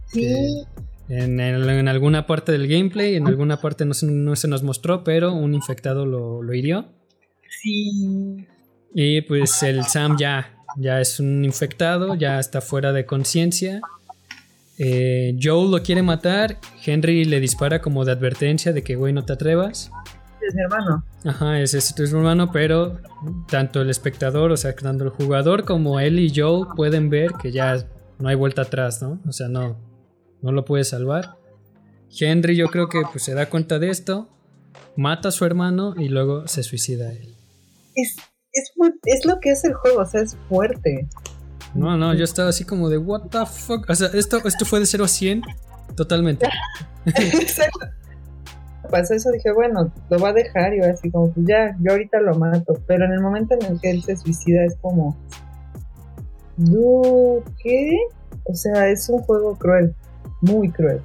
Sí. 0.08 0.66
En, 1.08 1.40
el, 1.40 1.70
en, 1.70 1.88
alguna 1.88 2.28
parte 2.28 2.52
del 2.52 2.68
gameplay, 2.68 3.16
en 3.16 3.28
alguna 3.28 3.62
parte 3.62 3.86
no 3.86 3.94
se, 3.94 4.08
no 4.08 4.36
se 4.36 4.50
nos 4.50 4.64
mostró, 4.64 5.06
pero 5.06 5.34
un 5.34 5.54
infectado 5.54 6.06
lo, 6.06 6.44
lo, 6.44 6.54
hirió. 6.54 6.92
Sí. 7.62 8.46
Y 8.94 9.22
pues 9.22 9.64
el 9.64 9.86
Sam 9.86 10.18
ya 10.20 10.58
ya 10.78 11.02
es 11.02 11.20
un 11.20 11.44
infectado, 11.44 12.16
ya 12.16 12.40
está 12.40 12.62
fuera 12.62 12.94
de 12.94 13.06
conciencia. 13.06 13.82
Eh, 14.78 15.36
Joel 15.42 15.72
lo 15.72 15.82
quiere 15.82 16.04
matar, 16.04 16.60
Henry 16.86 17.26
le 17.26 17.40
dispara 17.40 17.82
como 17.82 18.06
de 18.06 18.12
advertencia 18.12 18.74
de 18.74 18.84
que, 18.84 18.96
güey, 18.96 19.12
no 19.12 19.26
te 19.26 19.34
atrevas. 19.34 19.92
Es 20.42 20.56
mi 20.56 20.62
hermano. 20.62 21.04
Ajá, 21.26 21.60
ese 21.60 21.78
es 21.80 21.94
tu 21.94 22.04
hermano, 22.04 22.52
pero 22.52 23.00
tanto 23.50 23.82
el 23.82 23.90
espectador, 23.90 24.52
o 24.52 24.58
sea, 24.58 24.76
tanto 24.76 25.04
el 25.04 25.10
jugador 25.10 25.66
como 25.66 26.00
él 26.00 26.20
y 26.20 26.34
Joel 26.34 26.68
pueden 26.76 27.10
ver 27.10 27.32
que 27.42 27.52
ya 27.52 27.86
no 28.20 28.30
hay 28.30 28.36
vuelta 28.36 28.64
atrás, 28.64 29.02
¿no? 29.02 29.20
O 29.28 29.32
sea, 29.32 29.48
no, 29.48 29.78
no 30.42 30.52
lo 30.52 30.66
puede 30.66 30.84
salvar. 30.84 31.36
Henry 32.20 32.56
yo 32.56 32.68
creo 32.68 32.88
que 32.88 33.02
pues, 33.12 33.24
se 33.24 33.34
da 33.34 33.50
cuenta 33.50 33.80
de 33.80 33.90
esto, 33.90 34.30
mata 34.96 35.30
a 35.30 35.32
su 35.32 35.46
hermano 35.46 35.94
y 35.98 36.10
luego 36.10 36.48
se 36.48 36.64
suicida 36.64 37.12
él. 37.12 37.36
Es, 37.96 38.16
es, 38.54 38.72
es 39.04 39.26
lo 39.26 39.40
que 39.40 39.52
es 39.52 39.64
el 39.66 39.74
juego, 39.74 40.02
o 40.02 40.06
sea, 40.06 40.22
es 40.22 40.38
fuerte. 40.48 41.10
No, 41.74 41.98
no, 41.98 42.14
yo 42.14 42.24
estaba 42.24 42.50
así 42.50 42.64
como 42.64 42.90
de, 42.90 42.98
what 42.98 43.30
the 43.30 43.46
fuck. 43.46 43.90
O 43.90 43.96
sea, 43.96 44.08
esto, 44.14 44.40
esto 44.46 44.66
fue 44.66 44.80
de 44.80 44.86
0 44.86 45.04
a 45.04 45.08
100 45.08 45.42
totalmente. 45.96 46.48
Pasó 48.88 49.14
eso, 49.14 49.32
dije, 49.32 49.52
bueno, 49.52 49.92
lo 50.10 50.20
va 50.20 50.30
a 50.30 50.34
dejar 50.34 50.74
y 50.74 50.80
va 50.80 50.88
así 50.88 51.10
como, 51.12 51.32
pues 51.32 51.46
ya, 51.48 51.76
yo 51.82 51.92
ahorita 51.92 52.20
lo 52.22 52.36
mato. 52.36 52.74
Pero 52.88 53.06
en 53.06 53.12
el 53.14 53.22
momento 53.22 53.56
en 53.60 53.66
el 53.74 53.80
que 53.80 53.92
él 53.92 54.04
se 54.04 54.16
suicida 54.18 54.64
es 54.66 54.76
como, 54.82 55.18
no, 56.58 57.44
¿qué? 57.64 57.92
O 58.46 58.54
sea, 58.56 58.90
es 58.90 59.08
un 59.10 59.20
juego 59.20 59.56
cruel, 59.58 59.94
muy 60.42 60.70
cruel. 60.72 61.02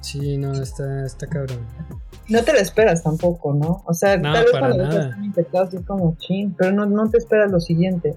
Sí, 0.00 0.38
no, 0.38 0.52
está, 0.52 1.04
está 1.04 1.26
cabrón. 1.26 1.58
No 2.28 2.42
te 2.42 2.52
lo 2.52 2.58
esperas 2.58 3.02
tampoco, 3.02 3.54
¿no? 3.54 3.82
O 3.86 3.94
sea, 3.94 4.16
No, 4.16 4.32
tal 4.32 4.44
vez 4.44 4.52
cuando 4.52 4.76
nada. 4.84 5.04
están 5.10 5.24
infectados 5.24 5.74
es 5.74 5.80
como 5.84 6.16
chin, 6.18 6.54
pero 6.56 6.72
no, 6.72 6.86
no 6.86 7.08
te 7.10 7.18
esperas 7.18 7.50
lo 7.50 7.60
siguiente. 7.60 8.16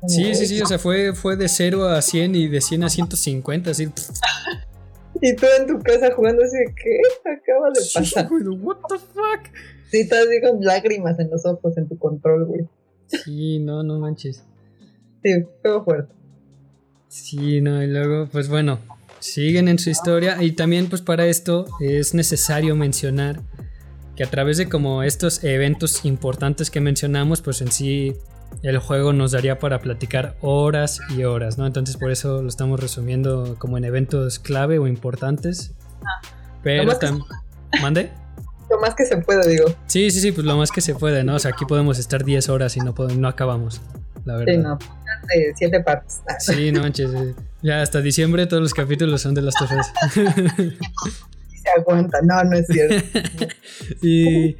Como, 0.00 0.08
Sí, 0.08 0.34
sí, 0.34 0.46
sí, 0.46 0.60
o 0.60 0.66
sea, 0.66 0.78
fue, 0.78 1.14
fue 1.14 1.36
de 1.36 1.48
0 1.48 1.88
a 1.88 2.02
100 2.02 2.34
y 2.34 2.48
de 2.48 2.60
100 2.60 2.84
a 2.84 2.88
150, 2.90 3.70
así. 3.70 3.88
Y 5.26 5.34
tú 5.36 5.46
en 5.58 5.66
tu 5.66 5.78
casa 5.80 6.12
jugando 6.14 6.42
así, 6.44 6.54
de, 6.58 6.74
¿qué 6.74 7.00
acaba 7.30 7.70
de 7.70 7.80
Sí, 7.80 7.98
pasar? 7.98 8.28
güey, 8.28 8.42
what 8.46 8.76
the 8.90 8.98
fuck. 8.98 9.54
Sí, 9.90 10.00
estás 10.00 10.26
así 10.26 10.40
con 10.42 10.60
lágrimas 10.62 11.18
en 11.18 11.30
los 11.30 11.46
ojos 11.46 11.76
en 11.78 11.88
tu 11.88 11.96
control, 11.98 12.44
güey. 12.44 12.68
Sí, 13.06 13.58
no, 13.58 13.82
no 13.82 13.98
manches. 13.98 14.44
Sí, 15.22 15.30
juego 15.62 15.84
fuerte. 15.84 16.12
Sí, 17.08 17.60
no, 17.62 17.82
y 17.82 17.86
luego, 17.86 18.28
pues 18.30 18.48
bueno, 18.48 18.80
siguen 19.18 19.68
en 19.68 19.78
su 19.78 19.88
historia 19.88 20.42
y 20.42 20.52
también 20.52 20.88
pues 20.88 21.00
para 21.00 21.26
esto 21.26 21.64
es 21.80 22.12
necesario 22.12 22.76
mencionar 22.76 23.40
que 24.16 24.24
a 24.24 24.30
través 24.30 24.58
de 24.58 24.68
como 24.68 25.02
estos 25.02 25.42
eventos 25.42 26.04
importantes 26.04 26.70
que 26.70 26.80
mencionamos, 26.80 27.40
pues 27.40 27.62
en 27.62 27.72
sí 27.72 28.14
el 28.62 28.78
juego 28.78 29.12
nos 29.12 29.32
daría 29.32 29.58
para 29.58 29.80
platicar 29.80 30.36
horas 30.40 31.00
y 31.10 31.24
horas, 31.24 31.58
¿no? 31.58 31.66
Entonces 31.66 31.96
por 31.96 32.10
eso 32.10 32.42
lo 32.42 32.48
estamos 32.48 32.80
resumiendo 32.80 33.56
como 33.58 33.78
en 33.78 33.84
eventos 33.84 34.38
clave 34.38 34.78
o 34.78 34.86
importantes. 34.86 35.72
Pero 36.62 36.88
que 36.88 36.94
también... 36.96 37.26
¿Mande? 37.82 38.12
Lo 38.70 38.78
más 38.80 38.94
que 38.94 39.04
se 39.04 39.18
puede, 39.18 39.48
digo. 39.48 39.66
Sí, 39.86 40.10
sí, 40.10 40.20
sí, 40.20 40.32
pues 40.32 40.46
lo 40.46 40.56
más 40.56 40.70
que 40.70 40.80
se 40.80 40.94
puede, 40.94 41.24
¿no? 41.24 41.34
O 41.34 41.38
sea, 41.38 41.50
aquí 41.50 41.64
podemos 41.66 41.98
estar 41.98 42.24
10 42.24 42.48
horas 42.48 42.76
y 42.76 42.80
no, 42.80 42.94
podemos, 42.94 43.18
no 43.18 43.28
acabamos, 43.28 43.80
la 44.24 44.36
verdad. 44.36 44.52
Sí, 44.52 44.58
no. 44.58 44.78
De 45.28 45.52
siete 45.56 45.80
partes. 45.80 46.20
Ah, 46.28 46.38
Sí, 46.38 46.72
no 46.72 46.80
manches. 46.80 47.10
Ya 47.62 47.82
hasta 47.82 48.00
diciembre 48.00 48.46
todos 48.46 48.62
los 48.62 48.74
capítulos 48.74 49.22
son 49.22 49.34
de 49.34 49.42
las 49.42 49.54
tofas. 49.54 49.92
Se 50.14 51.70
aguanta. 51.78 52.20
No, 52.22 52.44
no 52.44 52.56
es 52.56 52.66
cierto. 52.66 53.18
y 54.02 54.56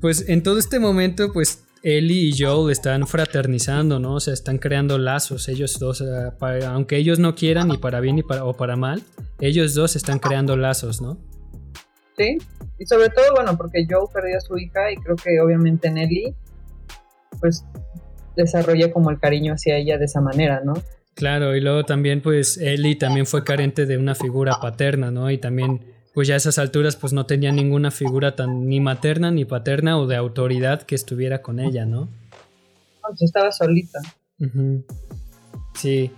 pues 0.00 0.28
en 0.28 0.42
todo 0.42 0.58
este 0.58 0.78
momento, 0.78 1.32
pues 1.32 1.64
Ellie 1.82 2.28
y 2.30 2.38
Joel 2.38 2.70
están 2.70 3.06
fraternizando, 3.06 3.98
¿no? 3.98 4.14
O 4.16 4.20
sea, 4.20 4.34
están 4.34 4.58
creando 4.58 4.98
lazos, 4.98 5.48
ellos 5.48 5.78
dos, 5.78 6.04
para- 6.38 6.70
aunque 6.70 6.96
ellos 6.96 7.18
no 7.18 7.34
quieran, 7.34 7.68
ni 7.68 7.78
para 7.78 8.00
bien 8.00 8.16
ni 8.16 8.22
para, 8.22 8.44
o 8.44 8.54
para 8.54 8.76
mal, 8.76 9.02
ellos 9.38 9.74
dos 9.74 9.96
están 9.96 10.18
creando 10.18 10.56
lazos, 10.56 11.00
¿no? 11.00 11.18
Sí. 12.18 12.36
Y 12.78 12.86
sobre 12.86 13.08
todo, 13.08 13.24
bueno, 13.34 13.56
porque 13.56 13.86
Joe 13.88 14.06
perdió 14.12 14.36
a 14.36 14.40
su 14.40 14.58
hija 14.58 14.92
y 14.92 14.96
creo 14.96 15.16
que 15.16 15.40
obviamente 15.40 15.90
Nelly, 15.90 16.34
pues 17.40 17.64
desarrolla 18.36 18.92
como 18.92 19.10
el 19.10 19.18
cariño 19.18 19.54
hacia 19.54 19.76
ella 19.76 19.98
de 19.98 20.04
esa 20.04 20.20
manera, 20.20 20.60
¿no? 20.64 20.74
Claro, 21.14 21.54
y 21.56 21.60
luego 21.60 21.84
también 21.84 22.22
pues 22.22 22.56
Ellie 22.58 22.96
también 22.96 23.26
fue 23.26 23.44
carente 23.44 23.84
de 23.84 23.98
una 23.98 24.14
figura 24.14 24.54
paterna, 24.60 25.10
¿no? 25.10 25.30
Y 25.30 25.38
también 25.38 25.80
pues 26.20 26.28
ya 26.28 26.34
a 26.34 26.36
esas 26.36 26.58
alturas 26.58 26.96
pues 26.96 27.14
no 27.14 27.24
tenía 27.24 27.50
ninguna 27.50 27.90
figura 27.90 28.36
tan 28.36 28.68
ni 28.68 28.78
materna 28.78 29.30
ni 29.30 29.46
paterna 29.46 29.98
o 29.98 30.06
de 30.06 30.16
autoridad 30.16 30.82
que 30.82 30.94
estuviera 30.94 31.40
con 31.40 31.58
ella, 31.60 31.86
¿no? 31.86 32.10
Pues 33.00 33.22
estaba 33.22 33.50
solita. 33.50 34.00
Ujú. 34.38 34.84
Sí. 35.74 36.10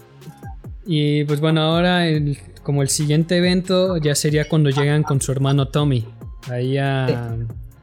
Y 0.85 1.23
pues 1.25 1.39
bueno, 1.39 1.61
ahora 1.63 2.09
el- 2.09 2.37
como 2.65 2.83
el 2.83 2.89
siguiente 2.89 3.37
evento 3.37 3.97
ya 3.99 4.17
sería 4.17 4.49
cuando 4.49 4.71
llegan 4.71 5.05
con 5.05 5.21
su 5.21 5.31
hermano 5.31 5.69
Tommy. 5.69 6.05
Ahí 6.51 6.79
a... 6.79 7.37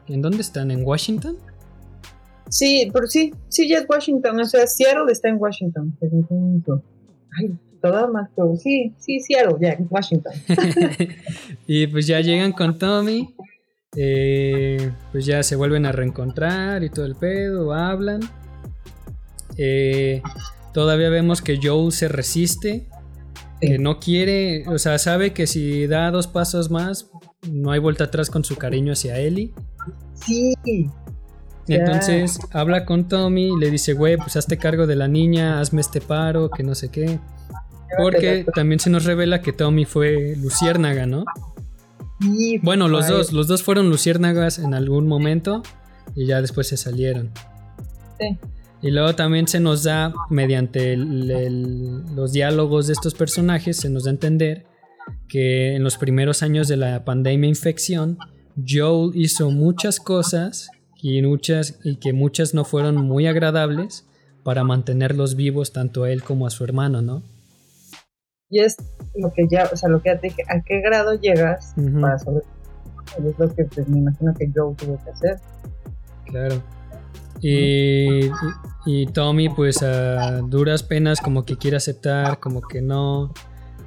¿En 0.06 0.20
dónde 0.20 0.42
están? 0.42 0.70
¿En 0.70 0.84
Washington? 0.84 1.38
Sí, 2.50 2.90
pero 2.92 3.06
sí, 3.06 3.32
sí, 3.48 3.66
ya 3.66 3.78
es 3.78 3.86
Washington. 3.88 4.40
O 4.40 4.44
sea, 4.44 4.66
Seattle 4.66 5.10
está 5.10 5.30
en 5.30 5.36
Washington. 5.38 5.96
Ay, 7.38 7.50
toda 7.80 8.06
más 8.08 8.28
que. 8.30 8.42
Sí, 8.56 8.94
sí, 8.98 9.20
Seattle, 9.20 9.56
ya, 9.60 9.76
Washington. 9.88 10.32
y 11.66 11.86
pues 11.86 12.06
ya 12.06 12.20
llegan 12.20 12.52
con 12.52 12.78
Tommy. 12.78 13.34
eh, 13.96 14.92
pues 15.12 15.26
ya 15.26 15.42
se 15.42 15.56
vuelven 15.56 15.86
a 15.86 15.92
reencontrar 15.92 16.84
y 16.84 16.90
todo 16.90 17.06
el 17.06 17.16
pedo, 17.16 17.72
hablan. 17.72 18.20
Eh, 19.56 20.22
todavía 20.72 21.10
vemos 21.10 21.42
que 21.42 21.58
Joel 21.62 21.92
se 21.92 22.08
resiste, 22.08 22.86
que 23.60 23.78
no 23.78 23.98
quiere, 23.98 24.64
o 24.68 24.78
sea, 24.78 24.98
sabe 24.98 25.32
que 25.32 25.46
si 25.46 25.86
da 25.86 26.10
dos 26.10 26.26
pasos 26.26 26.70
más, 26.70 27.10
no 27.50 27.72
hay 27.72 27.80
vuelta 27.80 28.04
atrás 28.04 28.30
con 28.30 28.44
su 28.44 28.56
cariño 28.56 28.92
hacia 28.92 29.18
Ellie. 29.18 29.52
Sí. 30.14 30.54
Entonces 31.66 32.38
habla 32.52 32.84
con 32.84 33.06
Tommy 33.08 33.48
y 33.48 33.58
le 33.58 33.70
dice, 33.70 33.92
güey, 33.92 34.16
pues 34.16 34.36
hazte 34.36 34.56
cargo 34.56 34.86
de 34.86 34.96
la 34.96 35.08
niña, 35.08 35.60
hazme 35.60 35.80
este 35.80 36.00
paro, 36.00 36.50
que 36.50 36.62
no 36.62 36.74
sé 36.74 36.90
qué. 36.90 37.20
Porque 37.98 38.44
también 38.54 38.80
se 38.80 38.90
nos 38.90 39.04
revela 39.04 39.42
que 39.42 39.52
Tommy 39.52 39.84
fue 39.84 40.36
luciérnaga, 40.36 41.06
¿no? 41.06 41.24
Sí, 42.20 42.58
Bueno, 42.62 42.88
los 42.88 43.08
dos, 43.08 43.32
los 43.32 43.46
dos 43.48 43.62
fueron 43.62 43.88
luciérnagas 43.88 44.58
en 44.58 44.74
algún 44.74 45.06
momento 45.06 45.62
y 46.14 46.26
ya 46.26 46.40
después 46.42 46.68
se 46.68 46.76
salieron. 46.76 47.30
Sí. 48.18 48.38
Y 48.82 48.90
luego 48.90 49.14
también 49.14 49.46
se 49.48 49.60
nos 49.60 49.82
da, 49.84 50.12
mediante 50.30 50.92
el- 50.92 51.30
el- 51.30 52.02
los 52.14 52.32
diálogos 52.32 52.86
de 52.86 52.92
estos 52.94 53.14
personajes, 53.14 53.76
se 53.76 53.90
nos 53.90 54.04
da 54.04 54.10
a 54.10 54.12
entender 54.12 54.66
que 55.28 55.74
en 55.76 55.82
los 55.82 55.96
primeros 55.96 56.42
años 56.42 56.68
de 56.68 56.76
la 56.76 57.04
pandemia 57.04 57.48
infección, 57.48 58.18
Joel 58.68 59.12
hizo 59.14 59.50
muchas 59.50 59.98
cosas 60.00 60.70
y, 61.02 61.22
muchas, 61.22 61.78
y 61.84 61.96
que 61.96 62.12
muchas 62.12 62.52
no 62.54 62.64
fueron 62.64 62.96
muy 62.96 63.26
agradables 63.26 64.06
para 64.44 64.64
mantenerlos 64.64 65.36
vivos 65.36 65.72
tanto 65.72 66.04
a 66.04 66.10
él 66.10 66.22
como 66.22 66.46
a 66.46 66.50
su 66.50 66.64
hermano, 66.64 67.00
¿no? 67.02 67.22
Y 68.50 68.60
es 68.60 68.76
lo 69.14 69.32
que 69.32 69.46
ya, 69.48 69.68
o 69.72 69.76
sea, 69.76 69.88
lo 69.88 70.02
que 70.02 70.10
ya 70.10 70.18
te 70.18 70.28
dije, 70.28 70.42
¿a 70.48 70.60
qué 70.62 70.80
grado 70.80 71.14
llegas 71.14 71.72
Ujú. 71.76 72.00
para 72.00 72.18
sobrevivir? 72.18 72.48
Y 73.24 73.28
es 73.28 73.38
lo 73.38 73.54
que 73.54 73.64
pues, 73.64 73.88
me 73.88 73.98
imagino 73.98 74.34
que 74.38 74.50
Joe 74.54 74.74
tuvo 74.76 74.98
que 75.04 75.10
hacer. 75.10 75.38
Claro. 76.26 76.62
Y, 77.40 78.26
y- 78.26 78.30
y 78.86 79.06
Tommy, 79.06 79.48
pues 79.48 79.82
a 79.82 80.38
duras 80.42 80.82
penas, 80.82 81.20
como 81.20 81.44
que 81.44 81.56
quiere 81.56 81.76
aceptar, 81.76 82.38
como 82.38 82.60
que 82.60 82.82
no. 82.82 83.32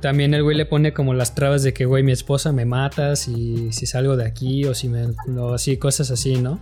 También 0.02 0.34
el 0.34 0.44
güey 0.44 0.58
le 0.58 0.66
pone 0.66 0.94
como 0.94 1.14
las 1.14 1.34
trabas 1.36 1.64
de 1.64 1.74
que, 1.74 1.86
güey, 1.86 2.04
mi 2.04 2.12
esposa 2.12 2.52
me 2.52 2.66
mata 2.66 3.16
si, 3.16 3.72
si 3.72 3.86
salgo 3.86 4.18
de 4.18 4.26
aquí 4.26 4.66
o 4.66 4.74
si 4.74 4.90
me. 4.90 5.08
o 5.38 5.54
así, 5.54 5.78
cosas 5.78 6.12
así, 6.12 6.36
¿no? 6.42 6.60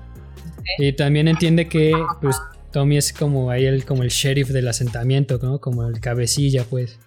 Y 0.77 0.93
también 0.93 1.27
entiende 1.27 1.67
que, 1.67 1.91
pues, 2.21 2.37
Tommy 2.71 2.97
es 2.97 3.13
como 3.13 3.49
ahí 3.49 3.65
el, 3.65 3.83
como 3.85 4.03
el 4.03 4.09
sheriff 4.09 4.49
del 4.49 4.67
asentamiento, 4.67 5.39
¿no? 5.41 5.59
Como 5.59 5.85
el 5.87 5.99
cabecilla, 5.99 6.65
pues. 6.69 6.99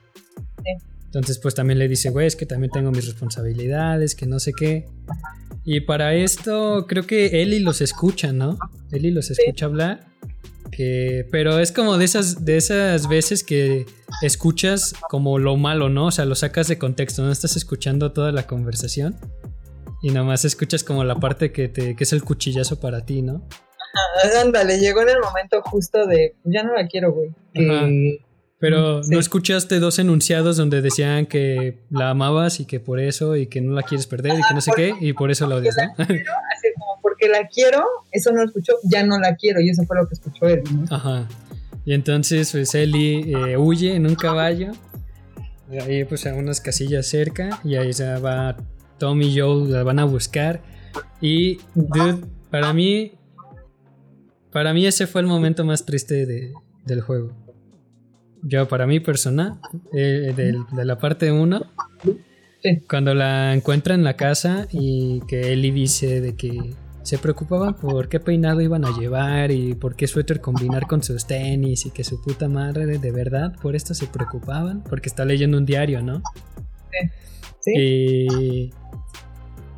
Entonces, 1.04 1.38
pues 1.38 1.54
también 1.54 1.78
le 1.78 1.86
dice, 1.88 2.10
güey, 2.10 2.26
es 2.26 2.34
que 2.34 2.44
también 2.46 2.70
tengo 2.72 2.90
mis 2.90 3.06
responsabilidades, 3.06 4.14
que 4.16 4.26
no 4.26 4.40
sé 4.40 4.52
qué. 4.52 4.86
Y 5.64 5.80
para 5.80 6.14
esto, 6.14 6.86
creo 6.88 7.06
que 7.06 7.40
Eli 7.42 7.60
los 7.60 7.80
escucha, 7.80 8.32
¿no? 8.32 8.58
Eli 8.90 9.10
los 9.12 9.30
escucha 9.30 9.66
hablar. 9.66 10.06
Que, 10.72 11.24
pero 11.30 11.60
es 11.60 11.70
como 11.70 11.98
de 11.98 12.04
esas, 12.04 12.44
de 12.44 12.56
esas 12.56 13.06
veces 13.08 13.44
que 13.44 13.86
escuchas 14.22 14.94
como 15.08 15.38
lo 15.38 15.56
malo, 15.56 15.88
¿no? 15.88 16.06
O 16.06 16.10
sea, 16.10 16.24
lo 16.24 16.34
sacas 16.34 16.66
de 16.66 16.78
contexto, 16.78 17.22
no 17.22 17.30
estás 17.30 17.54
escuchando 17.56 18.10
toda 18.12 18.32
la 18.32 18.46
conversación. 18.48 19.16
Y 20.02 20.10
nomás 20.10 20.44
escuchas 20.44 20.82
como 20.82 21.04
la 21.04 21.14
parte 21.20 21.52
que, 21.52 21.68
te, 21.68 21.94
que 21.94 22.04
es 22.04 22.12
el 22.12 22.24
cuchillazo 22.24 22.80
para 22.80 23.06
ti, 23.06 23.22
¿no? 23.22 23.46
Ándale, 24.42 24.78
llegó 24.80 25.02
en 25.02 25.10
el 25.10 25.20
momento 25.20 25.62
justo 25.62 26.06
de, 26.06 26.34
ya 26.44 26.64
no 26.64 26.74
la 26.74 26.88
quiero, 26.88 27.12
güey. 27.12 27.30
Que- 27.52 28.18
Pero 28.66 29.02
Sí. 29.02 29.10
no 29.12 29.20
escuchaste 29.20 29.78
dos 29.78 29.98
enunciados 29.98 30.56
donde 30.56 30.80
decían 30.80 31.26
que 31.26 31.80
la 31.90 32.10
amabas 32.10 32.60
y 32.60 32.64
que 32.64 32.80
por 32.80 32.98
eso 32.98 33.36
y 33.36 33.46
que 33.46 33.60
no 33.60 33.74
la 33.74 33.82
quieres 33.82 34.06
perder 34.06 34.32
y 34.38 34.42
que 34.48 34.54
no 34.54 34.60
sé 34.62 34.72
qué 34.74 34.94
y 35.00 35.12
por 35.12 35.30
eso 35.30 35.46
la 35.46 35.56
odias, 35.56 35.76
¿no? 35.76 35.82
Así 36.04 36.16
como, 36.78 36.98
porque 37.02 37.28
la 37.28 37.46
quiero, 37.48 37.84
eso 38.10 38.32
no 38.32 38.38
lo 38.40 38.46
escuchó, 38.46 38.72
ya 38.84 39.04
no 39.04 39.18
la 39.18 39.36
quiero, 39.36 39.60
y 39.60 39.68
eso 39.68 39.82
fue 39.84 39.96
lo 39.98 40.08
que 40.08 40.14
escuchó 40.14 40.46
él, 40.48 40.62
¿no? 40.72 40.84
Ajá. 40.96 41.28
Y 41.84 41.92
entonces, 41.92 42.50
pues 42.52 42.74
Ellie 42.74 43.32
eh, 43.32 43.56
huye 43.58 43.94
en 43.94 44.06
un 44.06 44.14
caballo. 44.14 44.72
Ahí, 45.70 46.04
pues, 46.04 46.24
a 46.26 46.32
unas 46.34 46.60
casillas 46.62 47.06
cerca. 47.06 47.60
Y 47.64 47.74
ahí 47.76 47.92
se 47.92 48.18
va 48.20 48.56
Tom 48.98 49.20
y 49.20 49.38
Joel, 49.38 49.70
la 49.70 49.82
van 49.82 49.98
a 49.98 50.04
buscar. 50.04 50.62
Y, 51.20 51.58
dude, 51.74 52.24
para 52.50 52.72
mí. 52.72 53.12
Para 54.50 54.72
mí, 54.72 54.86
ese 54.86 55.06
fue 55.06 55.20
el 55.20 55.26
momento 55.26 55.64
más 55.64 55.84
triste 55.84 56.24
de, 56.24 56.54
del 56.86 57.00
juego. 57.02 57.32
Yo, 58.46 58.68
para 58.68 58.86
mí, 58.86 59.00
personal, 59.00 59.58
eh, 59.92 60.34
de 60.36 60.84
la 60.84 60.98
parte 60.98 61.32
1. 61.32 61.64
Cuando 62.88 63.14
la 63.14 63.52
encuentra 63.52 63.94
en 63.94 64.04
la 64.04 64.16
casa 64.16 64.68
y 64.70 65.20
que 65.28 65.52
Ellie 65.52 65.72
dice 65.72 66.20
de 66.20 66.34
que 66.34 66.74
se 67.02 67.18
preocupaban 67.18 67.74
por 67.74 68.08
qué 68.08 68.20
peinado 68.20 68.62
iban 68.62 68.86
a 68.86 68.98
llevar 68.98 69.50
y 69.50 69.74
por 69.74 69.94
qué 69.94 70.06
suéter 70.06 70.40
combinar 70.40 70.86
con 70.86 71.02
sus 71.02 71.26
tenis 71.26 71.84
y 71.84 71.90
que 71.90 72.04
su 72.04 72.22
puta 72.22 72.48
madre 72.48 72.86
de 72.86 73.12
verdad 73.12 73.54
por 73.60 73.76
esto 73.76 73.92
se 73.92 74.06
preocupaban 74.06 74.82
porque 74.82 75.10
está 75.10 75.26
leyendo 75.26 75.58
un 75.58 75.66
diario, 75.66 76.00
¿no? 76.00 76.22
Sí. 77.60 77.72
Y, 77.76 78.72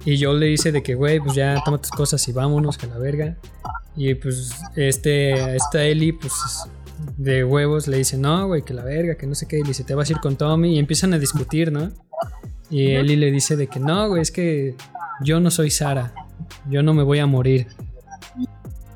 y 0.04 0.22
Joel 0.22 0.38
le 0.38 0.46
dice 0.46 0.70
de 0.70 0.84
que, 0.84 0.94
güey, 0.94 1.18
pues 1.18 1.34
ya 1.34 1.60
toma 1.64 1.78
tus 1.78 1.90
cosas 1.90 2.26
y 2.28 2.32
vámonos 2.32 2.78
a 2.84 2.86
la 2.86 2.98
verga. 2.98 3.36
Y 3.96 4.14
pues 4.14 4.52
este, 4.76 5.56
esta 5.56 5.82
Ellie, 5.82 6.12
pues 6.12 6.32
de 7.16 7.44
huevos 7.44 7.88
le 7.88 7.98
dice, 7.98 8.18
no, 8.18 8.46
güey, 8.46 8.62
que 8.62 8.74
la 8.74 8.84
verga, 8.84 9.16
que 9.16 9.26
no 9.26 9.34
sé 9.34 9.46
qué. 9.46 9.58
Y 9.58 9.62
le 9.62 9.68
dice, 9.68 9.84
te 9.84 9.94
vas 9.94 10.08
a 10.08 10.12
ir 10.12 10.20
con 10.20 10.36
Tommy. 10.36 10.76
Y 10.76 10.78
empiezan 10.78 11.14
a 11.14 11.18
discutir, 11.18 11.72
¿no? 11.72 11.92
Y 12.70 12.92
Ellie 12.92 13.16
le 13.16 13.30
dice 13.30 13.56
de 13.56 13.66
que 13.68 13.78
no, 13.78 14.08
güey, 14.08 14.22
es 14.22 14.30
que 14.30 14.74
yo 15.22 15.40
no 15.40 15.50
soy 15.50 15.70
Sara 15.70 16.12
yo 16.68 16.82
no 16.82 16.94
me 16.94 17.02
voy 17.02 17.18
a 17.18 17.26
morir. 17.26 17.66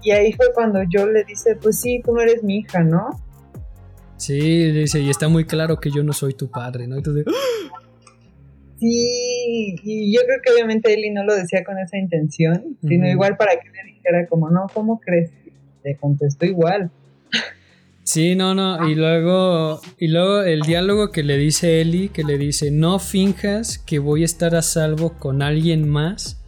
Y 0.03 0.11
ahí 0.13 0.33
fue 0.33 0.47
cuando 0.55 0.81
yo 0.89 1.07
le 1.07 1.25
dice, 1.25 1.57
pues 1.57 1.81
sí, 1.81 2.01
tú 2.05 2.15
no 2.15 2.23
eres 2.23 2.43
mi 2.43 2.59
hija, 2.59 2.83
¿no? 2.83 3.11
Sí, 4.17 4.71
dice, 4.73 5.01
y 5.01 5.11
está 5.11 5.29
muy 5.29 5.45
claro 5.45 5.79
que 5.79 5.91
yo 5.91 6.03
no 6.03 6.13
soy 6.13 6.35
tu 6.35 6.51
padre, 6.51 6.87
¿no? 6.87 6.97
Entonces, 6.97 7.25
Sí, 8.79 9.77
y 9.83 10.15
yo 10.15 10.23
creo 10.25 10.39
que 10.43 10.53
obviamente 10.55 10.95
Eli 10.95 11.11
no 11.11 11.23
lo 11.23 11.35
decía 11.35 11.63
con 11.65 11.79
esa 11.79 11.99
intención, 11.99 12.79
sino 12.81 13.07
igual 13.07 13.37
para 13.37 13.53
que 13.61 13.69
le 13.69 13.93
dijera 13.93 14.27
como, 14.27 14.49
no, 14.49 14.69
¿cómo 14.73 14.99
crees? 15.01 15.31
Le 15.85 15.97
contestó 15.99 16.47
igual. 16.47 16.91
Sí, 18.03 18.35
no, 18.35 18.55
no, 18.55 18.89
y 18.89 18.95
luego, 18.95 19.81
y 19.99 20.09
luego 20.09 20.41
el 20.43 20.63
diálogo 20.63 21.11
que 21.11 21.23
le 21.23 21.37
dice 21.37 21.81
Eli, 21.81 22.09
que 22.09 22.25
le 22.25 22.39
dice, 22.39 22.71
no 22.71 22.99
finjas 22.99 23.79
que 23.79 23.99
voy 23.99 24.23
a 24.23 24.25
estar 24.25 24.55
a 24.57 24.63
salvo 24.63 25.19
con 25.19 25.43
alguien 25.43 25.89
más 25.89 26.41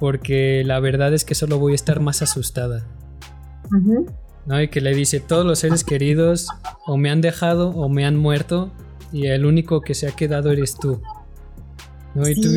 porque 0.00 0.62
la 0.64 0.80
verdad 0.80 1.12
es 1.12 1.24
que 1.24 1.34
solo 1.36 1.58
voy 1.58 1.72
a 1.72 1.74
estar 1.74 2.00
más 2.00 2.22
asustada. 2.22 2.86
¿No? 4.46 4.60
Y 4.60 4.68
que 4.68 4.80
le 4.80 4.94
dice, 4.94 5.20
todos 5.20 5.44
los 5.44 5.60
seres 5.60 5.84
queridos 5.84 6.48
o 6.86 6.96
me 6.96 7.10
han 7.10 7.20
dejado 7.20 7.68
o 7.68 7.88
me 7.88 8.06
han 8.06 8.16
muerto 8.16 8.72
y 9.12 9.26
el 9.26 9.44
único 9.44 9.82
que 9.82 9.94
se 9.94 10.08
ha 10.08 10.12
quedado 10.12 10.50
eres 10.50 10.74
tú. 10.74 11.02
¿No? 12.14 12.26
Y 12.26 12.34
tú, 12.34 12.48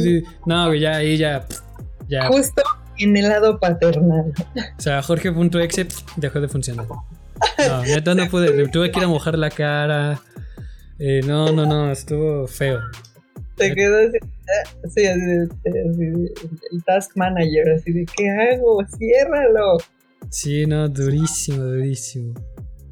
no, 0.45 0.73
ya 0.73 0.95
ahí 0.95 1.17
ya, 1.17 1.45
ya. 2.07 2.27
Justo 2.27 2.63
en 2.97 3.17
el 3.17 3.27
lado 3.27 3.59
paternal. 3.59 4.33
O 4.77 4.81
sea, 4.81 5.03
Jorge.exe 5.03 5.87
dejó 6.15 6.39
de 6.39 6.47
funcionar. 6.47 6.87
No, 7.57 7.81
neta 7.85 8.15
no 8.15 8.29
pude, 8.29 8.67
tuve 8.69 8.91
que 8.91 8.99
ir 8.99 9.05
a 9.05 9.07
mojar 9.07 9.37
la 9.37 9.49
cara. 9.49 10.21
Eh, 10.99 11.21
no, 11.25 11.51
no, 11.51 11.65
no, 11.65 11.91
estuvo 11.91 12.47
feo. 12.47 12.79
Te 13.55 13.73
quedó 13.73 13.97
así, 14.83 15.05
así, 15.05 15.05
así, 15.05 16.03
el 16.71 16.83
task 16.85 17.15
manager, 17.15 17.71
así 17.71 17.91
de 17.91 18.05
¿qué 18.17 18.29
hago? 18.29 18.83
Ciérralo. 18.97 19.77
Sí, 20.29 20.65
no, 20.65 20.89
durísimo, 20.89 21.63
durísimo. 21.63 22.33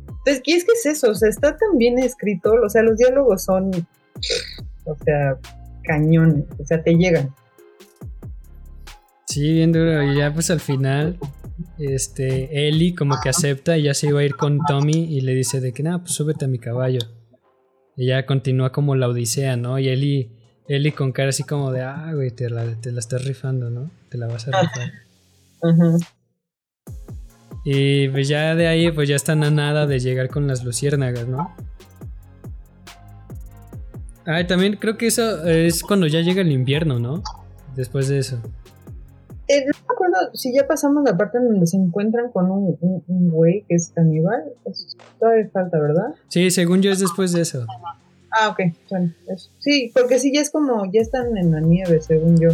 Entonces, 0.08 0.42
¿qué 0.44 0.56
es 0.56 0.66
que 0.66 0.72
es 0.74 0.86
eso? 0.86 1.10
O 1.10 1.16
sea, 1.16 1.30
está 1.30 1.58
tan 1.58 1.78
bien 1.78 1.98
escrito, 1.98 2.54
o 2.54 2.70
sea, 2.70 2.84
los 2.84 2.98
diálogos 2.98 3.44
son, 3.44 3.72
o 4.86 4.96
sea, 5.04 5.38
cañones, 5.84 6.46
o 6.60 6.66
sea, 6.66 6.84
te 6.84 6.94
llegan. 6.94 7.34
Sí, 9.26 9.54
bien 9.54 9.72
duro. 9.72 10.04
Y 10.04 10.18
ya 10.18 10.34
pues 10.34 10.52
al 10.52 10.60
final, 10.60 11.18
este, 11.78 12.68
Ellie 12.68 12.96
como 12.96 13.16
que 13.22 13.30
acepta 13.30 13.78
y 13.78 13.84
ya 13.84 13.94
se 13.94 14.08
iba 14.08 14.20
a 14.20 14.24
ir 14.24 14.36
con 14.36 14.60
Tommy 14.68 15.16
y 15.16 15.22
le 15.22 15.34
dice 15.34 15.60
de 15.60 15.74
que, 15.74 15.84
nada, 15.84 16.00
pues 16.00 16.14
súbete 16.14 16.46
a 16.46 16.48
mi 16.48 16.60
caballo. 16.60 17.00
Y 17.96 18.08
ya 18.08 18.26
continúa 18.26 18.72
como 18.72 18.96
la 18.96 19.08
odisea, 19.08 19.58
¿no? 19.58 19.80
Y 19.80 19.90
Ellie 19.90 20.32
Eli 20.68 20.92
con 20.94 21.12
cara 21.12 21.30
así 21.30 21.44
como 21.44 21.72
de, 21.72 21.82
ah, 21.82 22.12
güey, 22.14 22.32
te 22.32 22.50
la, 22.50 22.80
te 22.80 22.92
la 22.92 23.00
estás 23.00 23.26
rifando, 23.26 23.70
¿no? 23.70 23.92
Te 24.10 24.18
la 24.18 24.28
vas 24.28 24.48
a 24.48 24.62
rifar. 24.62 24.92
Ajá. 25.62 25.98
Y 27.66 28.08
pues 28.10 28.28
ya 28.28 28.56
de 28.56 28.68
ahí, 28.68 28.90
pues 28.92 29.10
ya 29.10 29.16
están 29.16 29.44
a 29.44 29.52
nada 29.52 29.86
de 29.86 30.00
llegar 30.00 30.30
con 30.30 30.48
las 30.48 30.64
luciérnagas, 30.64 31.28
¿no? 31.28 31.54
Ah, 34.26 34.46
también 34.48 34.78
creo 34.78 34.98
que 34.98 35.08
eso 35.08 35.46
es 35.46 35.84
cuando 35.84 36.08
ya 36.08 36.22
llega 36.22 36.42
el 36.42 36.52
invierno, 36.52 37.00
¿no? 37.00 37.22
Después 37.76 38.08
de 38.08 38.20
eso. 38.20 38.42
Eh, 39.52 39.66
no 39.66 39.74
me 39.74 39.94
acuerdo 39.94 40.16
si 40.34 40.54
ya 40.54 40.66
pasamos 40.66 41.04
la 41.04 41.18
parte 41.18 41.38
en 41.38 41.50
donde 41.50 41.68
se 41.68 41.76
encuentran 41.76 42.32
con 42.32 42.50
un, 42.50 42.78
un, 42.80 43.30
güey 43.30 43.66
que 43.68 43.76
es 43.76 43.92
caníbal. 43.94 44.44
Eso 44.66 44.98
todavía 45.20 45.50
falta, 45.52 45.78
¿verdad? 45.78 46.16
Sí, 46.30 46.50
según 46.52 46.82
yo 46.82 46.90
es 46.90 47.00
después 47.00 47.34
de 47.34 47.42
eso. 47.42 47.66
Ah, 48.32 48.48
ok, 48.48 48.60
bueno, 48.90 49.14
eso. 49.28 49.50
Sí, 49.60 49.92
porque 49.94 50.20
sí, 50.20 50.32
ya 50.34 50.40
es 50.40 50.52
como, 50.52 50.90
ya 50.90 51.02
están 51.02 51.36
en 51.36 51.52
la 51.52 51.60
nieve, 51.60 52.00
según 52.02 52.40
yo. 52.40 52.50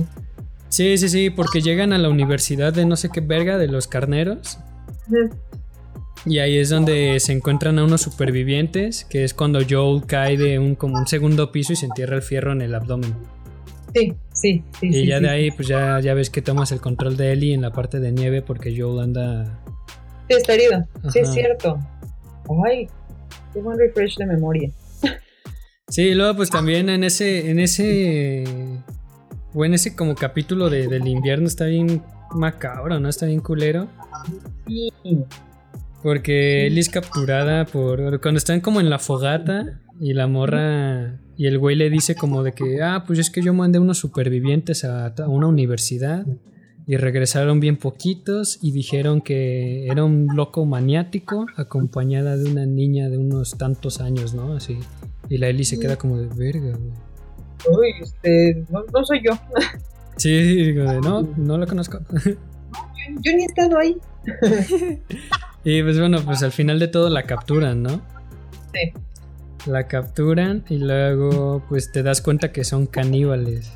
Sí, 0.70 0.98
sí, 0.98 1.08
sí, 1.08 1.30
porque 1.30 1.62
llegan 1.62 1.94
a 1.94 2.00
la 2.00 2.10
universidad 2.10 2.74
de 2.74 2.86
no 2.86 2.96
sé 2.96 3.10
qué 3.10 3.22
verga, 3.22 3.60
de 3.60 3.68
los 3.68 3.88
carneros. 3.88 4.58
Y 6.26 6.40
ahí 6.40 6.58
es 6.58 6.70
donde 6.70 7.20
se 7.20 7.32
encuentran 7.32 7.78
a 7.78 7.84
unos 7.84 8.02
supervivientes, 8.02 9.06
que 9.06 9.24
es 9.24 9.36
cuando 9.36 9.60
Joel 9.70 10.04
cae 10.08 10.36
de 10.36 10.58
un 10.58 10.74
como 10.74 10.98
un 10.98 11.06
segundo 11.06 11.52
piso 11.52 11.74
y 11.74 11.76
se 11.76 11.86
entierra 11.86 12.16
el 12.16 12.24
fierro 12.24 12.54
en 12.54 12.64
el 12.64 12.74
abdomen. 12.74 13.14
Sí, 13.98 14.14
sí, 14.32 14.64
sí. 14.80 14.88
Y 14.88 15.08
ya 15.08 15.20
de 15.20 15.30
ahí, 15.30 15.52
pues 15.52 15.68
ya, 15.68 16.00
ya 16.00 16.14
ves 16.14 16.30
que 16.30 16.42
tomas 16.42 16.72
el 16.72 16.80
control 16.80 17.18
de 17.18 17.32
Ellie 17.32 17.54
en 17.54 17.62
la 17.62 17.72
parte 17.72 18.00
de 18.00 18.12
nieve 18.12 18.42
porque 18.44 18.76
Joel 18.78 19.04
anda. 19.04 19.60
Sí, 20.30 20.36
está 20.36 20.54
herido. 20.54 20.86
Sí, 21.12 21.20
es 21.20 21.34
cierto. 21.34 21.80
Ay, 22.66 22.88
qué 23.54 23.62
buen 23.62 23.78
refresh 23.78 24.18
de 24.18 24.26
memoria. 24.28 24.70
Sí, 25.90 26.14
luego 26.14 26.36
pues 26.36 26.50
también 26.50 26.90
en 26.90 27.04
ese, 27.04 27.50
en 27.50 27.60
ese, 27.60 28.44
o 29.54 29.64
en 29.66 29.74
ese 29.74 29.96
como 29.96 30.16
capítulo 30.16 30.70
de, 30.70 30.88
del 30.88 31.08
invierno 31.08 31.48
está 31.48 31.66
bien 31.66 32.04
macabro, 32.36 33.00
¿no? 33.00 33.08
Está 33.08 33.26
bien 33.26 33.40
culero. 33.40 33.88
Sí. 34.68 34.92
Porque 36.04 36.68
él 36.68 36.78
es 36.78 36.90
capturada 36.90 37.66
por, 37.66 38.22
cuando 38.22 38.38
están 38.38 38.60
como 38.60 38.82
en 38.82 38.90
la 38.90 39.00
fogata 39.00 39.80
y 40.00 40.14
la 40.14 40.28
morra 40.28 41.20
y 41.36 41.48
el 41.48 41.60
güey 41.60 41.76
le 41.76 41.90
dice 41.90 42.16
como 42.16 42.44
de 42.44 42.54
que, 42.54 42.82
ah, 42.82 43.04
pues 43.06 43.20
es 43.20 43.30
que 43.30 43.42
yo 43.42 43.54
mandé 43.54 43.80
unos 43.80 43.98
supervivientes 43.98 44.84
a, 44.84 45.08
a 45.08 45.28
una 45.28 45.48
universidad 45.48 46.26
y 46.88 46.96
regresaron 46.96 47.60
bien 47.60 47.76
poquitos 47.76 48.60
y 48.62 48.72
dijeron 48.72 49.20
que 49.20 49.88
era 49.88 50.06
un 50.06 50.28
loco 50.34 50.66
maniático 50.66 51.46
acompañada 51.58 52.38
de 52.38 52.50
una 52.50 52.66
niña 52.66 53.10
de 53.10 53.18
unos 53.18 53.58
tantos 53.58 54.00
años, 54.00 54.34
¿no? 54.34 54.54
Así. 54.54 54.80
Y 55.30 55.38
la 55.38 55.50
Ellie 55.50 55.66
se 55.66 55.80
queda 55.80 55.98
como 55.98 56.18
de 56.18 56.28
verga, 56.28 56.78
güey. 56.78 57.08
Uy, 57.70 57.94
este, 58.02 58.66
no, 58.70 59.06
soy 59.06 59.22
yo. 59.24 59.38
Sí, 60.16 60.32
digo, 60.32 60.84
no, 61.00 61.22
no 61.38 61.60
lo 61.60 61.68
conozco. 61.68 62.00
yo, 62.24 63.34
ni 63.36 63.44
he 63.44 63.46
estado 63.46 63.78
ahí. 63.78 63.96
y 65.64 65.84
pues 65.84 66.00
bueno, 66.00 66.22
pues 66.26 66.42
al 66.42 66.52
final 66.52 66.80
de 66.80 66.88
todo 66.88 67.12
la 67.12 67.22
capturan, 67.22 67.84
¿no? 67.84 68.02
Sí. 68.74 69.00
La 69.68 69.88
capturan 69.88 70.64
y 70.70 70.78
luego 70.78 71.62
pues 71.68 71.92
te 71.92 72.04
das 72.04 72.22
cuenta 72.22 72.52
que 72.52 72.64
son 72.64 72.88
caníbales. 72.88 73.72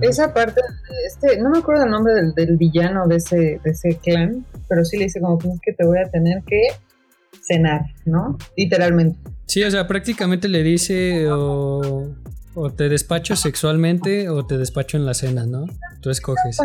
Esa 0.00 0.34
parte, 0.34 0.60
este, 1.06 1.40
no 1.40 1.50
me 1.50 1.58
acuerdo 1.58 1.84
el 1.84 1.90
nombre 1.90 2.12
del, 2.12 2.34
del, 2.34 2.58
villano 2.58 3.06
de 3.08 3.16
ese, 3.16 3.60
de 3.64 3.70
ese 3.70 3.96
clan, 3.96 4.44
pero 4.68 4.84
sí 4.84 4.98
le 4.98 5.04
dice 5.04 5.20
como 5.20 5.38
pues 5.38 5.58
que 5.62 5.72
te 5.72 5.86
voy 5.86 5.98
a 5.98 6.10
tener 6.10 6.42
que 6.44 6.68
cenar, 7.42 7.80
¿no? 8.04 8.36
Literalmente. 8.56 9.18
Sí, 9.46 9.62
o 9.62 9.70
sea, 9.70 9.86
prácticamente 9.86 10.48
le 10.48 10.62
dice 10.62 11.28
o, 11.30 12.12
te 12.76 12.88
despacho 12.88 13.36
sexualmente 13.36 14.28
o 14.28 14.46
te 14.46 14.58
despacho 14.58 14.96
en 14.96 15.06
la 15.06 15.14
cena, 15.14 15.46
¿no? 15.46 15.66
Tú 16.00 16.10
escoges. 16.10 16.58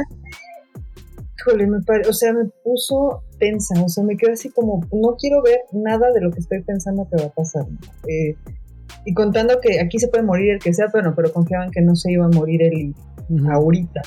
Híjole, 1.39 1.67
me 1.67 1.77
o 1.77 2.13
sea, 2.13 2.33
me 2.33 2.49
puso 2.63 3.23
tensa, 3.41 3.83
o 3.83 3.89
sea, 3.89 4.03
me 4.03 4.15
quedé 4.15 4.33
así 4.33 4.49
como, 4.49 4.87
no 4.93 5.15
quiero 5.19 5.41
ver 5.41 5.61
nada 5.73 6.11
de 6.13 6.21
lo 6.21 6.31
que 6.31 6.39
estoy 6.39 6.61
pensando 6.61 7.07
que 7.09 7.21
va 7.21 7.27
a 7.27 7.33
pasar. 7.33 7.65
Eh, 8.07 8.35
y 9.03 9.13
contando 9.13 9.59
que 9.59 9.81
aquí 9.81 9.97
se 9.97 10.07
puede 10.07 10.23
morir 10.23 10.51
el 10.51 10.59
que 10.59 10.73
sea, 10.73 10.87
pero 10.91 11.09
no, 11.09 11.15
pero 11.15 11.33
confiaban 11.33 11.71
que 11.71 11.81
no 11.81 11.95
se 11.95 12.11
iba 12.11 12.25
a 12.25 12.29
morir 12.29 12.61
él 12.61 12.93
ahorita. 13.49 14.01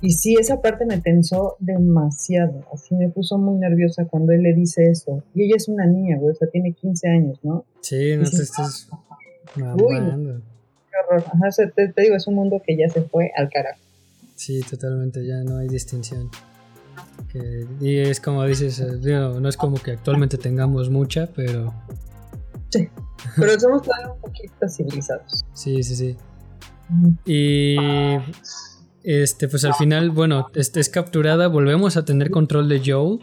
Y 0.00 0.10
sí, 0.10 0.36
esa 0.38 0.60
parte 0.60 0.86
me 0.86 1.00
tensó 1.00 1.56
demasiado. 1.58 2.64
Así 2.72 2.94
me 2.94 3.08
puso 3.08 3.38
muy 3.38 3.58
nerviosa 3.58 4.06
cuando 4.06 4.32
él 4.32 4.42
le 4.42 4.54
dice 4.54 4.90
eso. 4.90 5.22
Y 5.34 5.44
ella 5.44 5.56
es 5.56 5.68
una 5.68 5.86
niña, 5.86 6.16
güey, 6.18 6.32
o 6.32 6.34
sea, 6.34 6.48
tiene 6.48 6.72
15 6.72 7.08
años, 7.08 7.38
¿no? 7.42 7.64
Sí, 7.80 8.16
no 8.16 8.28
te 8.30 8.42
estás. 8.42 8.88
Uy, 9.56 9.62
qué 9.64 10.96
horror. 11.02 11.24
Ajá, 11.26 11.48
te, 11.74 12.02
digo, 12.02 12.16
es 12.16 12.26
un 12.26 12.34
mundo 12.34 12.62
que 12.64 12.76
ya 12.76 12.88
se 12.88 13.02
fue 13.02 13.30
al 13.36 13.48
carajo. 13.50 13.80
Sí, 14.34 14.60
totalmente, 14.68 15.26
ya 15.26 15.42
no 15.42 15.58
hay 15.58 15.68
distinción. 15.68 16.30
Y 17.80 17.96
es 17.98 18.20
como 18.20 18.44
dices, 18.44 18.80
no 18.80 19.48
es 19.48 19.56
como 19.56 19.76
que 19.76 19.92
actualmente 19.92 20.38
tengamos 20.38 20.90
mucha, 20.90 21.28
pero... 21.34 21.74
Sí, 22.70 22.88
pero 23.36 23.58
somos 23.60 23.82
todavía 23.82 24.12
un 24.12 24.20
poquito 24.20 24.68
civilizados. 24.68 25.44
Sí, 25.52 25.82
sí, 25.82 25.94
sí. 25.94 26.16
Y 27.24 27.76
este, 29.02 29.48
pues 29.48 29.64
al 29.64 29.74
final, 29.74 30.10
bueno, 30.10 30.48
este 30.54 30.80
es 30.80 30.88
capturada, 30.88 31.48
volvemos 31.48 31.96
a 31.96 32.04
tener 32.04 32.30
control 32.30 32.68
de 32.68 32.82
Joel. 32.84 33.20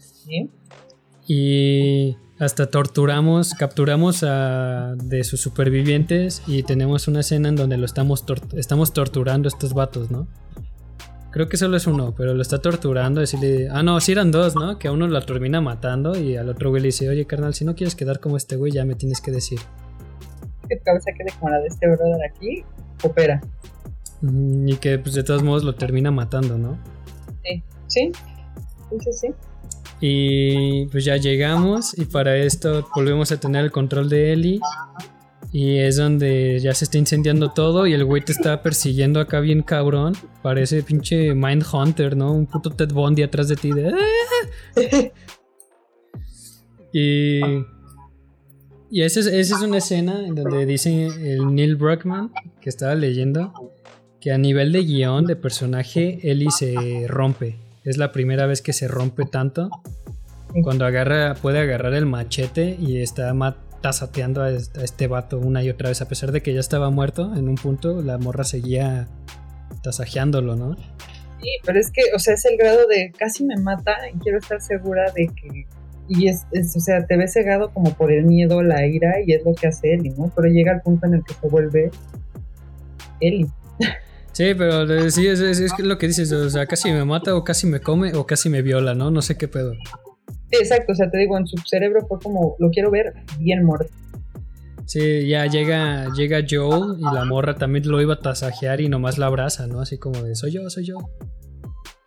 ¿Sí? 0.00 0.50
Y 1.26 2.16
hasta 2.38 2.66
torturamos, 2.66 3.54
capturamos 3.54 4.24
a 4.24 4.94
de 4.96 5.24
sus 5.24 5.40
supervivientes 5.40 6.42
y 6.46 6.64
tenemos 6.64 7.06
una 7.06 7.20
escena 7.20 7.48
en 7.48 7.56
donde 7.56 7.76
lo 7.76 7.86
estamos, 7.86 8.24
estamos 8.54 8.92
torturando 8.92 9.46
a 9.46 9.50
estos 9.50 9.74
vatos, 9.74 10.10
¿no? 10.10 10.26
Creo 11.32 11.48
que 11.48 11.56
solo 11.56 11.78
es 11.78 11.86
uno, 11.86 12.14
pero 12.14 12.34
lo 12.34 12.42
está 12.42 12.58
torturando, 12.58 13.20
decirle, 13.20 13.68
ah 13.70 13.82
no, 13.82 14.00
si 14.00 14.12
eran 14.12 14.30
dos, 14.30 14.54
¿no? 14.54 14.78
Que 14.78 14.88
a 14.88 14.92
uno 14.92 15.08
lo 15.08 15.20
termina 15.22 15.62
matando 15.62 16.14
y 16.14 16.36
al 16.36 16.50
otro 16.50 16.68
güey 16.68 16.82
le 16.82 16.88
dice, 16.88 17.08
oye 17.08 17.24
carnal, 17.26 17.54
si 17.54 17.64
no 17.64 17.74
quieres 17.74 17.94
quedar 17.94 18.20
como 18.20 18.36
este 18.36 18.56
güey, 18.56 18.70
ya 18.70 18.84
me 18.84 18.94
tienes 18.94 19.22
que 19.22 19.30
decir. 19.30 19.58
Que 20.68 20.76
tu 20.76 20.84
cabeza 20.84 21.10
quede 21.16 21.32
como 21.40 21.50
la 21.50 21.58
de 21.60 21.68
este 21.68 21.86
brother 21.86 22.20
aquí, 22.30 22.64
opera. 23.02 23.40
Y 24.22 24.76
que 24.76 24.98
pues 24.98 25.14
de 25.14 25.24
todos 25.24 25.42
modos 25.42 25.64
lo 25.64 25.74
termina 25.74 26.10
matando, 26.10 26.58
¿no? 26.58 26.78
Sí, 27.42 27.62
sí, 27.88 28.12
sí, 29.00 29.12
sí. 29.12 29.28
Y 30.00 30.86
pues 30.86 31.04
ya 31.04 31.16
llegamos 31.16 31.96
y 31.96 32.04
para 32.04 32.36
esto 32.36 32.86
volvemos 32.94 33.32
a 33.32 33.40
tener 33.40 33.64
el 33.64 33.70
control 33.70 34.08
de 34.08 34.32
Ellie. 34.32 34.60
Y 35.52 35.76
es 35.76 35.96
donde 35.98 36.58
ya 36.60 36.72
se 36.72 36.86
está 36.86 36.96
incendiando 36.96 37.50
todo 37.50 37.86
y 37.86 37.92
el 37.92 38.06
güey 38.06 38.24
te 38.24 38.32
está 38.32 38.62
persiguiendo 38.62 39.20
acá 39.20 39.40
bien 39.40 39.62
cabrón. 39.62 40.14
Parece 40.42 40.82
pinche 40.82 41.34
Mind 41.34 41.64
Hunter, 41.70 42.16
¿no? 42.16 42.32
Un 42.32 42.46
puto 42.46 42.70
Ted 42.70 42.92
Bundy 42.92 43.22
atrás 43.22 43.48
de 43.48 43.56
ti 43.56 43.70
de... 43.70 43.88
Ah". 43.88 45.10
y... 46.92 47.40
Y 48.94 49.00
esa 49.04 49.20
es, 49.20 49.26
esa 49.26 49.56
es 49.56 49.62
una 49.62 49.78
escena 49.78 50.26
en 50.26 50.34
donde 50.34 50.66
dice 50.66 51.06
el 51.06 51.54
Neil 51.54 51.76
Brockman, 51.76 52.30
que 52.60 52.68
estaba 52.68 52.94
leyendo, 52.94 53.72
que 54.20 54.32
a 54.32 54.36
nivel 54.36 54.70
de 54.70 54.84
guion, 54.84 55.24
de 55.24 55.34
personaje, 55.34 56.18
Ellie 56.22 56.50
se 56.50 57.06
rompe. 57.08 57.58
Es 57.84 57.96
la 57.96 58.12
primera 58.12 58.44
vez 58.44 58.60
que 58.60 58.74
se 58.74 58.88
rompe 58.88 59.24
tanto. 59.24 59.70
Cuando 60.62 60.84
agarra, 60.84 61.34
puede 61.40 61.60
agarrar 61.60 61.94
el 61.94 62.04
machete 62.04 62.76
y 62.78 62.98
está 62.98 63.32
tasateando 63.82 64.42
a 64.42 64.50
este 64.50 65.06
vato 65.08 65.38
una 65.38 65.62
y 65.62 65.68
otra 65.68 65.90
vez. 65.90 66.00
A 66.00 66.08
pesar 66.08 66.32
de 66.32 66.40
que 66.42 66.54
ya 66.54 66.60
estaba 66.60 66.90
muerto 66.90 67.34
en 67.36 67.48
un 67.48 67.56
punto, 67.56 68.00
la 68.00 68.16
morra 68.16 68.44
seguía 68.44 69.08
tasajeándolo, 69.82 70.56
¿no? 70.56 70.76
Sí, 71.42 71.48
pero 71.64 71.80
es 71.80 71.90
que, 71.90 72.02
o 72.14 72.18
sea, 72.18 72.34
es 72.34 72.44
el 72.44 72.56
grado 72.56 72.86
de 72.86 73.12
casi 73.18 73.44
me 73.44 73.56
mata 73.56 73.96
y 74.12 74.18
quiero 74.18 74.38
estar 74.38 74.62
segura 74.62 75.10
de 75.14 75.26
que. 75.26 75.66
Y 76.08 76.28
es, 76.28 76.44
o 76.76 76.80
sea, 76.80 77.06
te 77.06 77.16
ves 77.16 77.32
cegado 77.32 77.70
como 77.72 77.94
por 77.94 78.12
el 78.12 78.24
miedo, 78.24 78.62
la 78.62 78.86
ira, 78.86 79.14
y 79.24 79.32
es 79.32 79.44
lo 79.44 79.54
que 79.54 79.68
hace 79.68 79.94
Eli, 79.94 80.10
¿no? 80.10 80.32
Pero 80.34 80.48
llega 80.48 80.72
al 80.72 80.82
punto 80.82 81.06
en 81.06 81.14
el 81.14 81.24
que 81.24 81.34
se 81.34 81.48
vuelve 81.48 81.90
Eli. 83.20 83.46
Sí, 84.32 84.54
pero 84.56 84.90
eh, 84.90 85.10
sí, 85.10 85.26
es, 85.26 85.40
es, 85.40 85.78
lo 85.78 85.98
que 85.98 86.06
dices, 86.06 86.32
o 86.32 86.48
sea, 86.48 86.64
casi 86.66 86.90
me 86.90 87.04
mata 87.04 87.36
o 87.36 87.44
casi 87.44 87.66
me 87.66 87.80
come 87.80 88.14
o 88.14 88.26
casi 88.26 88.48
me 88.48 88.62
viola, 88.62 88.94
¿no? 88.94 89.10
No 89.10 89.20
sé 89.20 89.36
qué 89.36 89.46
pedo. 89.46 89.74
Exacto, 90.52 90.92
o 90.92 90.94
sea, 90.94 91.10
te 91.10 91.18
digo, 91.18 91.36
en 91.36 91.46
su 91.46 91.56
cerebro 91.66 92.06
fue 92.06 92.18
como, 92.20 92.56
lo 92.58 92.70
quiero 92.70 92.90
ver 92.90 93.12
bien 93.38 93.64
muerto. 93.64 93.92
Sí, 94.86 95.26
ya 95.26 95.46
llega, 95.46 96.12
llega 96.14 96.44
Joel 96.48 96.98
y 96.98 97.14
la 97.14 97.24
morra 97.24 97.54
también 97.54 97.88
lo 97.88 98.00
iba 98.00 98.14
a 98.14 98.20
tasajear 98.20 98.80
y 98.80 98.88
nomás 98.88 99.16
la 99.16 99.26
abraza, 99.26 99.66
¿no? 99.66 99.80
Así 99.80 99.98
como 99.98 100.22
de, 100.22 100.34
soy 100.34 100.52
yo, 100.52 100.68
soy 100.68 100.84
yo. 100.84 100.96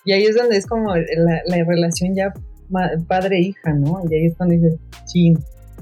Y 0.04 0.12
ahí 0.12 0.24
es 0.24 0.36
donde 0.36 0.58
es 0.58 0.68
como 0.68 0.96
la, 0.96 1.41
la 1.46 1.64
relación 1.66 2.16
ya 2.16 2.32
padre-hija, 3.08 3.74
¿no? 3.74 4.02
Y 4.10 4.16
ahí 4.16 4.26
es 4.28 4.38
donde 4.38 4.58
dices, 4.58 4.76
sí, 5.06 5.34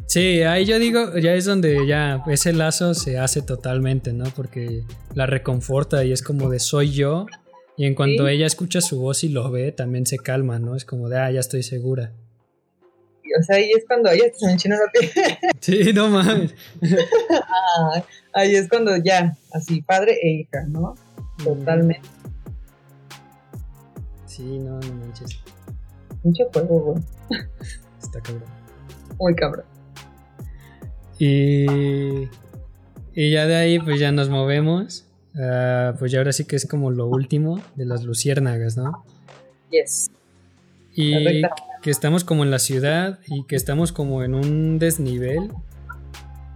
Sí, 0.06 0.42
ahí 0.44 0.66
yo 0.66 0.80
digo, 0.80 1.18
ya 1.18 1.34
es 1.34 1.46
donde 1.46 1.88
ya 1.88 2.24
ese 2.28 2.54
lazo 2.54 2.94
se 2.94 3.18
hace 3.18 3.42
totalmente, 3.42 4.14
¿no? 4.14 4.26
Porque 4.36 4.84
la 5.16 5.26
reconforta 5.26 6.04
y 6.04 6.12
es 6.12 6.22
como 6.22 6.50
de 6.50 6.60
soy 6.60 6.92
yo. 6.92 7.26
Y 7.78 7.86
en 7.86 7.96
cuanto 7.96 8.28
ella 8.28 8.46
escucha 8.46 8.82
su 8.82 9.00
voz 9.00 9.24
y 9.24 9.30
lo 9.30 9.50
ve, 9.50 9.72
también 9.72 10.06
se 10.06 10.18
calma, 10.18 10.60
¿no? 10.60 10.76
Es 10.76 10.86
como 10.86 11.10
de, 11.10 11.18
ah, 11.18 11.32
ya 11.32 11.40
estoy 11.40 11.64
segura. 11.64 12.14
O 13.40 13.44
sea, 13.44 13.58
ahí 13.58 13.72
es 13.76 13.86
cuando 13.88 14.10
ella 14.12 14.26
se 14.34 14.46
me 14.46 14.54
enchina 14.54 14.76
la 14.76 14.92
piel. 14.92 15.12
Sí, 15.60 15.94
no 15.94 16.10
mames. 16.10 16.54
ah, 17.32 18.04
ahí 18.34 18.56
es 18.56 18.68
cuando 18.68 18.98
ya, 18.98 19.38
así, 19.54 19.82
padre 19.82 20.18
e 20.22 20.32
hija, 20.32 20.66
¿no? 20.68 20.96
Totalmente. 21.44 22.08
Sí, 24.26 24.60
no, 24.60 24.80
no 24.80 24.94
manches. 24.96 25.40
Mucho 26.24 26.44
juego, 26.52 26.80
güey. 26.80 27.04
Está 28.02 28.20
cabrón. 28.22 28.50
Muy 29.20 29.36
cabrón. 29.36 29.66
Y, 31.20 31.66
y 33.14 33.32
ya 33.32 33.46
de 33.46 33.56
ahí 33.56 33.80
pues 33.80 34.00
ya 34.00 34.12
nos 34.12 34.30
movemos. 34.30 35.06
Uh, 35.36 35.98
pues 35.98 36.12
ya 36.12 36.20
ahora 36.20 36.32
sí 36.32 36.46
que 36.46 36.56
es 36.56 36.68
como 36.68 36.92
lo 36.92 37.08
último 37.08 37.60
de 37.76 37.86
las 37.86 38.04
luciérnagas, 38.04 38.78
¿no? 38.78 39.04
Yes. 39.72 40.12
Y 40.94 41.42
que 41.84 41.92
estamos 41.92 42.24
como 42.24 42.44
en 42.44 42.50
la 42.50 42.60
ciudad 42.60 43.20
y 43.28 43.46
que 43.46 43.56
estamos 43.56 43.92
como 43.92 44.24
en 44.24 44.34
un 44.34 44.80
desnivel. 44.80 45.52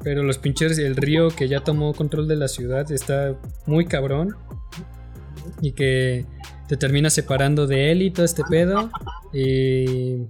Pero 0.04 0.24
los 0.24 0.38
pinches, 0.38 0.78
el 0.80 0.96
río 0.96 1.30
que 1.30 1.48
ya 1.48 1.60
tomó 1.60 1.94
control 1.94 2.28
de 2.28 2.38
la 2.38 2.48
ciudad 2.48 2.92
está 2.92 3.36
muy 3.66 3.86
cabrón. 3.86 4.36
Y 5.62 5.74
que 5.74 6.26
te 6.68 6.78
termina 6.78 7.10
separando 7.10 7.68
de 7.68 7.92
él 7.92 8.02
y 8.02 8.12
todo 8.12 8.26
este 8.26 8.44
pedo. 8.50 8.90
Y 9.34 10.26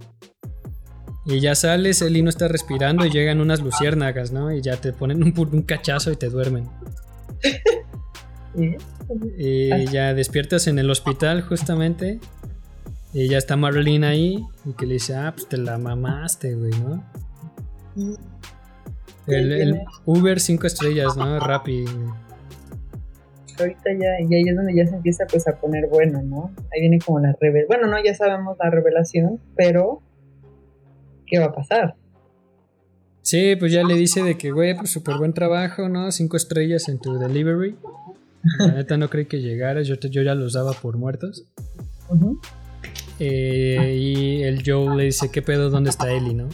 y 1.28 1.40
ya 1.40 1.54
sales, 1.54 2.00
Eli 2.00 2.22
no 2.22 2.30
está 2.30 2.48
respirando 2.48 3.04
y 3.04 3.10
llegan 3.10 3.42
unas 3.42 3.60
luciérnagas, 3.60 4.32
¿no? 4.32 4.50
Y 4.50 4.62
ya 4.62 4.78
te 4.78 4.94
ponen 4.94 5.22
un, 5.22 5.34
un 5.36 5.62
cachazo 5.62 6.10
y 6.10 6.16
te 6.16 6.30
duermen. 6.30 6.70
y 9.36 9.86
ya 9.88 10.14
despiertas 10.14 10.66
en 10.68 10.78
el 10.78 10.90
hospital 10.90 11.42
justamente. 11.42 12.18
Y 13.18 13.28
ya 13.28 13.38
está 13.38 13.56
Marlene 13.56 14.06
ahí. 14.06 14.46
Y 14.64 14.74
que 14.74 14.86
le 14.86 14.94
dice, 14.94 15.16
ah, 15.16 15.32
pues 15.34 15.48
te 15.48 15.56
la 15.56 15.76
mamaste, 15.76 16.54
güey, 16.54 16.70
¿no? 16.70 17.04
El, 19.26 19.80
Uber 20.04 20.38
5 20.38 20.66
estrellas, 20.68 21.16
¿no? 21.16 21.40
Rappi. 21.40 21.84
Ahorita 23.58 23.90
ya, 23.92 24.20
y 24.20 24.32
ahí 24.32 24.44
es 24.48 24.54
donde 24.54 24.72
ya 24.72 24.86
se 24.86 24.94
empieza 24.94 25.26
pues 25.26 25.48
a 25.48 25.58
poner 25.58 25.88
bueno, 25.88 26.22
¿no? 26.22 26.52
Ahí 26.72 26.82
viene 26.82 27.00
como 27.00 27.18
la 27.18 27.36
revelación. 27.40 27.66
Bueno, 27.66 27.88
no, 27.88 28.00
ya 28.04 28.14
sabemos 28.14 28.56
la 28.62 28.70
revelación, 28.70 29.40
pero 29.56 30.00
qué 31.26 31.40
va 31.40 31.46
a 31.46 31.52
pasar. 31.52 31.96
Sí, 33.22 33.56
pues 33.56 33.72
ya 33.72 33.82
le 33.82 33.94
dice 33.94 34.22
de 34.22 34.38
que, 34.38 34.52
güey, 34.52 34.76
pues 34.76 34.90
súper 34.92 35.16
buen 35.16 35.34
trabajo, 35.34 35.88
¿no? 35.88 36.12
Cinco 36.12 36.36
estrellas 36.36 36.88
en 36.88 37.00
tu 37.00 37.18
delivery. 37.18 37.76
La 38.60 38.74
neta 38.74 38.96
no 38.96 39.10
creí 39.10 39.26
que 39.26 39.40
llegaras, 39.40 39.88
yo, 39.88 39.96
yo 39.96 40.22
ya 40.22 40.36
los 40.36 40.52
daba 40.52 40.72
por 40.72 40.96
muertos. 40.96 41.44
Eh, 43.18 43.96
y 43.98 44.42
el 44.42 44.62
Joe 44.64 44.96
le 44.96 45.04
dice, 45.04 45.30
¿qué 45.30 45.42
pedo? 45.42 45.70
¿Dónde 45.70 45.90
está 45.90 46.10
Eli, 46.12 46.34
no? 46.34 46.48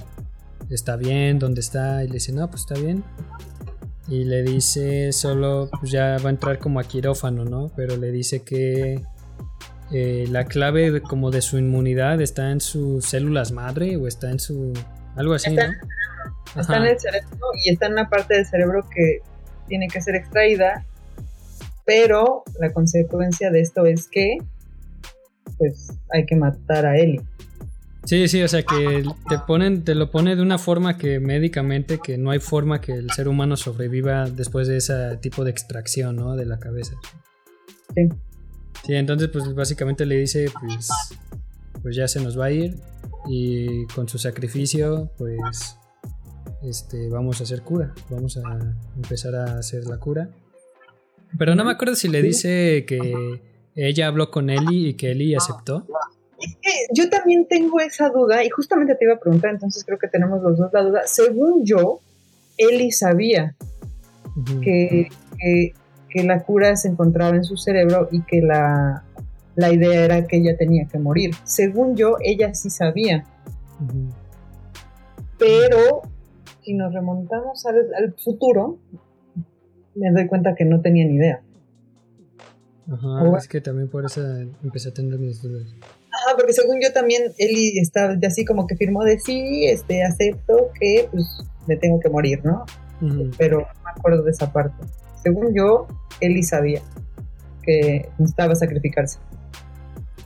¿Está 0.70 0.96
bien? 0.96 1.38
¿Dónde 1.38 1.60
está? 1.60 2.02
Y 2.04 2.08
le 2.08 2.14
dice, 2.14 2.32
no, 2.32 2.48
pues 2.48 2.62
está 2.62 2.74
bien. 2.74 3.04
Y 4.08 4.24
le 4.24 4.42
dice, 4.42 5.12
solo, 5.12 5.68
pues 5.78 5.90
ya 5.90 6.16
va 6.18 6.28
a 6.28 6.30
entrar 6.30 6.58
como 6.58 6.80
a 6.80 6.84
quirófano, 6.84 7.44
¿no? 7.44 7.70
Pero 7.76 7.96
le 7.96 8.10
dice 8.10 8.42
que 8.42 9.00
eh, 9.92 10.26
la 10.30 10.44
clave 10.44 11.02
como 11.02 11.30
de 11.30 11.42
su 11.42 11.58
inmunidad 11.58 12.20
está 12.20 12.50
en 12.50 12.60
sus 12.60 13.04
células 13.04 13.52
madre 13.52 13.96
o 13.96 14.06
está 14.06 14.30
en 14.30 14.40
su... 14.40 14.72
algo 15.16 15.34
así, 15.34 15.50
está, 15.50 15.68
¿no? 15.68 16.60
Está 16.60 16.76
en 16.78 16.84
el 16.84 17.00
cerebro 17.00 17.46
y 17.64 17.72
está 17.72 17.86
en 17.86 17.92
una 17.92 18.08
parte 18.08 18.34
del 18.34 18.46
cerebro 18.46 18.88
que 18.94 19.20
tiene 19.68 19.88
que 19.88 20.00
ser 20.00 20.14
extraída, 20.14 20.86
pero 21.84 22.44
la 22.60 22.72
consecuencia 22.72 23.50
de 23.50 23.60
esto 23.60 23.86
es 23.86 24.08
que 24.08 24.38
pues 25.58 25.88
hay 26.12 26.26
que 26.26 26.36
matar 26.36 26.86
a 26.86 26.96
Eli. 26.96 27.20
Sí, 28.04 28.28
sí, 28.28 28.42
o 28.42 28.48
sea 28.48 28.62
que 28.62 29.02
te 29.28 29.38
ponen, 29.38 29.82
te 29.82 29.94
lo 29.94 30.10
pone 30.10 30.36
de 30.36 30.42
una 30.42 30.58
forma 30.58 30.98
que 30.98 31.20
médicamente 31.20 31.98
que 32.02 32.18
no 32.18 32.30
hay 32.30 32.38
forma 32.38 32.80
que 32.80 32.92
el 32.92 33.10
ser 33.10 33.28
humano 33.28 33.56
sobreviva 33.56 34.28
después 34.28 34.68
de 34.68 34.76
ese 34.76 35.16
tipo 35.22 35.42
de 35.42 35.50
extracción, 35.50 36.16
¿no? 36.16 36.36
De 36.36 36.44
la 36.44 36.58
cabeza. 36.58 36.94
Sí. 37.94 38.08
Sí, 38.84 38.94
entonces 38.94 39.30
pues 39.32 39.54
básicamente 39.54 40.04
le 40.04 40.16
dice 40.16 40.46
pues, 40.60 40.90
pues 41.82 41.96
ya 41.96 42.06
se 42.06 42.20
nos 42.20 42.38
va 42.38 42.46
a 42.46 42.50
ir 42.50 42.76
y 43.26 43.86
con 43.86 44.06
su 44.06 44.18
sacrificio 44.18 45.10
pues 45.16 45.78
este, 46.62 47.08
vamos 47.08 47.40
a 47.40 47.44
hacer 47.44 47.62
cura, 47.62 47.94
vamos 48.10 48.36
a 48.36 48.76
empezar 48.96 49.34
a 49.34 49.58
hacer 49.58 49.86
la 49.86 49.98
cura. 49.98 50.28
Pero 51.38 51.54
no 51.54 51.64
me 51.64 51.72
acuerdo 51.72 51.94
si 51.94 52.08
le 52.08 52.20
dice 52.20 52.84
que 52.86 53.53
ella 53.76 54.08
habló 54.08 54.30
con 54.30 54.50
Eli 54.50 54.88
y 54.88 54.94
que 54.94 55.12
Eli 55.12 55.34
aceptó. 55.34 55.86
yo 56.92 57.08
también 57.10 57.46
tengo 57.48 57.80
esa 57.80 58.08
duda 58.10 58.44
y 58.44 58.50
justamente 58.50 58.94
te 58.94 59.04
iba 59.04 59.14
a 59.14 59.20
preguntar, 59.20 59.50
entonces 59.50 59.84
creo 59.84 59.98
que 59.98 60.08
tenemos 60.08 60.42
los 60.42 60.58
dos 60.58 60.72
la 60.72 60.82
duda. 60.82 61.02
Según 61.06 61.64
yo, 61.64 62.00
Eli 62.56 62.90
sabía 62.92 63.56
que, 64.62 65.08
que 66.08 66.22
la 66.24 66.42
cura 66.44 66.76
se 66.76 66.88
encontraba 66.88 67.36
en 67.36 67.44
su 67.44 67.56
cerebro 67.56 68.08
y 68.10 68.22
que 68.22 68.40
la 68.40 69.04
la 69.56 69.72
idea 69.72 70.04
era 70.04 70.26
que 70.26 70.38
ella 70.38 70.56
tenía 70.56 70.86
que 70.86 70.98
morir. 70.98 71.30
Según 71.44 71.96
yo, 71.96 72.16
ella 72.20 72.54
sí 72.54 72.70
sabía. 72.70 73.24
Pero 75.38 76.02
si 76.62 76.74
nos 76.74 76.92
remontamos 76.92 77.64
al, 77.66 78.14
futuro, 78.14 78.78
me 79.94 80.10
doy 80.10 80.26
cuenta 80.26 80.54
que 80.54 80.64
no 80.64 80.80
tenía 80.80 81.06
ni 81.06 81.14
idea. 81.14 81.42
Ajá, 82.90 83.38
es 83.38 83.48
que 83.48 83.60
también 83.60 83.88
por 83.88 84.04
eso 84.04 84.20
empecé 84.62 84.90
a 84.90 84.94
tener 84.94 85.18
mis 85.18 85.42
dudas. 85.42 85.74
Ajá, 86.12 86.36
porque 86.36 86.52
según 86.52 86.80
yo 86.82 86.92
también, 86.92 87.32
Eli 87.38 87.78
estaba 87.78 88.14
así 88.26 88.44
como 88.44 88.66
que 88.66 88.76
firmó 88.76 89.04
de 89.04 89.18
sí, 89.18 89.66
este, 89.66 90.04
acepto 90.04 90.70
que 90.78 91.08
pues 91.10 91.24
me 91.66 91.76
tengo 91.76 91.98
que 92.00 92.10
morir, 92.10 92.44
¿no? 92.44 92.64
Pero 93.38 93.60
no 93.60 93.82
me 93.84 93.90
acuerdo 93.90 94.22
de 94.22 94.30
esa 94.30 94.52
parte. 94.52 94.86
Según 95.22 95.54
yo, 95.54 95.86
Eli 96.20 96.42
sabía 96.42 96.80
que 97.62 98.08
necesitaba 98.18 98.54
sacrificarse. 98.54 99.18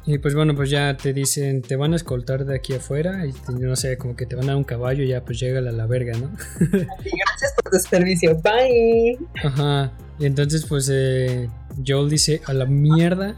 Y 0.08 0.18
pues 0.18 0.34
bueno, 0.34 0.54
pues 0.56 0.70
ya 0.70 0.96
te 0.96 1.12
dicen, 1.12 1.60
te 1.60 1.76
van 1.76 1.92
a 1.92 1.96
escoltar 1.96 2.46
de 2.46 2.56
aquí 2.56 2.72
afuera 2.74 3.26
y 3.26 3.34
no 3.52 3.76
sé, 3.76 3.98
como 3.98 4.16
que 4.16 4.24
te 4.24 4.36
van 4.36 4.44
a 4.44 4.48
dar 4.48 4.56
un 4.56 4.64
caballo 4.64 5.04
y 5.04 5.08
ya 5.08 5.22
pues 5.22 5.38
llega 5.38 5.58
a 5.58 5.62
la 5.62 5.86
verga, 5.86 6.16
¿no? 6.18 6.30
gracias 6.60 7.54
por 7.56 7.70
tu 7.70 7.78
servicio, 7.78 8.34
bye. 8.40 9.18
Ajá, 9.44 9.92
y 10.18 10.26
entonces 10.26 10.64
pues 10.66 10.88
eh, 10.92 11.48
Joel 11.86 12.10
dice 12.10 12.40
a 12.46 12.52
la 12.52 12.66
mierda 12.66 13.36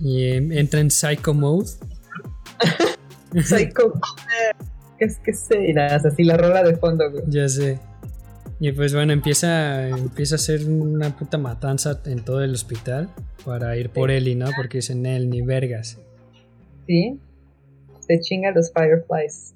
y 0.00 0.24
em, 0.24 0.52
entra 0.52 0.80
en 0.80 0.90
Psycho 0.90 1.34
Mode. 1.34 1.70
Psycho 3.42 3.92
¿Qué 4.98 5.04
es 5.06 5.18
que 5.18 5.32
se 5.32 5.74
así 5.78 6.22
la 6.22 6.36
rola 6.36 6.62
de 6.62 6.76
fondo, 6.76 7.10
güey. 7.10 7.24
Ya 7.28 7.48
sé. 7.48 7.80
Y 8.60 8.70
pues 8.70 8.94
bueno, 8.94 9.12
empieza, 9.12 9.88
empieza 9.88 10.36
a 10.36 10.36
hacer 10.36 10.64
una 10.68 11.16
puta 11.16 11.38
matanza 11.38 12.00
en 12.04 12.24
todo 12.24 12.44
el 12.44 12.52
hospital 12.52 13.08
para 13.44 13.76
ir 13.76 13.90
por 13.90 14.12
Ellie, 14.12 14.36
¿no? 14.36 14.46
Porque 14.56 14.78
dicen 14.78 15.04
él 15.04 15.28
ni 15.28 15.42
vergas. 15.42 15.98
Sí. 16.86 17.18
Se 18.06 18.20
chinga 18.20 18.52
los 18.52 18.72
Fireflies. 18.72 19.54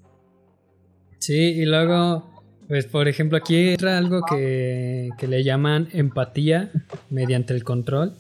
Sí, 1.19 1.37
y 1.37 1.65
luego, 1.65 2.36
pues 2.69 2.87
por 2.87 3.09
ejemplo, 3.09 3.39
aquí 3.39 3.71
entra 3.71 3.99
algo 3.99 4.23
que, 4.29 5.11
que 5.19 5.29
le 5.29 5.45
llaman 5.45 5.89
empatía 5.93 6.71
mediante 7.11 7.55
el 7.55 7.65
control. 7.65 8.15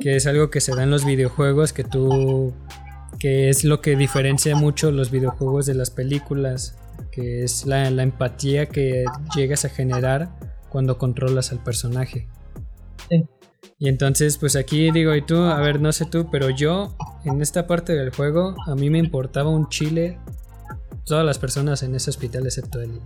Que 0.00 0.14
es 0.16 0.26
algo 0.26 0.48
que 0.50 0.60
se 0.60 0.74
da 0.76 0.84
en 0.84 0.90
los 0.90 1.04
videojuegos, 1.04 1.72
que 1.72 1.82
tú. 1.82 2.54
que 3.18 3.48
es 3.48 3.64
lo 3.64 3.80
que 3.80 3.96
diferencia 3.96 4.54
mucho 4.54 4.92
los 4.92 5.10
videojuegos 5.10 5.66
de 5.66 5.74
las 5.74 5.90
películas 5.90 6.78
que 7.10 7.44
es 7.44 7.66
la, 7.66 7.86
empatía 7.88 8.66
que 8.66 9.04
llegas 9.36 9.64
a 9.64 9.68
generar 9.68 10.30
cuando 10.68 10.98
controlas 10.98 11.52
al 11.52 11.62
personaje. 11.62 12.26
Sí. 13.08 13.24
Y 13.78 13.88
entonces, 13.88 14.38
pues 14.38 14.56
aquí 14.56 14.90
digo, 14.90 15.14
y 15.14 15.22
tú, 15.22 15.36
a 15.42 15.60
ver, 15.60 15.80
no 15.80 15.92
sé 15.92 16.06
tú, 16.06 16.28
pero 16.30 16.50
yo 16.50 16.96
en 17.24 17.42
esta 17.42 17.66
parte 17.66 17.94
del 17.94 18.10
juego, 18.10 18.54
a 18.66 18.74
mí 18.74 18.90
me 18.90 18.98
importaba 18.98 19.50
un 19.50 19.68
chile 19.68 20.18
todas 21.04 21.24
las 21.24 21.38
personas 21.38 21.82
en 21.82 21.94
ese 21.94 22.10
hospital 22.10 22.44
excepto 22.44 22.80
él. 22.80 23.00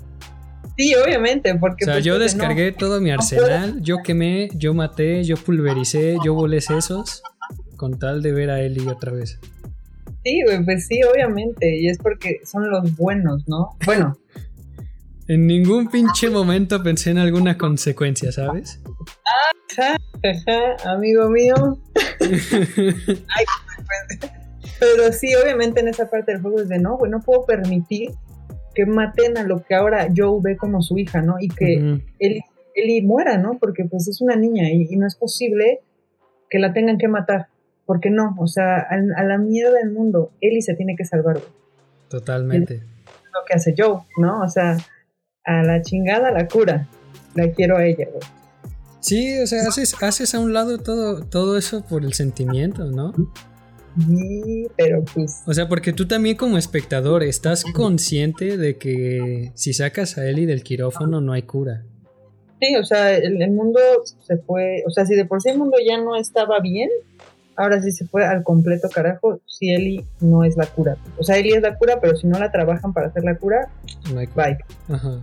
Sí, 0.77 0.95
obviamente, 0.95 1.55
porque... 1.55 1.85
O 1.85 1.87
sea, 1.87 1.95
pues, 1.95 2.05
yo 2.05 2.19
descargué 2.19 2.73
todo 2.73 3.01
mi 3.01 3.11
arsenal, 3.11 3.77
yo 3.83 3.99
quemé, 4.05 4.49
yo 4.55 4.75
maté, 4.75 5.25
yo 5.25 5.37
pulvericé, 5.37 6.17
yo 6.25 6.35
volé 6.35 6.61
sesos, 6.61 7.23
con 7.77 7.99
tal 7.99 8.23
de 8.23 8.33
ver 8.33 8.51
a 8.51 8.61
Eli 8.61 8.87
otra 8.89 9.13
vez. 9.13 9.39
Sí, 10.25 10.41
pues 10.65 10.89
sí, 10.89 11.01
obviamente. 11.05 11.79
Y 11.79 11.89
es 11.89 11.99
porque 11.99 12.41
son 12.45 12.69
los 12.69 12.97
buenos, 12.97 13.45
¿no? 13.47 13.77
Bueno. 13.87 14.19
en 15.29 15.47
ningún 15.47 15.89
pinche 15.89 16.31
momento 16.31 16.83
pensé 16.83 17.11
en 17.11 17.19
alguna 17.19 17.57
consecuencia, 17.57 18.33
¿sabes? 18.33 18.81
Ah, 19.79 19.97
amigo 20.85 21.31
mío. 21.31 21.55
pero 24.81 25.13
sí, 25.13 25.35
obviamente 25.35 25.81
en 25.81 25.89
esa 25.89 26.09
parte 26.11 26.33
del 26.33 26.43
juego 26.43 26.61
es 26.61 26.69
de 26.69 26.79
no, 26.79 26.97
güey, 26.97 27.11
no 27.11 27.21
puedo 27.21 27.45
permitir 27.45 28.11
que 28.75 28.87
maten 28.87 29.39
a 29.39 29.43
lo 29.43 29.63
que 29.65 29.75
ahora 29.75 30.09
Joe 30.15 30.41
ve 30.43 30.57
como 30.57 30.83
su 30.83 30.99
hija, 30.99 31.23
¿no? 31.23 31.37
Y 31.41 31.49
que 31.49 32.01
él, 32.19 32.43
muera, 33.05 33.39
¿no? 33.39 33.59
Porque 33.59 33.85
pues 33.85 34.07
es 34.07 34.21
una 34.21 34.37
niña 34.37 34.69
y 34.71 34.97
no 34.97 35.07
es 35.07 35.17
posible 35.17 35.81
que 36.51 36.59
la 36.59 36.73
tengan 36.73 36.99
que 36.99 37.09
matar. 37.09 37.49
Porque 37.87 38.11
no, 38.11 38.35
o 38.39 38.47
sea, 38.49 38.79
a, 38.79 39.25
la 39.25 39.39
mierda 39.39 39.79
del 39.79 39.93
mundo, 39.93 40.33
Ellie 40.41 40.61
se 40.61 40.75
tiene 40.75 40.97
que 40.97 41.05
salvar, 41.05 41.41
Totalmente. 42.09 42.79
lo 42.79 43.45
que 43.47 43.55
hace 43.55 43.75
Joe, 43.77 44.01
¿no? 44.19 44.43
O 44.43 44.49
sea, 44.49 44.77
a 45.45 45.63
la 45.63 45.81
chingada 45.83 46.33
la 46.33 46.49
cura. 46.49 46.89
La 47.35 47.51
quiero 47.53 47.77
a 47.77 47.85
ella, 47.85 48.07
güey. 48.11 48.23
Sí, 49.01 49.39
o 49.39 49.47
sea, 49.47 49.69
haces, 49.69 49.95
haces 50.03 50.35
a 50.35 50.41
un 50.41 50.53
lado 50.53 50.79
todo, 50.79 51.21
todo 51.21 51.57
eso 51.57 51.85
por 51.85 52.05
el 52.05 52.13
sentimiento, 52.15 52.87
¿no? 52.91 53.13
Sí, 53.99 54.67
pero 54.77 55.05
pues. 55.15 55.43
O 55.47 55.55
sea, 55.55 55.69
porque 55.69 55.93
tú 55.93 56.07
también 56.07 56.37
como 56.37 56.59
espectador 56.59 57.23
estás 57.23 57.65
consciente 57.75 58.57
de 58.57 58.77
que 58.77 59.53
si 59.55 59.73
sacas 59.73 60.19
a 60.19 60.29
Ellie 60.29 60.47
del 60.47 60.63
quirófano 60.63 61.21
no 61.21 61.33
hay 61.33 61.43
cura. 61.43 61.85
Sí, 62.61 62.75
o 62.77 62.85
sea, 62.85 63.15
el, 63.17 63.41
el, 63.41 63.51
mundo 63.51 63.81
se 64.05 64.37
fue. 64.39 64.83
O 64.87 64.91
sea, 64.91 65.05
si 65.07 65.15
de 65.15 65.25
por 65.25 65.43
sí 65.43 65.51
el 65.51 65.59
mundo 65.59 65.77
ya 65.87 65.99
no 65.99 66.17
estaba 66.17 66.61
bien, 66.61 66.89
ahora 67.57 67.81
sí 67.83 67.91
se 67.91 68.07
fue 68.07 68.25
al 68.25 68.43
completo 68.43 68.89
carajo 68.89 69.41
si 69.47 69.71
Eli 69.71 70.05
no 70.21 70.45
es 70.45 70.57
la 70.57 70.67
cura. 70.67 70.97
O 71.19 71.25
sea, 71.25 71.37
Eli 71.39 71.53
es 71.53 71.63
la 71.63 71.77
cura, 71.77 71.99
pero 72.01 72.17
si 72.17 72.27
no 72.27 72.39
la 72.39 72.53
trabajan 72.53 72.93
para 72.93 73.09
hacer 73.09 73.25
la 73.25 73.37
cura, 73.37 73.69
bye. 74.35 74.59
Ajá. 74.89 75.21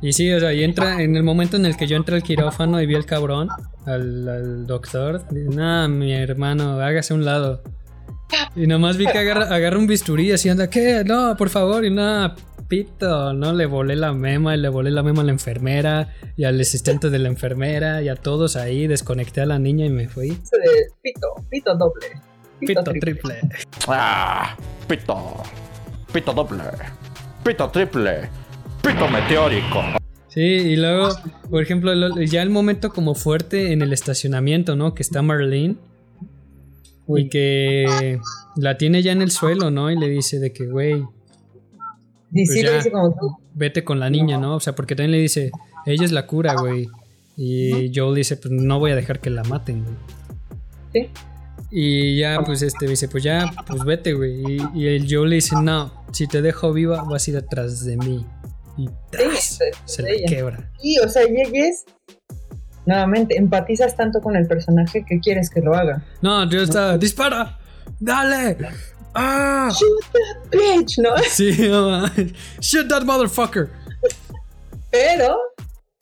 Y 0.00 0.12
sí, 0.14 0.32
o 0.32 0.40
sea, 0.40 0.52
y 0.52 0.64
entra 0.64 1.00
en 1.00 1.14
el 1.14 1.22
momento 1.22 1.56
en 1.56 1.64
el 1.64 1.76
que 1.76 1.86
yo 1.86 1.96
entré 1.96 2.16
al 2.16 2.24
quirófano 2.24 2.82
y 2.82 2.86
vi 2.86 2.96
al 2.96 3.06
cabrón, 3.06 3.48
al, 3.86 4.66
doctor, 4.66 5.22
nada, 5.32 5.86
mi 5.86 6.12
hermano, 6.12 6.80
hágase 6.80 7.14
un 7.14 7.24
lado. 7.24 7.62
Y 8.54 8.66
nomás 8.66 8.96
vi 8.96 9.06
que 9.06 9.18
agarra, 9.18 9.46
agarra 9.54 9.78
un 9.78 9.86
bisturí 9.86 10.32
así 10.32 10.48
anda, 10.48 10.68
¿qué? 10.68 11.02
No, 11.04 11.36
por 11.36 11.48
favor, 11.48 11.84
y 11.84 11.90
nada, 11.90 12.34
pito, 12.68 13.32
¿no? 13.34 13.52
Le 13.52 13.66
volé 13.66 13.96
la 13.96 14.12
mema 14.12 14.54
y 14.56 14.58
le 14.58 14.68
volé 14.68 14.90
la 14.90 15.02
mema 15.02 15.22
a 15.22 15.24
la 15.24 15.32
enfermera 15.32 16.08
y 16.36 16.44
al 16.44 16.60
asistente 16.60 17.10
de 17.10 17.18
la 17.18 17.28
enfermera 17.28 18.02
y 18.02 18.08
a 18.08 18.16
todos 18.16 18.56
ahí. 18.56 18.86
Desconecté 18.86 19.42
a 19.42 19.46
la 19.46 19.58
niña 19.58 19.84
y 19.86 19.90
me 19.90 20.08
fui. 20.08 20.38
Pito, 21.02 21.34
pito 21.50 21.74
doble. 21.76 22.06
Pito, 22.60 22.82
triple. 22.82 23.40
Ah, 23.88 24.56
pito. 24.88 25.42
Pito 26.12 26.32
doble. 26.32 26.62
Pito 27.44 27.68
triple. 27.70 28.28
Pito 28.82 29.08
meteórico. 29.08 29.82
Sí, 30.28 30.40
y 30.40 30.76
luego, 30.76 31.10
por 31.50 31.62
ejemplo, 31.62 31.92
ya 32.24 32.40
el 32.40 32.48
momento 32.48 32.90
como 32.90 33.14
fuerte 33.14 33.72
en 33.72 33.82
el 33.82 33.92
estacionamiento, 33.92 34.76
¿no? 34.76 34.94
Que 34.94 35.02
está 35.02 35.20
Marlene. 35.20 35.76
Y 37.18 37.28
que 37.28 38.18
la 38.56 38.76
tiene 38.76 39.02
ya 39.02 39.12
en 39.12 39.22
el 39.22 39.30
suelo, 39.30 39.70
¿no? 39.70 39.90
Y 39.90 39.98
le 39.98 40.08
dice 40.08 40.38
de 40.38 40.52
que, 40.52 40.66
güey, 40.66 41.02
pues 42.32 42.48
sí 42.48 42.62
dice 42.62 42.90
como 42.90 43.10
tú. 43.10 43.36
Vete 43.54 43.84
con 43.84 44.00
la 44.00 44.08
niña, 44.08 44.38
¿no? 44.38 44.56
O 44.56 44.60
sea, 44.60 44.74
porque 44.74 44.96
también 44.96 45.12
le 45.12 45.18
dice, 45.18 45.50
ella 45.84 46.04
es 46.04 46.12
la 46.12 46.26
cura, 46.26 46.54
güey. 46.58 46.88
Y 47.36 47.92
Joel 47.94 48.14
dice, 48.14 48.36
pues 48.36 48.52
no 48.52 48.78
voy 48.78 48.92
a 48.92 48.96
dejar 48.96 49.20
que 49.20 49.30
la 49.30 49.42
maten, 49.44 49.84
güey. 49.84 49.96
Sí. 50.92 51.10
Y 51.70 52.18
ya, 52.18 52.42
pues 52.44 52.62
este 52.62 52.86
dice, 52.86 53.08
pues 53.08 53.22
ya, 53.24 53.50
pues 53.66 53.84
vete, 53.84 54.12
güey. 54.12 54.42
Y, 54.74 54.86
el 54.86 55.06
Joel 55.08 55.30
le 55.30 55.36
dice, 55.36 55.56
no, 55.60 56.04
si 56.12 56.26
te 56.26 56.42
dejo 56.42 56.72
viva, 56.72 57.02
vas 57.04 57.26
a 57.26 57.30
ir 57.30 57.36
atrás 57.36 57.84
de 57.84 57.96
mí. 57.96 58.26
Y 58.78 58.88
se 59.84 60.02
le 60.02 60.24
quebra. 60.24 60.70
Y, 60.82 60.98
o 60.98 61.08
sea, 61.08 61.22
y 61.28 61.58
es 61.58 61.84
nuevamente, 62.86 63.36
empatizas 63.36 63.96
tanto 63.96 64.20
con 64.20 64.36
el 64.36 64.46
personaje 64.46 65.04
que 65.06 65.20
quieres 65.20 65.50
que 65.50 65.60
lo 65.60 65.74
haga. 65.74 66.04
No, 66.20 66.48
yo 66.48 66.62
está, 66.62 66.98
dispara, 66.98 67.58
dale, 68.00 68.56
¡Ah! 69.14 69.70
Shoot 69.70 70.04
that 70.12 70.58
bitch, 70.58 70.98
¿no? 70.98 71.10
Sí, 71.30 71.54
no 71.68 72.06
Shoot 72.60 72.88
that 72.88 73.02
motherfucker. 73.02 73.70
Pero. 74.90 75.36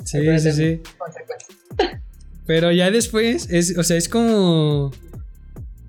Sí, 0.04 0.20
sí, 0.38 0.52
sí. 0.52 0.82
Pero 2.46 2.72
ya 2.72 2.90
después, 2.90 3.48
es, 3.50 3.76
o 3.76 3.82
sea, 3.82 3.96
es 3.96 4.08
como. 4.08 4.92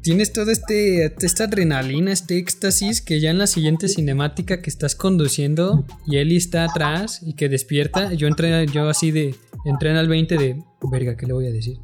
Tienes 0.01 0.33
toda 0.33 0.51
este, 0.51 1.13
esta 1.23 1.43
adrenalina, 1.43 2.11
este 2.11 2.39
éxtasis 2.39 3.01
que 3.01 3.19
ya 3.19 3.29
en 3.29 3.37
la 3.37 3.45
siguiente 3.45 3.87
cinemática 3.87 4.59
que 4.59 4.71
estás 4.71 4.95
conduciendo 4.95 5.85
y 6.07 6.17
Ellie 6.17 6.37
está 6.37 6.63
atrás 6.63 7.21
y 7.21 7.35
que 7.35 7.49
despierta. 7.49 8.11
Yo 8.13 8.27
entré, 8.27 8.65
yo 8.67 8.89
así 8.89 9.11
de. 9.11 9.35
Entré 9.63 9.91
en 9.91 9.97
el 9.97 10.07
20 10.07 10.37
de. 10.37 10.63
Verga, 10.89 11.15
¿qué 11.15 11.25
le 11.25 11.33
voy 11.33 11.47
a 11.47 11.51
decir? 11.51 11.77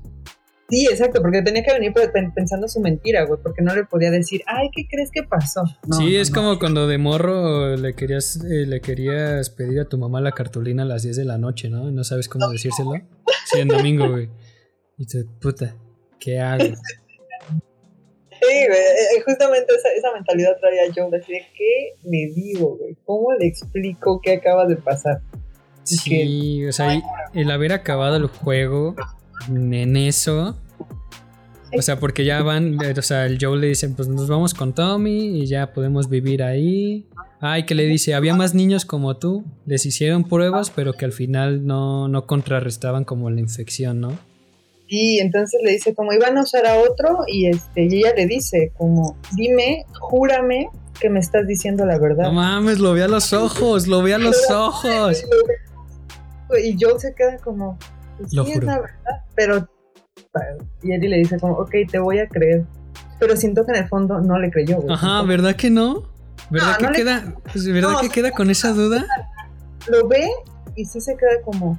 Sí, 0.70 0.86
exacto, 0.92 1.22
porque 1.22 1.42
tenía 1.42 1.64
que 1.64 1.72
venir 1.72 1.94
pensando 2.36 2.68
su 2.68 2.82
mentira, 2.82 3.24
güey, 3.24 3.40
porque 3.42 3.62
no 3.62 3.74
le 3.74 3.86
podía 3.86 4.12
decir, 4.12 4.42
ay, 4.48 4.70
¿qué 4.76 4.86
crees 4.90 5.12
que 5.12 5.24
pasó? 5.24 5.64
sí, 5.98 6.18
es 6.18 6.30
como 6.30 6.60
cuando 6.60 6.88
de 6.88 6.98
morro 6.98 7.78
le 7.78 7.94
querías, 7.94 8.44
eh, 8.44 8.66
le 8.66 8.82
querías 8.82 9.50
pedir 9.50 9.80
a 9.80 9.86
tu 9.86 9.98
mamá 9.98 10.20
la 10.20 10.34
cartulina 10.34 10.84
a 10.84 10.86
las 10.86 11.04
10 11.04 11.16
de 11.16 11.26
la 11.26 11.38
noche, 11.38 11.70
¿no? 11.70 11.90
Y 11.90 11.94
no 11.94 12.04
sabes 12.04 12.28
cómo 12.28 12.50
decírselo. 12.50 12.92
Sí, 13.46 13.60
en 13.60 13.70
domingo, 13.70 14.10
güey. 14.10 14.30
Y 14.98 15.06
te, 15.06 15.24
puta, 15.40 15.76
¿qué 16.20 16.40
hago? 16.40 16.64
Sí, 18.40 18.68
güey, 18.68 18.80
eh, 18.80 19.22
justamente 19.26 19.74
esa, 19.74 19.90
esa 19.94 20.14
mentalidad 20.14 20.58
traía 20.60 20.88
yo, 20.96 21.10
decir, 21.10 21.42
¿qué 21.58 21.96
me 22.04 22.28
digo, 22.36 22.78
güey? 22.78 22.96
¿Cómo 23.04 23.34
le 23.34 23.48
explico 23.48 24.22
qué 24.22 24.34
acaba 24.34 24.68
de 24.68 24.76
pasar? 24.76 25.22
Sí, 25.96 26.66
o 26.66 26.72
sea, 26.72 27.02
el 27.34 27.52
haber 27.52 27.74
acabado 27.74 28.18
el 28.18 28.28
juego 28.28 28.96
en 29.50 29.96
eso 29.96 30.58
O 31.78 31.82
sea, 31.82 32.00
porque 32.00 32.26
ya 32.26 32.42
van, 32.44 32.78
o 32.80 33.02
sea, 33.02 33.26
el 33.26 33.38
Joe 33.40 33.58
le 33.58 33.68
dice, 33.68 33.90
pues 33.90 34.08
nos 34.08 34.28
vamos 34.28 34.54
con 34.54 34.74
Tommy 34.74 35.42
y 35.42 35.46
ya 35.48 35.74
podemos 35.74 36.10
vivir 36.10 36.44
ahí. 36.44 37.06
Ay, 37.40 37.66
que 37.66 37.76
le 37.76 37.86
dice, 37.86 38.16
había 38.16 38.34
más 38.34 38.56
niños 38.56 38.86
como 38.86 39.18
tú, 39.18 39.44
les 39.66 39.86
hicieron 39.86 40.24
pruebas, 40.24 40.72
pero 40.76 40.94
que 40.94 41.06
al 41.06 41.12
final 41.12 41.68
no, 41.68 42.08
no 42.08 42.26
contrarrestaban 42.26 43.04
como 43.04 43.30
la 43.30 43.40
infección, 43.40 44.02
¿no? 44.02 44.18
Y 44.88 45.20
entonces 45.20 45.60
le 45.64 45.72
dice 45.72 45.94
como 45.94 46.14
iban 46.14 46.38
a 46.38 46.44
usar 46.44 46.66
a 46.66 46.80
otro 46.80 47.20
y 47.28 47.48
este 47.48 47.84
y 47.84 48.00
ella 48.00 48.14
le 48.16 48.26
dice 48.26 48.72
como 48.78 49.18
dime, 49.36 49.86
júrame 50.00 50.70
que 51.00 51.10
me 51.10 51.20
estás 51.20 51.46
diciendo 51.46 51.86
la 51.86 52.00
verdad. 52.00 52.24
No 52.24 52.34
mames, 52.34 52.80
lo 52.80 52.94
ve 52.94 53.04
a 53.04 53.08
los 53.08 53.34
ojos, 53.34 53.88
lo 53.88 54.02
ve 54.02 54.14
a 54.16 54.18
los 54.18 54.50
ojos. 54.50 55.24
Y 56.64 56.78
Joe 56.80 57.00
se 57.00 57.14
queda 57.14 57.38
como, 57.38 57.78
pues 58.18 58.34
Lo 58.34 58.46
sí, 58.46 58.54
juro. 58.54 58.68
es 58.68 58.74
la 58.74 58.80
verdad, 58.80 59.22
pero 59.36 59.68
y 60.84 60.92
Eddie 60.94 61.10
le 61.10 61.18
dice 61.18 61.40
como, 61.40 61.54
ok, 61.56 61.72
te 61.90 62.00
voy 62.00 62.20
a 62.20 62.28
creer. 62.28 62.66
Pero 63.20 63.36
siento 63.36 63.66
que 63.66 63.72
en 63.72 63.78
el 63.84 63.88
fondo 63.88 64.20
no 64.22 64.38
le 64.40 64.52
creyó. 64.52 64.78
güey. 64.78 64.94
Ajá, 64.94 65.22
¿verdad 65.24 65.56
que 65.56 65.70
no? 65.70 66.04
¿Verdad 66.50 66.72
No, 66.74 66.78
que 66.78 66.84
no 66.86 66.90
le- 66.92 66.98
queda, 66.98 67.36
pues, 67.52 67.66
verdad 67.68 67.92
No, 67.92 68.00
que 68.02 68.10
queda 68.10 68.32
con 68.32 68.50
esa 68.50 68.72
duda? 68.74 69.06
Lo 69.88 70.08
ve 70.08 70.30
y 70.76 70.86
sí 70.86 71.02
se 71.02 71.16
queda 71.18 71.42
como, 71.44 71.78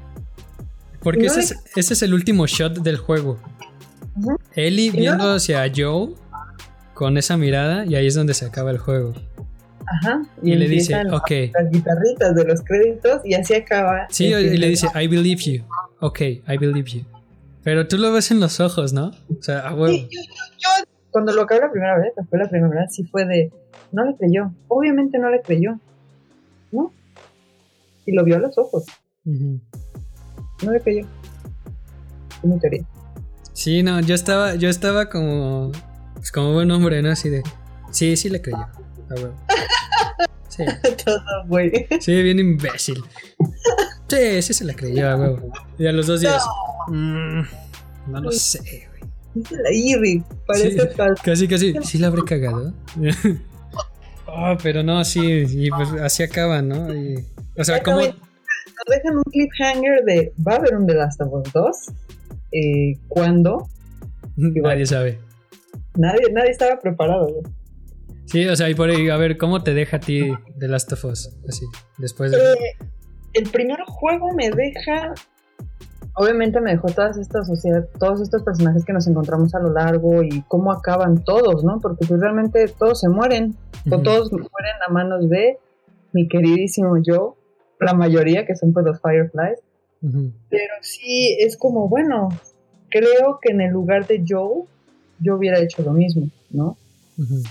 Porque 1.01 1.27
ese 1.27 1.37
le- 1.37 1.43
es, 1.45 1.55
ese 1.77 1.95
es 1.95 2.03
el 2.03 2.12
último 2.14 2.47
shot 2.47 2.79
del 2.79 2.97
juego. 2.99 3.39
Ellie 4.55 4.91
viendo 4.91 5.33
hacia 5.33 5.64
Joe 5.75 6.14
con 6.95 7.16
esa 7.19 7.37
mirada 7.37 7.85
y 7.87 7.95
ahí 7.95 8.07
es 8.09 8.14
donde 8.14 8.35
se 8.35 8.45
acaba 8.47 8.71
el 8.73 8.79
juego. 8.79 9.14
Ajá. 9.91 10.22
Y, 10.43 10.55
le 10.55 10.68
dice, 10.68 10.95
ok. 11.11 11.30
las 11.53 11.70
guitarritas 11.70 12.34
de 12.34 12.45
los 12.45 12.62
créditos 12.62 13.20
y 13.24 13.34
así 13.34 13.55
acaba. 13.55 14.07
Sí, 14.11 14.26
y 14.26 14.57
le 14.57 14.68
dice, 14.68 14.89
I 14.95 15.07
believe 15.07 15.41
you. 15.43 15.64
Ok, 16.01 16.20
I 16.20 16.57
believe 16.59 16.91
you. 16.91 17.05
Pero 17.62 17.86
tú 17.86 17.99
lo 17.99 18.12
ves 18.12 18.30
en 18.30 18.41
los 18.41 18.61
ojos, 18.61 18.93
¿no? 18.93 19.09
O 19.09 19.43
sea, 19.43 19.68
a 19.68 19.74
huevo. 19.74 19.95
Sí, 19.95 20.09
yo, 20.11 20.20
yo, 20.20 20.55
yo, 20.59 20.89
cuando 21.11 21.32
lo 21.32 21.43
acabé 21.43 21.61
la 21.62 21.70
primera 21.70 21.99
vez, 21.99 22.12
fue 22.28 22.39
la 22.39 22.49
primera 22.49 22.80
vez, 22.80 22.95
sí 22.95 23.05
fue 23.05 23.24
de, 23.24 23.51
no 23.93 24.05
le 24.05 24.16
creyó, 24.16 24.53
obviamente 24.68 25.18
no 25.18 25.30
le 25.30 25.41
creyó, 25.41 25.78
¿no? 26.70 26.93
Y 28.07 28.12
lo 28.12 28.24
vio 28.24 28.36
a 28.36 28.39
los 28.39 28.57
ojos, 28.59 28.84
no 29.24 30.72
le 30.72 30.80
creyó. 30.80 31.07
Es 32.43 32.45
mi 32.45 32.59
teoría. 32.59 32.84
Sí, 33.53 33.82
no, 33.82 34.01
yo 34.01 34.14
estaba, 34.14 34.55
yo 34.55 34.68
estaba 34.68 35.09
como, 35.09 35.72
pues 36.14 36.30
como 36.30 36.53
buen 36.53 36.70
hombre, 36.70 37.03
¿no? 37.03 37.11
Así 37.11 37.28
de, 37.28 37.43
sí, 37.91 38.16
sí 38.16 38.30
le 38.30 38.41
creyó. 38.41 38.66
Sí, 40.49 40.65
Todo, 41.05 41.21
güey. 41.47 41.87
sí, 42.01 42.21
bien 42.23 42.39
imbécil. 42.41 43.03
Sí, 44.09 44.43
sí 44.43 44.53
se 44.55 44.65
la 44.65 44.75
creyó, 44.75 45.17
huevo. 45.17 45.53
Y 45.79 45.87
a 45.87 45.93
los 45.93 46.07
dos 46.09 46.21
días, 46.21 46.45
mm, 46.89 47.41
no 48.09 48.21
lo 48.21 48.33
sé, 48.33 48.89
güey. 48.91 49.49
La 49.51 49.71
Irri, 49.73 50.25
parece 50.47 50.71
Sí. 50.73 50.89
falso. 50.97 51.23
Casi, 51.25 51.47
casi, 51.47 51.75
sí 51.85 51.99
la 51.99 52.09
habré 52.09 52.23
cagado. 52.25 52.73
oh, 54.27 54.57
pero 54.63 54.83
no, 54.83 55.05
sí, 55.05 55.45
y 55.49 55.71
pues 55.71 55.93
así 55.93 56.23
acaba, 56.25 56.61
¿no? 56.63 56.93
Y, 56.93 57.25
o 57.57 57.63
sea, 57.63 57.83
como... 57.83 57.99
Nos 58.01 58.97
dejan 58.97 59.17
un 59.17 59.25
cliffhanger 59.25 60.05
de, 60.05 60.33
¿va 60.47 60.53
a 60.55 60.57
haber 60.57 60.75
un 60.77 60.87
The 60.87 60.95
Last 60.95 61.21
of 61.21 61.33
Us 61.33 61.53
2? 61.53 61.77
Eh, 62.53 62.99
¿Cuándo? 63.09 63.69
Nadie 64.37 64.87
sabe. 64.87 65.19
Nadie, 65.97 66.33
nadie 66.33 66.51
estaba 66.51 66.81
preparado, 66.81 67.27
güey. 67.27 67.43
Sí, 68.31 68.47
o 68.47 68.55
sea, 68.57 68.68
y 68.68 68.74
por 68.74 68.91
ahí, 68.91 69.09
a 69.09 69.16
ver, 69.16 69.39
¿cómo 69.39 69.62
te 69.62 69.72
deja 69.72 69.97
a 69.97 70.01
ti 70.01 70.31
The 70.59 70.68
Last 70.68 70.93
of 70.93 71.05
Us? 71.07 71.31
Así, 71.49 71.64
después 71.97 72.31
de... 72.31 72.37
Eh, 72.39 72.76
el 73.33 73.49
primer 73.51 73.79
juego 73.87 74.33
me 74.35 74.51
deja. 74.51 75.14
Obviamente 76.14 76.61
me 76.61 76.72
dejó 76.72 76.89
todas 76.89 77.16
estas, 77.16 77.49
o 77.49 77.57
sea, 77.57 77.85
todos 77.99 78.20
estos 78.20 78.43
personajes 78.43 78.85
que 78.85 78.93
nos 78.93 79.07
encontramos 79.07 79.55
a 79.55 79.61
lo 79.61 79.72
largo 79.72 80.22
y 80.22 80.43
cómo 80.49 80.72
acaban 80.72 81.22
todos, 81.24 81.64
¿no? 81.64 81.79
Porque 81.81 82.05
pues 82.07 82.20
realmente 82.20 82.66
todos 82.68 83.01
se 83.01 83.09
mueren, 83.09 83.57
o 83.91 84.03
todos 84.03 84.31
mueren 84.33 84.76
a 84.87 84.93
manos 84.93 85.31
de 85.31 85.59
mi 86.12 86.26
queridísimo 86.29 86.97
yo, 87.03 87.37
la 87.81 87.95
mayoría 87.95 88.45
que 88.45 88.57
son 88.57 88.72
pues 88.72 88.85
los 88.85 89.01
Fireflies, 89.01 89.61
pero 90.51 90.74
sí 90.81 91.37
es 91.41 91.57
como, 91.57 91.89
bueno, 91.89 92.29
creo 92.91 93.39
que 93.41 93.53
en 93.53 93.61
el 93.61 93.70
lugar 93.70 94.07
de 94.07 94.24
Joe 94.26 94.64
yo 95.20 95.37
hubiera 95.37 95.61
hecho 95.61 95.83
lo 95.83 95.93
mismo, 95.93 96.29
¿no? 96.51 96.76
Ujú. 97.16 97.43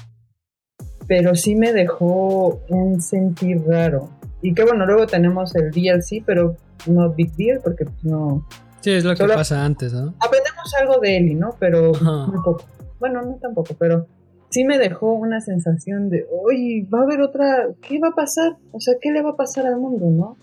Pero 1.07 1.35
sí 1.35 1.55
me 1.55 1.73
dejó 1.73 2.59
un 2.69 3.01
sentir 3.01 3.61
raro. 3.65 4.09
Y 4.41 4.53
que 4.53 4.63
bueno, 4.63 4.85
luego 4.85 5.07
tenemos 5.07 5.55
el 5.55 5.71
DLC, 5.71 6.23
pero 6.25 6.55
no 6.85 7.09
big 7.11 7.33
deal, 7.35 7.59
porque 7.63 7.85
pues, 7.85 8.03
no... 8.03 8.45
Sí, 8.81 8.91
es 8.91 9.03
lo 9.03 9.11
que 9.11 9.17
Solo- 9.17 9.33
pasa 9.35 9.65
antes, 9.65 9.93
¿no? 9.93 10.13
Aprendemos 10.19 10.73
algo 10.79 10.99
de 10.99 11.17
Ellie, 11.17 11.35
¿no? 11.35 11.55
Pero 11.59 11.91
Ajá. 11.95 12.31
poco. 12.43 12.63
Bueno, 12.99 13.21
no 13.23 13.35
tampoco, 13.41 13.75
pero 13.77 14.07
sí 14.49 14.63
me 14.63 14.77
dejó 14.77 15.13
una 15.13 15.41
sensación 15.41 16.09
de, 16.09 16.25
oye, 16.43 16.87
va 16.93 16.99
a 16.99 17.03
haber 17.03 17.21
otra, 17.21 17.67
¿qué 17.81 17.99
va 17.99 18.09
a 18.09 18.15
pasar? 18.15 18.57
O 18.71 18.79
sea, 18.79 18.95
¿qué 19.01 19.11
le 19.11 19.21
va 19.23 19.31
a 19.31 19.35
pasar 19.35 19.65
al 19.65 19.77
mundo, 19.77 20.05
no? 20.09 20.37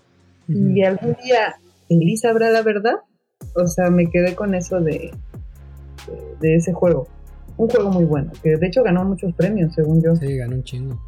Y 0.47 0.83
algún 0.83 1.15
día, 1.23 1.55
¿Ellie 1.89 2.17
sabrá 2.17 2.51
la 2.51 2.61
verdad? 2.61 2.95
O 3.55 3.65
sea, 3.67 3.89
me 3.89 4.07
quedé 4.09 4.35
con 4.35 4.53
eso 4.53 4.79
de, 4.79 5.11
de, 6.07 6.37
de 6.39 6.55
ese 6.55 6.71
juego. 6.73 7.07
Un 7.57 7.69
juego 7.69 7.89
muy 7.91 8.05
bueno, 8.05 8.31
que 8.43 8.57
de 8.57 8.67
hecho 8.67 8.83
ganó 8.83 9.05
muchos 9.05 9.33
premios, 9.33 9.73
según 9.73 10.01
yo. 10.03 10.15
Sí, 10.15 10.35
ganó 10.35 10.55
un 10.55 10.63
chingo. 10.63 10.99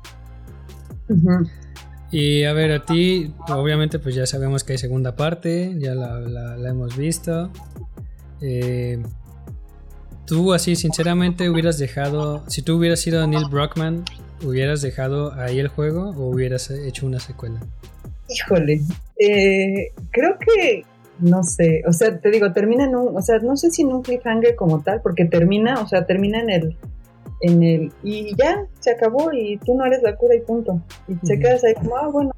Y 2.12 2.44
a 2.46 2.54
ver, 2.54 2.72
a 2.72 2.86
ti, 2.86 3.34
obviamente, 3.50 4.00
pues 4.00 4.16
ya 4.16 4.26
sabemos 4.26 4.64
que 4.64 4.74
hay 4.74 4.78
segunda 4.78 5.16
parte, 5.16 5.74
ya 5.78 5.94
la, 5.94 6.20
la- 6.22 6.56
la 6.58 6.70
hemos 6.70 6.96
visto. 6.96 7.50
Eh, 8.42 9.02
tú, 10.26 10.54
así, 10.54 10.76
sinceramente, 10.76 11.50
hubieras 11.50 11.78
dejado, 11.78 12.44
si 12.48 12.62
tú 12.62 12.78
hubieras 12.78 13.02
sido 13.02 13.26
Neil 13.28 13.46
Brockman, 13.50 14.04
¿hubieras 14.46 14.82
dejado 14.82 15.34
ahí 15.34 15.60
el 15.60 15.68
juego 15.68 16.12
o 16.12 16.30
hubieras 16.30 16.70
hecho 16.72 17.06
una 17.06 17.20
secuela? 17.20 17.60
Híjole, 18.30 18.82
eh, 19.20 19.92
creo 20.12 20.38
que, 20.40 20.84
no 21.20 21.44
sé, 21.44 21.84
o 21.88 21.94
sea, 21.94 22.20
te 22.20 22.30
digo, 22.30 22.54
termina 22.54 22.86
en 22.86 22.96
un, 22.96 23.16
o 23.16 23.22
sea, 23.22 23.40
no 23.40 23.56
sé 23.56 23.72
si 23.72 23.82
en 23.82 23.94
un 23.94 24.02
cliffhanger 24.04 24.56
como 24.56 24.82
tal, 24.82 25.02
porque 25.02 25.26
termina, 25.26 25.82
o 25.82 25.88
sea, 25.88 26.06
termina 26.06 26.40
en 26.42 26.50
el, 26.50 26.78
en 27.42 27.64
el, 27.64 27.92
y 28.04 28.36
ya, 28.36 28.66
se 28.80 28.92
acabó 28.92 29.32
y 29.32 29.58
tú 29.58 29.76
no 29.76 29.86
eres 29.86 30.02
la 30.04 30.16
cura 30.16 30.36
y 30.36 30.42
punto. 30.42 30.82
Y 31.08 31.16
se 31.26 31.34
Ujú. 31.34 31.42
quedas 31.42 31.64
ahí 31.64 31.74
como, 31.76 31.98
ah, 31.98 32.10
bueno, 32.12 32.32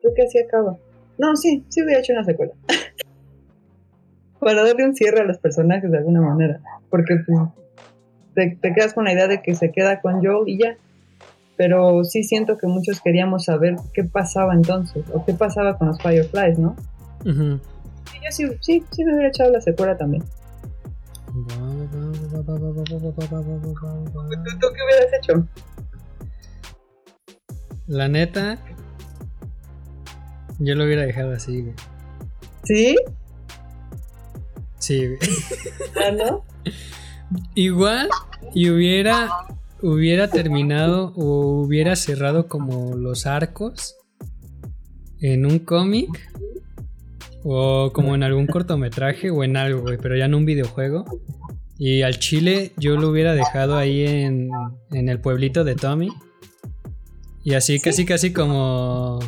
creo 0.00 0.14
que 0.14 0.22
así 0.22 0.38
acaba. 0.38 0.76
No, 1.18 1.36
sí, 1.36 1.64
sí 1.68 1.82
hubiera 1.82 2.00
hecho 2.00 2.12
una 2.12 2.24
secuela. 2.24 2.52
Para 4.40 4.64
darle 4.64 4.84
un 4.84 4.94
cierre 4.94 5.20
a 5.20 5.24
los 5.24 5.38
personajes 5.38 5.90
de 5.90 5.98
alguna 5.98 6.20
manera, 6.20 6.60
porque 6.90 7.16
pues, 7.26 7.38
te, 8.34 8.58
te 8.60 8.74
quedas 8.74 8.94
con 8.94 9.04
la 9.04 9.12
idea 9.12 9.28
de 9.28 9.42
que 9.42 9.54
se 9.54 9.72
queda 9.72 10.00
con 10.00 10.24
Joel 10.24 10.48
y 10.48 10.58
ya. 10.58 10.76
Pero 11.56 12.04
sí 12.04 12.22
siento 12.22 12.58
que 12.58 12.66
muchos 12.66 13.00
queríamos 13.00 13.46
saber 13.46 13.76
qué 13.94 14.04
pasaba 14.04 14.52
entonces, 14.52 15.04
o 15.14 15.24
qué 15.24 15.32
pasaba 15.32 15.78
con 15.78 15.88
los 15.88 15.98
Fireflies, 16.02 16.58
¿no? 16.58 16.76
Y 17.26 18.24
yo 18.24 18.30
sí, 18.30 18.44
sí, 18.60 18.84
sí 18.90 19.04
me 19.04 19.14
hubiera 19.14 19.28
echado 19.28 19.50
la 19.50 19.60
secuela 19.60 19.96
también. 19.96 20.22
¿Tú, 21.26 21.42
tú 24.60 24.66
qué 24.72 24.80
hubieras 24.82 25.12
hecho? 25.20 25.46
La 27.86 28.08
neta, 28.08 28.58
yo 30.58 30.74
lo 30.74 30.84
hubiera 30.84 31.02
dejado 31.02 31.32
así, 31.32 31.62
güey. 31.62 31.74
¿Sí? 32.64 32.96
Sí, 34.78 35.06
güey. 35.06 35.18
¿Ah, 35.96 36.10
no? 36.10 36.44
Igual 37.54 38.08
y 38.54 38.70
hubiera 38.70 39.28
hubiera 39.82 40.28
terminado 40.28 41.12
o 41.16 41.60
hubiera 41.60 41.96
cerrado 41.96 42.48
como 42.48 42.96
los 42.96 43.26
arcos 43.26 43.96
en 45.20 45.46
un 45.46 45.58
cómic 45.58 46.08
o 47.48 47.92
como 47.92 48.14
en 48.14 48.22
algún 48.24 48.46
cortometraje 48.46 49.30
o 49.30 49.44
en 49.44 49.56
algo, 49.56 49.82
güey, 49.82 49.98
pero 49.98 50.16
ya 50.16 50.24
en 50.24 50.34
un 50.34 50.44
videojuego. 50.44 51.04
Y 51.78 52.02
al 52.02 52.18
chile 52.18 52.72
yo 52.78 52.96
lo 52.96 53.10
hubiera 53.10 53.34
dejado 53.34 53.76
ahí 53.76 54.04
en, 54.06 54.48
en 54.92 55.08
el 55.08 55.20
pueblito 55.20 55.62
de 55.62 55.74
Tommy. 55.76 56.08
Y 57.44 57.54
así 57.54 57.78
casi 57.80 58.04
casi 58.04 58.32
como 58.32 59.20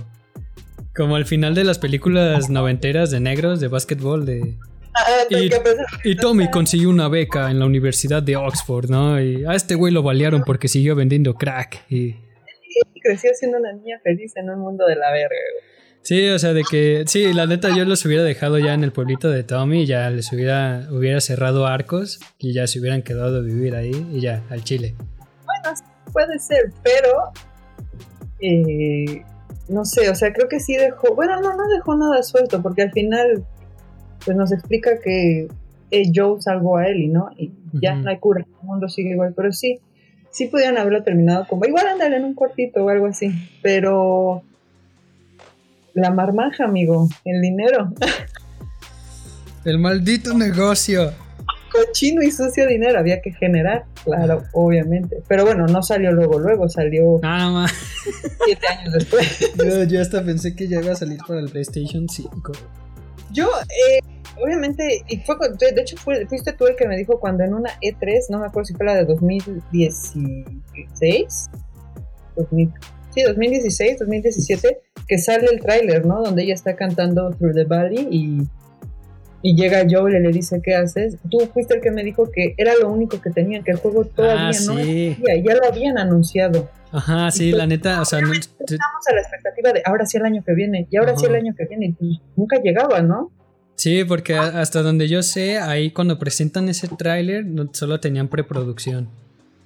como 0.96 1.14
al 1.14 1.26
final 1.26 1.54
de 1.54 1.62
las 1.62 1.78
películas 1.78 2.50
noventeras 2.50 3.10
de 3.12 3.20
negros 3.20 3.60
de 3.60 3.68
básquetbol 3.68 4.26
de 4.26 4.56
Ah, 4.94 5.04
Y- 5.30 5.48
¿qué 5.48 5.56
pasa? 5.60 5.84
y 6.02 6.16
Tommy 6.16 6.50
consiguió 6.50 6.90
una 6.90 7.06
beca 7.08 7.52
en 7.52 7.60
la 7.60 7.66
Universidad 7.66 8.20
de 8.20 8.34
Oxford, 8.34 8.90
¿no? 8.90 9.20
Y 9.22 9.44
a 9.44 9.54
este 9.54 9.76
güey 9.76 9.92
lo 9.92 10.02
balearon 10.02 10.42
porque 10.44 10.66
siguió 10.66 10.96
vendiendo 10.96 11.34
crack. 11.34 11.84
Y... 11.88 12.16
Creció 13.00 13.30
siendo 13.38 13.58
una 13.58 13.72
niña 13.74 14.00
feliz 14.02 14.32
en 14.36 14.50
un 14.50 14.58
mundo 14.58 14.86
de 14.86 14.96
la 14.96 15.12
verga. 15.12 15.28
güey. 15.28 15.78
Sí, 16.03 16.28
o 16.28 16.38
sea, 16.38 16.55
de 16.55 16.62
que... 16.70 17.05
Sí, 17.07 17.32
la 17.32 17.46
neta 17.46 17.74
yo 17.76 17.84
los 17.84 18.05
hubiera 18.07 18.22
dejado 18.22 18.59
ya 18.59 18.72
en 18.74 18.82
el 18.82 18.92
pueblito 18.92 19.28
de 19.28 19.42
Tommy, 19.42 19.84
ya 19.84 20.09
les 20.11 20.32
hubiera, 20.32 20.86
hubiera 20.90 21.20
cerrado 21.20 21.66
arcos 21.66 22.18
y 22.38 22.55
ya 22.55 22.66
se 22.66 22.80
hubieran 22.80 23.03
quedado 23.03 23.38
a 23.38 23.40
vivir 23.40 23.74
ahí 23.74 24.07
y 24.12 24.20
ya, 24.20 24.42
al 24.49 24.64
Chile. 24.64 24.94
Bueno, 25.44 25.78
puede 26.12 26.38
ser, 26.38 26.72
pero 26.82 27.32
eh, 28.40 29.22
no 29.68 29.84
sé, 29.84 30.09
o 30.09 30.14
sea, 30.14 30.32
creo 30.32 30.49
que 30.49 30.61
sí 30.61 30.76
dejó, 30.76 31.14
bueno, 31.14 31.40
no, 31.40 31.57
no 31.57 31.68
dejó 31.68 31.94
nada 31.96 32.22
suelto, 32.22 32.62
porque 32.62 32.82
al 32.82 32.92
final 32.92 33.44
pues 34.24 34.36
nos 34.36 34.53
explica 34.53 34.99
que 35.01 35.49
eh, 35.90 36.12
Joe 36.14 36.40
salvó 36.40 36.78
a 36.78 36.88
Ellie, 36.88 37.09
¿no? 37.09 37.30
Y 37.36 37.53
ya 37.72 37.94
no 37.94 38.11
hay 38.11 38.18
cura, 38.18 38.40
el 38.40 38.66
mundo 38.66 38.88
sigue 38.88 39.11
igual, 39.11 39.34
pero 39.36 39.53
sí, 39.53 39.80
sí 40.30 40.46
pudieran 40.46 40.78
haberlo 40.78 41.03
terminado 41.03 41.46
como, 41.49 41.64
igual 41.64 41.86
ándale 41.86 42.16
en 42.16 42.24
un 42.24 42.34
cuartito 42.34 42.84
o 42.84 42.88
algo 42.88 43.07
así, 43.07 43.30
pero 43.62 44.42
la 45.99 46.11
marmaja, 46.11 46.64
amigo, 46.64 47.09
el 47.24 47.40
dinero, 47.42 47.92
El 49.64 49.78
maldito 49.78 50.34
negocio. 50.34 51.12
cochino 51.70 52.22
y 52.22 52.30
sucio 52.30 52.66
dinero 52.66 52.99
había 52.99 53.20
que 53.20 53.32
generar, 53.32 53.84
claro, 54.05 54.42
obviamente, 54.53 55.22
pero 55.28 55.44
bueno, 55.44 55.66
no 55.66 55.82
salió 55.82 56.12
luego, 56.12 56.38
luego 56.38 56.66
salió 56.68 57.18
Nada 57.22 57.51
más. 57.51 57.72
siete 58.44 58.66
años 58.66 58.94
después. 58.94 59.53
Yo, 59.59 59.84
yo 59.84 60.01
hasta 60.01 60.24
pensé 60.24 60.57
que 60.57 60.66
ya 60.68 60.80
iba 60.80 60.92
a 60.92 60.96
salir 60.96 61.18
para 61.26 61.40
el 61.40 61.51
PlayStation 61.51 62.09
5. 62.09 62.53
Yo, 63.32 63.51
eh, 63.68 63.99
obviamente, 64.42 65.03
y 65.09 65.18
fue, 65.18 65.36
de 65.59 65.72
de 65.72 65.82
hecho 65.82 65.96
fue- 65.99 66.24
fuiste 66.26 66.53
tú 66.55 66.66
el 66.66 66.74
que 66.76 66.88
me 66.88 66.96
dijo 66.96 67.20
cuando 67.20 67.44
en 67.44 67.53
una 67.53 67.70
E3, 67.82 68.30
no 68.30 68.38
me 68.38 68.46
acuerdo 68.46 68.64
si 68.66 68.72
fue 68.74 68.86
la 68.86 68.94
de 68.94 69.05
2016, 69.05 71.46
2000, 72.36 72.72
sí, 73.20 73.26
2016, 73.26 73.98
2017, 73.98 74.78
que 75.06 75.18
sale 75.18 75.46
el 75.52 75.60
tráiler, 75.60 76.06
¿no? 76.06 76.22
Donde 76.22 76.42
ella 76.44 76.54
está 76.54 76.76
cantando 76.76 77.30
Through 77.30 77.54
the 77.54 77.64
Valley 77.64 78.08
y, 78.10 78.42
y 79.42 79.56
llega 79.56 79.84
Joel 79.88 80.16
y 80.16 80.20
le 80.20 80.32
dice, 80.32 80.60
¿qué 80.62 80.74
haces? 80.74 81.16
Tú 81.30 81.38
fuiste 81.52 81.74
el 81.74 81.80
que 81.80 81.90
me 81.90 82.02
dijo 82.04 82.30
que 82.30 82.54
era 82.56 82.72
lo 82.80 82.90
único 82.90 83.20
que 83.20 83.30
tenían, 83.30 83.62
que 83.64 83.70
el 83.72 83.78
juego 83.78 84.04
todavía 84.04 84.48
Ah, 84.48 84.64
no 84.66 84.74
sí. 84.76 85.06
existía, 85.08 85.36
ya 85.44 85.54
lo 85.54 85.64
habían 85.66 85.98
anunciado. 85.98 86.68
Ajá, 86.90 87.30
sí, 87.30 87.52
la 87.52 87.66
neta, 87.66 88.00
o 88.00 88.04
sea, 88.04 88.20
no- 88.20 88.32
Estamos 88.32 89.06
a 89.10 89.14
la 89.14 89.20
expectativa 89.20 89.72
de 89.72 89.82
ahora 89.84 90.06
sí 90.06 90.16
el 90.16 90.24
año 90.24 90.42
que 90.44 90.54
viene, 90.54 90.86
y 90.90 90.96
ahora 90.96 91.16
sí 91.16 91.26
el 91.26 91.34
año 91.34 91.54
que 91.56 91.66
viene, 91.66 91.86
y 91.86 91.92
pues 91.92 92.10
nunca 92.36 92.60
llegaba, 92.62 93.02
¿no? 93.02 93.30
sí, 93.76 94.02
porque 94.04 94.34
hasta 94.34 94.82
donde 94.82 95.06
yo 95.06 95.22
sé, 95.22 95.58
ahí 95.58 95.92
cuando 95.92 96.18
presentan 96.18 96.68
ese 96.68 96.88
tráiler, 96.88 97.44
no- 97.46 97.68
solo 97.72 98.00
tenían 98.00 98.28
preproducción. 98.28 99.08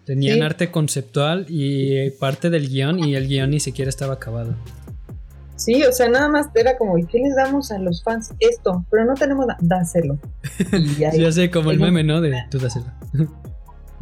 Tenían 0.05 0.39
Sí. 0.39 0.43
arte 0.43 0.71
conceptual 0.71 1.47
y 1.49 2.11
parte 2.11 2.51
del 2.51 2.69
guion, 2.69 2.99
y 2.99 3.15
el 3.15 3.29
guion 3.29 3.51
ni 3.51 3.61
siquiera 3.61 3.89
estaba 3.89 4.15
acabado. 4.15 4.55
Sí, 5.57 5.81
o 5.85 5.93
sea, 5.93 6.09
nada 6.09 6.29
más 6.29 6.49
era 6.57 6.77
como, 6.77 6.99
¿y 6.99 7.05
qué 7.07 7.19
les 7.19 7.37
damos 7.37 7.71
a 7.71 7.79
los 7.79 8.03
fans? 8.03 8.35
Esto, 8.41 8.85
pero 8.91 9.05
no 9.05 9.15
tenemos 9.15 9.47
nada, 9.47 9.59
dáselo. 9.63 10.19
Y 10.73 11.05
ahí, 11.05 11.21
Ya 11.21 11.31
sé, 11.31 11.51
como 11.51 11.71
el 11.71 11.79
meme, 11.79 12.03
¿no? 12.03 12.21
De 12.21 12.35
tú 12.51 12.59
dáselo. 12.59 12.87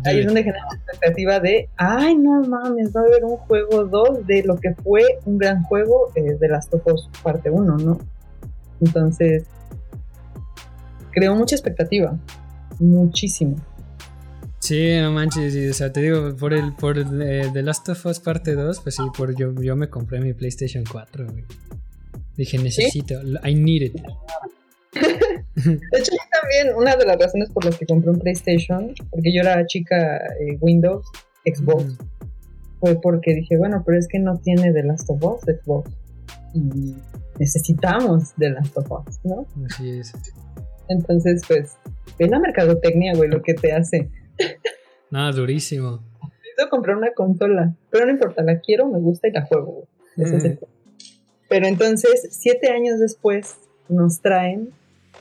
ahí 0.05 0.21
es 0.21 0.25
donde 0.27 0.43
genera 0.43 0.65
la 0.71 0.77
expectativa 0.79 1.41
de, 1.41 1.69
ay, 1.77 2.17
no 2.17 2.41
mames, 2.45 2.91
va 2.97 3.03
a 3.03 3.05
haber 3.05 3.25
un 3.25 3.37
juego 3.37 3.85
2 3.85 4.27
de 4.27 4.43
lo 4.45 4.57
que 4.57 4.75
fue 4.83 5.03
un 5.27 5.37
gran 5.37 5.63
juego 5.65 6.11
eh, 6.15 6.37
de 6.41 6.49
Last 6.49 6.73
of 6.73 6.87
Us 6.87 7.11
parte 7.23 7.51
1, 7.51 7.77
¿no? 7.77 7.99
Entonces, 8.81 9.45
creó 11.11 11.35
mucha 11.35 11.55
expectativa, 11.57 12.17
muchísimo. 12.79 13.57
Sí, 14.61 14.97
no 15.01 15.11
manches, 15.11 15.55
sí, 15.55 15.69
o 15.69 15.75
sea, 15.75 15.91
te 15.91 16.03
digo, 16.03 16.37
por 16.37 16.53
el 16.53 16.73
por 16.75 16.99
el, 16.99 17.23
eh, 17.23 17.51
The 17.53 17.63
Last 17.63 17.89
of 17.89 18.07
Us 18.07 18.21
parte 18.21 18.53
2, 18.55 18.81
pues 18.81 18.95
sí, 18.95 19.03
por 19.17 19.35
yo, 19.37 19.53
yo 19.61 19.75
me 19.75 19.89
compré 19.89 20.21
mi 20.21 20.35
PlayStation 20.35 20.85
4, 20.91 21.27
güey. 21.27 21.45
Dije, 22.37 22.59
necesito, 22.59 23.15
I 23.45 23.55
need 23.55 23.83
it. 23.83 23.95
De 25.55 25.99
hecho, 25.99 26.13
yo 26.13 26.41
también, 26.41 26.77
una 26.77 26.97
de 26.97 27.05
las 27.07 27.19
razones 27.19 27.51
por 27.51 27.65
las 27.65 27.77
que 27.77 27.87
compré 27.87 28.11
un 28.11 28.19
PlayStation, 28.19 28.95
porque 29.11 29.33
yo 29.35 29.41
era 29.41 29.67
chica 29.67 30.17
eh, 30.41 30.57
Windows, 30.61 31.05
Xbox, 31.45 31.97
fue 32.81 33.01
porque 33.01 33.35
dije, 33.35 33.59
bueno, 33.59 33.83
pero 33.85 33.99
es 33.99 34.09
que 34.09 34.19
no 34.19 34.39
tiene 34.39 34.73
The 34.73 34.83
Last 34.85 35.09
of 35.11 35.23
Us 35.23 35.41
Xbox. 35.43 35.91
Y 36.55 36.97
necesitamos 37.39 38.33
The 38.39 38.51
Last 38.51 38.77
of 38.77 38.91
Us, 38.91 39.21
¿no? 39.25 39.47
Así 39.67 39.91
es. 39.91 40.13
Entonces, 40.89 41.43
pues, 41.47 41.77
ve 42.19 42.29
la 42.29 42.39
mercadotecnia, 42.39 43.15
güey, 43.15 43.31
lo 43.31 43.43
que 43.43 43.55
te 43.55 43.73
hace. 43.73 44.09
Nada, 45.11 45.33
durísimo. 45.33 46.03
Necesito 46.23 46.69
comprar 46.71 46.97
una 46.97 47.13
consola, 47.13 47.75
pero 47.91 48.07
no 48.07 48.13
importa, 48.13 48.43
la 48.43 48.61
quiero, 48.61 48.89
me 48.89 48.99
gusta 48.99 49.29
y 49.29 49.33
la 49.33 49.47
juego, 49.47 49.89
es 50.17 50.33
el 50.33 50.59
punto. 50.59 50.69
Pero 51.49 51.67
entonces, 51.67 52.29
siete 52.31 52.71
años 52.71 53.01
después, 53.01 53.57
nos 53.89 54.21
traen 54.21 54.71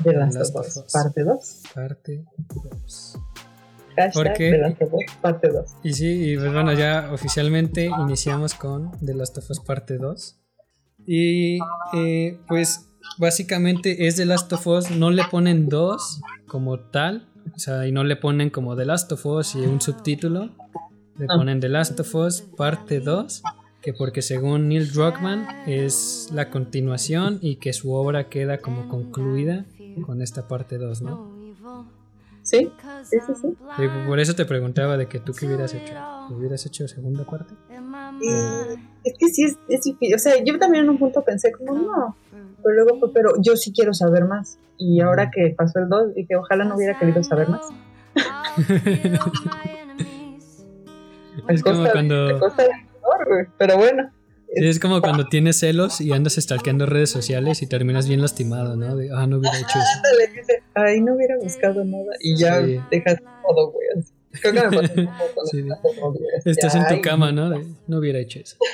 The 0.03 0.13
Last, 0.13 0.38
Last 0.38 0.55
of 0.55 0.61
of 0.61 0.67
Us, 0.67 0.78
Us. 0.78 0.93
parte 0.93 1.24
2. 1.24 1.63
Parte 1.74 2.24
2. 2.38 3.20
Hashtag. 3.97 4.38
The 4.38 4.57
Last 4.59 4.82
of 4.82 4.93
Us, 4.93 5.03
parte 5.22 5.49
2. 5.49 5.76
Y 5.84 5.93
sí, 5.93 6.32
y 6.32 6.38
pues 6.38 6.53
bueno, 6.53 6.74
ya 6.74 7.09
oficialmente 7.11 7.89
iniciamos 8.01 8.53
con 8.53 8.91
The 9.03 9.13
Last 9.13 9.38
of 9.39 9.49
Us 9.49 9.59
parte 9.59 9.97
2. 9.97 10.39
Y 11.05 11.59
eh, 11.95 12.38
pues 12.47 12.88
básicamente 13.17 14.07
es 14.07 14.17
The 14.17 14.26
Last 14.26 14.53
of 14.53 14.67
Us, 14.67 14.91
no 14.91 15.09
le 15.09 15.24
ponen 15.26 15.67
2 15.67 16.22
como 16.47 16.80
tal, 16.80 17.28
o 17.56 17.60
sea, 17.60 17.88
y 17.88 17.91
no 17.91 18.04
le 18.04 18.16
ponen 18.16 18.50
como 18.50 18.76
The 18.76 18.86
Last 18.86 19.12
of 19.12 19.26
Us 19.26 19.56
y 19.56 19.60
un 19.60 19.82
subtítulo, 19.82 20.50
le 21.18 21.26
Ah. 21.30 21.36
ponen 21.38 21.60
The 21.60 21.70
Last 21.70 22.00
of 22.00 22.16
Us 22.16 22.41
parte 22.41 23.00
2, 23.00 23.43
que 23.82 23.93
porque 23.93 24.22
según 24.22 24.68
Neil 24.70 24.91
Druckmann 24.91 25.47
es 25.68 26.30
la 26.34 26.50
continuación 26.50 27.39
y 27.41 27.58
que 27.58 27.74
su 27.74 27.93
obra 27.93 28.30
queda 28.30 28.58
como 28.60 28.88
concluida 28.89 29.66
con 30.06 30.22
esta 30.22 30.47
parte 30.47 30.78
2, 30.78 31.02
¿no? 31.02 31.39
¿Sí? 32.41 32.72
Sí, 33.04 33.18
sí, 33.28 33.34
sí. 33.41 33.47
Y 33.78 34.08
por 34.08 34.20
eso 34.20 34.34
te 34.34 34.43
preguntaba 34.45 34.97
de 34.97 35.08
que 35.08 35.20
tú 35.20 35.34
qué 35.34 35.45
hubieras 35.45 35.74
hecho. 35.74 35.93
¿Hubieras 36.32 36.66
hecho 36.66 36.88
segunda 36.88 37.24
parte? 37.26 37.54
Eh, 37.70 38.76
es 39.04 39.14
que 39.20 39.28
sí, 39.28 39.43
es, 39.43 39.58
es 39.68 39.82
difícil. 39.84 40.16
O 40.16 40.20
sea, 40.20 40.34
yo 40.43 40.58
también 40.58 40.86
en 40.86 40.89
un 40.89 40.97
punto 40.97 41.24
pensé 41.24 41.52
como, 41.52 41.74
no. 41.76 42.16
Pero 42.64 42.76
luego 42.84 42.99
fue, 42.99 43.14
pero 43.14 43.34
yo 43.41 43.55
sí 43.55 43.72
quiero 43.74 43.93
saber 43.93 44.26
más. 44.26 44.57
Y 44.78 45.01
ahora 45.01 45.30
que 45.32 45.53
pasó 45.57 45.80
el 45.80 45.89
2, 45.89 46.14
dije, 46.16 46.36
ojalá 46.36 46.64
no 46.66 46.76
hubiera 46.76 46.97
querido 46.97 47.24
saber 47.24 47.49
más. 47.49 47.62
Es 51.47 51.64
como 51.64 51.78
costa- 51.78 51.91
cuando- 51.93 52.39
costa. 52.39 52.66
Pero 53.57 53.78
bueno. 53.78 54.12
Sí, 54.55 54.68
es 54.68 54.80
como 54.80 54.99
cuando 55.01 55.26
tienes 55.28 55.60
celos 55.60 56.01
y 56.01 56.12
andas 56.12 56.34
stalkeando 56.36 56.86
redes 56.88 57.10
sociales 57.12 57.62
y 57.62 57.68
terminas 57.68 58.07
bien 58.07 58.22
lastimado, 58.22 58.76
¿no? 58.76 58.95
De, 58.95 59.10
ah, 59.16 59.28
no 59.28 59.38
hubiera 59.38 59.57
hecho 59.57 59.78
eso. 59.80 60.57
Ay, 60.74 61.01
no 61.01 61.14
hubiera 61.16 61.38
buscado 61.38 61.84
nada. 61.86 62.03
Y 62.20 62.36
ya 62.36 62.64
Sí. 62.66 62.80
dejas 62.91 63.18
todo, 63.47 63.72
güey. 63.72 63.88
Creo 64.41 64.53
que 64.53 64.60
me 64.70 64.78
pasó 64.78 64.93
un 65.01 65.05
poco 65.07 65.36
con 66.01 66.16
Sí. 66.18 66.49
Estás 66.49 66.76
en 66.76 66.84
ay, 66.88 66.95
tu 66.97 67.01
cama, 67.01 67.32
¿no? 67.32 67.49
De, 67.51 67.66
no 67.88 67.97
hubiera 67.99 68.20
hecho 68.20 68.39
eso. 68.39 68.57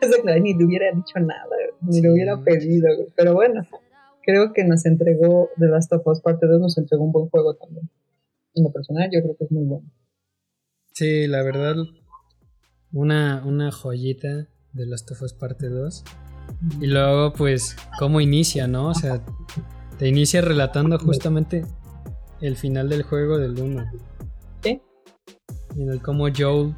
Exacto, 0.00 0.40
ni 0.40 0.54
le 0.54 0.64
hubiera 0.64 0.86
dicho 0.94 1.18
nada, 1.20 1.56
ni 1.80 2.00
le 2.00 2.12
hubiera 2.12 2.40
pedido. 2.42 2.88
Pero 3.16 3.34
bueno, 3.34 3.66
creo 4.22 4.52
que 4.52 4.64
nos 4.64 4.84
entregó 4.86 5.50
The 5.58 5.66
Last 5.66 5.92
of 5.92 6.06
Us 6.06 6.20
Parte 6.20 6.46
2, 6.46 6.60
nos 6.60 6.78
entregó 6.78 7.04
un 7.04 7.12
buen 7.12 7.28
juego 7.28 7.54
también. 7.54 7.88
En 8.54 8.64
lo 8.64 8.72
personal, 8.72 9.08
yo 9.12 9.20
creo 9.22 9.36
que 9.36 9.44
es 9.44 9.52
muy 9.52 9.64
bueno. 9.64 9.90
Sí, 10.92 11.26
la 11.26 11.42
verdad, 11.42 11.76
una, 12.92 13.42
una 13.46 13.70
joyita 13.70 14.48
de 14.72 14.86
Last 14.86 15.10
of 15.10 15.22
Us 15.22 15.32
parte 15.32 15.68
2. 15.68 16.04
Y 16.80 16.86
luego, 16.86 17.32
pues, 17.32 17.76
cómo 17.98 18.20
inicia, 18.20 18.66
¿no? 18.66 18.88
O 18.88 18.94
sea, 18.94 19.24
te 19.98 20.08
inicia 20.08 20.40
relatando 20.40 20.98
justamente 20.98 21.64
el 22.40 22.56
final 22.56 22.88
del 22.88 23.02
juego 23.02 23.38
del 23.38 23.60
1. 23.60 23.84
Sí. 24.62 24.80
Y 25.76 25.82
en 25.82 25.90
el 25.90 26.00
cómo 26.00 26.26
Joel 26.36 26.74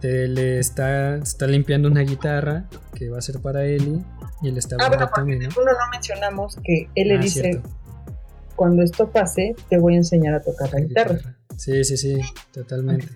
te 0.00 0.28
le 0.28 0.58
está, 0.58 1.16
está 1.16 1.46
limpiando 1.46 1.88
una 1.88 2.02
guitarra 2.02 2.68
que 2.94 3.08
va 3.08 3.18
a 3.18 3.22
ser 3.22 3.40
para 3.40 3.64
Ellie 3.64 4.00
y 4.42 4.50
le 4.50 4.58
está 4.58 4.76
Ah, 4.78 4.88
bueno, 4.88 5.08
Tommy, 5.14 5.38
¿no? 5.38 5.48
Uno 5.60 5.72
no 5.72 5.90
mencionamos 5.92 6.56
que 6.64 6.88
él 6.94 7.08
le 7.08 7.16
Ah, 7.16 7.20
dice, 7.20 7.40
cierto. 7.42 7.68
cuando 8.56 8.82
esto 8.82 9.10
pase, 9.10 9.54
te 9.68 9.78
voy 9.78 9.94
a 9.94 9.98
enseñar 9.98 10.34
a 10.34 10.40
tocar 10.42 10.72
la 10.72 10.80
guitarra. 10.80 11.18
Sí, 11.56 11.82
sí, 11.84 11.96
sí, 11.96 12.18
totalmente. 12.52 13.08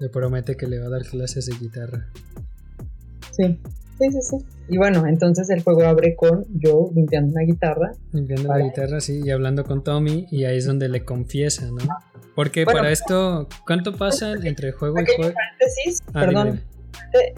Le 0.00 0.08
promete 0.08 0.56
que 0.56 0.66
le 0.66 0.78
va 0.80 0.86
a 0.86 0.90
dar 0.90 1.02
clases 1.02 1.46
de 1.46 1.54
guitarra. 1.56 2.06
Sí, 3.30 3.60
sí, 3.98 4.10
sí, 4.10 4.18
sí. 4.22 4.36
Y 4.68 4.76
bueno, 4.78 5.06
entonces 5.06 5.48
el 5.50 5.62
juego 5.62 5.84
abre 5.84 6.14
con 6.14 6.44
yo 6.58 6.90
limpiando 6.94 7.32
una 7.32 7.42
guitarra. 7.42 7.92
Limpiando 8.12 8.48
la 8.48 8.58
guitarra, 8.58 9.00
sí, 9.00 9.20
y 9.24 9.30
hablando 9.30 9.64
con 9.64 9.82
Tommy, 9.82 10.26
y 10.30 10.44
ahí 10.44 10.58
es 10.58 10.66
donde 10.66 10.88
le 10.88 11.04
confiesa, 11.04 11.66
¿no? 11.66 11.78
Porque 12.40 12.64
Bueno. 12.64 12.78
para 12.80 12.90
esto, 12.90 13.48
¿cuánto 13.66 13.94
pasa 13.96 14.32
entre 14.32 14.72
juego 14.72 14.98
y 14.98 15.04
juego? 15.14 15.34
paréntesis, 15.34 16.00
Ah, 16.14 16.20
perdón. 16.20 16.60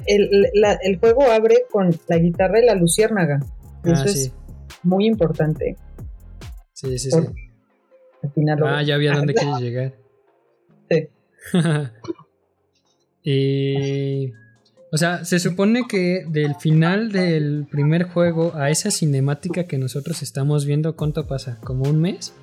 El, 0.06 0.30
la- 0.54 0.78
el 0.80 0.98
juego 1.00 1.22
abre 1.24 1.64
con 1.72 1.90
la 2.08 2.18
guitarra 2.18 2.60
y 2.60 2.66
la 2.66 2.74
luciérnaga. 2.76 3.40
Dime. 3.82 3.94
Eso 3.94 4.02
Ah, 4.02 4.06
es 4.06 4.22
sí, 4.26 4.32
muy 4.84 5.06
importante. 5.06 5.76
sí, 6.72 6.98
sí, 7.00 7.10
sí. 7.10 7.16
Al 8.22 8.30
final 8.32 8.58
Ah, 8.64 8.82
ya 8.84 8.96
vi 8.96 9.08
a 9.08 9.14
dónde 9.16 9.34
quieres 9.34 9.58
llegar. 9.58 9.92
Sí. 10.88 11.08
y... 13.24 14.32
O 14.94 14.98
sea, 14.98 15.24
se 15.24 15.38
supone 15.40 15.88
que 15.88 16.24
del 16.28 16.54
final 16.56 17.10
del 17.12 17.66
primer 17.70 18.04
juego 18.04 18.52
a 18.54 18.68
esa 18.70 18.90
cinemática 18.90 19.64
que 19.64 19.78
nosotros 19.78 20.22
estamos 20.22 20.66
viendo, 20.66 20.94
¿cuánto 20.96 21.26
pasa? 21.26 21.58
¿Como 21.64 21.84
un 21.88 22.00
mes? 22.02 22.34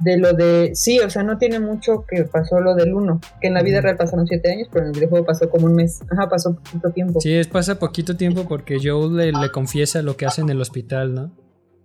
De 0.00 0.18
lo 0.18 0.32
de. 0.34 0.72
Sí, 0.74 0.98
o 1.00 1.08
sea, 1.08 1.22
no 1.22 1.38
tiene 1.38 1.58
mucho 1.58 2.04
que 2.06 2.24
pasó 2.24 2.60
lo 2.60 2.74
del 2.74 2.92
1. 2.92 3.20
Que 3.40 3.48
en 3.48 3.54
la 3.54 3.62
vida 3.62 3.80
real 3.80 3.96
pasaron 3.96 4.26
7 4.26 4.52
años, 4.52 4.68
pero 4.70 4.84
en 4.84 4.88
el 4.88 4.94
videojuego 4.94 5.24
pasó 5.24 5.48
como 5.48 5.66
un 5.66 5.74
mes. 5.74 6.00
Ajá, 6.10 6.28
pasó 6.28 6.54
poquito 6.56 6.90
tiempo. 6.90 7.20
Sí, 7.20 7.32
es, 7.32 7.46
pasa 7.48 7.78
poquito 7.78 8.16
tiempo 8.16 8.46
porque 8.46 8.78
Joel 8.82 9.16
le, 9.16 9.32
le 9.32 9.50
confiesa 9.50 10.02
lo 10.02 10.16
que 10.16 10.26
hace 10.26 10.42
en 10.42 10.50
el 10.50 10.60
hospital, 10.60 11.14
¿no? 11.14 11.32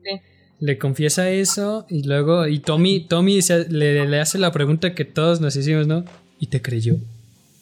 Sí. 0.03 0.19
le 0.59 0.77
confiesa 0.77 1.29
eso 1.29 1.85
y 1.89 2.03
luego, 2.03 2.47
y 2.47 2.59
Tommy, 2.59 3.07
Tommy 3.07 3.41
se- 3.41 3.69
le, 3.69 4.05
le 4.07 4.19
hace 4.19 4.37
la 4.39 4.51
pregunta 4.51 4.93
que 4.93 5.05
todos 5.05 5.39
nos 5.41 5.55
hicimos, 5.55 5.87
¿no? 5.87 6.03
Y 6.37 6.47
te 6.47 6.61
creyó. 6.61 6.95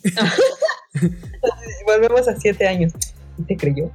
Volvemos 1.85 2.27
a 2.27 2.35
siete 2.39 2.67
años. 2.67 2.93
¿Y 3.37 3.43
te 3.43 3.55
creyó? 3.57 3.91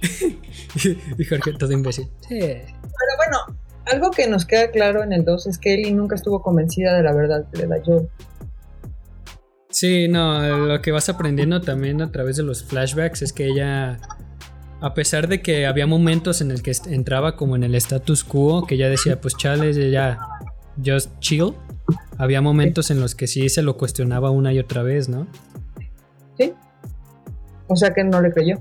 y 1.18 1.24
Jorge, 1.24 1.52
todo 1.54 1.72
imbécil. 1.72 2.06
Sí. 2.28 2.38
Pero 2.38 3.16
bueno, 3.16 3.58
algo 3.92 4.10
que 4.10 4.28
nos 4.28 4.44
queda 4.46 4.70
claro 4.70 5.02
en 5.02 5.12
el 5.12 5.24
2 5.24 5.46
es 5.46 5.58
que 5.58 5.74
Ellie 5.74 5.92
nunca 5.92 6.14
estuvo 6.14 6.42
convencida 6.42 6.96
de 6.96 7.02
la 7.02 7.14
verdad 7.14 7.46
que 7.50 7.58
le 7.58 7.66
da 7.66 7.76
Joel. 7.84 8.08
Sí, 9.70 10.08
no, 10.08 10.66
lo 10.66 10.80
que 10.80 10.92
vas 10.92 11.08
aprendiendo 11.08 11.60
también 11.60 12.00
a 12.00 12.10
través 12.10 12.36
de 12.36 12.42
los 12.42 12.64
flashbacks 12.64 13.22
es 13.22 13.32
que 13.32 13.46
ella, 13.46 13.98
a 14.80 14.94
pesar 14.94 15.28
de 15.28 15.42
que 15.42 15.66
había 15.66 15.86
momentos 15.86 16.40
en 16.40 16.50
el 16.50 16.62
que 16.62 16.72
entraba 16.86 17.36
como 17.36 17.54
en 17.54 17.64
el 17.64 17.74
status 17.74 18.24
quo, 18.24 18.66
que 18.66 18.76
ella 18.76 18.88
decía, 18.88 19.20
pues 19.20 19.36
chales, 19.36 19.76
ya, 19.76 20.18
just 20.84 21.10
chill, 21.20 21.52
había 22.16 22.40
momentos 22.40 22.90
en 22.90 23.00
los 23.00 23.14
que 23.14 23.26
sí 23.26 23.48
se 23.50 23.62
lo 23.62 23.76
cuestionaba 23.76 24.30
una 24.30 24.52
y 24.54 24.58
otra 24.58 24.82
vez, 24.82 25.08
¿no? 25.08 25.26
¿Sí? 26.38 26.54
O 27.68 27.76
sea 27.76 27.92
que 27.94 28.02
no 28.04 28.20
le 28.20 28.32
creyó. 28.32 28.58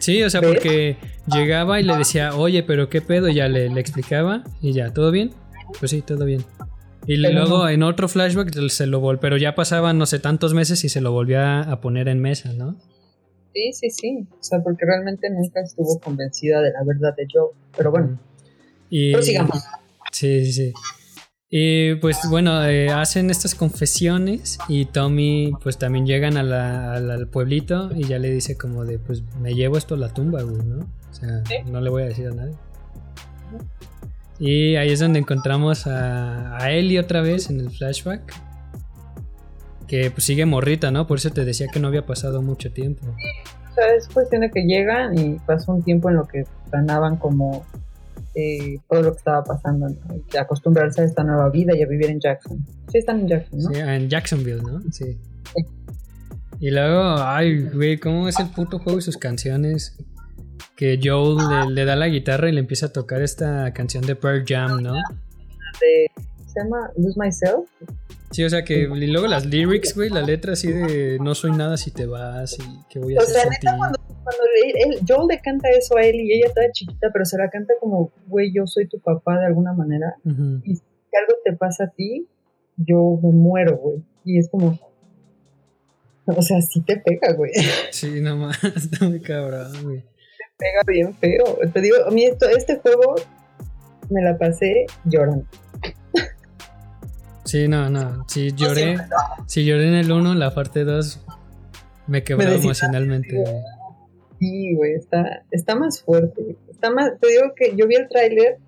Sí, 0.00 0.22
o 0.22 0.30
sea, 0.30 0.40
¿Ves? 0.40 0.50
porque 0.50 0.96
llegaba 1.26 1.80
y 1.80 1.82
le 1.84 1.96
decía, 1.96 2.34
oye, 2.36 2.62
pero 2.62 2.88
qué 2.88 3.00
pedo, 3.00 3.28
y 3.28 3.34
ya 3.34 3.48
le, 3.48 3.68
le 3.68 3.80
explicaba 3.80 4.44
y 4.60 4.72
ya, 4.72 4.92
¿todo 4.92 5.10
bien? 5.10 5.30
Pues 5.78 5.90
sí, 5.90 6.02
todo 6.02 6.24
bien. 6.24 6.44
Y 7.06 7.20
Pero 7.20 7.34
luego 7.34 7.58
no. 7.64 7.68
en 7.68 7.82
otro 7.82 8.08
flashback 8.08 8.50
se 8.70 8.86
lo 8.86 8.98
vol 9.00 9.18
pero 9.18 9.36
ya 9.36 9.54
pasaban 9.54 9.98
no 9.98 10.06
sé 10.06 10.18
tantos 10.20 10.54
meses 10.54 10.84
y 10.84 10.88
se 10.88 11.02
lo 11.02 11.12
volvía 11.12 11.60
a 11.60 11.80
poner 11.82 12.08
en 12.08 12.20
mesa, 12.20 12.52
¿no? 12.54 12.76
Sí, 13.52 13.72
sí, 13.72 13.90
sí. 13.90 14.26
O 14.32 14.42
sea, 14.42 14.60
porque 14.62 14.84
realmente 14.86 15.28
nunca 15.30 15.60
estuvo 15.60 16.00
convencida 16.00 16.60
de 16.60 16.72
la 16.72 16.82
verdad 16.84 17.14
de 17.16 17.26
Joel. 17.32 17.54
Pero 17.76 17.90
bueno, 17.90 18.18
Y, 18.90 19.12
prosigamos. 19.12 19.62
Sí, 20.12 20.44
sí, 20.46 20.52
sí. 20.52 20.72
Y 21.50 21.94
pues 21.96 22.18
bueno, 22.28 22.64
eh, 22.64 22.88
hacen 22.90 23.30
estas 23.30 23.54
confesiones 23.54 24.58
y 24.68 24.86
Tommy 24.86 25.52
pues 25.62 25.78
también 25.78 26.06
llegan 26.06 26.36
a 26.36 26.42
la- 26.42 26.94
al- 26.94 27.10
al 27.10 27.28
pueblito 27.28 27.90
y 27.94 28.04
ya 28.04 28.18
le 28.18 28.30
dice 28.30 28.56
como 28.56 28.84
de 28.84 28.98
pues 28.98 29.22
me 29.40 29.54
llevo 29.54 29.76
esto 29.76 29.94
a 29.94 29.98
la 29.98 30.08
tumba, 30.12 30.42
güey, 30.42 30.62
¿no? 30.64 30.78
O 31.10 31.14
sea, 31.14 31.44
Sí. 31.46 31.56
no 31.70 31.80
le 31.80 31.90
voy 31.90 32.02
a 32.02 32.06
decir 32.06 32.26
a 32.28 32.30
nadie. 32.34 32.54
Y 34.40 34.74
ahí 34.76 34.90
es 34.90 34.98
donde 34.98 35.20
encontramos 35.20 35.86
a, 35.86 36.56
a 36.56 36.72
Ellie 36.72 36.98
otra 36.98 37.20
vez 37.20 37.50
en 37.50 37.60
el 37.60 37.70
flashback. 37.70 38.34
Que 39.86 40.10
pues 40.10 40.24
sigue 40.24 40.44
morrita, 40.46 40.90
¿no? 40.90 41.06
Por 41.06 41.18
eso 41.18 41.30
te 41.30 41.44
decía 41.44 41.66
que 41.72 41.78
no 41.78 41.86
había 41.88 42.04
pasado 42.04 42.42
mucho 42.42 42.72
tiempo. 42.72 43.06
O 43.06 43.74
sea, 43.74 43.94
es 43.94 44.08
cuestión 44.08 44.40
de 44.40 44.50
que 44.50 44.62
llegan 44.64 45.16
y 45.16 45.38
pasó 45.46 45.72
un 45.72 45.82
tiempo 45.82 46.08
en 46.08 46.16
lo 46.16 46.24
que 46.26 46.44
ganaban 46.72 47.16
como 47.16 47.64
eh, 48.34 48.78
todo 48.88 49.02
lo 49.02 49.12
que 49.12 49.18
estaba 49.18 49.44
pasando, 49.44 49.88
¿no? 49.88 49.96
Y 50.32 50.36
acostumbrarse 50.36 51.02
a 51.02 51.04
esta 51.04 51.22
nueva 51.24 51.48
vida 51.50 51.76
y 51.76 51.82
a 51.82 51.86
vivir 51.86 52.10
en 52.10 52.20
Jackson. 52.20 52.64
Sí, 52.90 52.98
están 52.98 53.20
en 53.20 53.28
Jackson, 53.28 53.58
¿no? 53.60 53.68
Sí, 53.70 53.78
en 53.80 54.08
Jacksonville, 54.08 54.62
¿no? 54.62 54.80
Sí. 54.92 55.18
Y 56.60 56.70
luego, 56.70 57.16
ay, 57.18 57.62
güey, 57.68 57.98
¿cómo 57.98 58.28
es 58.28 58.38
el 58.40 58.48
puto 58.48 58.78
juego 58.78 58.98
y 58.98 59.02
sus 59.02 59.16
canciones? 59.16 59.96
Que 60.76 60.98
Joel 61.02 61.36
le, 61.68 61.70
le 61.74 61.84
da 61.84 61.94
la 61.96 62.08
guitarra 62.08 62.48
y 62.48 62.52
le 62.52 62.60
empieza 62.60 62.86
a 62.86 62.92
tocar 62.92 63.22
esta 63.22 63.72
canción 63.72 64.04
de 64.06 64.16
Pearl 64.16 64.44
Jam, 64.46 64.82
¿no? 64.82 64.94
De- 64.94 66.10
se 66.46 66.60
llama 66.62 66.88
Lose 66.96 67.18
Myself. 67.18 67.68
Sí, 68.30 68.44
o 68.44 68.50
sea 68.50 68.64
que 68.64 68.82
y 68.82 69.06
luego 69.08 69.26
las 69.26 69.44
lyrics, 69.46 69.94
güey, 69.94 70.08
la 70.10 70.22
letra 70.22 70.52
así 70.54 70.70
de 70.72 71.18
no 71.20 71.34
soy 71.34 71.52
nada 71.52 71.76
si 71.76 71.90
te 71.92 72.06
vas 72.06 72.56
y 72.58 72.62
que 72.88 72.98
voy 73.00 73.16
a 73.16 73.20
O 73.20 73.22
hacer 73.22 73.34
sea, 73.34 73.42
sin 73.42 73.50
neta, 73.50 73.70
ti. 73.72 73.78
cuando, 73.78 73.98
cuando 74.24 74.42
le- 74.44 74.82
él- 74.96 75.00
Joel 75.06 75.28
le 75.28 75.40
canta 75.40 75.68
eso 75.70 75.96
a 75.96 76.02
él 76.02 76.16
y 76.16 76.32
ella 76.32 76.52
toda 76.54 76.70
chiquita, 76.72 77.08
pero 77.12 77.24
se 77.24 77.36
la 77.38 77.48
canta 77.50 77.74
como, 77.80 78.10
güey, 78.26 78.52
yo 78.52 78.66
soy 78.66 78.88
tu 78.88 78.98
papá 79.00 79.38
de 79.38 79.46
alguna 79.46 79.72
manera. 79.72 80.16
Y 80.64 80.76
si 80.76 80.82
algo 81.20 81.38
te 81.44 81.52
pasa 81.52 81.84
a 81.84 81.90
ti, 81.90 82.26
yo 82.76 83.18
me 83.22 83.30
muero, 83.30 83.76
güey. 83.76 84.02
Y 84.24 84.38
es 84.38 84.48
como, 84.48 84.78
o 86.26 86.42
sea, 86.42 86.60
sí 86.62 86.80
te 86.82 86.96
pega, 86.98 87.32
güey. 87.34 87.52
Sí, 87.90 88.20
nomás, 88.20 88.58
está 88.76 89.06
muy 89.08 89.20
cabrón, 89.20 89.70
güey. 89.82 90.02
pega 90.58 90.82
bien 90.86 91.14
feo. 91.14 91.58
Te 91.72 91.80
digo, 91.80 91.96
a 92.06 92.10
mí 92.10 92.24
esto, 92.24 92.48
este 92.48 92.76
juego 92.78 93.14
me 94.10 94.22
la 94.22 94.36
pasé 94.38 94.86
llorando. 95.04 95.44
Sí, 97.44 97.68
no, 97.68 97.90
no, 97.90 98.24
sí 98.26 98.52
lloré, 98.56 98.96
sí 99.46 99.64
lloré 99.66 99.88
en 99.88 99.94
el 99.94 100.10
1, 100.10 100.34
la 100.34 100.54
parte 100.54 100.84
2 100.84 101.20
me 102.06 102.24
quebró 102.24 102.48
Me 102.48 102.54
emocionalmente, 102.54 103.36
güey. 103.36 103.54
Sí, 104.44 104.74
güey, 104.74 104.92
está, 104.94 105.42
está 105.50 105.74
más 105.74 106.02
fuerte. 106.02 106.56
Está 106.70 106.90
más, 106.90 107.12
te 107.20 107.28
digo 107.28 107.52
que 107.56 107.74
yo 107.76 107.86
vi 107.86 107.94
el 107.94 108.08
tráiler, 108.08 108.58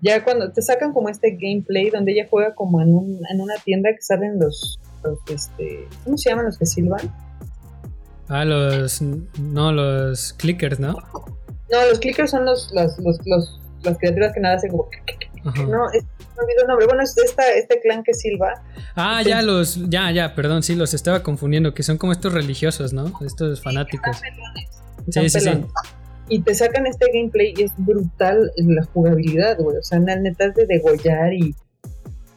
ya 0.00 0.24
cuando 0.24 0.50
te 0.50 0.62
sacan 0.62 0.92
como 0.92 1.08
este 1.08 1.36
gameplay 1.40 1.90
donde 1.90 2.12
ella 2.12 2.26
juega 2.28 2.54
como 2.54 2.80
en, 2.82 2.88
un, 2.92 3.20
en 3.32 3.40
una 3.40 3.54
tienda 3.64 3.90
que 3.90 4.02
salen 4.02 4.38
los, 4.40 4.80
los, 5.04 5.18
este, 5.30 5.86
¿cómo 6.04 6.18
se 6.18 6.30
llaman 6.30 6.46
los 6.46 6.58
que 6.58 6.66
silban? 6.66 7.00
Ah, 8.28 8.44
los, 8.44 9.00
no, 9.02 9.72
los 9.72 10.32
clickers, 10.32 10.80
¿no? 10.80 10.94
No, 10.94 11.86
los 11.88 12.00
clickers 12.00 12.30
son 12.32 12.44
los, 12.46 12.72
los, 12.72 12.98
los, 12.98 13.18
los- 13.26 13.58
las 13.84 13.98
criaturas 13.98 14.32
que 14.32 14.38
nada 14.40 14.54
hacen 14.56 14.70
como, 14.70 14.88
Ajá. 15.44 15.62
no, 15.64 15.90
es, 15.90 16.04
me 16.04 16.44
olvidó 16.44 16.62
el 16.62 16.68
nombre. 16.68 16.86
Bueno, 16.86 17.02
es 17.02 17.16
esta, 17.18 17.42
este 17.52 17.80
clan 17.80 18.04
que 18.04 18.14
silba. 18.14 18.62
Ah, 18.94 19.22
ya 19.22 19.42
los, 19.42 19.88
ya, 19.90 20.08
ya, 20.12 20.34
perdón, 20.36 20.62
sí, 20.62 20.76
los 20.76 20.94
estaba 20.94 21.22
confundiendo, 21.24 21.74
que 21.74 21.82
son 21.82 21.98
como 21.98 22.12
estos 22.12 22.32
religiosos, 22.32 22.92
¿no? 22.92 23.12
Estos 23.26 23.60
fanáticos. 23.60 24.16
Son 24.18 24.26
Sí, 25.10 25.28
sí, 25.28 25.40
sí. 25.40 25.50
Y 26.28 26.40
te 26.42 26.54
sacan 26.54 26.86
este 26.86 27.06
gameplay 27.12 27.52
y 27.56 27.62
es 27.64 27.72
brutal 27.76 28.50
la 28.56 28.84
jugabilidad, 28.84 29.58
güey. 29.58 29.76
O 29.76 29.82
sea, 29.82 29.98
neta 29.98 30.46
es 30.46 30.54
de 30.54 30.66
degollar 30.66 31.32
y, 31.34 31.54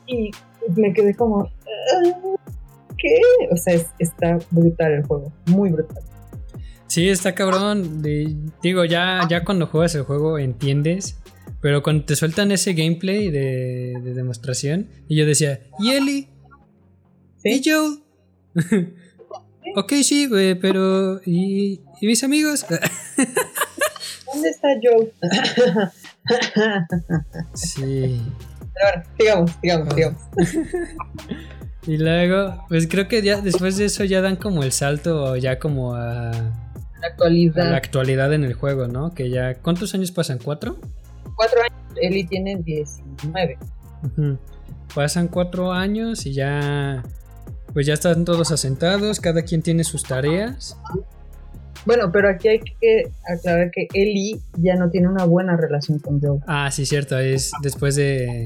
y 0.07 0.31
me 0.75 0.91
quedé 0.93 1.13
como, 1.13 1.43
"Ah, 1.43 2.19
¿qué? 2.97 3.19
O 3.51 3.57
sea, 3.57 3.73
es- 3.75 3.87
está 3.99 4.37
brutal 4.51 4.93
el 4.93 5.03
juego, 5.05 5.31
muy 5.47 5.69
brutal. 5.71 6.03
Sí, 6.87 7.09
está 7.09 7.33
cabrón. 7.35 8.01
de- 8.01 8.35
digo, 8.61 8.85
ya, 8.85 9.21
ya 9.29 9.43
cuando 9.43 9.67
juegas 9.67 9.95
el 9.95 10.03
juego 10.03 10.37
entiendes, 10.39 11.17
pero 11.61 11.81
cuando 11.83 12.05
te 12.05 12.15
sueltan 12.15 12.51
ese 12.51 12.73
gameplay 12.73 13.29
de, 13.31 13.93
de 14.03 14.13
demostración, 14.13 14.87
y 15.07 15.15
yo 15.17 15.25
decía, 15.25 15.61
¿y 15.79 15.91
Eli? 15.91 16.27
¿Y 17.43 17.61
Joel? 17.63 17.99
ok, 19.75 19.93
sí, 20.03 20.27
güey, 20.27 20.55
pero 20.59 21.19
¿y, 21.25 21.81
y 22.01 22.07
mis 22.07 22.23
amigos? 22.23 22.65
¿Dónde 24.33 24.49
está 24.49 24.67
Joe? 24.83 25.11
sí. 27.53 28.21
Pero 29.17 29.37
bueno, 29.37 29.53
sigamos, 29.57 29.87
Ah. 29.89 29.95
sigamos. 29.95 30.21
Y 31.87 31.97
luego, 31.97 32.65
pues 32.67 32.87
creo 32.87 33.07
que 33.07 33.21
ya 33.21 33.39
después 33.41 33.77
de 33.77 33.85
eso 33.85 34.03
ya 34.03 34.19
dan 34.21 34.35
como 34.37 34.63
el 34.63 34.71
salto 34.71 35.35
ya 35.37 35.59
como 35.59 35.93
a, 35.93 36.31
La 36.99 37.07
actualidad, 37.07 37.69
la 37.69 37.77
actualidad 37.77 38.33
en 38.33 38.43
el 38.43 38.53
juego, 38.55 38.87
¿no? 38.87 39.13
Que 39.13 39.29
ya, 39.29 39.53
¿cuántos 39.55 39.93
años 39.93 40.11
pasan? 40.11 40.39
¿Cuatro? 40.39 40.77
cuatro 41.35 41.59
años, 41.61 41.77
Eli 42.01 42.25
tiene 42.25 42.55
19. 42.63 43.57
Ujú. 44.03 44.37
Pasan 44.95 45.27
cuatro 45.27 45.71
años 45.73 46.25
y 46.25 46.33
ya, 46.33 47.03
pues 47.73 47.85
ya 47.85 47.93
están 47.93 48.25
todos 48.25 48.51
asentados, 48.51 49.19
cada 49.19 49.43
quien 49.43 49.61
tiene 49.61 49.83
sus 49.83 50.03
tareas. 50.03 50.77
Bueno, 51.85 52.11
pero 52.11 52.29
aquí 52.29 52.47
hay 52.47 52.59
que 52.59 53.11
aclarar 53.27 53.69
que 53.71 53.87
Eli 53.93 54.39
ya 54.57 54.75
no 54.75 54.89
tiene 54.89 55.07
una 55.07 55.25
buena 55.25 55.55
relación 55.55 55.99
con 55.99 56.19
Joe. 56.19 56.39
Ah, 56.47 56.71
sí, 56.71 56.85
cierto, 56.85 57.17
es 57.19 57.51
después 57.61 57.95
de, 57.95 58.45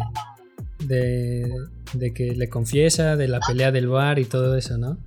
de, 0.86 1.50
de 1.94 2.14
que 2.14 2.36
le 2.36 2.50
confiesa, 2.50 3.16
de 3.16 3.28
la 3.30 3.40
pelea 3.40 3.72
del 3.72 3.88
bar 3.88 4.20
y 4.20 4.26
todo 4.26 4.56
eso, 4.58 4.78
¿no? 4.78 4.98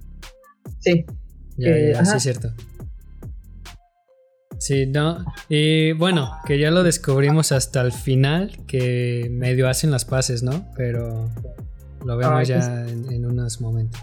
Sí, 0.80 1.04
Ya, 1.58 1.68
Eh, 1.70 1.90
ya, 1.92 2.04
sí, 2.04 2.08
ajá. 2.08 2.16
es 2.16 2.22
cierto. 2.22 2.52
Sí, 4.58 4.86
no. 4.86 5.24
Y 5.48 5.92
bueno, 5.92 6.30
que 6.46 6.58
ya 6.58 6.70
lo 6.70 6.84
descubrimos 6.84 7.50
hasta 7.52 7.80
el 7.80 7.92
final, 7.92 8.56
que 8.66 9.28
medio 9.30 9.68
hacen 9.68 9.90
las 9.90 10.04
paces, 10.04 10.42
¿no? 10.44 10.66
Pero 10.76 11.28
lo 12.06 12.16
vemos 12.16 12.46
ya 12.48 12.86
en, 12.88 13.10
en 13.12 13.26
unos 13.26 13.60
momentos. 13.60 14.00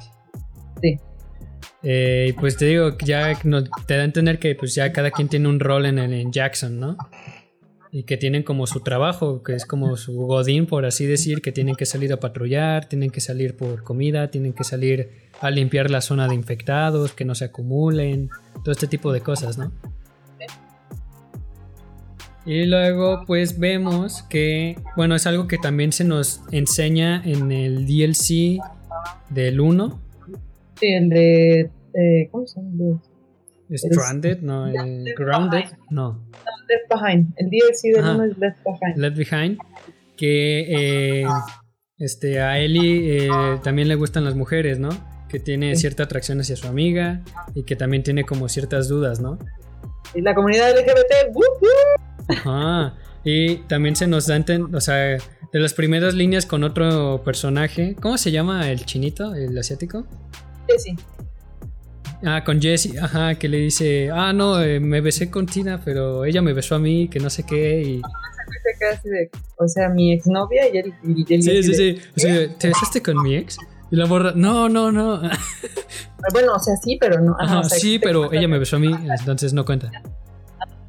sí. 0.81 0.99
Eh, 1.81 2.33
pues 2.39 2.57
te 2.57 2.65
digo, 2.65 2.97
ya 3.05 3.39
te 3.85 3.93
da 3.95 4.01
a 4.01 4.05
entender 4.05 4.39
que 4.39 4.55
pues 4.55 4.75
ya 4.75 4.91
cada 4.91 5.11
quien 5.11 5.29
tiene 5.29 5.47
un 5.47 5.59
rol 5.59 5.85
en, 5.85 5.97
en 5.99 6.31
Jackson, 6.31 6.79
¿no? 6.79 6.97
Y 7.91 8.03
que 8.03 8.17
tienen 8.17 8.43
como 8.43 8.67
su 8.67 8.81
trabajo, 8.81 9.41
que 9.41 9.55
es 9.55 9.65
como 9.65 9.97
su 9.97 10.13
godín, 10.13 10.67
por 10.67 10.85
así 10.85 11.05
decir, 11.05 11.41
que 11.41 11.51
tienen 11.51 11.75
que 11.75 11.85
salir 11.85 12.13
a 12.13 12.19
patrullar, 12.19 12.85
tienen 12.85 13.09
que 13.09 13.21
salir 13.21 13.55
por 13.55 13.83
comida, 13.83 14.29
tienen 14.29 14.53
que 14.53 14.63
salir 14.63 15.09
a 15.41 15.49
limpiar 15.49 15.89
la 15.89 16.01
zona 16.01 16.27
de 16.27 16.35
infectados, 16.35 17.13
que 17.13 17.25
no 17.25 17.33
se 17.33 17.45
acumulen, 17.45 18.29
todo 18.63 18.71
este 18.71 18.87
tipo 18.87 19.11
de 19.11 19.21
cosas, 19.21 19.57
¿no? 19.57 19.71
Y 22.45 22.65
luego 22.65 23.23
pues 23.25 23.59
vemos 23.59 24.23
que, 24.23 24.77
bueno, 24.95 25.15
es 25.15 25.27
algo 25.27 25.47
que 25.47 25.57
también 25.57 25.91
se 25.91 26.03
nos 26.03 26.41
enseña 26.51 27.21
en 27.23 27.51
el 27.51 27.85
DLC 27.85 28.59
del 29.29 29.59
1, 29.59 29.99
Sí, 30.79 30.87
el 30.93 31.09
de. 31.09 31.59
eh, 31.93 32.29
¿Cómo 32.31 32.45
se 32.47 32.59
llama? 32.61 33.01
Stranded, 33.71 34.39
no, 34.41 34.67
eh, 34.67 35.13
Grounded, 35.17 35.65
no. 35.91 36.25
Left 36.67 36.89
Behind. 37.03 37.33
El 37.37 37.49
DLC 37.49 37.93
del 37.95 38.03
Ajá. 38.03 38.15
1 38.15 38.23
es 38.25 38.37
Left 38.39 38.57
Behind. 38.65 38.97
Left 38.97 39.17
Behind, 39.17 39.57
que 40.17 41.21
eh, 41.21 41.27
este, 41.99 42.41
a 42.41 42.57
Ellie 42.59 43.25
eh, 43.25 43.29
también 43.63 43.87
le 43.87 43.95
gustan 43.95 44.25
las 44.25 44.33
mujeres, 44.35 44.79
¿no? 44.79 44.89
Que 45.29 45.39
tiene 45.39 45.75
Sí. 45.75 45.81
cierta 45.81 46.03
atracción 46.03 46.39
hacia 46.39 46.55
su 46.55 46.67
amiga 46.67 47.21
y 47.53 47.63
que 47.63 47.75
también 47.75 48.01
tiene 48.01 48.23
como 48.23 48.49
ciertas 48.49 48.87
dudas, 48.87 49.19
¿no? 49.19 49.37
Y 50.15 50.21
la 50.21 50.33
comunidad 50.33 50.71
LGBT. 50.71 51.37
Ajá. 52.29 52.95
Y 53.23 53.57
también 53.67 53.95
se 53.95 54.07
nos 54.07 54.25
da, 54.27 54.43
o 54.73 54.81
sea, 54.81 54.95
de 54.95 55.59
las 55.59 55.73
primeras 55.75 56.15
líneas 56.15 56.45
con 56.47 56.63
otro 56.63 57.21
personaje, 57.23 57.95
¿cómo 58.01 58.17
se 58.17 58.31
llama 58.31 58.71
el 58.71 58.85
chinito, 58.85 59.35
el 59.35 59.55
asiático? 59.57 60.07
Sí. 60.77 60.95
Ah, 62.23 62.43
con 62.43 62.61
Jesse, 62.61 62.97
ajá, 63.01 63.35
que 63.35 63.47
le 63.47 63.57
dice, 63.59 64.09
ah, 64.11 64.33
no, 64.33 64.61
eh, 64.61 64.79
me 64.81 64.99
besé 64.99 65.31
con 65.31 65.45
Tina, 65.45 65.81
pero 65.83 66.25
ella 66.25 66.41
me 66.41 66.51
besó 66.53 66.75
a 66.75 66.79
mí, 66.79 67.07
que 67.07 67.19
no 67.19 67.29
sé 67.29 67.43
qué, 67.43 67.81
y... 67.81 68.01
De, 69.03 69.29
o 69.57 69.67
sea, 69.67 69.89
mi 69.89 70.13
exnovia 70.13 70.67
y 70.73 70.77
él. 70.77 70.93
Y 71.03 71.33
él 71.33 71.43
Sí, 71.43 71.63
sí, 71.63 71.69
de, 71.71 71.73
sí, 71.75 72.01
o 72.15 72.19
sea, 72.19 72.57
¿te 72.57 72.67
besaste 72.69 73.01
con 73.01 73.21
mi 73.21 73.35
ex? 73.35 73.57
Y 73.91 73.95
la 73.95 74.05
borra, 74.05 74.33
no, 74.35 74.69
no, 74.69 74.91
no, 74.91 75.21
Bueno, 76.33 76.53
o 76.53 76.59
sea, 76.59 76.75
sí, 76.77 76.97
pero 76.99 77.19
no. 77.21 77.35
ajá, 77.39 77.59
o 77.59 77.63
sea, 77.63 77.77
sí, 77.77 77.99
pero 77.99 78.31
ella 78.31 78.47
me 78.47 78.57
besó 78.59 78.77
a 78.77 78.79
mí, 78.79 78.91
entonces 79.19 79.53
no 79.53 79.65
cuenta. 79.65 79.91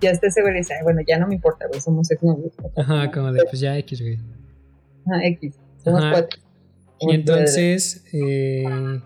Ya 0.01 0.11
está 0.11 0.29
ese 0.29 0.41
güey 0.41 0.55
y 0.55 0.59
dice, 0.59 0.75
"Ay, 0.75 0.83
bueno, 0.83 1.01
ya 1.07 1.19
no 1.19 1.27
me 1.27 1.35
importa, 1.35 1.67
güey, 1.69 1.81
somos 1.81 2.11
exnovios. 2.11 2.53
Ajá, 2.77 3.11
como 3.11 3.33
de, 3.33 3.43
pues 3.45 3.61
ya 3.61 3.77
X, 3.79 4.01
güey. 4.01 4.19
Ajá, 5.07 5.27
X. 5.27 5.55
Somos 5.85 6.01
Ajá. 6.03 6.13
cuatro. 6.13 6.41
Y 7.01 7.15
entonces, 7.15 8.05
eh, 8.13 9.01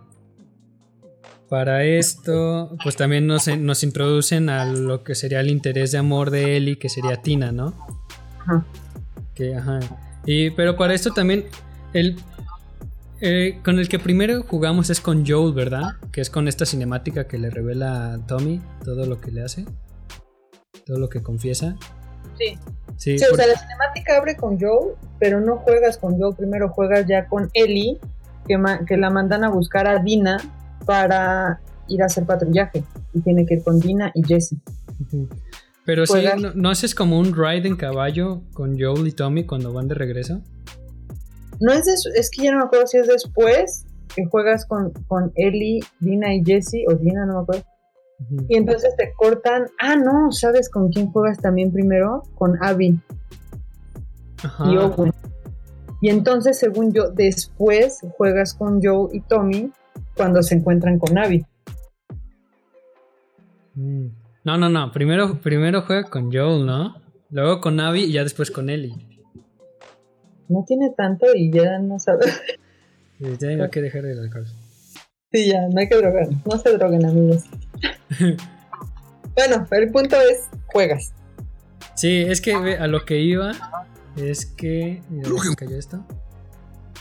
para 1.55 1.85
esto, 1.85 2.77
pues 2.83 2.97
también 2.97 3.29
nos, 3.29 3.47
nos 3.47 3.85
introducen 3.85 4.51
a 4.51 4.65
lo 4.65 5.05
que 5.05 5.15
sería 5.15 5.39
el 5.39 5.49
interés 5.49 5.93
de 5.93 5.99
amor 5.99 6.33
de 6.33 6.57
Ellie, 6.57 6.81
que 6.81 6.89
sería 6.89 7.23
Tina, 7.23 7.53
¿no? 7.53 7.75
Ajá. 8.41 8.65
Que, 9.37 9.55
ajá. 9.55 9.79
Y, 10.27 10.51
pero 10.51 10.77
para 10.77 10.95
esto 10.95 11.13
también, 11.13 11.45
el, 11.93 12.17
eh, 13.21 13.61
con 13.65 13.79
el 13.79 13.89
que 13.89 14.01
primero 14.01 14.43
jugamos 14.43 14.91
es 14.91 15.01
con 15.01 15.25
Joel, 15.25 15.55
¿verdad? 15.55 15.93
Que 16.11 16.23
es 16.23 16.29
con 16.29 16.49
esta 16.49 16.67
cinemática 16.67 17.29
que 17.29 17.39
le 17.39 17.51
revela 17.51 18.15
a 18.15 18.27
Tommy 18.27 18.61
todo 18.85 19.07
lo 19.07 19.21
que 19.21 19.31
le 19.31 19.45
hace, 19.45 19.65
todo 20.85 20.99
lo 20.99 21.09
que 21.09 21.23
confiesa. 21.23 21.77
Sí. 22.37 22.59
Sí, 22.97 23.17
Sí, 23.17 23.27
o 23.33 23.37
sea, 23.37 23.47
la 23.47 23.57
cinemática 23.57 24.17
abre 24.17 24.35
con 24.37 24.59
Joel, 24.59 24.97
pero 25.21 25.41
no 25.41 25.59
juegas 25.59 25.99
con 25.99 26.19
Joel, 26.19 26.35
primero 26.35 26.71
juegas 26.71 27.07
ya 27.07 27.29
con 27.29 27.49
Ellie, 27.55 28.01
que, 28.45 28.61
que 28.89 28.97
la 28.97 29.11
mandan 29.11 29.45
a 29.45 29.51
buscar 29.51 29.87
a 29.87 30.01
Dina 30.01 30.41
para 30.85 31.61
ir 31.89 32.03
a 32.03 32.07
hacer 32.07 32.25
patrullaje. 32.25 32.85
Y 33.13 33.21
tiene 33.21 33.45
que 33.47 33.55
ir 33.55 33.63
con 33.63 33.79
Dina 33.81 34.11
y 34.15 34.23
Jesse. 34.25 34.57
Pero 35.85 36.07
sí, 36.07 36.25
¿no, 36.41 36.53
no 36.55 36.71
haces 36.71 36.95
como 36.95 37.19
un 37.19 37.35
ride 37.35 37.69
en 37.69 37.77
caballo 37.77 38.43
con 38.55 38.79
Joel 38.79 39.07
y 39.07 39.13
Tommy 39.13 39.45
cuando 39.45 39.73
van 39.73 39.87
de 39.89 39.95
regreso? 39.95 40.41
No 41.61 41.73
es 41.73 41.85
des- 41.85 42.07
es 42.15 42.31
que 42.31 42.45
ya 42.45 42.53
no 42.53 42.59
me 42.59 42.65
acuerdo 42.65 42.87
si 42.87 42.99
es 42.99 43.07
después 43.07 43.85
que 44.15 44.25
juegas 44.27 44.65
con, 44.67 44.93
con 45.09 45.33
Ellie, 45.35 45.81
Dina 46.01 46.35
y 46.35 46.43
Jesse, 46.45 46.85
o 46.89 46.95
Dina, 46.95 47.27
no 47.27 47.35
me 47.35 47.43
acuerdo. 47.43 47.65
Y 48.49 48.57
entonces 48.57 48.95
te 48.97 49.13
cortan. 49.17 49.67
Ah, 49.81 49.97
no, 49.97 50.31
¿sabes 50.33 50.71
con 50.71 50.89
quién 50.91 51.11
juegas 51.13 51.39
también 51.39 51.73
primero? 51.73 52.23
Con 52.37 52.57
Abby 52.63 52.99
Ajá. 54.43 54.71
y 54.73 54.77
Owen. 54.77 55.13
Y 56.01 56.11
entonces, 56.11 56.59
según 56.59 56.93
yo, 56.93 57.11
después 57.11 58.01
juegas 58.17 58.55
con 58.55 58.81
Joe 58.83 59.09
y 59.13 59.21
Tommy 59.21 59.71
cuando 60.17 60.43
se 60.43 60.55
encuentran 60.55 60.99
con 60.99 61.17
Abby. 61.19 61.45
Mm. 63.75 64.07
No, 64.45 64.59
no, 64.59 64.69
no. 64.69 64.93
Primero, 64.93 65.41
primero 65.41 65.83
juega 65.83 66.05
con 66.05 66.31
Joel, 66.33 66.67
¿no? 66.67 66.97
Luego 67.31 67.61
con 67.61 67.81
Abby 67.81 68.05
y 68.05 68.13
ya 68.13 68.23
después 68.23 68.51
con 68.51 68.69
Ellie. 68.71 68.95
No 70.49 70.65
tiene 70.67 70.91
tanto 70.97 71.27
y 71.35 71.51
ya 71.51 71.79
no 71.79 71.99
sabes. 71.99 72.41
Y 73.19 73.37
Tengo 73.37 73.71
que 73.71 73.81
dejar 73.81 74.05
el 74.07 74.19
alcohol. 74.19 74.47
Sí, 75.33 75.49
ya, 75.49 75.69
no 75.69 75.81
hay 75.81 75.89
que 75.89 75.97
drogar. 75.97 76.29
No 76.45 76.59
se 76.59 76.73
droguen, 76.77 77.07
amigos. 77.07 77.45
bueno, 79.35 79.67
el 79.71 79.91
punto 79.91 80.17
es, 80.21 80.49
juegas. 80.67 81.13
Sí, 81.95 82.23
es 82.23 82.41
que 82.41 82.53
a 82.53 82.87
lo 82.87 83.05
que 83.05 83.21
iba 83.21 83.53
es 84.17 84.47
que. 84.47 85.03
Cayó 85.57 85.79
esto. 85.79 86.05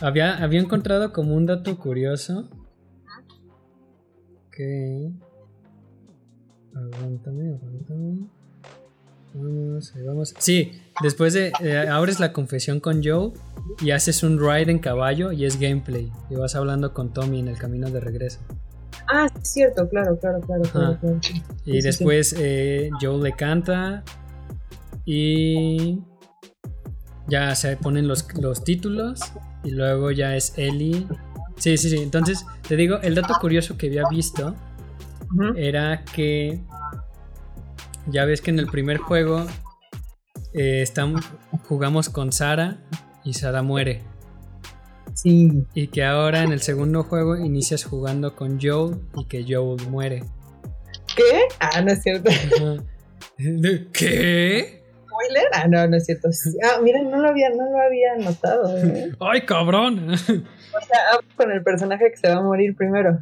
Había, 0.01 0.37
había 0.37 0.61
encontrado 0.61 1.13
como 1.13 1.35
un 1.35 1.45
dato 1.45 1.77
curioso. 1.77 2.49
Que. 4.55 5.09
Aguántame, 6.75 7.53
aguántame. 7.55 8.27
Vamos, 9.35 9.93
ahí 9.95 10.03
vamos. 10.03 10.33
Sí, 10.37 10.81
después 11.01 11.33
de. 11.33 11.51
eh, 11.61 11.87
abres 11.87 12.19
la 12.19 12.33
confesión 12.33 12.79
con 12.79 13.03
Joe 13.03 13.31
y 13.81 13.91
haces 13.91 14.21
un 14.23 14.39
ride 14.39 14.71
en 14.71 14.79
caballo 14.79 15.31
y 15.31 15.45
es 15.45 15.59
gameplay. 15.59 16.11
Y 16.29 16.35
vas 16.35 16.55
hablando 16.55 16.93
con 16.93 17.13
Tommy 17.13 17.39
en 17.39 17.47
el 17.47 17.57
camino 17.57 17.89
de 17.89 17.99
regreso. 17.99 18.39
Ah, 19.11 19.27
es 19.41 19.49
cierto, 19.49 19.89
claro, 19.89 20.17
claro, 20.19 20.39
claro, 20.41 20.63
claro. 20.63 20.97
Claro. 20.99 21.19
Y 21.65 21.71
Sí, 21.73 21.81
sí, 21.81 21.81
después 21.81 22.35
eh, 22.37 22.89
Joe 23.01 23.21
le 23.21 23.35
canta 23.35 24.03
y 25.05 25.99
ya 27.27 27.55
se 27.55 27.75
ponen 27.77 28.07
los, 28.07 28.31
los 28.39 28.63
títulos 28.63 29.19
y 29.63 29.71
luego 29.71 30.11
ya 30.11 30.35
es 30.35 30.57
Ellie. 30.57 31.07
Sí, 31.57 31.77
sí, 31.77 31.89
sí. 31.89 31.97
Entonces, 31.97 32.45
te 32.67 32.75
digo, 32.75 32.99
el 33.01 33.15
dato 33.15 33.35
curioso 33.39 33.77
que 33.77 33.87
había 33.87 34.03
visto 34.09 34.55
era 35.55 36.03
que 36.13 36.59
ya 38.07 38.25
ves 38.25 38.41
que 38.41 38.51
en 38.51 38.59
el 38.59 38.67
primer 38.67 38.97
juego 38.97 39.45
eh, 40.53 40.81
estamos, 40.81 41.21
jugamos 41.67 42.09
con 42.09 42.31
Sara 42.31 42.77
y 43.23 43.33
Sara 43.33 43.63
muere. 43.63 44.01
Sí. 45.13 45.65
Y 45.73 45.87
que 45.87 46.03
ahora 46.03 46.43
en 46.43 46.51
el 46.51 46.61
segundo 46.61 47.03
juego 47.03 47.37
inicias 47.37 47.83
jugando 47.83 48.35
con 48.35 48.59
Joel 48.59 48.99
y 49.15 49.25
que 49.25 49.45
Joel 49.47 49.87
muere. 49.89 50.23
¿Qué? 51.15 51.41
Ah, 51.59 51.81
no 51.81 51.91
es 51.91 52.01
cierto. 52.01 52.29
Ajá. 52.29 52.83
¿Qué? 53.93 54.83
¿Spoiler? 55.07 55.45
Ah, 55.53 55.67
no, 55.67 55.87
no 55.87 55.97
es 55.97 56.05
cierto. 56.05 56.29
Ah, 56.63 56.79
miren, 56.81 57.09
no 57.09 57.19
lo 57.19 57.29
había, 57.29 57.49
no 57.49 57.69
lo 57.69 57.79
había 57.79 58.15
notado. 58.17 58.77
¿eh? 58.77 59.11
¡Ay, 59.19 59.41
cabrón! 59.45 60.15
O 60.75 60.85
sea, 60.85 60.99
con 61.35 61.51
el 61.51 61.63
personaje 61.63 62.11
que 62.11 62.17
se 62.17 62.29
va 62.29 62.37
a 62.37 62.41
morir 62.41 62.75
primero. 62.75 63.19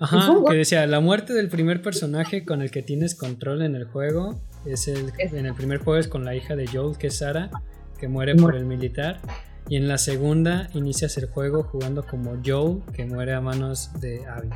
Ajá, 0.00 0.34
que 0.48 0.56
decía, 0.56 0.86
la 0.86 1.00
muerte 1.00 1.32
del 1.32 1.48
primer 1.48 1.80
personaje 1.80 2.44
con 2.44 2.62
el 2.62 2.70
que 2.70 2.82
tienes 2.82 3.14
control 3.14 3.62
en 3.62 3.74
el 3.74 3.84
juego 3.84 4.40
es 4.66 4.88
el 4.88 5.12
en 5.18 5.46
el 5.46 5.54
primer 5.54 5.78
juego 5.78 6.00
es 6.00 6.08
con 6.08 6.24
la 6.24 6.34
hija 6.34 6.56
de 6.56 6.66
Joel, 6.66 6.96
que 6.98 7.08
es 7.08 7.18
Sara, 7.18 7.50
que 7.98 8.08
muere 8.08 8.34
por 8.34 8.56
el 8.56 8.64
militar. 8.64 9.20
Y 9.68 9.76
en 9.76 9.88
la 9.88 9.98
segunda 9.98 10.68
inicias 10.74 11.16
el 11.16 11.26
juego 11.26 11.62
jugando 11.62 12.04
como 12.04 12.36
Joel, 12.44 12.82
que 12.92 13.06
muere 13.06 13.34
a 13.34 13.40
manos 13.40 13.90
de 14.00 14.26
Abby. 14.26 14.50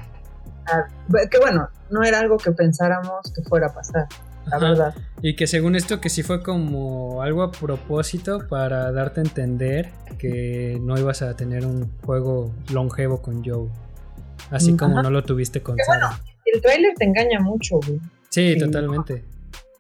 Ah, 0.67 0.87
que 1.31 1.39
bueno, 1.39 1.69
no 1.91 2.03
era 2.03 2.19
algo 2.19 2.37
que 2.37 2.53
pensáramos 2.53 3.33
que 3.35 3.43
fuera 3.43 3.69
a 3.69 3.75
pasar, 3.75 4.07
la 4.51 4.59
verdad. 4.59 4.95
Y 5.23 5.37
que 5.37 5.47
según 5.47 5.75
esto 5.77 6.01
que 6.01 6.09
sí 6.09 6.23
fue 6.23 6.43
como 6.43 7.23
algo 7.23 7.43
a 7.43 7.51
propósito 7.51 8.47
para 8.49 8.91
darte 8.93 9.21
a 9.21 9.25
entender 9.25 9.91
que 10.19 10.79
no 10.81 10.99
ibas 10.99 11.23
a 11.23 11.35
tener 11.37 11.67
un 11.67 11.91
juego 12.05 12.53
longevo 12.73 13.21
con 13.23 13.45
Joel. 13.45 13.71
Así 14.51 14.77
como 14.77 14.95
Ajá. 14.95 15.03
no 15.03 15.11
lo 15.11 15.25
tuviste 15.25 15.63
con 15.63 15.77
Que 15.77 15.83
bueno, 15.87 16.09
Sara. 16.09 16.23
El 16.47 16.63
tráiler 16.63 16.95
te 16.97 17.05
engaña 17.05 17.41
mucho, 17.41 17.77
güey. 17.87 18.01
Sí, 18.31 18.55
sí. 18.55 18.59
totalmente. 18.59 19.25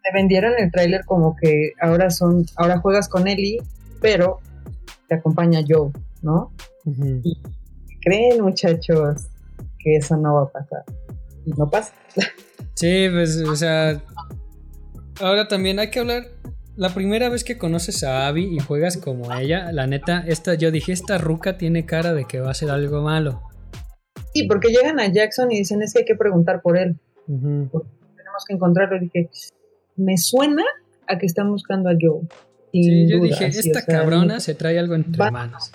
Te 0.02 0.12
vendieron 0.14 0.52
el 0.58 0.70
tráiler 0.70 1.04
como 1.04 1.36
que 1.36 1.72
ahora 1.80 2.10
son, 2.10 2.44
ahora 2.56 2.78
juegas 2.78 3.08
con 3.08 3.28
Ellie, 3.28 3.62
pero 4.00 4.40
te 5.08 5.14
acompaña 5.14 5.60
Joe, 5.66 5.90
¿no? 6.22 6.52
Ujú. 6.84 7.22
Creen, 8.02 8.42
muchachos, 8.42 9.26
que 9.78 9.96
eso 9.96 10.16
no 10.16 10.34
va 10.34 10.42
a 10.42 10.48
pasar. 10.48 10.84
Y 11.46 11.50
no 11.52 11.68
pasa. 11.68 11.92
Sí, 12.74 13.08
pues, 13.10 13.36
o 13.38 13.56
sea. 13.56 14.00
Ahora 15.20 15.48
también 15.48 15.78
hay 15.78 15.90
que 15.90 16.00
hablar. 16.00 16.24
La 16.76 16.90
primera 16.94 17.28
vez 17.28 17.42
que 17.42 17.58
conoces 17.58 18.04
a 18.04 18.28
Abby 18.28 18.54
y 18.54 18.60
juegas 18.60 18.96
como 18.98 19.34
ella, 19.34 19.72
la 19.72 19.88
neta, 19.88 20.22
esta, 20.28 20.54
yo 20.54 20.70
dije, 20.70 20.92
esta 20.92 21.18
ruca 21.18 21.58
tiene 21.58 21.84
cara 21.84 22.14
de 22.14 22.24
que 22.24 22.38
va 22.40 22.52
a 22.52 22.54
ser 22.54 22.70
algo 22.70 23.02
malo. 23.02 23.42
Sí, 24.32 24.44
porque 24.46 24.68
llegan 24.68 25.00
a 25.00 25.08
Jackson 25.08 25.50
y 25.50 25.58
dicen 25.58 25.82
es 25.82 25.92
que 25.92 26.00
hay 26.00 26.04
que 26.04 26.14
preguntar 26.14 26.62
por 26.62 26.78
él. 26.78 26.96
Ujú. 27.26 27.68
Tenemos 28.16 28.44
que 28.46 28.54
encontrarlo. 28.54 28.96
Y 28.96 29.00
dije, 29.00 29.28
me 29.96 30.16
suena 30.18 30.62
a 31.08 31.18
que 31.18 31.26
están 31.26 31.50
buscando 31.50 31.88
a 31.88 31.94
Joe. 32.00 32.20
Sí, 32.72 33.08
yo 33.10 33.16
duda, 33.18 33.28
dije, 33.28 33.46
esta 33.46 33.80
o 33.80 33.82
sea, 33.82 33.84
cabrona 34.00 34.38
se 34.38 34.54
trae 34.54 34.78
algo 34.78 34.94
entre 34.94 35.18
Va- 35.18 35.32
manos. 35.32 35.72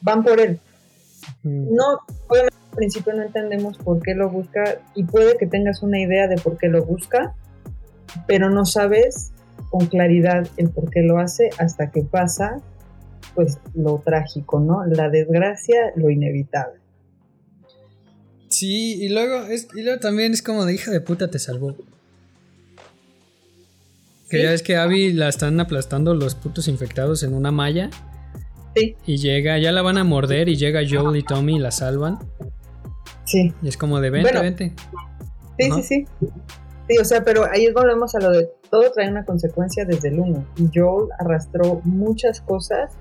Van 0.00 0.24
por 0.24 0.40
él. 0.40 0.58
No, 1.42 1.98
obviamente 2.28 2.56
al 2.70 2.76
principio 2.76 3.12
no 3.12 3.22
entendemos 3.24 3.76
por 3.78 4.00
qué 4.00 4.14
lo 4.14 4.30
busca 4.30 4.78
y 4.94 5.04
puede 5.04 5.36
que 5.36 5.46
tengas 5.46 5.82
una 5.82 6.00
idea 6.00 6.28
de 6.28 6.36
por 6.36 6.56
qué 6.56 6.68
lo 6.68 6.84
busca, 6.84 7.34
pero 8.26 8.50
no 8.50 8.64
sabes 8.64 9.32
con 9.70 9.86
claridad 9.86 10.46
el 10.56 10.70
por 10.70 10.90
qué 10.90 11.02
lo 11.02 11.18
hace 11.18 11.50
hasta 11.58 11.90
que 11.90 12.02
pasa 12.02 12.60
pues 13.34 13.58
lo 13.74 14.00
trágico, 14.04 14.60
¿no? 14.60 14.84
La 14.86 15.10
desgracia, 15.10 15.92
lo 15.96 16.08
inevitable. 16.10 16.80
Sí, 18.48 19.02
y 19.02 19.08
luego, 19.10 19.42
es, 19.46 19.68
y 19.74 19.82
luego 19.82 20.00
también 20.00 20.32
es 20.32 20.40
como 20.40 20.64
de 20.64 20.72
hija 20.74 20.90
de 20.90 21.00
puta 21.02 21.30
te 21.30 21.38
salvó. 21.38 21.76
Que 24.30 24.42
ya 24.42 24.50
ves 24.50 24.62
que 24.62 24.76
Abby 24.76 25.12
la 25.12 25.28
están 25.28 25.60
aplastando 25.60 26.14
los 26.14 26.34
putos 26.34 26.66
infectados 26.66 27.22
en 27.22 27.34
una 27.34 27.50
malla. 27.52 27.90
Sí. 28.74 28.96
Y 29.06 29.18
llega, 29.18 29.58
ya 29.58 29.70
la 29.72 29.82
van 29.82 29.98
a 29.98 30.04
morder 30.04 30.48
y 30.48 30.56
llega 30.56 30.80
Joel 30.88 31.16
y 31.18 31.22
Tommy 31.22 31.56
y 31.56 31.58
la 31.58 31.70
salvan. 31.70 32.18
Sí. 33.24 33.52
Y 33.62 33.68
es 33.68 33.76
como 33.76 34.00
de 34.00 34.10
vente, 34.10 34.30
Bueno. 34.30 34.42
vente. 34.42 34.72
Sí, 35.58 35.70
sí, 35.70 35.82
sí. 35.82 36.06
Sí, 36.88 36.98
o 36.98 37.04
sea, 37.04 37.24
pero 37.24 37.44
ahí 37.50 37.72
volvemos 37.72 38.14
a 38.14 38.20
lo 38.20 38.30
de 38.30 38.48
todo 38.70 38.90
trae 38.92 39.10
una 39.10 39.24
consecuencia 39.24 39.84
desde 39.84 40.08
el 40.08 40.20
uno. 40.20 40.46
Y 40.56 40.68
Joel 40.72 41.08
arrastró 41.18 41.80
muchas 41.84 42.40
cosas 42.40 42.92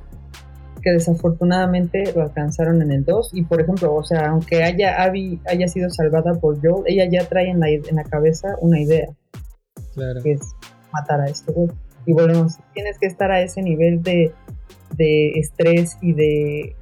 que 0.82 0.92
desafortunadamente 0.92 2.12
lo 2.16 2.24
alcanzaron 2.24 2.82
en 2.82 2.92
el 2.92 3.04
2. 3.06 3.32
Y 3.34 3.44
por 3.44 3.62
ejemplo, 3.62 3.94
o 3.94 4.04
sea, 4.04 4.30
aunque 4.30 4.64
haya 4.64 5.02
Abby 5.04 5.40
haya 5.48 5.68
sido 5.68 5.90
salvada 5.90 6.34
por 6.36 6.60
Joel, 6.62 6.84
ella 6.88 7.08
ya 7.12 7.28
trae 7.28 7.50
en 7.50 7.60
la, 7.60 7.70
en 7.70 7.96
la 7.96 8.04
cabeza 8.04 8.56
una 8.62 8.80
idea, 8.80 9.08
Claro. 9.94 10.22
que 10.24 10.34
es 10.34 10.42
matar 10.92 11.22
a 11.22 11.26
este 11.28 11.52
güey. 11.52 11.70
Y 12.08 12.14
volvemos, 12.14 12.58
tienes 12.74 13.00
que 13.00 13.08
estar 13.08 13.32
a 13.32 13.42
ese 13.42 13.62
nivel 13.64 14.04
de, 14.04 14.32
de 14.96 15.32
estrés 15.40 15.98
y 16.02 16.14
de, 16.14 16.76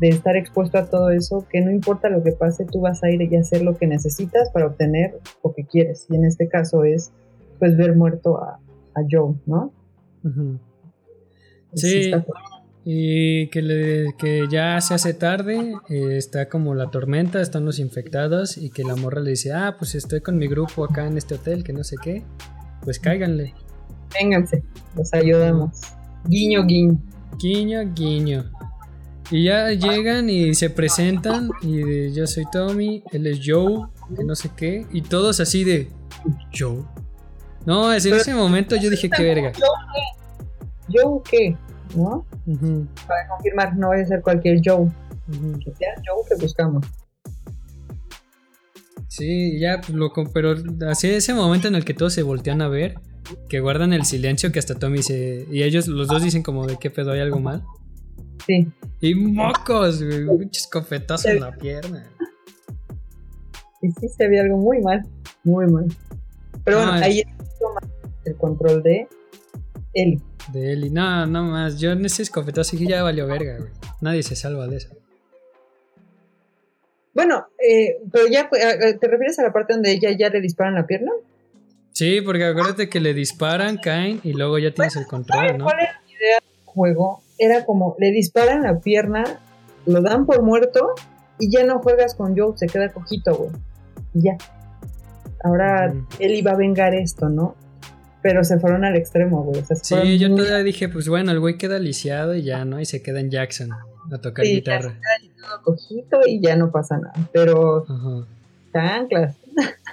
de 0.00 0.08
estar 0.08 0.36
expuesto 0.36 0.78
a 0.78 0.88
todo 0.88 1.10
eso, 1.10 1.46
que 1.50 1.60
no 1.60 1.70
importa 1.70 2.08
lo 2.08 2.22
que 2.22 2.32
pase, 2.32 2.64
tú 2.64 2.80
vas 2.80 3.02
a 3.02 3.10
ir 3.10 3.20
y 3.20 3.36
hacer 3.36 3.62
lo 3.62 3.76
que 3.76 3.86
necesitas 3.86 4.50
para 4.50 4.66
obtener 4.66 5.18
lo 5.42 5.52
que 5.52 5.64
quieres. 5.64 6.06
Y 6.08 6.16
en 6.16 6.24
este 6.24 6.48
caso 6.48 6.84
es, 6.84 7.12
pues, 7.58 7.76
ver 7.76 7.96
muerto 7.96 8.38
a, 8.38 8.60
a 8.94 9.00
Joe, 9.10 9.34
¿no? 9.46 9.72
Pues 10.22 11.82
Sí. 11.82 12.12
Y 12.90 13.48
que, 13.48 13.60
le, 13.60 14.14
que 14.18 14.46
ya 14.50 14.80
se 14.80 14.94
hace 14.94 15.12
tarde, 15.12 15.74
eh, 15.90 16.16
está 16.16 16.48
como 16.48 16.74
la 16.74 16.90
tormenta, 16.90 17.42
están 17.42 17.66
los 17.66 17.80
infectados 17.80 18.56
y 18.56 18.70
que 18.70 18.82
la 18.82 18.96
morra 18.96 19.20
le 19.20 19.30
dice, 19.30 19.52
ah, 19.52 19.76
pues 19.78 19.94
estoy 19.94 20.22
con 20.22 20.38
mi 20.38 20.48
grupo 20.48 20.84
acá 20.84 21.06
en 21.06 21.18
este 21.18 21.34
hotel, 21.34 21.64
que 21.64 21.74
no 21.74 21.84
sé 21.84 21.96
qué, 22.02 22.22
pues 22.82 22.98
cáiganle. 22.98 23.52
Vénganse, 24.14 24.62
los 24.96 25.12
ayudamos. 25.12 25.82
Guiño, 26.26 26.64
guiño. 26.64 26.98
Guiño, 27.38 27.92
guiño. 27.94 28.50
Y 29.30 29.44
ya 29.44 29.70
llegan 29.70 30.30
y 30.30 30.54
se 30.54 30.70
presentan 30.70 31.50
y 31.60 31.76
de, 31.76 32.12
yo 32.12 32.26
soy 32.26 32.44
Tommy, 32.50 33.02
él 33.12 33.26
es 33.26 33.40
Joe, 33.44 33.86
que 34.16 34.24
no 34.24 34.34
sé 34.34 34.50
qué, 34.56 34.86
y 34.90 35.02
todos 35.02 35.40
así 35.40 35.64
de 35.64 35.90
Joe. 36.56 36.82
No, 37.66 37.92
es 37.92 38.06
en 38.06 38.14
ese 38.14 38.34
momento 38.34 38.76
yo 38.76 38.88
dije, 38.88 39.10
qué 39.10 39.22
verga. 39.22 39.52
¿Joe 40.88 41.20
qué? 41.30 41.56
¿No? 41.94 42.24
Ujú, 42.46 42.86
Para 43.06 43.28
confirmar, 43.28 43.76
no 43.76 43.88
vaya 43.88 44.04
a 44.04 44.06
ser 44.06 44.22
cualquier 44.22 44.60
Joe. 44.64 44.88
Que 45.62 45.74
sea 45.74 45.94
Joe 45.96 46.24
que 46.26 46.42
buscamos. 46.42 46.86
Sí, 49.08 49.58
ya, 49.58 49.80
pues, 49.80 50.28
pero 50.32 50.54
así 50.88 51.08
ese 51.08 51.34
momento 51.34 51.68
en 51.68 51.74
el 51.74 51.84
que 51.84 51.92
todos 51.92 52.14
se 52.14 52.22
voltean 52.22 52.62
a 52.62 52.68
ver, 52.68 52.94
que 53.50 53.60
guardan 53.60 53.92
el 53.92 54.04
silencio, 54.04 54.52
que 54.52 54.58
hasta 54.58 54.76
Tommy 54.76 55.02
se... 55.02 55.46
Y 55.50 55.64
ellos, 55.64 55.88
los 55.88 56.08
dos 56.08 56.22
dicen 56.22 56.42
como 56.42 56.66
de 56.66 56.78
qué 56.78 56.88
pedo, 56.88 57.12
hay 57.12 57.20
algo 57.20 57.40
mal. 57.40 57.64
Sí. 58.46 58.66
Y 59.00 59.14
mocos, 59.14 60.02
güey, 60.02 60.24
un 60.24 60.50
escopetazo 60.52 61.28
en 61.28 61.40
la 61.40 61.52
pierna. 61.52 62.04
Y 63.82 63.90
sí 63.92 64.08
se 64.08 64.28
ve 64.28 64.40
algo 64.40 64.56
muy 64.58 64.80
mal. 64.80 65.02
Muy 65.44 65.66
mal. 65.66 65.86
Pero 66.64 66.78
bueno, 66.78 66.92
No, 66.92 66.98
es- 66.98 67.04
ahí 67.04 67.22
toma 67.60 67.80
el 68.24 68.36
control 68.36 68.82
de 68.82 69.08
Ellie. 69.94 70.20
De 70.52 70.72
y 70.74 70.90
no, 70.90 71.26
no 71.26 71.44
más. 71.44 71.78
Yo 71.78 71.92
en 71.92 72.04
ese 72.04 72.22
escopetazo 72.22 72.76
dije 72.76 72.90
ya 72.90 73.02
valió 73.02 73.26
verga, 73.26 73.58
güey. 73.58 73.70
Nadie 74.00 74.22
se 74.22 74.34
salva 74.36 74.66
de 74.66 74.76
eso. 74.78 74.88
Bueno, 77.14 77.46
eh, 77.58 77.98
pero 78.12 78.26
ya, 78.28 78.48
eh, 78.52 78.94
¿te 78.94 79.08
refieres 79.08 79.38
a 79.38 79.42
la 79.42 79.52
parte 79.52 79.72
donde 79.74 79.90
ella 79.92 80.10
ya 80.16 80.28
le 80.30 80.40
disparan 80.40 80.74
la 80.74 80.86
pierna? 80.86 81.10
Sí, 81.92 82.20
porque 82.20 82.44
acuérdate 82.44 82.88
que 82.88 83.00
le 83.00 83.12
disparan, 83.12 83.76
caen 83.78 84.20
y 84.22 84.32
luego 84.34 84.58
ya 84.58 84.72
tienes 84.72 84.94
el 84.96 85.06
control, 85.06 85.58
¿no? 85.58 85.64
¿Cuál 85.64 85.80
era 85.80 86.00
la 86.06 86.12
idea 86.12 86.38
del 86.40 86.64
juego? 86.64 87.22
Era 87.38 87.64
como, 87.64 87.94
le 87.98 88.10
disparan 88.10 88.62
la 88.62 88.80
pierna, 88.80 89.24
lo 89.86 90.02
dan 90.02 90.26
por 90.26 90.42
muerto 90.42 90.94
y 91.38 91.50
ya 91.50 91.64
no 91.64 91.78
juegas 91.80 92.14
con 92.14 92.36
Joe, 92.36 92.52
se 92.56 92.66
queda 92.66 92.88
cojito, 92.90 93.34
güey. 93.36 93.50
Y 94.14 94.22
ya. 94.24 94.36
Ahora 95.44 95.92
Ujú. 95.92 96.04
él 96.18 96.34
iba 96.34 96.50
a 96.52 96.56
vengar 96.56 96.94
esto, 96.94 97.28
¿no? 97.28 97.54
Pero 98.22 98.42
se 98.42 98.58
fueron 98.58 98.84
al 98.84 98.96
extremo, 98.96 99.44
güey. 99.44 99.60
O 99.60 99.64
sea, 99.64 99.76
se 99.76 100.02
Sí, 100.02 100.18
yo 100.18 100.28
muy- 100.28 100.38
todavía 100.38 100.64
dije, 100.64 100.88
pues 100.88 101.08
bueno, 101.08 101.30
el 101.30 101.38
güey 101.38 101.56
queda 101.56 101.78
lisiado 101.78 102.34
y 102.34 102.42
ya, 102.42 102.64
¿no? 102.64 102.80
Y 102.80 102.84
se 102.84 103.00
queda 103.02 103.20
en 103.20 103.30
Jackson 103.30 103.70
a 103.72 104.18
tocar 104.20 104.44
Sí, 104.44 104.54
ya 104.54 104.56
guitarra. 104.78 104.98
todo 105.40 105.62
cojito 105.62 106.20
y 106.26 106.40
ya 106.42 106.56
no 106.56 106.72
pasa 106.72 106.98
nada. 106.98 107.14
Pero 107.32 107.84
Ajá. 107.88 108.26
chanclas. 108.72 109.36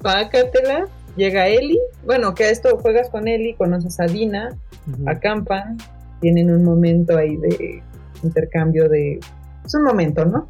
Pácatela. 0.00 0.86
Llega 1.16 1.46
Eli. 1.48 1.78
Bueno, 2.04 2.34
que 2.34 2.44
a 2.44 2.50
esto 2.50 2.76
juegas 2.78 3.08
con 3.08 3.28
Eli, 3.28 3.54
conoces 3.54 4.00
a 4.00 4.04
Dina, 4.06 4.50
acampan, 5.06 5.76
tienen 6.20 6.50
un 6.50 6.64
momento 6.64 7.16
ahí 7.16 7.36
de 7.36 7.82
intercambio 8.22 8.88
de... 8.88 9.20
Es 9.64 9.74
un 9.74 9.84
momento, 9.84 10.24
¿no? 10.24 10.48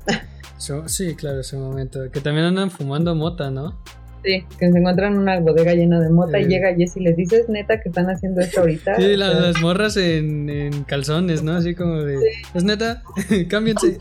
So- 0.59 0.89
sí, 0.89 1.15
claro, 1.15 1.41
ese 1.41 1.57
momento. 1.57 2.11
Que 2.11 2.21
también 2.21 2.47
andan 2.47 2.71
fumando 2.71 3.15
mota, 3.15 3.51
¿no? 3.51 3.79
Sí, 4.25 4.43
que 4.59 4.73
se 4.73 4.79
encuentran 4.79 5.13
en 5.13 5.19
una 5.19 5.39
bodega 5.41 5.75
llena 5.75 6.01
de 6.01 6.09
mota 6.09 6.39
y 6.41 6.47
llega 6.47 6.75
Jess 6.75 6.97
y 6.97 7.01
les 7.01 7.15
dice, 7.17 7.41
¿es 7.41 7.49
neta 7.51 7.81
que 7.83 7.91
están 7.91 8.07
haciendo 8.09 8.41
esto 8.41 8.61
ahorita? 8.61 8.95
Sí, 8.99 9.17
la- 9.17 9.35
las 9.35 9.61
morras 9.61 9.97
en, 9.99 10.49
en 10.49 10.85
calzones, 10.85 11.43
¿no? 11.43 11.53
Así 11.53 11.75
como 11.75 11.97
de. 12.03 12.19
¿Es 12.55 12.65
neta? 12.65 13.03
Cámbiense. 13.49 13.99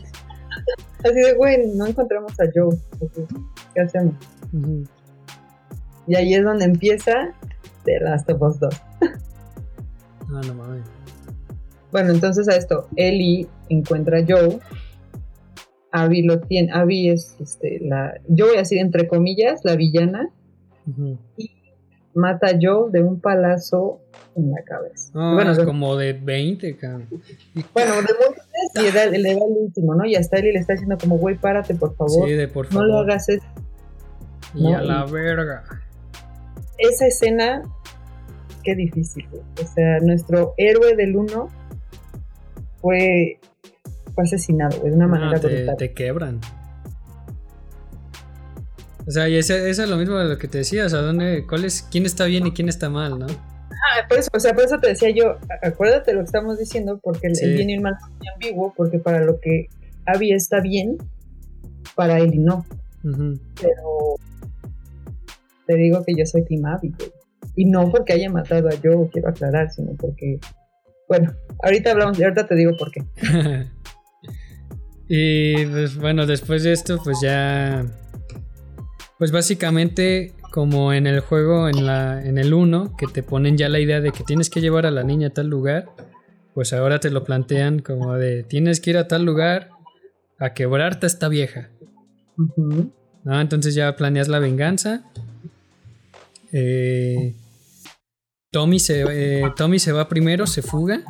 Así 1.04 1.16
de, 1.20 1.34
güey, 1.34 1.68
no 1.76 1.86
encontramos 1.88 2.32
a 2.40 2.46
Joe. 2.56 2.78
¿Qué 3.74 3.82
hacemos? 3.82 4.14
Y 6.08 6.16
ahí 6.16 6.34
es 6.36 6.44
donde 6.44 6.66
empieza 6.66 7.34
The 7.84 8.00
Last 8.00 8.30
of 8.30 8.42
Us 8.42 8.60
2. 8.60 8.74
Ah, 10.34 10.42
no 10.48 10.54
mames. 10.56 10.86
Bueno, 11.92 12.12
entonces 12.12 12.48
a 12.50 12.56
esto, 12.56 12.88
Ellie 12.96 13.48
encuentra 13.70 14.20
a 14.20 14.26
Joe. 14.28 14.60
Abby 15.92 16.24
lo 16.24 16.40
tiene. 16.42 16.72
Abby 16.72 17.10
es 17.10 17.36
este, 17.40 17.80
la. 17.82 18.20
Yo 18.28 18.48
voy 18.48 18.56
a 18.56 18.60
decir 18.60 18.80
entre 18.80 19.08
comillas, 19.08 19.62
la 19.64 19.76
villana. 19.76 20.30
Ujú. 20.88 21.18
Mata 22.16 22.48
a 22.48 22.58
Joe 22.62 22.92
de 22.92 23.04
un 23.04 23.20
palazo 23.20 24.02
en 24.36 24.52
la 24.52 24.64
cabeza. 24.64 25.12
No, 25.14 25.34
bueno, 25.36 25.52
es 25.52 25.58
de, 25.58 25.66
como 25.66 25.96
de 25.96 26.14
20, 26.14 26.78
cabrón. 26.78 27.08
Y- 27.56 27.64
bueno, 27.74 27.94
de 27.96 28.02
múltiples 28.02 28.72
y 28.76 28.82
le 28.82 28.92
da, 28.92 29.06
le 29.06 29.22
da 29.22 29.30
el 29.46 29.58
último, 29.60 29.96
¿no? 29.96 30.06
Y 30.06 30.16
hasta 30.16 30.38
Ellie 30.38 30.54
le 30.54 30.60
está 30.60 30.74
diciendo 30.74 30.98
como, 31.00 31.18
güey, 31.18 31.36
párate, 31.38 31.76
por 31.76 31.96
favor. 31.96 32.28
Sí, 32.28 32.34
de 32.34 32.48
por 32.48 32.66
no 32.66 32.72
favor. 32.72 32.88
lo 32.88 32.98
hagas 33.00 33.30
eso. 33.30 33.46
Y 34.56 34.64
no, 34.64 34.78
a 34.78 34.82
la 34.82 35.06
y- 35.08 35.12
verga. 35.12 35.64
Esa 36.78 37.08
escena, 37.08 37.62
qué 38.64 38.76
difícil, 38.76 39.28
güey. 39.30 39.44
O 39.62 39.68
sea, 39.68 40.00
nuestro 40.00 40.54
héroe 40.58 40.96
del 40.96 41.16
uno 41.16 41.50
fue, 42.82 43.40
fue 44.16 44.24
asesinado, 44.24 44.80
güey, 44.80 44.92
de 44.92 44.98
una 44.98 45.06
No, 45.08 45.12
manera 45.12 45.40
te, 45.40 45.48
brutal. 45.48 45.78
te 45.78 45.94
quebran. 45.94 46.40
O 49.06 49.12
sea, 49.12 49.28
y 49.28 49.36
eso 49.36 49.54
es 49.54 49.78
lo 49.80 49.98
mismo 49.98 50.18
de 50.18 50.26
lo 50.30 50.38
que 50.38 50.48
te 50.48 50.60
decía. 50.60 50.86
O 50.86 50.90
sea, 50.90 51.00
¿dónde, 51.02 51.46
cuál 51.48 51.66
es, 51.66 51.82
¿quién 51.92 52.06
está 52.06 52.26
bien 52.26 52.48
y 52.48 52.52
quién 52.52 52.70
está 52.70 52.90
mal, 52.90 53.20
no? 53.20 53.28
Ah, 53.28 54.08
por 54.08 54.18
eso, 54.18 54.30
o 54.34 54.40
sea, 54.40 54.54
por 54.54 54.64
eso 54.64 54.78
te 54.80 54.88
decía 54.90 55.10
yo, 55.10 55.36
acuérdate 55.62 56.14
lo 56.14 56.20
que 56.20 56.26
estamos 56.26 56.58
diciendo, 56.58 57.00
porque 57.04 57.28
el, 57.28 57.36
Sí. 57.36 57.44
el 57.46 57.56
bien 57.56 57.70
y 57.70 57.74
el 57.74 57.82
mal 57.82 57.96
es 58.00 58.08
muy 58.18 58.28
ambiguo, 58.34 58.74
porque 58.78 59.00
para 59.00 59.20
lo 59.20 59.40
que 59.42 59.68
Abby 60.06 60.32
está 60.32 60.62
bien, 60.62 60.98
para 61.96 62.20
Ellie 62.20 62.40
no. 62.40 62.66
Pero 63.02 64.16
te 65.68 65.76
digo 65.76 66.02
que 66.06 66.14
yo 66.18 66.26
soy 66.26 66.46
Team 66.46 66.66
Abby, 66.66 66.94
güey. 66.98 67.12
Y 67.56 67.66
no 67.66 67.92
porque 67.92 68.14
haya 68.14 68.30
matado 68.30 68.70
a 68.70 68.74
Joe, 68.82 69.10
quiero 69.12 69.30
aclarar, 69.30 69.70
sino 69.72 69.94
porque, 69.94 70.40
bueno, 71.08 71.34
ahorita 71.64 71.92
hablamos, 71.92 72.20
ahorita 72.20 72.48
te 72.48 72.56
digo 72.56 72.72
por 72.78 72.92
qué. 72.92 73.04
y 75.08 75.66
pues 75.66 75.96
bueno, 75.98 76.26
después 76.26 76.64
de 76.64 76.74
esto, 76.74 77.00
pues 77.04 77.20
ya. 77.22 77.86
Pues 79.20 79.32
básicamente, 79.32 80.34
como 80.52 80.94
en 80.94 81.08
el 81.08 81.20
juego, 81.20 81.70
en, 81.70 81.86
la, 81.86 82.26
en 82.26 82.38
el 82.38 82.54
1, 82.54 82.96
que 82.98 83.08
te 83.08 83.24
ponen 83.24 83.58
ya 83.58 83.70
la 83.70 83.80
idea 83.80 84.02
de 84.02 84.12
que 84.12 84.24
tienes 84.24 84.50
que 84.50 84.60
llevar 84.60 84.86
a 84.86 84.92
la 84.92 85.04
niña 85.04 85.28
a 85.28 85.34
tal 85.34 85.48
lugar, 85.48 85.86
pues 86.54 86.74
ahora 86.74 87.00
te 87.00 87.10
lo 87.10 87.24
plantean 87.24 87.80
como 87.80 88.16
de 88.16 88.44
tienes 88.44 88.80
que 88.80 88.92
ir 88.92 88.98
a 88.98 89.08
tal 89.08 89.24
lugar 89.24 89.70
a 90.40 90.54
quebrarte 90.54 91.06
a 91.06 91.08
esta 91.08 91.30
vieja. 91.30 91.70
¿no? 93.24 93.42
Entonces 93.42 93.76
ya 93.76 93.96
planeas 93.96 94.28
la 94.28 94.40
venganza. 94.40 95.04
Eh, 96.52 97.34
Tommy, 98.54 98.80
se, 98.80 99.04
eh, 99.10 99.52
Tommy 99.58 99.80
se 99.80 99.92
va 99.92 100.08
primero, 100.08 100.46
se 100.48 100.62
fuga. 100.62 101.02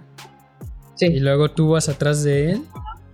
Y 0.96 0.96
Sí, 0.96 1.20
luego 1.20 1.52
tú 1.52 1.72
vas 1.72 1.90
atrás 1.90 2.24
de 2.24 2.52
él. 2.54 2.62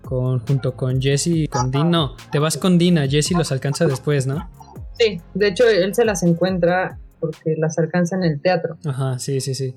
Con, 0.03 0.39
junto 0.39 0.75
con 0.75 1.01
Jesse 1.01 1.27
y 1.27 1.47
con 1.47 1.69
Dean. 1.71 1.91
No, 1.91 2.15
te 2.31 2.39
vas 2.39 2.57
con 2.57 2.77
Dina. 2.77 3.07
Jesse 3.07 3.31
los 3.31 3.51
alcanza 3.51 3.85
después, 3.85 4.25
¿no? 4.27 4.49
sí, 4.97 5.21
de 5.33 5.47
hecho 5.47 5.67
él 5.67 5.93
se 5.95 6.03
las 6.03 6.23
encuentra 6.23 6.97
porque 7.19 7.55
las 7.57 7.77
alcanza 7.79 8.15
en 8.17 8.23
el 8.23 8.41
teatro. 8.41 8.77
Ajá, 8.85 9.17
sí, 9.19 9.39
sí, 9.41 9.53
sí. 9.55 9.75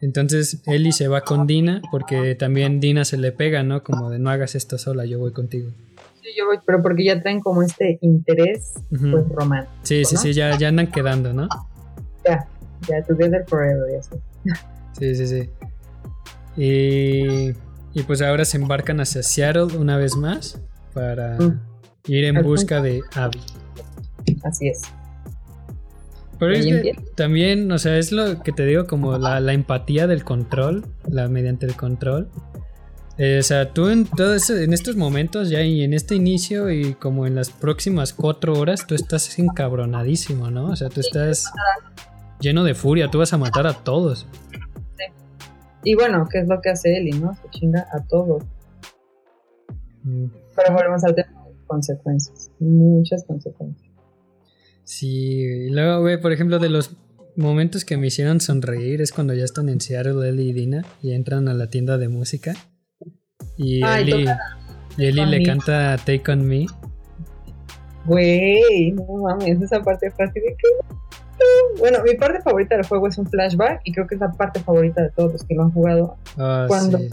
Entonces 0.00 0.60
Ellie 0.66 0.92
se 0.92 1.08
va 1.08 1.20
con 1.22 1.46
Dina 1.46 1.80
porque 1.90 2.34
también 2.34 2.80
Dina 2.80 3.04
se 3.04 3.16
le 3.16 3.32
pega, 3.32 3.62
¿no? 3.62 3.82
Como 3.82 4.10
de 4.10 4.18
no 4.18 4.30
hagas 4.30 4.54
esto 4.54 4.76
sola, 4.78 5.04
yo 5.06 5.18
voy 5.18 5.32
contigo. 5.32 5.70
Sí, 6.22 6.28
yo 6.36 6.46
voy, 6.46 6.58
pero 6.66 6.82
porque 6.82 7.04
ya 7.04 7.20
traen 7.22 7.40
como 7.40 7.62
este 7.62 7.98
interés, 8.02 8.72
pues, 8.90 9.28
romántico. 9.30 9.72
Sí, 9.82 10.04
sí, 10.04 10.14
¿no? 10.16 10.20
sí, 10.20 10.32
ya, 10.32 10.58
ya 10.58 10.68
andan 10.68 10.90
quedando, 10.90 11.32
¿no? 11.32 11.48
Ya. 12.26 12.48
Ya, 12.88 13.02
Together 13.02 13.44
Forever, 13.48 13.84
ya 13.92 14.02
sé. 14.02 14.20
Sí, 14.98 15.14
sí, 15.14 15.26
sí. 15.26 15.50
Y, 16.56 17.48
y 17.98 18.02
pues 18.06 18.22
ahora 18.22 18.44
se 18.44 18.56
embarcan 18.58 19.00
hacia 19.00 19.22
Seattle 19.22 19.76
una 19.76 19.96
vez 19.96 20.16
más 20.16 20.60
para 20.92 21.36
Mm. 21.38 21.60
ir 22.06 22.24
en 22.24 22.42
busca 22.42 22.80
de 22.80 23.02
Abby. 23.14 23.40
Así 24.44 24.68
es. 24.68 24.82
Pero 26.38 26.52
es 26.52 26.64
que 26.66 26.92
también, 27.14 27.70
o 27.72 27.78
sea, 27.78 27.96
es 27.96 28.12
lo 28.12 28.42
que 28.42 28.52
te 28.52 28.66
digo, 28.66 28.86
como 28.86 29.16
la, 29.18 29.40
la 29.40 29.52
empatía 29.52 30.06
del 30.06 30.24
control, 30.24 30.84
la 31.08 31.28
mediante 31.28 31.64
el 31.66 31.74
control. 31.76 32.28
Eh, 33.16 33.38
o 33.38 33.42
sea, 33.44 33.72
tú 33.72 33.88
en, 33.88 34.04
todo 34.06 34.34
eso- 34.34 34.56
en 34.56 34.72
estos 34.72 34.96
momentos 34.96 35.48
ya 35.48 35.62
y 35.62 35.82
en 35.84 35.94
este 35.94 36.16
inicio 36.16 36.70
y 36.72 36.94
como 36.94 37.26
en 37.28 37.36
las 37.36 37.50
próximas 37.50 38.12
cuatro 38.12 38.54
horas, 38.58 38.86
tú 38.88 38.96
estás 38.96 39.38
encabronadísimo, 39.38 40.50
¿no? 40.50 40.66
O 40.70 40.76
sea, 40.76 40.88
tú 40.88 41.00
estás 41.00 41.52
lleno 42.44 42.62
de 42.62 42.74
furia, 42.74 43.10
tú 43.10 43.18
vas 43.18 43.32
a 43.32 43.38
matar 43.38 43.66
a 43.66 43.72
todos. 43.72 44.26
Y 45.82 45.94
bueno, 45.96 46.26
¿qué 46.30 46.38
es 46.40 46.48
lo 46.48 46.60
que 46.62 46.70
hace 46.70 46.96
Ellie, 46.96 47.18
no? 47.18 47.34
Se 47.34 47.50
chinga 47.50 47.86
a 47.92 48.02
todos. 48.06 48.42
Mm, 50.02 50.26
Pero 50.56 50.74
volvemos 50.74 51.04
al 51.04 51.14
tema 51.14 51.44
de 51.46 51.54
consecuencias. 51.66 52.50
Muchas 52.58 53.24
consecuencias. 53.24 53.90
Sí, 54.84 55.40
y 55.42 55.70
luego, 55.70 56.00
güey, 56.02 56.20
por 56.20 56.32
ejemplo, 56.32 56.58
de 56.58 56.68
los 56.70 56.96
momentos 57.36 57.84
que 57.84 57.96
me 57.98 58.06
hicieron 58.06 58.40
sonreír 58.40 59.00
es 59.02 59.12
cuando 59.12 59.34
ya 59.34 59.44
están 59.44 59.68
en 59.68 59.80
Seattle, 59.80 60.26
Ellie 60.28 60.50
y 60.50 60.52
Dina, 60.54 60.84
y 61.02 61.12
entran 61.12 61.48
a 61.48 61.54
la 61.54 61.68
tienda 61.68 61.98
de 61.98 62.08
música. 62.08 62.54
Y 63.58 63.80
y 63.80 63.82
Ellie, 63.84 64.24
tocan 64.24 64.38
y 64.96 65.18
On 65.20 65.30
le 65.30 65.38
Me. 65.40 65.44
canta 65.44 65.96
Take 65.98 66.30
On 66.32 66.46
Me. 66.46 66.66
Güey, 68.06 68.92
no 68.92 69.04
mames, 69.22 69.60
esa 69.60 69.82
parte 69.82 70.06
así 70.06 70.40
de 70.40 70.56
que. 70.56 70.68
Bueno, 71.78 71.98
mi 72.04 72.14
parte 72.14 72.40
favorita 72.42 72.76
del 72.76 72.86
juego 72.86 73.08
es 73.08 73.18
un 73.18 73.26
flashback 73.26 73.80
y 73.84 73.92
creo 73.92 74.06
que 74.06 74.14
es 74.14 74.20
la 74.20 74.32
parte 74.32 74.60
favorita 74.60 75.02
de 75.02 75.10
todos 75.10 75.32
los 75.32 75.44
que 75.44 75.54
lo 75.54 75.64
han 75.64 75.72
jugado. 75.72 76.16
Ah, 76.38 76.64
Cuando- 76.68 76.98
sí, 76.98 77.10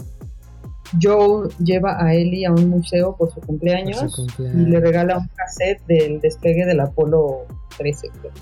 Joel 1.00 1.48
lleva 1.58 1.96
a 2.04 2.14
Ellie 2.14 2.46
a 2.46 2.52
un 2.52 2.68
museo 2.68 3.16
por 3.16 3.28
su 3.30 3.36
por 3.36 3.46
cumpleaños 3.46 4.14
y 4.38 4.42
le 4.66 4.80
regala 4.80 5.18
un 5.18 5.28
cassette 5.34 5.80
del 5.86 6.20
despegue 6.20 6.66
del 6.66 6.80
Apolo 6.80 7.46
13. 7.78 8.08
creo. 8.20 8.32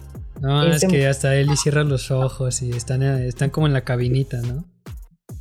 No, 0.41 0.63
es 0.65 0.85
que 0.85 1.07
hasta 1.07 1.37
Ellie 1.37 1.57
cierra 1.57 1.85
los 1.85 2.11
ojos 2.11 2.63
y 2.63 2.71
están, 2.71 3.03
eh, 3.03 3.27
están 3.29 3.51
como 3.51 3.67
en 3.67 3.73
la 3.75 3.83
cabinita, 3.83 4.41
¿no? 4.41 4.65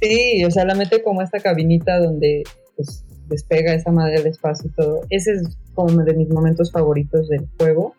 Sí, 0.02 0.44
o 0.46 0.52
sea, 0.52 0.66
la 0.66 0.76
mete 0.76 1.02
como 1.02 1.22
esta 1.22 1.40
cabinita 1.40 2.00
donde 2.00 2.44
pues, 2.76 3.06
despega 3.28 3.74
esa 3.74 3.92
madre 3.92 4.18
del 4.20 4.28
espacio 4.28 4.70
y 4.70 4.74
todo. 4.74 5.02
Ese 5.10 5.32
es 5.34 5.58
como 5.74 6.04
de 6.04 6.14
mis 6.14 6.30
momentos 6.30 6.72
favoritos 6.72 7.28
del 7.30 7.48
juego. 7.58 7.96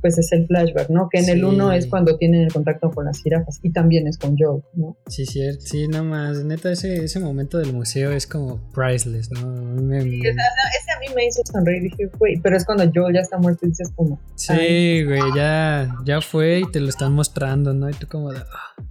Pues 0.00 0.18
es 0.18 0.30
el 0.32 0.46
flashback, 0.46 0.88
¿no? 0.90 1.08
Que 1.10 1.18
en 1.20 1.28
el 1.28 1.38
Sí. 1.38 1.44
1 1.44 1.72
es 1.72 1.86
cuando 1.86 2.16
tienen 2.16 2.42
el 2.42 2.52
contacto 2.52 2.90
con 2.90 3.06
las 3.06 3.20
jirafas 3.22 3.58
y 3.62 3.70
también 3.72 4.06
es 4.06 4.18
con 4.18 4.36
Joel, 4.38 4.62
¿no? 4.74 4.96
Sí, 5.08 5.24
cierto. 5.26 5.60
Sí, 5.64 5.88
nada 5.88 6.04
más. 6.04 6.44
Neta, 6.44 6.70
ese, 6.72 7.04
ese 7.04 7.18
momento 7.20 7.58
del 7.58 7.72
museo 7.72 8.12
es 8.12 8.26
como 8.26 8.60
priceless, 8.72 9.30
¿no? 9.30 9.46
Me- 9.82 9.98
Ese 9.98 10.30
a 10.30 11.00
mí 11.00 11.06
me 11.14 11.26
hizo 11.26 11.42
sonreír, 11.44 11.82
dije, 11.84 12.10
güey, 12.18 12.36
pero 12.40 12.56
es 12.56 12.64
cuando 12.64 12.84
Joel 12.94 13.14
ya 13.14 13.20
está 13.20 13.38
muerto 13.38 13.66
y 13.66 13.70
dices 13.70 13.90
como, 13.96 14.20
Sí, 14.34 15.04
güey, 15.04 15.20
ya, 15.34 15.94
ya 16.04 16.20
fue 16.20 16.60
y 16.60 16.70
te 16.70 16.80
lo 16.80 16.88
están 16.88 17.12
mostrando, 17.14 17.72
¿no? 17.74 17.88
Y 17.90 17.94
tú 17.94 18.06
como 18.06 18.32
de... 18.32 18.38
ah. 18.40 18.82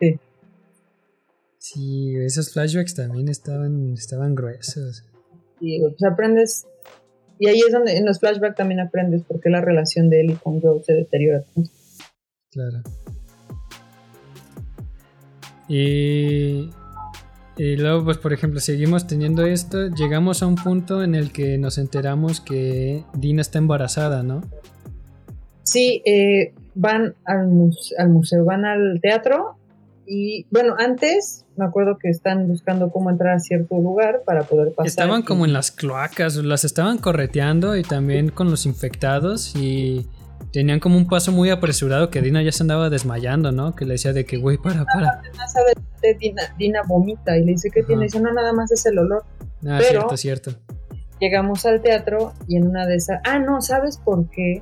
Sí. 0.00 0.18
Sí, 1.58 2.16
esos 2.16 2.52
flashbacks 2.52 2.94
también 2.94 3.28
estaban, 3.28 3.92
estaban 3.94 4.34
gruesos. 4.34 5.04
y 5.60 5.80
pues 5.80 5.94
aprendes. 6.10 6.66
Y 7.38 7.48
ahí 7.48 7.60
es 7.66 7.72
donde 7.72 7.96
en 7.96 8.04
los 8.04 8.20
flashbacks 8.20 8.56
también 8.56 8.80
aprendes 8.80 9.22
por 9.22 9.40
qué 9.40 9.50
la 9.50 9.60
relación 9.60 10.10
de 10.10 10.20
Ellie 10.20 10.36
con 10.42 10.60
Joel 10.60 10.82
se 10.84 10.92
deteriora. 10.94 11.42
tanto. 11.54 11.70
Claro. 12.50 12.82
Y, 15.68 16.70
y 17.56 17.76
luego, 17.76 18.04
pues 18.04 18.18
por 18.18 18.32
ejemplo, 18.32 18.60
seguimos 18.60 19.06
teniendo 19.06 19.46
esto. 19.46 19.88
Llegamos 19.88 20.42
a 20.42 20.46
un 20.46 20.56
punto 20.56 21.02
en 21.02 21.14
el 21.14 21.32
que 21.32 21.58
nos 21.58 21.78
enteramos 21.78 22.40
que 22.40 23.04
Dina 23.14 23.40
está 23.40 23.58
embarazada, 23.58 24.22
¿no? 24.22 24.42
Sí, 25.62 26.02
eh, 26.04 26.52
van 26.74 27.14
al 27.24 27.48
museo, 27.48 28.44
van 28.44 28.64
al 28.64 29.00
teatro 29.00 29.56
y 30.06 30.46
bueno, 30.50 30.74
antes 30.78 31.41
me 31.56 31.64
acuerdo 31.66 31.98
que 31.98 32.08
están 32.08 32.48
buscando 32.48 32.90
cómo 32.90 33.10
entrar 33.10 33.34
a 33.36 33.38
cierto 33.40 33.76
lugar 33.80 34.22
para 34.24 34.42
poder 34.44 34.72
pasar. 34.74 34.86
Estaban 34.86 35.20
y- 35.20 35.24
como 35.24 35.44
en 35.44 35.52
las 35.52 35.70
cloacas, 35.70 36.36
las 36.36 36.64
estaban 36.64 36.98
correteando 36.98 37.76
y 37.76 37.82
también 37.82 38.30
con 38.30 38.50
los 38.50 38.64
infectados 38.66 39.54
y 39.56 40.06
tenían 40.52 40.80
como 40.80 40.96
un 40.96 41.06
paso 41.08 41.30
muy 41.32 41.50
apresurado 41.50 42.10
que 42.10 42.20
Dina 42.22 42.42
ya 42.42 42.52
se 42.52 42.62
andaba 42.62 42.90
desmayando, 42.90 43.52
¿no? 43.52 43.74
Que 43.74 43.84
le 43.84 43.92
decía 43.94 44.12
de 44.12 44.24
que, 44.24 44.36
güey, 44.38 44.58
para, 44.58 44.84
para. 44.84 45.20
Más 45.36 45.54
adelante 45.56 46.16
Dina, 46.18 46.42
Dina 46.58 46.80
vomita 46.86 47.36
y 47.36 47.44
le 47.44 47.52
dice, 47.52 47.70
¿qué 47.70 47.80
Ajá. 47.80 47.86
tiene? 47.86 48.04
Dice, 48.04 48.20
no, 48.20 48.32
nada 48.32 48.52
más 48.52 48.70
es 48.72 48.84
el 48.86 48.98
olor. 48.98 49.24
Ah, 49.66 49.78
Pero- 49.78 50.08
cierto, 50.08 50.16
cierto. 50.16 50.50
Llegamos 51.20 51.64
al 51.66 51.80
teatro 51.80 52.32
y 52.48 52.56
en 52.56 52.66
una 52.66 52.84
de 52.86 52.96
esas... 52.96 53.20
Ah, 53.24 53.38
no, 53.38 53.60
¿sabes 53.62 53.96
por 53.98 54.28
qué? 54.30 54.60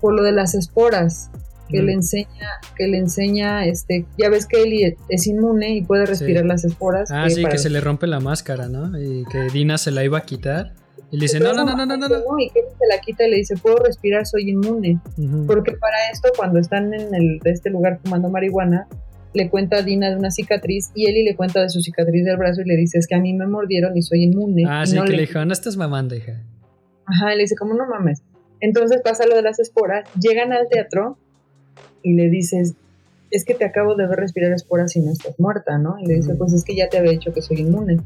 Por 0.00 0.14
lo 0.14 0.22
de 0.22 0.32
las 0.32 0.54
esporas. 0.54 1.30
Que 1.68 1.80
Mm. 1.82 1.86
le 1.86 1.92
enseña, 1.94 2.48
que 2.76 2.86
le 2.88 2.98
enseña, 2.98 3.64
este, 3.66 4.04
ya 4.18 4.28
ves 4.28 4.46
que 4.46 4.62
Ellie 4.62 4.96
es 5.08 5.26
inmune 5.26 5.74
y 5.76 5.82
puede 5.82 6.04
respirar 6.06 6.42
Sí. 6.42 6.48
las 6.48 6.64
esporas. 6.64 7.10
Ah, 7.10 7.28
sí, 7.30 7.42
para- 7.42 7.52
que 7.52 7.58
se 7.58 7.70
le 7.70 7.80
rompe 7.80 8.06
la 8.06 8.20
máscara, 8.20 8.68
¿no? 8.68 8.98
Y 9.00 9.24
que 9.30 9.48
Dina 9.52 9.78
se 9.78 9.90
la 9.90 10.04
iba 10.04 10.18
a 10.18 10.22
quitar. 10.22 10.74
Y 11.10 11.16
le 11.16 11.22
dice, 11.22 11.38
no, 11.40 11.52
no, 11.54 11.64
no, 11.64 11.76
no, 11.76 11.86
no, 11.86 11.96
no. 11.96 12.08
no. 12.08 12.38
Y 12.38 12.48
que 12.50 12.60
se 12.60 12.86
la 12.88 13.00
quita 13.00 13.26
y 13.26 13.30
le 13.30 13.36
dice, 13.36 13.56
puedo 13.56 13.76
respirar, 13.76 14.26
soy 14.26 14.50
inmune. 14.50 15.00
Porque 15.46 15.72
para 15.72 16.10
esto, 16.12 16.28
cuando 16.36 16.58
están 16.58 16.92
en 16.92 17.14
el, 17.14 17.40
este 17.44 17.70
lugar 17.70 18.00
fumando 18.02 18.28
marihuana, 18.28 18.86
le 19.32 19.48
cuenta 19.48 19.78
a 19.78 19.82
Dina 19.82 20.10
de 20.10 20.16
una 20.16 20.30
cicatriz 20.30 20.90
y 20.94 21.06
Ellie 21.08 21.24
le 21.24 21.34
cuenta 21.36 21.60
de 21.62 21.68
su 21.68 21.80
cicatriz 21.80 22.24
del 22.24 22.36
brazo 22.36 22.60
y 22.62 22.64
le 22.68 22.76
dice, 22.76 22.98
es 22.98 23.06
que 23.06 23.14
a 23.14 23.20
mí 23.20 23.32
me 23.32 23.46
mordieron 23.46 23.96
y 23.96 24.02
soy 24.02 24.24
inmune. 24.24 24.64
Ah, 24.68 24.82
y 24.84 24.88
sí, 24.88 24.96
no 24.96 25.04
que 25.04 25.10
le- 25.10 25.16
le 25.16 25.22
dijo, 25.22 25.44
no 25.44 25.52
estás 25.52 25.76
mamando, 25.76 26.14
hija. 26.14 26.42
Ajá, 27.06 27.32
y 27.32 27.36
le 27.36 27.42
dice, 27.42 27.56
como 27.56 27.74
no 27.74 27.86
mames. 27.86 28.22
Entonces 28.60 29.00
pasa 29.02 29.26
lo 29.26 29.34
de 29.36 29.42
las 29.42 29.58
esporas, 29.60 30.08
llegan 30.20 30.52
al 30.52 30.68
teatro 30.70 31.18
y 32.04 32.12
le 32.12 32.28
dices, 32.30 32.74
es 33.32 33.44
que 33.44 33.54
te 33.54 33.64
acabo 33.64 33.96
de 33.96 34.06
ver 34.06 34.20
respirar 34.20 34.52
esporas 34.52 34.94
y 34.94 35.00
no 35.00 35.10
estás 35.10 35.40
muerta, 35.40 35.76
¿no? 35.78 35.96
Y 35.98 36.06
le 36.06 36.14
dice, 36.14 36.34
pues 36.36 36.52
es 36.52 36.62
que 36.62 36.76
ya 36.76 36.88
te 36.88 36.98
había 36.98 37.10
dicho 37.10 37.32
que 37.32 37.42
soy 37.42 37.60
inmune. 37.62 37.98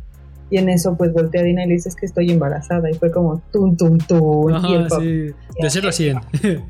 Y 0.50 0.56
en 0.56 0.70
eso, 0.70 0.96
pues 0.96 1.12
voltea 1.12 1.42
a 1.42 1.44
Dina 1.44 1.64
y 1.64 1.68
le 1.68 1.74
dice, 1.74 1.90
es 1.90 1.96
que 1.96 2.06
estoy 2.06 2.30
embarazada. 2.30 2.90
Y 2.90 2.94
fue 2.94 3.10
como, 3.10 3.42
tum, 3.52 3.76
tum, 3.76 3.98
tum. 3.98 4.50
y 4.64 4.74
el 4.74 4.82
papá 4.84 5.02
sí. 5.02 5.26
De 5.60 5.68
0 5.68 5.88
a 5.88 5.92
100. 5.92 6.18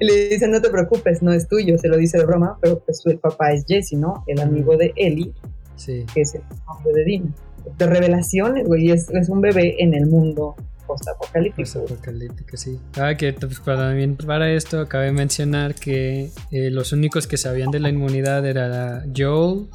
y 0.00 0.04
le 0.04 0.28
dice, 0.28 0.46
no 0.48 0.60
te 0.60 0.68
preocupes, 0.68 1.22
no 1.22 1.32
es 1.32 1.48
tuyo. 1.48 1.78
Se 1.78 1.88
lo 1.88 1.96
dice 1.96 2.18
de 2.18 2.26
broma, 2.26 2.58
pero 2.60 2.80
pues 2.80 3.00
el 3.06 3.18
papá 3.18 3.52
es 3.52 3.64
Jesse, 3.66 3.94
¿no? 3.94 4.24
El 4.26 4.40
amigo 4.40 4.76
de 4.76 4.92
Ellie, 4.96 5.32
Sí. 5.76 6.04
que 6.12 6.20
es 6.22 6.34
el 6.34 6.42
novio 6.66 6.92
de 6.92 7.04
Dina. 7.04 7.30
De 7.78 7.86
revelaciones, 7.86 8.66
güey, 8.66 8.90
es, 8.90 9.08
es 9.10 9.28
un 9.28 9.40
bebé 9.40 9.76
en 9.82 9.94
el 9.94 10.06
mundo 10.06 10.56
postapocalíptico. 10.88 11.84
Apocalíptico, 11.84 12.56
sí. 12.56 12.80
Ah, 12.96 13.14
que 13.16 13.32
pues, 13.34 13.60
para, 13.60 13.88
también 13.88 14.16
para 14.16 14.50
esto 14.50 14.88
cabe 14.88 15.12
mencionar 15.12 15.74
que 15.74 16.30
eh, 16.50 16.70
los 16.70 16.92
únicos 16.92 17.28
que 17.28 17.36
sabían 17.36 17.70
de 17.70 17.78
la 17.78 17.90
inmunidad 17.90 18.44
era 18.44 19.04
Joel, 19.16 19.66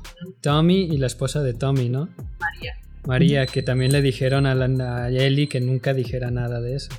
Tommy 0.41 0.83
y 0.91 0.97
la 0.97 1.07
esposa 1.07 1.41
de 1.41 1.53
Tommy, 1.53 1.87
¿no? 1.87 2.09
María. 2.39 2.73
María, 3.05 3.45
que 3.45 3.61
también 3.61 3.91
le 3.91 4.01
dijeron 4.01 4.45
a, 4.45 4.55
la, 4.55 5.05
a 5.05 5.09
Ellie 5.09 5.47
que 5.47 5.61
nunca 5.61 5.93
dijera 5.93 6.31
nada 6.31 6.59
de 6.59 6.75
eso. 6.75 6.89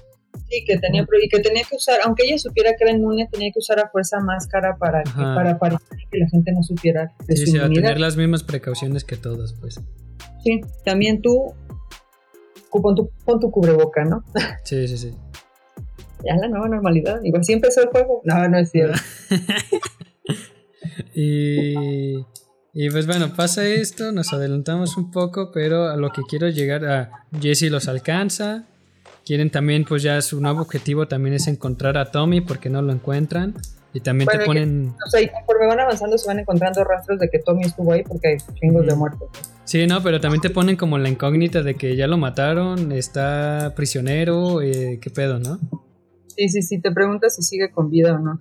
Sí, 0.48 0.64
que 0.66 0.78
tenía, 0.78 1.06
y 1.22 1.28
que 1.28 1.40
tenía 1.40 1.62
que 1.68 1.76
usar, 1.76 2.00
aunque 2.04 2.24
ella 2.26 2.38
supiera 2.38 2.70
que 2.76 2.84
era 2.84 2.92
inmune, 2.92 3.28
tenía 3.30 3.50
que 3.52 3.58
usar 3.58 3.80
a 3.80 3.88
fuerza 3.88 4.20
máscara 4.20 4.76
para 4.76 5.02
que, 5.02 5.10
para 5.12 5.58
parecer 5.58 5.98
que 6.10 6.18
la 6.18 6.28
gente 6.28 6.52
no 6.52 6.62
supiera 6.62 7.12
de 7.26 7.36
Sí, 7.36 7.46
su 7.46 7.52
sí, 7.52 7.58
a 7.58 7.68
tener 7.68 7.98
las 7.98 8.16
mismas 8.16 8.42
precauciones 8.42 9.04
que 9.04 9.16
todos, 9.16 9.54
pues. 9.60 9.80
Sí, 10.42 10.60
también 10.84 11.22
tú 11.22 11.54
pon 12.82 12.94
tu, 12.94 13.10
pon 13.24 13.40
tu 13.40 13.50
cubreboca, 13.50 14.04
¿no? 14.04 14.24
Sí, 14.64 14.88
sí, 14.88 14.98
sí. 14.98 15.14
Ya 16.26 16.36
la 16.36 16.48
nueva 16.48 16.68
normalidad. 16.68 17.20
Igual 17.22 17.42
así 17.42 17.52
empezó 17.52 17.82
el 17.82 17.88
juego. 17.88 18.22
No, 18.24 18.48
no 18.48 18.56
es 18.56 18.70
cierto. 18.70 18.98
y, 21.14 22.14
y 22.72 22.90
pues 22.90 23.06
bueno, 23.06 23.34
pasa 23.36 23.66
esto, 23.66 24.10
nos 24.10 24.32
adelantamos 24.32 24.96
un 24.96 25.10
poco, 25.10 25.50
pero 25.52 25.90
a 25.90 25.96
lo 25.96 26.10
que 26.10 26.22
quiero 26.22 26.48
llegar 26.48 26.86
a 26.86 27.26
Jesse 27.38 27.70
los 27.70 27.88
alcanza. 27.88 28.64
Quieren 29.26 29.50
también, 29.50 29.84
pues 29.84 30.02
ya 30.02 30.20
su 30.22 30.40
nuevo 30.40 30.62
objetivo 30.62 31.08
también 31.08 31.34
es 31.34 31.46
encontrar 31.46 31.98
a 31.98 32.10
Tommy 32.10 32.40
porque 32.40 32.70
no 32.70 32.80
lo 32.80 32.92
encuentran. 32.92 33.54
Y 33.94 34.00
también 34.00 34.26
Bueno, 34.26 34.40
te 34.40 34.46
ponen... 34.46 34.94
O 35.06 35.08
sea, 35.08 35.22
y 35.22 35.28
conforme 35.28 35.68
van 35.68 35.80
avanzando 35.80 36.18
se 36.18 36.26
van 36.26 36.40
encontrando 36.40 36.82
rastros 36.84 37.20
de 37.20 37.30
que 37.30 37.38
Tommy 37.38 37.62
estuvo 37.62 37.92
ahí 37.92 38.02
porque 38.02 38.28
hay 38.28 38.36
chingos 38.60 38.84
de 38.84 38.94
muertos. 38.94 39.28
Sí, 39.64 39.86
no, 39.86 40.02
pero 40.02 40.20
también 40.20 40.42
te 40.42 40.50
ponen 40.50 40.76
como 40.76 40.98
la 40.98 41.08
incógnita 41.08 41.62
de 41.62 41.76
que 41.76 41.96
ya 41.96 42.06
lo 42.06 42.18
mataron, 42.18 42.92
está 42.92 43.72
prisionero, 43.74 44.60
eh, 44.60 44.98
qué 45.00 45.10
pedo, 45.10 45.38
¿no? 45.38 45.58
Sí, 46.36 46.48
sí, 46.48 46.62
sí, 46.62 46.80
te 46.80 46.90
preguntas 46.90 47.36
si 47.36 47.42
sigue 47.42 47.70
con 47.70 47.88
vida 47.88 48.14
o 48.14 48.18
no. 48.18 48.40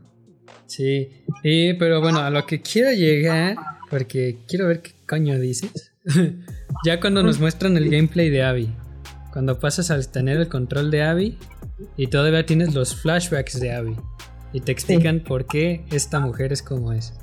Sí, 0.65 1.23
y, 1.43 1.73
pero 1.75 2.01
bueno, 2.01 2.19
a 2.19 2.29
lo 2.29 2.45
que 2.45 2.61
quiero 2.61 2.91
llegar, 2.91 3.55
porque 3.89 4.39
quiero 4.47 4.67
ver 4.67 4.81
qué 4.81 4.91
coño 5.07 5.39
dices. 5.39 5.93
ya 6.85 6.99
cuando 6.99 7.21
nos 7.21 7.39
muestran 7.39 7.77
el 7.77 7.89
gameplay 7.89 8.29
de 8.29 8.43
Abby, 8.43 8.75
cuando 9.31 9.59
pasas 9.59 9.91
a 9.91 10.01
tener 10.01 10.37
el 10.37 10.49
control 10.49 10.91
de 10.91 11.03
Abby 11.03 11.37
y 11.95 12.07
todavía 12.07 12.45
tienes 12.45 12.73
los 12.73 12.95
flashbacks 12.95 13.59
de 13.59 13.71
Abby. 13.71 13.95
Y 14.53 14.61
te 14.61 14.71
explican 14.71 15.19
por 15.21 15.45
qué 15.45 15.83
esta 15.91 16.19
mujer 16.19 16.53
es 16.53 16.61
como 16.61 16.93
es. 16.93 17.13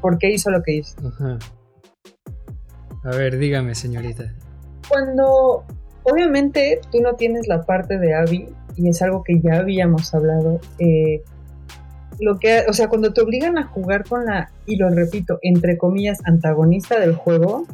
¿Por 0.00 0.18
qué 0.18 0.30
hizo 0.30 0.50
lo 0.50 0.62
que 0.62 0.76
hizo? 0.76 0.96
Ajá. 1.08 1.38
A 3.02 3.10
ver, 3.16 3.38
dígame, 3.38 3.74
señorita. 3.74 4.32
Cuando, 4.88 5.64
obviamente, 6.02 6.80
tú 6.92 7.00
no 7.00 7.14
tienes 7.14 7.48
la 7.48 7.64
parte 7.64 7.98
de 7.98 8.14
Abby, 8.14 8.48
y 8.76 8.88
es 8.88 9.00
algo 9.00 9.24
que 9.24 9.40
ya 9.40 9.58
habíamos 9.58 10.14
hablado, 10.14 10.60
eh, 10.78 11.22
lo 12.20 12.38
que, 12.38 12.64
o 12.68 12.74
sea, 12.74 12.88
cuando 12.88 13.14
te 13.14 13.22
obligan 13.22 13.56
a 13.56 13.64
jugar 13.64 14.04
con 14.04 14.26
la, 14.26 14.52
y 14.66 14.76
lo 14.76 14.90
repito, 14.90 15.38
entre 15.42 15.78
comillas, 15.78 16.18
antagonista 16.24 17.00
del 17.00 17.14
juego, 17.14 17.66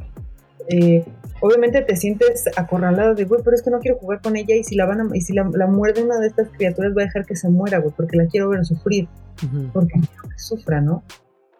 eh, 0.69 1.05
obviamente 1.41 1.83
te 1.83 1.97
sientes 1.97 2.49
acorralado 2.57 3.15
de, 3.15 3.25
güey, 3.25 3.43
pero 3.45 3.55
es 3.57 3.63
que 3.63 3.71
no 3.71 3.81
quiero 3.81 3.99
jugar 3.99 4.21
con 4.21 4.37
ella 4.37 4.55
y 4.55 4.65
si 4.65 4.75
la 4.75 4.87
van 4.87 5.01
a, 5.01 5.17
y 5.17 5.21
si 5.21 5.33
la, 5.33 5.45
muerde 5.45 6.03
una 6.03 6.19
de 6.19 6.29
estas 6.29 6.49
criaturas 6.51 6.95
voy 6.95 7.05
a 7.05 7.07
dejar 7.07 7.25
que 7.25 7.37
se 7.37 7.49
muera, 7.49 7.79
güey, 7.79 7.93
porque 7.97 8.17
la 8.17 8.27
quiero 8.27 8.49
ver 8.49 8.65
sufrir, 8.65 9.09
porque 9.73 9.93
quiero 9.93 10.23
que 10.23 10.39
sufra, 10.39 10.81
¿no? 10.81 11.03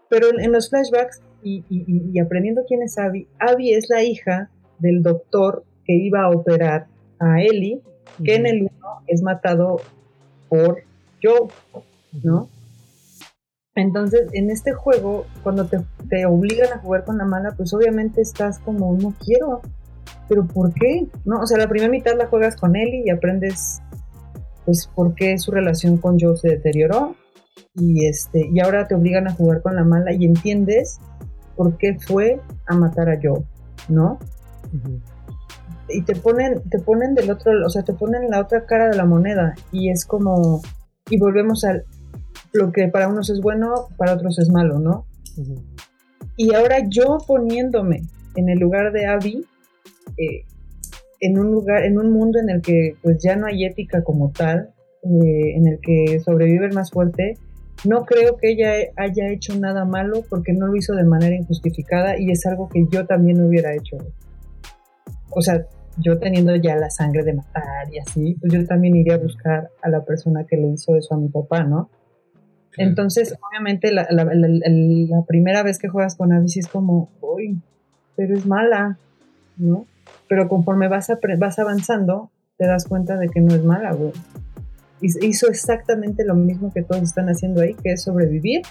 Pero 0.09 0.29
en, 0.39 0.53
los 0.53 0.71
flashbacks 0.71 1.21
y, 1.43 1.65
y, 1.69 2.19
aprendiendo 2.19 2.63
quién 2.67 2.83
es 2.83 2.99
Abby, 2.99 3.29
Abby 3.39 3.75
es 3.75 3.89
la 3.89 4.03
hija 4.03 4.51
del 4.79 5.03
doctor 5.03 5.65
que 5.85 5.95
iba 5.95 6.23
a 6.23 6.31
operar 6.31 6.87
a 7.19 7.43
Ellie, 7.43 7.81
que 8.25 8.35
en 8.35 8.47
el 8.47 8.63
1 8.63 8.71
es 9.07 9.23
matado 9.23 9.81
por 10.49 10.83
Joe, 11.23 11.49
¿no? 12.23 12.49
Entonces, 13.77 14.29
en 14.33 14.51
este 14.51 14.73
juego, 14.73 15.27
cuando 15.43 15.67
te, 15.67 16.27
obligan 16.27 16.73
a 16.73 16.79
jugar 16.79 17.05
con 17.05 17.19
la 17.19 17.27
mala, 17.27 17.53
pues 17.57 17.75
obviamente 17.75 18.23
estás 18.23 18.59
como, 18.59 18.97
no 18.97 19.15
quiero, 19.23 19.61
pero 20.29 20.47
¿por 20.47 20.73
qué? 20.73 21.07
¿No? 21.27 21.41
O 21.41 21.47
sea, 21.47 21.59
la 21.59 21.69
primera 21.69 21.91
mitad 21.91 22.17
la 22.17 22.27
juegas 22.27 22.57
con 22.57 22.75
Ellie 22.75 23.03
y 23.05 23.11
aprendes, 23.11 23.83
pues, 24.65 24.89
por 24.95 25.15
qué 25.15 25.39
su 25.39 25.51
relación 25.51 25.99
con 25.99 26.19
Joe 26.19 26.39
se 26.39 26.49
deterioró, 26.49 27.17
y, 27.75 28.07
este, 28.07 28.49
y 28.51 28.61
ahora 28.61 28.89
te 28.89 28.95
obligan 28.95 29.29
a 29.29 29.35
jugar 29.35 29.61
con 29.61 29.77
la 29.77 29.85
mala 29.85 30.11
y 30.13 30.25
entiendes 30.25 30.99
por 31.55 31.77
qué 31.77 31.99
fue 31.99 32.41
a 32.67 32.75
matar 32.75 33.11
a 33.11 33.19
Joe, 33.23 33.45
¿no? 33.91 34.19
Y 35.91 36.03
te 36.03 36.17
ponen, 36.17 36.63
te 36.71 36.79
ponen 36.79 37.15
del 37.15 37.31
otro, 37.31 37.53
o 37.65 37.69
sea, 37.69 37.83
te 37.83 37.93
ponen 37.93 38.31
la 38.31 38.41
otra 38.41 38.65
cara 38.65 38.89
de 38.89 38.97
la 38.97 39.05
moneda 39.05 39.55
y 39.71 39.91
es 39.91 40.07
como, 40.07 40.63
y 41.11 41.19
volvemos 41.19 41.65
al, 41.65 41.85
lo 42.57 42.73
que 42.73 42.89
para 42.89 43.09
unos 43.09 43.31
es 43.31 43.41
bueno, 43.41 43.89
para 43.97 44.15
otros 44.15 44.39
es 44.39 44.51
malo, 44.51 44.79
¿no? 44.79 45.07
Y 46.37 46.55
ahora 46.55 46.79
yo 46.89 47.19
poniéndome 47.27 48.03
en 48.35 48.49
el 48.49 48.59
lugar 48.59 48.93
de 48.93 49.07
Abby, 49.07 49.45
eh, 50.17 50.45
en 51.21 51.39
un 51.39 51.51
lugar, 51.53 51.85
en 51.85 51.99
un 51.99 52.11
mundo 52.11 52.39
en 52.39 52.51
el 52.51 52.63
que 52.63 52.97
pues 53.03 53.23
ya 53.23 53.37
no 53.37 53.47
hay 53.47 53.65
ética 53.65 54.03
como 54.03 54.31
tal, 54.33 54.71
eh, 55.03 55.57
en 55.57 55.67
el 55.67 55.79
que 55.81 56.21
sobrevive 56.21 56.67
el 56.67 56.75
más 56.75 56.91
fuerte, 56.91 57.39
no 57.85 58.05
creo 58.05 58.37
que 58.37 58.51
ella 58.51 58.73
haya 58.97 59.31
hecho 59.31 59.59
nada 59.59 59.85
malo 59.85 60.25
porque 60.29 60.53
no 60.53 60.67
lo 60.67 60.77
hizo 60.77 60.95
de 60.95 61.05
manera 61.05 61.35
injustificada 61.35 62.19
y 62.19 62.31
es 62.31 62.45
algo 62.47 62.69
que 62.69 62.87
yo 62.91 63.07
también 63.07 63.41
hubiera 63.41 63.75
hecho. 63.75 63.99
O 65.31 65.43
sea, 65.43 65.67
yo 65.99 66.19
teniendo 66.19 66.57
ya 66.57 66.77
la 66.77 66.91
sangre 66.91 67.23
de 67.23 67.35
matar 67.35 67.93
y 67.93 67.99
así, 67.99 68.35
pues 68.41 68.53
yo 68.53 68.67
también 68.67 68.97
iría 68.97 69.15
a 69.15 69.19
buscar 69.19 69.71
a 69.83 69.89
la 69.89 70.05
persona 70.05 70.45
que 70.45 70.57
le 70.57 70.69
hizo 70.69 70.97
eso 70.97 71.15
a 71.15 71.19
mi 71.19 71.29
papá, 71.29 71.65
¿no? 71.65 71.91
Entonces, 72.77 73.37
obviamente, 73.49 73.93
la, 73.93 74.07
primera 75.27 75.63
vez 75.63 75.79
que 75.79 75.89
juegas 75.89 76.17
con 76.17 76.33
Abby 76.33 76.47
es 76.57 76.69
como, 76.69 77.11
uy, 77.21 77.61
pero 78.17 78.37
es 78.37 78.47
mala, 78.47 78.99
¿no? 79.57 79.87
Pero 80.29 80.49
conforme 80.49 80.89
vas, 80.89 81.11
vas 81.39 81.59
avanzando, 81.59 82.31
te 82.59 82.67
das 82.67 82.87
cuenta 82.87 83.17
de 83.17 83.29
que 83.29 83.41
no 83.41 83.55
es 83.55 83.65
mala, 83.65 83.93
güey. 83.93 84.13
Hizo 85.01 85.49
exactamente 85.49 86.25
lo 86.25 86.35
mismo 86.35 86.73
que 86.73 86.83
todos 86.83 87.03
están 87.03 87.29
haciendo 87.29 87.61
ahí, 87.61 87.75
que 87.75 87.93
es 87.93 88.03
sobrevivir 88.03 88.63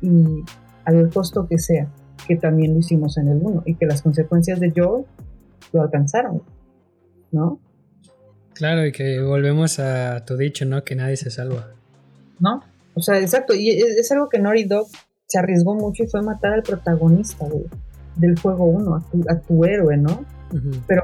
y 0.00 0.44
al 0.84 1.10
costo 1.10 1.48
que 1.48 1.58
sea, 1.58 1.88
que 2.26 2.36
también 2.36 2.74
lo 2.74 2.78
hicimos 2.78 3.16
en 3.18 3.28
el 3.28 3.38
1 3.40 3.62
y 3.66 3.74
que 3.74 3.86
las 3.86 4.02
consecuencias 4.02 4.60
de 4.60 4.72
Joel 4.74 5.06
lo 5.72 5.82
alcanzaron, 5.82 6.42
¿no? 7.32 7.58
Claro, 8.54 8.84
y 8.84 8.92
que 8.92 9.22
volvemos 9.22 9.78
a 9.78 10.24
tu 10.24 10.36
dicho, 10.36 10.64
¿no? 10.64 10.82
Que 10.84 10.94
nadie 10.94 11.16
se 11.16 11.30
salva. 11.30 11.68
¿No? 12.40 12.62
O 12.98 13.02
sea, 13.02 13.20
exacto, 13.20 13.54
y 13.54 13.70
es, 13.70 14.10
algo 14.10 14.28
que 14.28 14.40
Naughty 14.40 14.64
Dog 14.64 14.88
se 15.26 15.38
arriesgó 15.38 15.74
mucho 15.74 16.02
y 16.02 16.08
fue 16.08 16.20
matar 16.20 16.52
al 16.52 16.62
protagonista 16.64 17.46
del 18.16 18.38
juego 18.40 18.64
1, 18.64 19.04
a 19.28 19.38
tu, 19.40 19.64
héroe, 19.64 19.96
¿no? 19.96 20.24
Pero, 20.88 21.02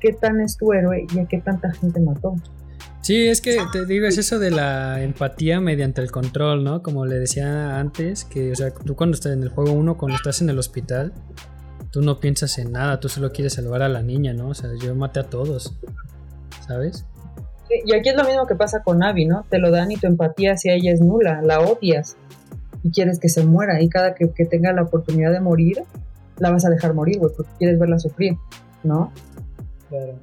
¿qué 0.00 0.14
tan 0.14 0.40
es 0.40 0.56
tu 0.56 0.72
héroe 0.72 1.06
y 1.14 1.18
a 1.18 1.26
qué 1.26 1.40
tanta 1.40 1.72
gente 1.72 2.00
mató? 2.00 2.34
Sí, 3.02 3.28
es 3.28 3.42
que 3.42 3.58
te 3.70 3.84
digo, 3.84 4.06
es 4.06 4.16
eso 4.16 4.38
de 4.38 4.50
la 4.50 5.02
empatía 5.02 5.60
mediante 5.60 6.00
el 6.00 6.10
control, 6.10 6.64
¿no? 6.64 6.82
Como 6.82 7.04
le 7.04 7.18
decía 7.18 7.78
antes, 7.78 8.24
que, 8.24 8.52
o 8.52 8.54
sea, 8.54 8.70
tú 8.72 8.96
cuando 8.96 9.14
estás 9.14 9.32
en 9.32 9.42
el 9.42 9.50
juego 9.50 9.72
1, 9.72 9.98
cuando 9.98 10.16
estás 10.16 10.40
en 10.40 10.48
el 10.48 10.58
hospital, 10.58 11.12
tú 11.90 12.00
no 12.00 12.18
piensas 12.18 12.58
en 12.58 12.72
nada, 12.72 12.98
tú 12.98 13.10
solo 13.10 13.30
quieres 13.30 13.52
salvar 13.52 13.82
a 13.82 13.90
la 13.90 14.02
niña, 14.02 14.32
¿no? 14.32 14.48
O 14.48 14.54
sea, 14.54 14.70
yo 14.80 14.94
maté 14.94 15.20
a 15.20 15.24
todos, 15.24 15.78
¿sabes? 16.66 17.04
Y 17.84 17.94
aquí 17.94 18.08
es 18.08 18.16
lo 18.16 18.24
mismo 18.24 18.46
que 18.46 18.54
pasa 18.54 18.82
con 18.82 19.02
Abby, 19.02 19.26
¿no? 19.26 19.44
Te 19.48 19.58
lo 19.58 19.70
dan 19.70 19.90
y 19.90 19.96
tu 19.96 20.06
empatía 20.06 20.52
hacia 20.52 20.74
ella 20.74 20.92
es 20.92 21.00
nula, 21.00 21.40
la 21.42 21.60
odias 21.60 22.16
y 22.82 22.90
quieres 22.90 23.18
que 23.18 23.28
se 23.28 23.44
muera 23.44 23.82
y 23.82 23.88
cada 23.88 24.14
que, 24.14 24.26
tenga 24.44 24.72
la 24.72 24.82
oportunidad 24.82 25.32
de 25.32 25.40
morir, 25.40 25.78
la 26.38 26.50
vas 26.50 26.64
a 26.64 26.70
dejar 26.70 26.94
morir, 26.94 27.18
güey, 27.18 27.32
porque 27.36 27.50
quieres 27.58 27.78
verla 27.78 27.98
sufrir, 27.98 28.34
¿no? 28.84 29.12
Claro. 29.88 30.18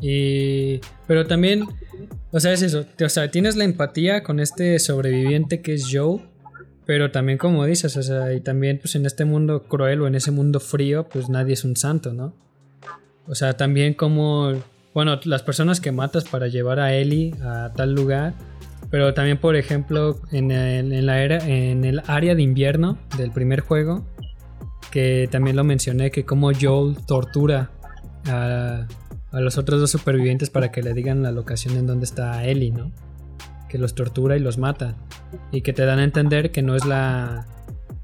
Y... 0.00 0.80
Pero 1.06 1.26
también, 1.26 1.66
o 2.30 2.40
sea, 2.40 2.52
es 2.52 2.62
eso, 2.62 2.84
o 3.04 3.08
sea, 3.08 3.30
tienes 3.30 3.56
la 3.56 3.64
empatía 3.64 4.22
con 4.22 4.38
este 4.38 4.78
sobreviviente 4.78 5.62
que 5.62 5.74
es 5.74 5.88
Joe, 5.90 6.20
pero 6.86 7.10
también 7.10 7.38
como 7.38 7.64
dices, 7.64 7.96
o 7.96 8.02
sea, 8.02 8.32
y 8.32 8.40
también 8.40 8.78
pues 8.78 8.94
en 8.94 9.06
este 9.06 9.24
mundo 9.24 9.64
cruel 9.64 10.02
o 10.02 10.06
en 10.06 10.14
ese 10.14 10.30
mundo 10.30 10.60
frío, 10.60 11.08
pues 11.08 11.28
nadie 11.28 11.54
es 11.54 11.64
un 11.64 11.76
santo, 11.76 12.12
¿no? 12.12 12.34
O 13.26 13.34
sea, 13.34 13.56
también 13.56 13.94
como 13.94 14.52
bueno, 14.94 15.18
las 15.24 15.42
personas 15.42 15.80
que 15.80 15.92
matas 15.92 16.24
para 16.24 16.46
llevar 16.46 16.78
a 16.78 16.94
Ellie 16.94 17.34
a 17.42 17.72
tal 17.74 17.92
lugar, 17.94 18.34
pero 18.90 19.12
también, 19.12 19.38
por 19.38 19.56
ejemplo, 19.56 20.20
en 20.30 20.52
el, 20.52 21.04
la 21.04 21.20
era, 21.20 21.38
en 21.38 21.84
el 21.84 22.00
área 22.06 22.36
de 22.36 22.42
invierno 22.42 22.96
del 23.18 23.32
primer 23.32 23.60
juego, 23.60 24.06
que 24.92 25.28
también 25.30 25.56
lo 25.56 25.64
mencioné, 25.64 26.12
que 26.12 26.24
como 26.24 26.52
Joel 26.52 26.96
tortura 27.04 27.72
a, 28.28 28.86
los 29.32 29.58
otros 29.58 29.80
dos 29.80 29.90
supervivientes 29.90 30.48
para 30.48 30.70
que 30.70 30.80
le 30.80 30.94
digan 30.94 31.24
la 31.24 31.32
locación 31.32 31.76
en 31.76 31.88
donde 31.88 32.04
está 32.04 32.44
Ellie, 32.44 32.70
¿no? 32.70 32.92
Que 33.68 33.78
los 33.78 33.96
tortura 33.96 34.36
y 34.36 34.40
los 34.40 34.58
mata. 34.58 34.94
Y 35.50 35.62
que 35.62 35.72
te 35.72 35.84
dan 35.84 35.98
a 35.98 36.04
entender 36.04 36.52
que 36.52 36.62
no 36.62 36.76
es 36.76 36.84
la. 36.84 37.48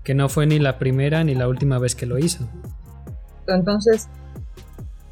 que 0.03 0.15
no 0.15 0.29
fue 0.29 0.47
ni 0.47 0.59
la 0.59 0.81
primera 0.81 1.23
ni 1.23 1.37
la 1.37 1.47
última 1.47 1.79
vez 1.79 1.95
que 1.95 2.07
lo 2.07 2.19
hizo. 2.19 2.49
Entonces, 3.47 4.09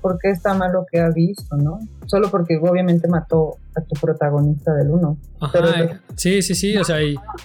por 0.00 0.18
qué 0.18 0.30
está 0.30 0.54
mal 0.54 0.72
lo 0.72 0.86
que 0.90 1.00
ha 1.00 1.10
visto, 1.10 1.56
¿no? 1.56 1.78
Solo 2.06 2.30
porque 2.30 2.56
obviamente 2.56 3.08
mató 3.08 3.56
a 3.76 3.80
tu 3.80 3.98
protagonista 4.00 4.72
del 4.74 4.90
uno. 4.90 5.18
Ajá, 5.40 6.00
sí, 6.16 6.42
sí, 6.42 6.54
sí, 6.54 6.76
o 6.76 6.84
sea, 6.84 6.98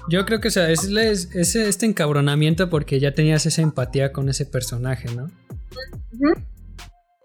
yo 0.10 0.26
creo 0.26 0.40
que 0.40 0.48
o 0.48 0.52
sea, 0.52 0.70
es, 0.70 0.86
este 1.34 1.86
encabronamiento 1.86 2.70
porque 2.70 3.00
ya 3.00 3.14
tenías 3.14 3.46
esa 3.46 3.62
empatía 3.62 4.12
con 4.12 4.30
ese 4.30 4.46
personaje, 4.46 5.14
¿no? 5.16 5.28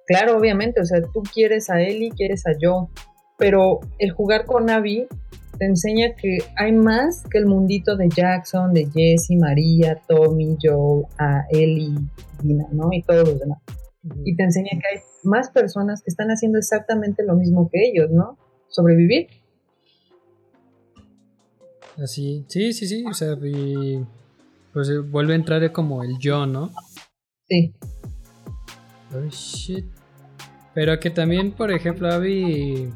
Claro, 0.07 0.39
obviamente, 0.39 0.81
o 0.81 0.85
sea, 0.85 1.03
tú 1.03 1.23
quieres 1.23 1.69
a 1.69 1.83
él 1.83 2.03
y 2.03 2.11
quieres 2.11 2.47
a 2.47 2.53
yo, 2.59 2.89
pero 3.37 3.81
el 3.99 4.11
jugar 4.13 4.47
con 4.47 4.71
Abby 4.71 5.07
te 5.59 5.67
enseña 5.67 6.15
que 6.15 6.39
hay 6.57 6.73
más 6.73 7.25
que 7.31 7.39
el 7.39 7.47
mundito 7.47 7.97
de 7.97 8.09
Jackson, 8.09 8.73
de 8.73 8.87
Jesse, 8.87 9.37
María, 9.39 10.01
Tommy, 10.07 10.57
Joe, 10.63 11.05
a 11.19 11.45
Ellie, 11.51 11.99
Dina, 12.43 12.65
¿no? 12.73 12.89
Y 12.93 13.03
todos 13.03 13.29
los 13.29 13.41
demás. 13.41 13.59
Y 14.25 14.37
te 14.37 14.43
enseña 14.43 14.71
que 14.71 14.97
hay 14.97 15.03
más 15.25 15.51
personas 15.51 16.03
que 16.03 16.11
están 16.11 16.29
haciendo 16.29 16.59
exactamente 16.59 17.25
lo 17.25 17.35
mismo 17.35 17.69
que 17.71 17.89
ellos, 17.89 18.11
¿no? 18.11 18.39
Sobrevivir. 18.69 19.29
Así, 22.03 22.45
sí, 22.49 22.73
sí, 22.73 22.87
sí, 22.87 23.05
o 23.05 23.13
sea, 23.13 23.37
y 23.43 24.05
pues 24.73 24.89
eh, 24.89 24.99
vuelve 24.99 25.33
a 25.33 25.37
entrar 25.37 25.73
como 25.73 26.05
el 26.05 26.19
yo, 26.19 26.47
¿no? 26.47 26.71
Sí. 27.49 27.75
Oh 29.15 29.29
shit. 29.31 29.87
Pero 30.75 31.01
que 31.01 31.11
también, 31.11 31.53
por 31.53 31.73
ejemplo, 31.73 32.13
Abby. 32.13 32.93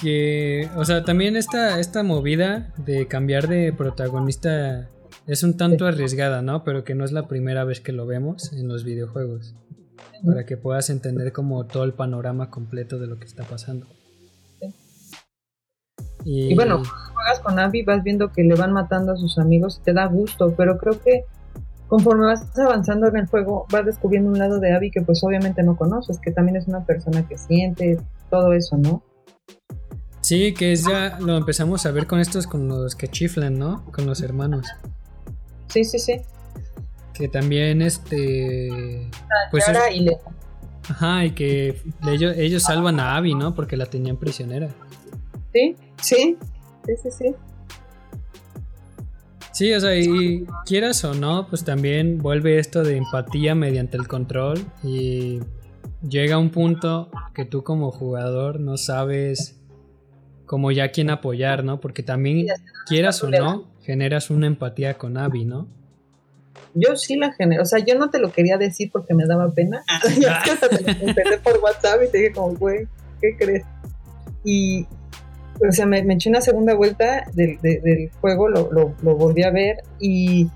Que. 0.00 0.68
O 0.76 0.84
sea, 0.84 1.04
también 1.04 1.36
esta, 1.36 1.78
esta 1.78 2.02
movida 2.02 2.72
de 2.78 3.06
cambiar 3.06 3.46
de 3.46 3.72
protagonista 3.72 4.88
es 5.26 5.42
un 5.42 5.56
tanto 5.56 5.86
arriesgada, 5.86 6.42
¿no? 6.42 6.64
Pero 6.64 6.84
que 6.84 6.94
no 6.94 7.04
es 7.04 7.12
la 7.12 7.28
primera 7.28 7.64
vez 7.64 7.80
que 7.80 7.92
lo 7.92 8.06
vemos 8.06 8.52
en 8.52 8.68
los 8.68 8.84
videojuegos. 8.84 9.54
Para 10.24 10.46
que 10.46 10.56
puedas 10.56 10.90
entender 10.90 11.32
como 11.32 11.64
todo 11.66 11.84
el 11.84 11.92
panorama 11.92 12.50
completo 12.50 12.98
de 12.98 13.06
lo 13.06 13.18
que 13.18 13.26
está 13.26 13.44
pasando. 13.44 13.86
Y, 16.24 16.54
bueno, 16.54 16.76
cuando 16.76 17.12
juegas 17.14 17.40
con 17.40 17.58
Abby 17.58 17.82
vas 17.82 18.02
viendo 18.04 18.30
que 18.30 18.44
le 18.44 18.54
van 18.54 18.72
matando 18.72 19.12
a 19.12 19.16
sus 19.16 19.38
amigos 19.38 19.78
y 19.80 19.84
te 19.84 19.92
da 19.92 20.06
gusto, 20.06 20.54
pero 20.56 20.78
creo 20.78 21.00
que 21.00 21.24
conforme 21.88 22.26
vas 22.26 22.56
avanzando 22.58 23.08
en 23.08 23.16
el 23.16 23.26
juego 23.26 23.66
vas 23.70 23.84
descubriendo 23.84 24.30
un 24.30 24.38
lado 24.38 24.60
de 24.60 24.72
Abby 24.72 24.90
que 24.90 25.02
pues 25.02 25.22
obviamente 25.24 25.62
no 25.64 25.76
conoces, 25.76 26.20
que 26.20 26.30
también 26.30 26.56
es 26.56 26.68
una 26.68 26.84
persona 26.86 27.26
que 27.26 27.36
siente 27.36 27.98
todo 28.30 28.52
eso, 28.52 28.76
¿no? 28.76 29.02
Sí, 30.20 30.54
que 30.54 30.72
es 30.72 30.86
ya 30.86 31.18
lo 31.18 31.36
empezamos 31.36 31.84
a 31.84 31.90
ver 31.90 32.06
con 32.06 32.20
estos, 32.20 32.46
con 32.46 32.68
los 32.68 32.94
que 32.94 33.08
chiflan, 33.08 33.58
¿no? 33.58 33.84
Con 33.86 34.06
los 34.06 34.22
hermanos. 34.22 34.68
Sí, 35.72 35.84
sí, 35.84 35.98
sí. 35.98 36.20
Que 37.14 37.28
también 37.28 37.82
este. 37.82 39.08
Pues 39.50 39.68
es- 39.68 39.78
y 39.96 40.00
Le- 40.00 40.18
Ajá, 40.88 41.24
y 41.24 41.30
que 41.30 41.80
ellos, 42.08 42.34
ellos 42.36 42.62
salvan 42.64 42.98
a 43.00 43.16
Abby, 43.16 43.34
¿no? 43.34 43.54
Porque 43.54 43.76
la 43.76 43.86
tenían 43.86 44.16
prisionera. 44.16 44.68
Sí, 45.52 45.76
sí, 46.00 46.36
sí, 46.86 46.92
sí, 47.02 47.10
sí. 47.10 47.34
Sí, 49.52 49.72
o 49.74 49.80
sea, 49.80 49.94
y 49.96 50.46
quieras 50.64 51.04
o 51.04 51.14
no, 51.14 51.46
pues 51.48 51.62
también 51.64 52.18
vuelve 52.18 52.58
esto 52.58 52.82
de 52.82 52.96
empatía 52.96 53.54
mediante 53.54 53.96
el 53.98 54.08
control 54.08 54.58
y 54.82 55.40
llega 56.08 56.38
un 56.38 56.50
punto 56.50 57.10
que 57.34 57.44
tú 57.44 57.62
como 57.62 57.90
jugador 57.92 58.60
no 58.60 58.76
sabes 58.78 59.60
como 60.46 60.70
ya 60.72 60.90
quién 60.90 61.10
apoyar, 61.10 61.64
¿no? 61.64 61.80
Porque 61.80 62.02
también, 62.02 62.46
quieras 62.88 63.22
o 63.22 63.28
no, 63.30 63.68
generas 63.82 64.30
una 64.30 64.46
empatía 64.46 64.94
con 64.98 65.16
Abby, 65.16 65.44
¿no? 65.44 65.66
Yo 66.74 66.96
sí 66.96 67.16
la 67.16 67.32
generé, 67.32 67.60
o 67.60 67.64
sea, 67.64 67.78
yo 67.84 67.98
no 67.98 68.10
te 68.10 68.18
lo 68.18 68.32
quería 68.32 68.56
decir 68.56 68.90
porque 68.92 69.14
me 69.14 69.26
daba 69.26 69.50
pena. 69.52 69.82
Ya 70.20 70.42
lo 70.60 70.68
contesté 70.68 71.38
por 71.42 71.58
WhatsApp 71.62 72.00
y 72.06 72.10
te 72.10 72.18
dije 72.18 72.32
como, 72.32 72.54
güey, 72.56 72.86
¿qué 73.20 73.36
crees? 73.36 73.64
Y, 74.44 74.86
o 75.66 75.70
sea, 75.72 75.86
me, 75.86 76.02
me 76.04 76.14
eché 76.14 76.28
una 76.30 76.40
segunda 76.40 76.74
vuelta 76.74 77.24
del, 77.34 77.60
de- 77.60 77.80
del 77.80 78.10
juego, 78.20 78.48
lo, 78.48 78.70
lo, 78.72 78.94
lo 79.02 79.16
volví 79.16 79.42
a 79.42 79.50
ver 79.50 79.76
y, 80.00 80.48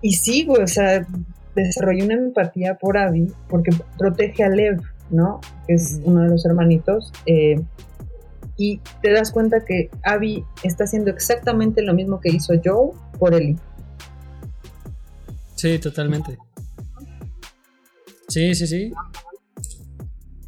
y 0.00 0.12
sí, 0.14 0.44
güey, 0.44 0.62
o 0.62 0.66
sea, 0.68 1.06
desarrollé 1.54 2.04
una 2.04 2.14
empatía 2.14 2.76
por 2.76 2.96
Abby 2.96 3.32
porque 3.48 3.70
protege 3.98 4.44
a 4.44 4.48
Lev, 4.48 4.80
¿no? 5.10 5.40
Que 5.66 5.74
es 5.74 6.00
uno 6.04 6.22
de 6.22 6.28
los 6.28 6.44
hermanitos. 6.46 7.12
eh, 7.26 7.60
y 8.56 8.80
te 9.02 9.12
das 9.12 9.32
cuenta 9.32 9.64
que 9.64 9.90
Abby 10.04 10.44
está 10.62 10.84
haciendo 10.84 11.10
exactamente 11.10 11.82
lo 11.82 11.94
mismo 11.94 12.20
que 12.20 12.30
hizo 12.30 12.54
Joe 12.62 12.90
por 13.18 13.34
Ellie. 13.34 13.56
Sí, 15.56 15.78
totalmente. 15.78 16.38
Sí, 18.28 18.54
sí, 18.54 18.66
sí. 18.66 18.92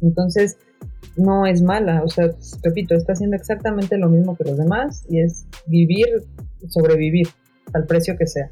Entonces, 0.01 0.57
no 1.17 1.45
es 1.45 1.61
mala, 1.61 2.03
o 2.03 2.09
sea, 2.09 2.29
repito, 2.63 2.95
está 2.95 3.13
haciendo 3.13 3.35
exactamente 3.35 3.97
lo 3.97 4.09
mismo 4.09 4.35
que 4.35 4.43
los 4.43 4.57
demás 4.57 5.05
y 5.09 5.21
es 5.21 5.45
vivir, 5.67 6.07
sobrevivir, 6.67 7.27
al 7.73 7.85
precio 7.85 8.15
que 8.17 8.27
sea. 8.27 8.49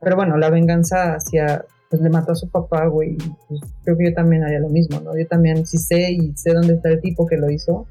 Pero 0.00 0.16
bueno, 0.16 0.36
la 0.36 0.50
venganza 0.50 1.14
hacia, 1.14 1.64
pues 1.90 2.02
le 2.02 2.10
mató 2.10 2.32
a 2.32 2.36
su 2.36 2.48
papá, 2.50 2.86
güey, 2.86 3.16
pues, 3.48 3.60
creo 3.84 3.96
que 3.96 4.10
yo 4.10 4.14
también 4.14 4.44
haría 4.44 4.60
lo 4.60 4.68
mismo, 4.68 5.00
¿no? 5.00 5.16
Yo 5.16 5.26
también, 5.26 5.66
si 5.66 5.78
sé 5.78 6.12
y 6.12 6.36
sé 6.36 6.52
dónde 6.52 6.74
está 6.74 6.90
el 6.90 7.00
tipo 7.00 7.26
que 7.26 7.36
lo 7.36 7.50
hizo, 7.50 7.86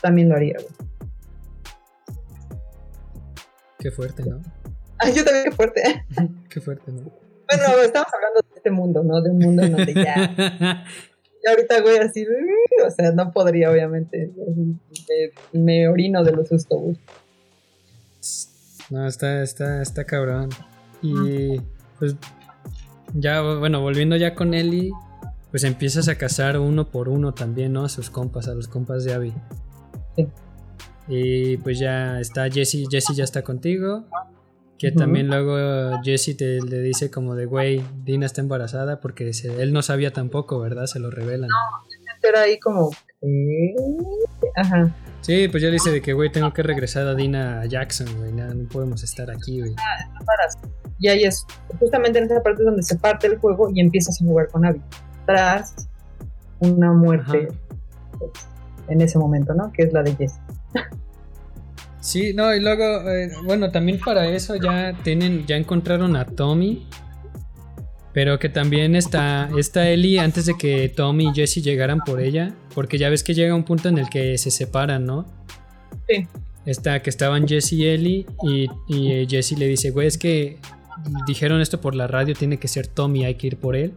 también 0.00 0.28
lo 0.28 0.36
haría, 0.36 0.56
güey. 0.60 0.74
Qué 3.78 3.90
fuerte, 3.90 4.24
¿no? 4.24 4.40
Ay, 4.98 5.12
yo 5.14 5.24
también, 5.24 5.44
qué 5.44 5.52
fuerte. 5.52 6.04
Qué 6.48 6.60
fuerte, 6.60 6.90
¿no? 6.90 7.02
Bueno, 7.02 7.80
estamos 7.84 8.08
hablando 8.12 8.40
de 8.40 8.56
este 8.56 8.70
mundo, 8.70 9.02
¿no? 9.02 9.20
De 9.20 9.30
un 9.30 9.38
mundo 9.38 9.62
en 9.62 9.72
donde 9.72 9.94
ya, 9.94 10.34
ya 10.36 11.50
ahorita, 11.50 11.80
güey, 11.82 11.98
así, 11.98 12.26
o 12.84 12.90
sea, 12.90 13.12
no 13.12 13.30
podría, 13.32 13.70
obviamente, 13.70 14.32
me, 15.52 15.60
me 15.60 15.88
orino 15.88 16.24
de 16.24 16.32
los 16.32 16.48
susto, 16.48 16.76
güey. 16.78 16.98
No, 18.90 19.06
está, 19.06 19.42
está, 19.42 19.82
está 19.82 20.04
cabrón. 20.04 20.50
Y 21.02 21.60
pues 21.98 22.16
ya, 23.14 23.40
bueno, 23.40 23.80
volviendo 23.80 24.16
ya 24.16 24.34
con 24.34 24.54
Ellie, 24.54 24.92
pues 25.50 25.64
empiezas 25.64 26.08
a 26.08 26.16
cazar 26.16 26.58
uno 26.58 26.90
por 26.90 27.08
uno 27.08 27.34
también, 27.34 27.72
¿no? 27.72 27.84
A 27.84 27.88
sus 27.88 28.10
compas, 28.10 28.48
a 28.48 28.54
los 28.54 28.68
compas 28.68 29.04
de 29.04 29.14
Abby. 29.14 29.32
Sí. 30.16 30.26
Y 31.08 31.56
pues 31.58 31.78
ya 31.78 32.18
está 32.20 32.50
Jesse, 32.50 32.86
Jesse 32.90 33.14
ya 33.14 33.24
está 33.24 33.42
contigo. 33.42 34.04
Que 34.78 34.92
también 34.92 35.28
luego 35.28 35.98
Jesse 36.04 36.36
te 36.36 36.60
le 36.60 36.80
dice 36.80 37.10
como 37.10 37.34
de, 37.34 37.46
güey, 37.46 37.82
Dina 38.04 38.26
está 38.26 38.42
embarazada 38.42 39.00
porque 39.00 39.32
se- 39.32 39.62
él 39.62 39.72
no 39.72 39.80
sabía 39.80 40.12
tampoco, 40.12 40.58
¿verdad? 40.60 40.84
Se 40.86 40.98
lo 40.98 41.10
revelan. 41.10 41.48
Era 42.22 42.42
ahí 42.42 42.58
como, 42.58 42.90
¿qué? 43.20 43.74
Ajá. 44.56 44.90
Sí, 45.22 45.48
pues 45.48 45.62
ya 45.62 45.68
le 45.68 45.74
dice 45.74 45.90
de 45.92 46.02
que, 46.02 46.12
güey, 46.12 46.30
tengo 46.30 46.52
que 46.52 46.62
regresar 46.62 47.06
a 47.06 47.14
Dina 47.14 47.60
a 47.60 47.66
Jackson, 47.66 48.06
güey, 48.18 48.32
no, 48.32 48.52
no 48.52 48.68
podemos 48.68 49.02
estar 49.04 49.30
aquí, 49.30 49.60
güey. 49.60 49.74
Y 50.98 51.08
ahí 51.08 51.24
es 51.24 51.46
justamente 51.78 52.18
en 52.18 52.24
esa 52.24 52.42
parte 52.42 52.62
donde 52.64 52.82
se 52.82 52.96
parte 52.98 53.28
el 53.28 53.38
juego 53.38 53.70
y 53.72 53.80
empiezas 53.80 54.20
a 54.20 54.24
jugar 54.24 54.48
con 54.48 54.64
Abby. 54.66 54.82
Tras 55.24 55.88
una 56.58 56.92
muerte 56.92 57.48
pues, 58.18 58.30
en 58.88 59.00
ese 59.00 59.18
momento, 59.18 59.54
¿no? 59.54 59.72
Que 59.72 59.84
es 59.84 59.92
la 59.92 60.02
de 60.02 60.14
Jess. 60.16 60.34
Sí, 62.00 62.32
no, 62.34 62.54
y 62.54 62.60
luego, 62.60 62.84
eh, 63.10 63.30
bueno, 63.44 63.72
también 63.72 63.98
para 63.98 64.28
eso 64.28 64.54
ya 64.54 64.96
tienen, 65.02 65.44
ya 65.44 65.56
encontraron 65.56 66.14
a 66.14 66.24
Tommy. 66.24 66.86
Pero 68.12 68.38
que 68.38 68.48
también 68.48 68.94
está, 68.94 69.50
está 69.58 69.90
Ellie 69.90 70.20
antes 70.20 70.46
de 70.46 70.54
que 70.54 70.88
Tommy 70.88 71.28
y 71.28 71.34
Jesse 71.34 71.62
llegaran 71.62 71.98
por 72.00 72.20
ella. 72.20 72.54
Porque 72.74 72.96
ya 72.96 73.10
ves 73.10 73.22
que 73.22 73.34
llega 73.34 73.54
un 73.54 73.64
punto 73.64 73.88
en 73.88 73.98
el 73.98 74.08
que 74.08 74.38
se 74.38 74.50
separan, 74.50 75.04
¿no? 75.04 75.26
Sí. 76.08 76.26
Está, 76.64 77.02
que 77.02 77.10
estaban 77.10 77.46
Jesse 77.46 77.72
y 77.72 77.86
Ellie. 77.86 78.26
Y, 78.42 78.68
y 78.88 79.12
eh, 79.12 79.26
Jesse 79.28 79.58
le 79.58 79.66
dice, 79.66 79.90
güey, 79.90 80.06
es 80.06 80.16
que 80.16 80.58
dijeron 81.26 81.60
esto 81.60 81.80
por 81.80 81.94
la 81.94 82.06
radio, 82.06 82.34
tiene 82.34 82.58
que 82.58 82.68
ser 82.68 82.86
Tommy, 82.86 83.24
hay 83.24 83.34
que 83.34 83.48
ir 83.48 83.58
por 83.58 83.76
él. 83.76 83.94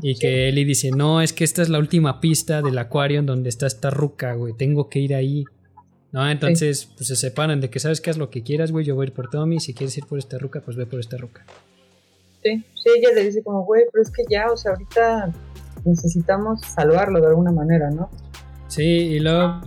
Y 0.00 0.16
que 0.16 0.48
Ellie 0.48 0.64
dice, 0.64 0.90
no, 0.90 1.20
es 1.20 1.32
que 1.32 1.44
esta 1.44 1.62
es 1.62 1.68
la 1.68 1.78
última 1.78 2.20
pista 2.20 2.62
del 2.62 2.78
acuario 2.78 3.18
en 3.18 3.26
donde 3.26 3.48
está 3.48 3.66
esta 3.66 3.90
ruca, 3.90 4.34
güey, 4.34 4.54
tengo 4.54 4.88
que 4.88 5.00
ir 5.00 5.14
ahí. 5.14 5.44
No, 6.12 6.28
entonces 6.28 6.88
pues 6.96 7.08
se 7.08 7.16
separan 7.16 7.60
de 7.60 7.68
que 7.68 7.80
sabes 7.80 8.00
que 8.00 8.10
haz 8.10 8.16
lo 8.16 8.30
que 8.30 8.42
quieras, 8.42 8.72
güey, 8.72 8.84
yo 8.84 8.94
voy 8.94 9.04
a 9.04 9.08
ir 9.08 9.12
por 9.12 9.28
Tommy, 9.28 9.60
si 9.60 9.74
quieres 9.74 9.96
ir 9.98 10.06
por 10.06 10.18
esta 10.18 10.38
ruca, 10.38 10.60
pues 10.60 10.76
ve 10.76 10.86
por 10.86 11.00
esta 11.00 11.16
ruca. 11.16 11.44
Sí, 12.42 12.64
sí, 12.74 12.90
ella 12.96 13.12
le 13.14 13.24
dice 13.24 13.42
como, 13.42 13.64
güey, 13.64 13.84
pero 13.92 14.02
es 14.02 14.10
que 14.10 14.22
ya, 14.28 14.46
o 14.50 14.56
sea, 14.56 14.72
ahorita 14.72 15.32
necesitamos 15.84 16.60
salvarlo 16.62 17.20
de 17.20 17.26
alguna 17.26 17.50
manera, 17.50 17.90
¿no? 17.90 18.08
Sí, 18.68 18.82
y 18.82 19.18
luego 19.18 19.60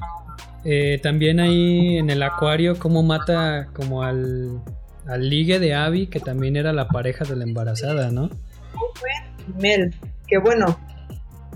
eh, 0.64 1.00
también 1.04 1.40
ahí 1.40 1.98
en 1.98 2.10
el 2.10 2.24
acuario, 2.24 2.80
cómo 2.80 3.04
mata 3.04 3.70
como 3.74 4.04
al, 4.04 4.62
al 5.08 5.30
ligue 5.30 5.60
de 5.60 5.74
Abby, 5.74 6.08
que 6.08 6.20
también 6.20 6.56
era 6.56 6.72
la 6.74 6.88
pareja 6.88 7.26
de 7.26 7.36
la 7.36 7.44
embarazada, 7.44 8.12
¿no? 8.12 8.30
Mel, 9.60 9.94
que 10.32 10.38
bueno, 10.38 10.66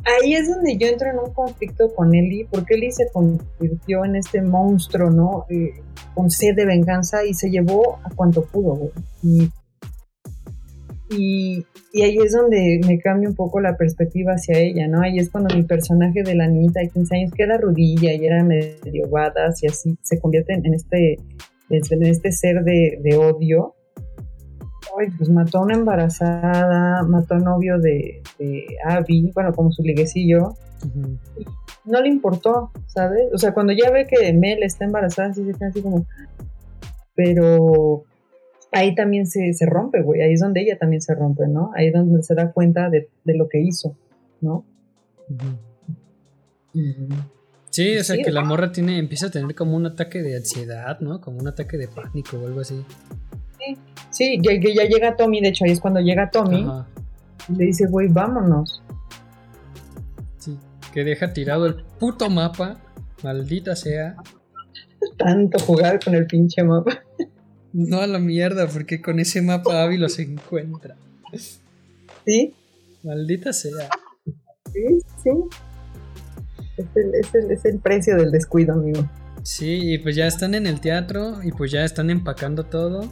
ahí 0.04 0.34
es 0.34 0.50
donde 0.50 0.78
yo 0.78 0.88
entro 0.88 1.10
en 1.10 1.18
un 1.18 1.34
conflicto 1.34 1.96
con 1.96 2.14
Ellie, 2.14 2.46
porque 2.52 2.76
Ellie 2.76 2.92
se 2.92 3.10
convirtió 3.10 4.04
en 4.04 4.18
este 4.18 4.42
monstruo, 4.42 5.10
¿no? 5.10 5.46
Eh, 5.50 5.72
con 6.14 6.30
sed 6.30 6.56
de 6.56 6.66
venganza 6.66 7.24
y 7.24 7.34
se 7.34 7.50
llevó 7.50 8.00
a 8.04 8.10
cuanto 8.14 8.44
pudo. 8.44 8.92
Y, 9.24 9.50
y, 11.10 12.02
ahí 12.02 12.18
es 12.18 12.34
donde 12.34 12.82
me 12.86 13.00
cambia 13.00 13.30
un 13.30 13.36
poco 13.36 13.62
la 13.62 13.78
perspectiva 13.78 14.34
hacia 14.34 14.60
ella, 14.60 14.90
¿no? 14.90 15.02
Ahí 15.02 15.20
es 15.20 15.30
cuando 15.30 15.56
mi 15.56 15.64
personaje 15.64 16.22
de 16.24 16.36
la 16.36 16.48
niñita 16.48 16.82
de 16.82 16.90
15 16.90 17.16
años 17.16 17.32
queda 17.34 17.58
rodilla 17.58 18.12
y 18.12 18.26
era 18.26 18.44
medio 18.44 19.08
badass 19.10 19.64
y 19.64 19.68
así 19.68 19.98
se 20.02 20.20
convierte 20.20 20.54
en, 20.54 20.66
en 20.66 20.74
este, 20.74 21.18
en 21.70 22.04
este 22.04 22.34
ser 22.34 22.66
de, 22.66 23.00
de 23.02 23.16
odio. 23.16 23.74
Ay, 25.00 25.10
pues 25.18 25.30
mató 25.30 25.60
a 25.60 25.62
una 25.62 25.76
embarazada, 25.76 27.04
mató 27.04 27.36
al 27.36 27.44
novio 27.44 27.80
de, 27.80 28.22
de 28.40 28.66
Abby, 28.84 29.32
bueno, 29.34 29.54
como 29.54 29.72
su 29.72 29.84
liguecillo. 29.84 30.56
No 31.84 32.02
le 32.02 32.10
importó, 32.10 32.72
¿sabes? 32.88 33.28
O 33.34 33.38
sea, 33.38 33.54
cuando 33.54 33.74
ya 33.74 33.92
ve 33.92 34.08
que 34.08 34.32
Mel 34.34 34.64
está 34.64 34.86
embarazada, 34.86 35.34
sí 35.34 35.46
se 35.46 35.54
queda 35.54 35.70
así 35.70 35.82
como. 35.82 36.06
Pero 37.16 38.04
ahí 38.72 38.94
también 38.96 39.28
se, 39.28 39.54
se 39.54 39.66
rompe, 39.66 40.02
güey. 40.02 40.22
Ahí 40.22 40.34
es 40.34 40.40
donde 40.40 40.62
ella 40.62 40.78
también 40.78 41.02
se 41.02 41.16
rompe, 41.16 41.48
¿no? 41.48 41.72
Ahí 41.76 41.88
es 41.88 41.94
donde 41.94 42.24
se 42.24 42.36
da 42.36 42.52
cuenta 42.52 42.90
de, 42.90 43.10
de 43.24 43.38
lo 43.38 43.48
que 43.48 43.60
hizo, 43.60 43.96
¿no? 44.42 44.66
Sí, 47.70 47.98
o 47.98 48.04
sea 48.04 48.16
Sí, 48.16 48.24
que 48.24 48.32
la 48.32 48.44
morra 48.44 48.72
tiene, 48.72 48.98
empieza 49.00 49.28
a 49.28 49.32
tener 49.32 49.56
como 49.56 49.76
un 49.76 49.86
ataque 49.86 50.22
de 50.22 50.38
ansiedad, 50.38 51.00
¿no? 51.00 51.22
Como 51.22 51.40
un 51.40 51.48
ataque 51.48 51.78
de 51.78 51.88
pánico 51.88 52.38
o 52.38 52.48
algo 52.48 52.62
así. 52.62 52.84
Sí, 54.12 54.40
ya, 54.42 54.52
ya- 54.54 54.74
ya 54.84 54.90
llega 54.90 55.16
Tommy, 55.16 55.42
de 55.42 55.50
hecho, 55.50 55.66
ahí 55.66 55.72
es 55.72 55.80
cuando 55.80 56.00
llega 56.00 56.30
Tommy 56.32 56.64
Ajá. 56.64 56.88
y 57.50 57.54
le 57.56 57.66
dice, 57.66 57.86
güey, 57.88 58.08
vámonos. 58.08 58.82
Sí. 60.40 60.58
Que 60.94 61.04
deja 61.04 61.34
tirado 61.34 61.66
el 61.66 61.84
puto 62.00 62.30
mapa. 62.30 62.78
Maldita 63.24 63.76
sea. 63.76 64.16
Tanto 65.18 65.60
jugar 65.60 66.00
con 66.04 66.16
el 66.16 66.26
pinche 66.28 66.64
mapa. 66.64 67.00
No 67.74 68.00
a 68.02 68.08
la 68.08 68.20
mierda, 68.20 68.68
porque 68.68 69.02
con 69.02 69.20
ese 69.20 69.42
mapa 69.42 69.84
Abby 69.84 69.98
los 69.98 70.18
encuentra. 70.20 70.96
Sí, 72.26 72.54
Maldita 73.04 73.52
sea. 73.54 73.90
sí, 74.74 75.00
sí. 75.24 75.30
Es 76.78 76.86
el, 76.96 77.16
es 77.16 77.36
el- 77.36 77.52
es 77.52 77.66
el 77.66 77.80
precio 77.80 78.16
del 78.18 78.32
descuido, 78.32 78.74
amigo. 78.74 79.08
Sí, 79.44 79.94
y 79.94 79.98
pues 80.00 80.16
ya 80.16 80.26
están 80.26 80.56
en 80.56 80.66
el 80.68 80.80
teatro 80.82 81.44
y 81.44 81.52
pues 81.52 81.72
ya 81.72 81.84
están 81.84 82.10
empacando 82.10 82.64
todo. 82.66 83.08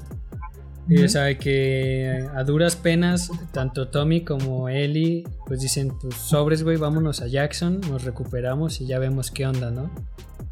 Y 0.90 0.98
o 0.98 1.00
Ujú. 1.02 1.10
sea 1.10 1.38
que 1.38 2.28
a 2.36 2.44
duras 2.44 2.76
penas, 2.76 3.32
tanto 3.54 3.88
Tommy 3.88 4.24
como 4.26 4.68
Ellie, 4.70 5.24
pues 5.46 5.62
dicen, 5.62 5.94
pues 6.02 6.16
sobres, 6.16 6.64
güey, 6.64 6.78
vámonos 6.78 7.22
a 7.22 7.28
Jackson, 7.28 7.80
nos 7.90 8.04
recuperamos 8.04 8.82
y 8.82 8.88
ya 8.88 9.00
vemos 9.00 9.32
qué 9.32 9.48
onda, 9.48 9.72
¿no? 9.72 9.90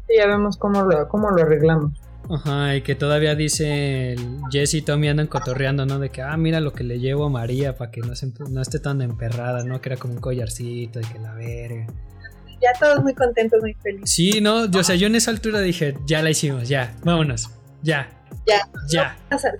Y 0.08 0.16
ya 0.18 0.26
vemos 0.26 0.56
cómo 0.56 0.82
lo, 0.84 1.06
cómo 1.08 1.30
lo 1.30 1.42
arreglamos. 1.42 1.92
Ajá, 2.30 2.76
y 2.76 2.82
que 2.82 2.94
todavía 2.94 3.34
dice 3.34 4.14
Jesse 4.50 4.74
y 4.74 4.82
Tommy 4.82 5.08
andan 5.08 5.26
cotorreando, 5.26 5.84
¿no? 5.86 5.98
De 5.98 6.08
que, 6.08 6.22
ah, 6.22 6.36
mira 6.36 6.60
lo 6.60 6.72
que 6.72 6.84
le 6.84 6.98
llevo 6.98 7.26
a 7.26 7.28
María 7.28 7.76
para 7.76 7.90
que 7.90 8.00
no, 8.00 8.14
se, 8.14 8.32
no 8.48 8.62
esté 8.62 8.78
tan 8.78 9.02
emperrada, 9.02 9.64
¿no? 9.64 9.80
Que 9.80 9.90
era 9.90 9.96
como 9.98 10.14
un 10.14 10.20
collarcito 10.20 11.00
y 11.00 11.04
que 11.04 11.18
la 11.18 11.34
verga. 11.34 11.86
Ya 12.62 12.70
todos 12.78 13.02
muy 13.02 13.12
contentos, 13.12 13.60
muy 13.60 13.74
felices. 13.74 14.08
Sí, 14.08 14.40
no, 14.40 14.66
yo, 14.66 14.80
o 14.80 14.84
sea, 14.84 14.94
yo 14.94 15.08
en 15.08 15.16
esa 15.16 15.32
altura 15.32 15.60
dije, 15.60 15.94
ya 16.06 16.22
la 16.22 16.30
hicimos, 16.30 16.68
ya, 16.68 16.94
vámonos, 17.04 17.50
ya, 17.82 18.08
Ya. 18.46 18.68
ya. 18.88 19.16
Pasa 19.28 19.50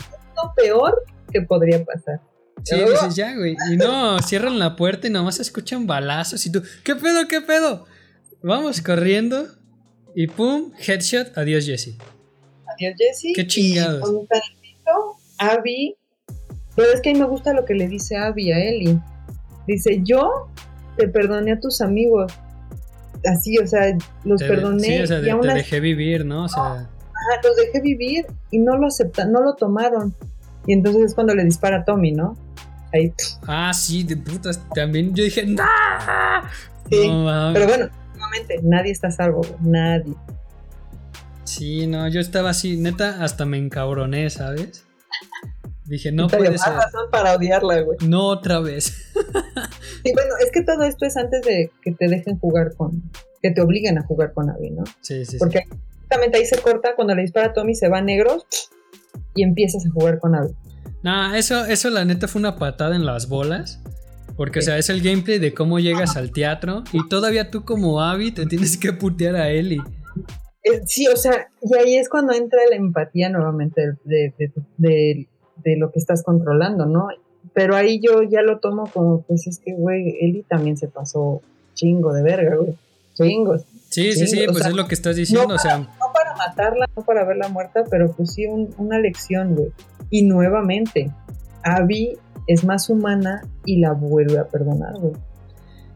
lo 0.42 0.54
peor 0.54 1.04
que 1.32 1.42
podría 1.42 1.84
pasar. 1.84 2.20
Sí, 2.64 2.76
dices, 2.78 3.16
ya, 3.16 3.34
güey. 3.36 3.56
Y 3.72 3.76
no, 3.76 4.18
cierran 4.20 4.58
la 4.58 4.76
puerta 4.76 5.06
y 5.06 5.10
nomás 5.10 5.36
se 5.36 5.42
escuchan 5.42 5.86
balazos 5.86 6.44
y 6.46 6.52
tú, 6.52 6.62
¿qué 6.84 6.94
pedo, 6.94 7.26
qué 7.28 7.40
pedo? 7.40 7.86
Vamos 8.42 8.80
corriendo 8.80 9.46
y 10.14 10.26
pum, 10.26 10.72
headshot, 10.78 11.36
adiós 11.36 11.66
Jesse. 11.66 11.96
Adiós, 12.66 12.94
Jesse. 12.98 13.32
Qué 13.34 13.46
chingados. 13.46 13.98
Y 13.98 14.00
con 14.00 14.26
tantito, 14.26 15.16
Abby. 15.38 15.96
Pero 16.76 16.92
es 16.92 17.00
que 17.00 17.10
a 17.10 17.12
mí 17.12 17.18
me 17.18 17.26
gusta 17.26 17.52
lo 17.52 17.64
que 17.64 17.74
le 17.74 17.88
dice 17.88 18.16
Abby 18.16 18.52
a 18.52 18.58
Ellie. 18.58 18.98
Dice, 19.66 20.00
yo 20.02 20.48
te 20.96 21.08
perdoné 21.08 21.52
a 21.52 21.60
tus 21.60 21.80
amigos. 21.80 22.32
Así, 23.24 23.58
o 23.58 23.66
sea, 23.66 23.96
los 24.24 24.40
Te- 24.40 24.48
perdoné 24.48 24.86
sí, 24.86 25.02
o 25.02 25.06
sea, 25.06 25.20
y 25.20 25.24
te, 25.24 25.30
aún 25.30 25.42
te 25.42 25.54
dejé 25.54 25.80
vivir, 25.80 26.24
¿no? 26.24 26.44
O 26.44 26.48
sea, 26.48 26.62
ajá, 26.62 27.40
los 27.44 27.56
dejé 27.56 27.80
vivir 27.80 28.26
y 28.50 28.58
no 28.58 28.76
lo 28.76 28.88
aceptan, 28.88 29.30
no 29.30 29.40
lo 29.42 29.54
tomaron. 29.54 30.14
Y 30.66 30.72
entonces 30.72 31.02
es 31.02 31.14
cuando 31.14 31.34
le 31.34 31.44
dispara 31.44 31.78
a 31.78 31.84
Tommy, 31.84 32.12
¿no? 32.12 32.36
Ahí. 32.92 33.08
pff, 33.10 33.48
ah, 33.48 33.72
sí, 33.72 34.04
de 34.04 34.16
putas, 34.16 34.60
también 34.74 35.14
yo 35.14 35.24
dije, 35.24 35.46
¡No! 35.46 35.62
Sí, 36.90 37.08
No. 37.08 37.50
Pero 37.54 37.66
bueno, 37.66 37.88
nuevamente, 38.14 38.60
nadie 38.62 38.92
está 38.92 39.08
a 39.08 39.12
salvo, 39.12 39.38
güey, 39.38 39.54
nadie. 39.60 40.14
Sí, 41.44 41.86
no, 41.86 42.08
yo 42.08 42.20
estaba 42.20 42.50
así, 42.50 42.76
neta, 42.76 43.22
hasta 43.24 43.44
me 43.44 43.58
encabroné, 43.58 44.28
¿sabes? 44.30 44.84
Dije, 45.84 46.12
no 46.12 46.28
puede 46.28 46.56
ser. 46.58 46.74
razón 46.74 47.10
para 47.10 47.34
odiarla, 47.34 47.80
güey. 47.80 47.98
No 48.06 48.26
otra 48.26 48.60
vez. 48.60 49.12
Sí, 50.04 50.10
bueno, 50.14 50.34
es 50.44 50.50
que 50.50 50.64
todo 50.64 50.82
esto 50.82 51.06
es 51.06 51.16
antes 51.16 51.42
de 51.42 51.70
que 51.80 51.92
te 51.92 52.08
dejen 52.08 52.36
jugar 52.40 52.74
con, 52.76 53.04
que 53.40 53.52
te 53.52 53.60
obliguen 53.60 53.98
a 53.98 54.02
jugar 54.02 54.32
con 54.32 54.50
Abby, 54.50 54.70
¿no? 54.70 54.82
Sí, 55.00 55.24
sí, 55.24 55.32
sí. 55.32 55.38
Porque 55.38 55.60
exactamente 55.60 56.38
ahí 56.38 56.44
se 56.44 56.58
corta, 56.58 56.96
cuando 56.96 57.14
le 57.14 57.22
dispara 57.22 57.48
a 57.48 57.52
Tommy 57.52 57.76
se 57.76 57.88
va 57.88 57.98
a 57.98 58.02
negros 58.02 58.44
y 59.34 59.42
empiezas 59.42 59.86
a 59.86 59.90
jugar 59.90 60.18
con 60.18 60.34
Abby. 60.34 60.52
Nah, 61.02 61.36
eso, 61.36 61.64
eso 61.64 61.90
la 61.90 62.04
neta 62.04 62.28
fue 62.28 62.40
una 62.40 62.56
patada 62.56 62.94
en 62.96 63.04
las 63.06 63.28
bolas. 63.28 63.80
Porque, 64.36 64.60
o 64.60 64.62
sea, 64.62 64.78
es 64.78 64.88
el 64.88 65.02
gameplay 65.02 65.38
de 65.38 65.52
cómo 65.52 65.78
llegas 65.78 66.16
al 66.16 66.32
teatro 66.32 66.84
y 66.92 67.06
todavía 67.08 67.50
tú 67.50 67.64
como 67.64 68.00
Abby 68.00 68.32
te 68.32 68.46
tienes 68.46 68.78
que 68.78 68.92
putear 68.94 69.36
a 69.36 69.50
Ellie. 69.50 69.82
Eh, 70.64 70.80
sí, 70.86 71.06
o 71.08 71.16
sea, 71.16 71.48
y 71.60 71.76
ahí 71.76 71.96
es 71.96 72.08
cuando 72.08 72.32
entra 72.32 72.60
la 72.70 72.76
empatía 72.76 73.28
nuevamente 73.28 73.82
de, 74.04 74.32
de, 74.38 74.52
de- 74.78 75.28
de 75.64 75.76
lo 75.76 75.92
que 75.92 75.98
estás 75.98 76.22
controlando, 76.24 76.86
¿no? 76.86 77.08
Pero 77.52 77.76
ahí 77.76 78.00
yo 78.00 78.22
ya 78.22 78.40
lo 78.42 78.58
tomo 78.58 78.84
como, 78.92 79.22
pues 79.22 79.46
es 79.46 79.58
que, 79.62 79.74
güey, 79.74 80.16
Eli 80.20 80.44
también 80.48 80.76
se 80.78 80.88
pasó 80.88 81.42
chingo 81.74 82.12
de 82.14 82.22
verga, 82.22 82.56
güey. 82.56 82.74
Chingos. 83.14 83.62
Sí, 83.90 84.12
sí, 84.14 84.26
Sí, 84.26 84.42
o 84.44 84.46
pues 84.46 84.58
sea, 84.62 84.70
es 84.70 84.74
lo 84.76 84.88
que 84.88 84.94
estás 84.94 85.16
diciendo. 85.16 85.46
no 85.48 85.54
o 85.56 85.58
sea, 85.58 85.86
matarla, 86.36 86.86
no 86.96 87.02
para 87.04 87.24
verla 87.24 87.48
muerta, 87.48 87.84
pero 87.90 88.12
pues 88.12 88.32
sí 88.34 88.46
un- 88.46 88.74
una 88.78 88.98
lección, 88.98 89.54
güey. 89.54 89.68
Y 90.10 90.22
nuevamente, 90.22 91.10
Abby 91.62 92.18
es 92.46 92.64
más 92.64 92.88
humana 92.90 93.42
y 93.64 93.80
la 93.80 93.92
vuelve 93.92 94.38
a 94.38 94.48
perdonar, 94.48 94.94
güey. 94.98 95.14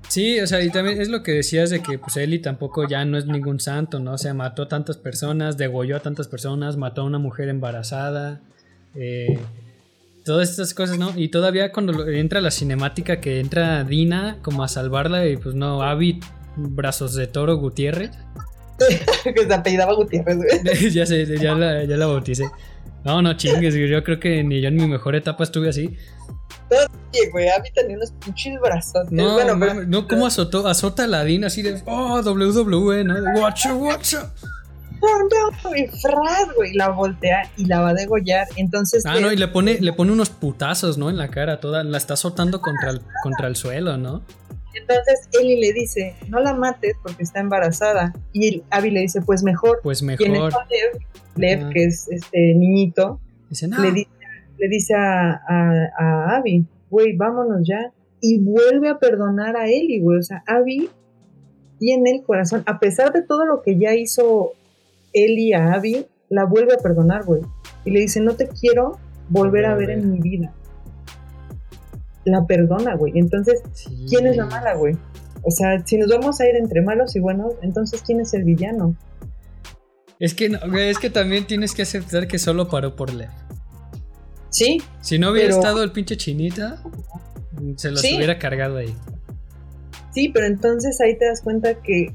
sí, 0.09 0.39
o 0.41 0.47
sea, 0.47 0.63
y 0.63 0.71
también 0.71 1.01
es 1.01 1.09
lo 1.09 1.23
que 1.25 1.33
decías 1.33 1.69
de 1.71 1.81
que 1.81 1.99
pues 1.99 2.17
Ellie 2.17 2.39
tampoco 2.39 2.87
ya 2.89 3.05
no 3.05 3.19
es 3.19 3.27
ningún 3.27 3.59
santo, 3.59 3.99
¿no? 3.99 4.13
O 4.13 4.19
sea, 4.19 4.35
mató 4.35 4.63
a 4.63 4.69
tantas 4.69 4.97
personas, 4.97 5.57
degolló 5.57 5.97
a 5.97 6.01
tantas 6.01 6.29
personas, 6.29 6.77
mató 6.77 7.03
a 7.03 7.05
una 7.05 7.19
mujer 7.19 7.49
embarazada. 7.49 8.41
eh, 8.95 9.39
todas 10.25 10.49
estas 10.51 10.75
cosas, 10.75 10.99
¿no? 10.99 11.13
Y 11.17 11.29
todavía 11.29 11.71
cuando 11.73 12.09
entra 12.09 12.41
la 12.41 12.51
cinemática 12.51 13.21
que 13.21 13.39
entra 13.41 13.85
Dina 13.85 14.39
como 14.43 14.63
a 14.65 14.69
salvarla 14.69 15.27
y 15.27 15.37
pues 15.37 15.55
no, 15.55 15.83
Abby, 15.83 16.19
brazos 16.57 17.15
de 17.15 17.27
toro 17.27 17.57
Gutiérrez. 17.59 18.11
que 19.25 19.47
se 19.47 19.55
apellidaba 19.55 19.95
Gutiérrez, 19.95 20.37
güey. 20.37 20.91
ya 20.93 21.07
sé, 21.07 21.27
ya 21.39 21.55
la, 21.55 21.85
ya 21.85 21.97
la 21.97 22.07
bauticé. 22.07 22.45
No, 23.05 23.23
no 23.23 23.35
chingues, 23.35 23.75
yo 23.75 24.03
creo 24.03 24.19
que 24.19 24.43
ni 24.43 24.61
yo 24.61 24.69
en 24.69 24.77
mi 24.77 24.87
mejor 24.87 25.15
etapa 25.15 25.45
estuve 25.45 25.69
así. 25.69 25.97
Oye, 26.69 27.31
güey, 27.31 27.49
Abby 27.49 27.69
tenía 27.73 27.97
unos 27.97 28.11
pinches 28.25 28.61
brazos. 28.61 29.07
No, 29.11 29.35
bueno, 29.35 29.57
mames, 29.57 29.75
pero- 29.77 29.87
no, 29.89 30.09
¿cómo 30.09 30.27
azotó, 30.27 30.67
azota 30.67 31.05
a 31.05 31.07
la 31.07 31.23
Dina 31.25 31.47
así 31.47 31.63
de, 31.63 31.81
oh, 31.87 32.21
WWE, 32.21 33.05
¿no? 33.05 33.15
Watcha, 33.41 33.73
watcha. 33.75 34.33
no, 35.01 35.09
no, 35.71 35.77
y 35.77 35.87
fras, 35.87 36.49
güey, 36.57 36.75
la 36.75 36.89
voltea 36.89 37.49
y 37.57 37.67
la 37.67 37.81
va 37.81 37.91
a 37.91 37.95
degollar. 37.95 38.49
Entonces, 38.57 39.07
Ah, 39.07 39.21
no, 39.21 39.31
y 39.33 39.37
le 39.37 39.47
pone, 39.49 39.79
le 39.81 39.93
pone 39.93 40.11
unos 40.11 40.31
putazos, 40.31 40.99
¿no? 40.99 41.09
En 41.09 41.17
la 41.17 41.29
cara 41.29 41.61
toda, 41.61 41.85
la 41.85 41.99
está 41.99 42.15
azotando 42.15 42.61
contra 42.61 42.91
el, 42.91 43.01
contra 43.23 43.47
el 43.47 43.55
suelo, 43.55 43.97
¿no? 43.97 44.23
Entonces 44.79 45.29
Ellie 45.41 45.61
le 45.61 45.73
dice, 45.73 46.15
no 46.29 46.41
la 46.41 46.55
mates 46.55 46.97
porque 47.03 47.23
está 47.23 47.41
embarazada. 47.41 48.13
Y 48.33 48.63
Abby 48.71 48.91
le 48.91 49.01
dice, 49.01 49.21
pues 49.23 49.43
mejor. 49.43 49.81
Pues 49.83 50.03
Y 50.03 50.05
en 50.05 50.33
mejor. 50.33 50.49
eso 50.49 50.59
Lev, 51.37 51.69
que 51.71 51.85
es 51.85 52.09
este 52.11 52.55
niñito, 52.55 53.21
Dice, 53.49 53.69
no. 53.69 53.79
le 53.81 53.93
dice, 53.93 54.11
le 54.59 54.69
dice 54.69 54.95
a, 54.95 55.33
a, 55.33 55.73
a 55.99 56.37
Abby, 56.37 56.67
güey, 56.91 57.17
vámonos 57.17 57.67
ya. 57.67 57.93
Y 58.21 58.41
vuelve 58.41 58.89
a 58.89 58.99
perdonar 58.99 59.57
a 59.57 59.67
Ellie, 59.69 60.01
güey. 60.01 60.19
O 60.19 60.23
sea, 60.23 60.43
Abby 60.47 60.89
tiene 61.79 62.11
el 62.13 62.23
corazón, 62.25 62.63
a 62.67 62.79
pesar 62.81 63.13
de 63.13 63.23
todo 63.23 63.45
lo 63.45 63.63
que 63.63 63.79
ya 63.79 63.95
hizo 63.95 64.53
Ellie 65.13 65.55
a 65.55 65.75
Abby, 65.75 66.07
la 66.29 66.45
vuelve 66.45 66.75
a 66.75 66.79
perdonar, 66.79 67.25
güey. 67.25 67.43
Y 67.85 67.91
le 67.91 68.01
dice, 68.01 68.21
no 68.21 68.35
te 68.35 68.49
quiero 68.49 68.99
volver 69.29 69.67
a 69.67 69.75
ver 69.75 69.91
en 69.91 70.11
mi 70.11 70.21
vida. 70.21 70.53
La 72.27 72.45
perdona, 72.45 72.95
güey. 72.97 73.13
Entonces, 73.19 73.63
Sí. 73.73 74.05
¿quién 74.11 74.27
es 74.27 74.37
la 74.37 74.45
mala, 74.47 74.75
güey? 74.75 74.95
O 75.43 75.51
sea, 75.51 75.81
si 75.87 75.97
nos 75.97 76.09
vamos 76.11 76.41
a 76.41 76.47
ir 76.49 76.57
entre 76.57 76.83
malos 76.83 77.15
y 77.17 77.21
buenos, 77.21 77.55
entonces 77.63 78.03
¿quién 78.05 78.21
es 78.21 78.35
el 78.35 78.45
villano? 78.45 78.95
Es 80.19 80.35
que, 80.35 80.49
no, 80.49 80.59
güey, 80.69 80.89
es 80.91 80.99
que 80.99 81.09
también 81.09 81.47
tienes 81.47 81.73
que 81.75 81.83
aceptar 81.83 82.27
que 82.27 82.39
solo 82.39 82.69
paró 82.69 82.97
por 82.97 83.13
Lev. 83.15 83.31
Sí, 84.51 84.79
Si 85.01 85.19
no 85.19 85.31
hubiera 85.31 85.49
Pero- 85.49 85.59
estado 85.61 85.83
el 85.83 85.93
pinche 85.93 86.17
chinita, 86.17 86.83
se 87.77 87.91
los 87.91 88.01
Sí. 88.01 88.17
hubiera 88.17 88.39
cargado 88.39 88.79
ahí. 88.79 88.95
Sí, 90.13 90.31
pero 90.31 90.47
entonces 90.47 91.01
ahí 91.01 91.17
te 91.19 91.27
das 91.27 91.43
cuenta 91.43 91.75
que 91.83 92.13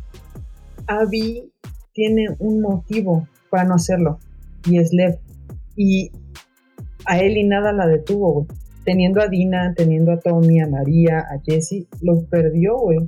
Abby 0.87 1.51
tiene 1.93 2.35
un 2.39 2.61
motivo 2.61 3.27
para 3.49 3.63
no 3.63 3.75
hacerlo. 3.75 4.19
Y 4.67 4.79
es 4.79 4.91
Lev. 4.91 5.19
Y 5.77 6.11
a 7.05 7.19
él 7.19 7.37
y 7.37 7.43
nada 7.43 7.71
la 7.73 7.87
detuvo, 7.87 8.33
güey. 8.33 8.47
Teniendo 8.83 9.21
a 9.21 9.27
Dina, 9.27 9.73
teniendo 9.75 10.11
a 10.11 10.19
Tommy, 10.19 10.59
a 10.59 10.67
María, 10.67 11.19
a 11.19 11.39
Jessie, 11.45 11.87
los 12.01 12.23
perdió, 12.25 12.77
güey. 12.77 12.99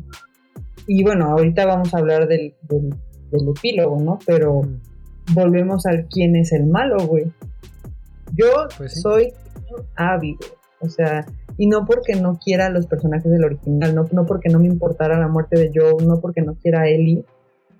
Y 0.87 1.03
bueno, 1.03 1.25
ahorita 1.25 1.65
vamos 1.65 1.93
a 1.93 1.97
hablar 1.99 2.27
del, 2.27 2.53
del, 2.61 2.93
del 3.31 3.49
epílogo, 3.49 3.99
¿no? 4.01 4.19
Pero 4.25 4.61
volvemos 5.33 5.85
al 5.85 6.07
quién 6.07 6.35
es 6.35 6.51
el 6.51 6.67
malo, 6.67 6.97
güey. 7.07 7.31
Yo 8.35 8.67
Pues 8.77 8.93
sí. 8.93 9.01
soy 9.01 9.33
güey. 9.97 10.37
O 10.79 10.89
sea, 10.89 11.25
y 11.57 11.67
no 11.67 11.85
porque 11.85 12.15
no 12.15 12.37
quiera 12.43 12.67
a 12.67 12.69
los 12.69 12.87
personajes 12.87 13.31
del 13.31 13.45
original, 13.45 13.95
no, 13.95 14.05
no 14.11 14.25
porque 14.25 14.49
no 14.49 14.59
me 14.59 14.67
importara 14.67 15.17
la 15.17 15.27
muerte 15.27 15.57
de 15.57 15.71
Joe, 15.73 16.05
no 16.05 16.19
porque 16.19 16.41
no 16.41 16.55
quiera 16.55 16.81
a 16.81 16.87
Ellie, 16.89 17.23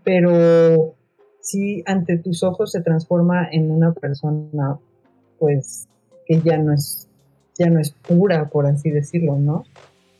pero 0.04 0.96
sí 1.42 1.84
ante 1.86 2.18
tus 2.18 2.44
ojos 2.44 2.72
se 2.72 2.82
transforma 2.82 3.48
en 3.52 3.72
una 3.72 3.94
persona, 3.94 4.80
pues, 5.38 5.90
que 6.26 6.40
ya 6.42 6.58
no 6.58 6.74
es, 6.74 7.03
ya 7.58 7.70
no 7.70 7.80
es 7.80 7.92
pura, 7.92 8.50
por 8.50 8.66
así 8.66 8.90
decirlo, 8.90 9.38
¿no? 9.38 9.64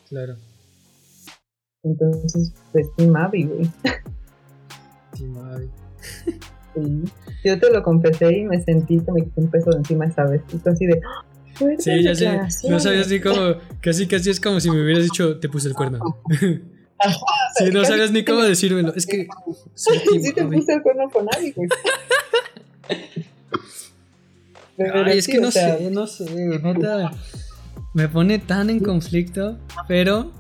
Claro. 0.10 0.36
Entonces, 1.84 2.54
pues, 2.72 2.88
Team 2.96 3.16
Abby, 3.16 3.44
güey. 3.44 3.70
Sí, 5.14 5.24
Mavi. 5.26 5.70
Sí. 6.76 7.04
Yo 7.44 7.60
te 7.60 7.72
lo 7.72 7.84
confesé 7.84 8.38
y 8.38 8.44
me 8.46 8.62
sentí 8.64 9.00
que 9.00 9.12
me 9.12 9.22
quité 9.24 9.42
un 9.42 9.50
peso 9.52 9.70
de 9.72 9.78
encima 9.78 10.06
esa 10.06 10.24
vez. 10.26 10.42
Y 10.54 10.70
así 10.70 10.86
de, 10.86 11.02
¡Ah! 11.06 11.26
Sí, 11.78 12.04
ya 12.04 12.16
sé. 12.16 12.26
No 12.26 12.32
declaraciones". 12.32 12.84
sabías 12.84 13.10
ni 13.10 13.20
cómo. 13.20 13.56
Casi, 13.82 14.08
casi 14.08 14.30
es 14.32 14.40
como 14.40 14.60
si 14.60 14.72
me 14.72 14.82
hubieras 14.82 15.04
dicho, 15.04 15.40
te 15.40 15.50
puse 15.50 15.68
el 15.68 15.74
cuerno. 15.74 16.00
Sí, 17.58 17.66
no 17.74 17.84
sabías 17.84 18.12
ni 18.14 18.24
cómo 18.24 18.42
decírmelo. 18.44 18.94
Es 18.96 19.06
que. 19.06 19.28
Team 19.28 19.30
Sí 20.24 20.34
te 20.34 20.40
Abby. 20.42 20.56
puse 20.58 20.74
el 20.74 20.82
cuerno 20.82 21.10
con 21.10 21.28
Abby, 21.36 21.52
güey. 21.52 21.68
Pero 24.78 25.06
Ay, 25.06 25.18
es 25.18 25.28
que 25.28 25.40
o 25.40 25.42
no 25.42 25.52
sea, 25.52 25.78
sé, 25.78 25.92
no 25.92 26.08
sé, 26.08 26.26
neta. 26.36 27.12
Me 27.94 28.08
pone 28.08 28.40
tan 28.40 28.70
en 28.70 28.80
conflicto, 28.80 29.58
pero. 29.88 30.32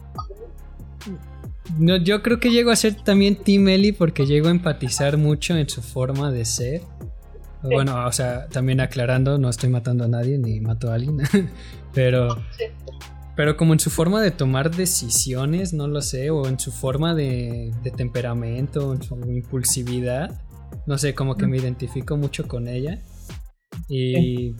No, 1.77 1.97
yo 1.97 2.21
creo 2.21 2.39
que 2.39 2.49
llego 2.51 2.71
a 2.71 2.75
ser 2.75 2.95
también 2.95 3.35
Team 3.35 3.67
Ellie 3.67 3.93
porque 3.93 4.25
llego 4.25 4.47
a 4.47 4.51
empatizar 4.51 5.17
mucho 5.17 5.55
en 5.55 5.69
su 5.69 5.81
forma 5.81 6.31
de 6.31 6.45
ser. 6.45 6.81
Bueno, 7.61 8.05
o 8.05 8.11
sea, 8.11 8.47
también 8.47 8.81
aclarando, 8.81 9.37
no 9.37 9.49
estoy 9.49 9.69
matando 9.69 10.03
a 10.03 10.07
nadie 10.07 10.37
ni 10.37 10.59
mato 10.59 10.91
a 10.91 10.95
alguien, 10.95 11.21
pero. 11.93 12.43
Pero 13.35 13.57
como 13.57 13.73
en 13.73 13.79
su 13.79 13.89
forma 13.89 14.21
de 14.21 14.29
tomar 14.29 14.69
decisiones, 14.69 15.73
no 15.73 15.87
lo 15.87 16.03
sé, 16.03 16.29
o 16.29 16.47
en 16.47 16.59
su 16.59 16.71
forma 16.71 17.15
de, 17.15 17.71
de 17.81 17.89
temperamento, 17.89 18.93
en 18.93 19.01
su 19.01 19.15
impulsividad, 19.15 20.39
no 20.85 20.99
sé, 20.99 21.15
como 21.15 21.35
que 21.35 21.47
me 21.47 21.57
identifico 21.57 22.15
mucho 22.15 22.47
con 22.47 22.67
ella. 22.67 23.01
Y, 23.95 24.55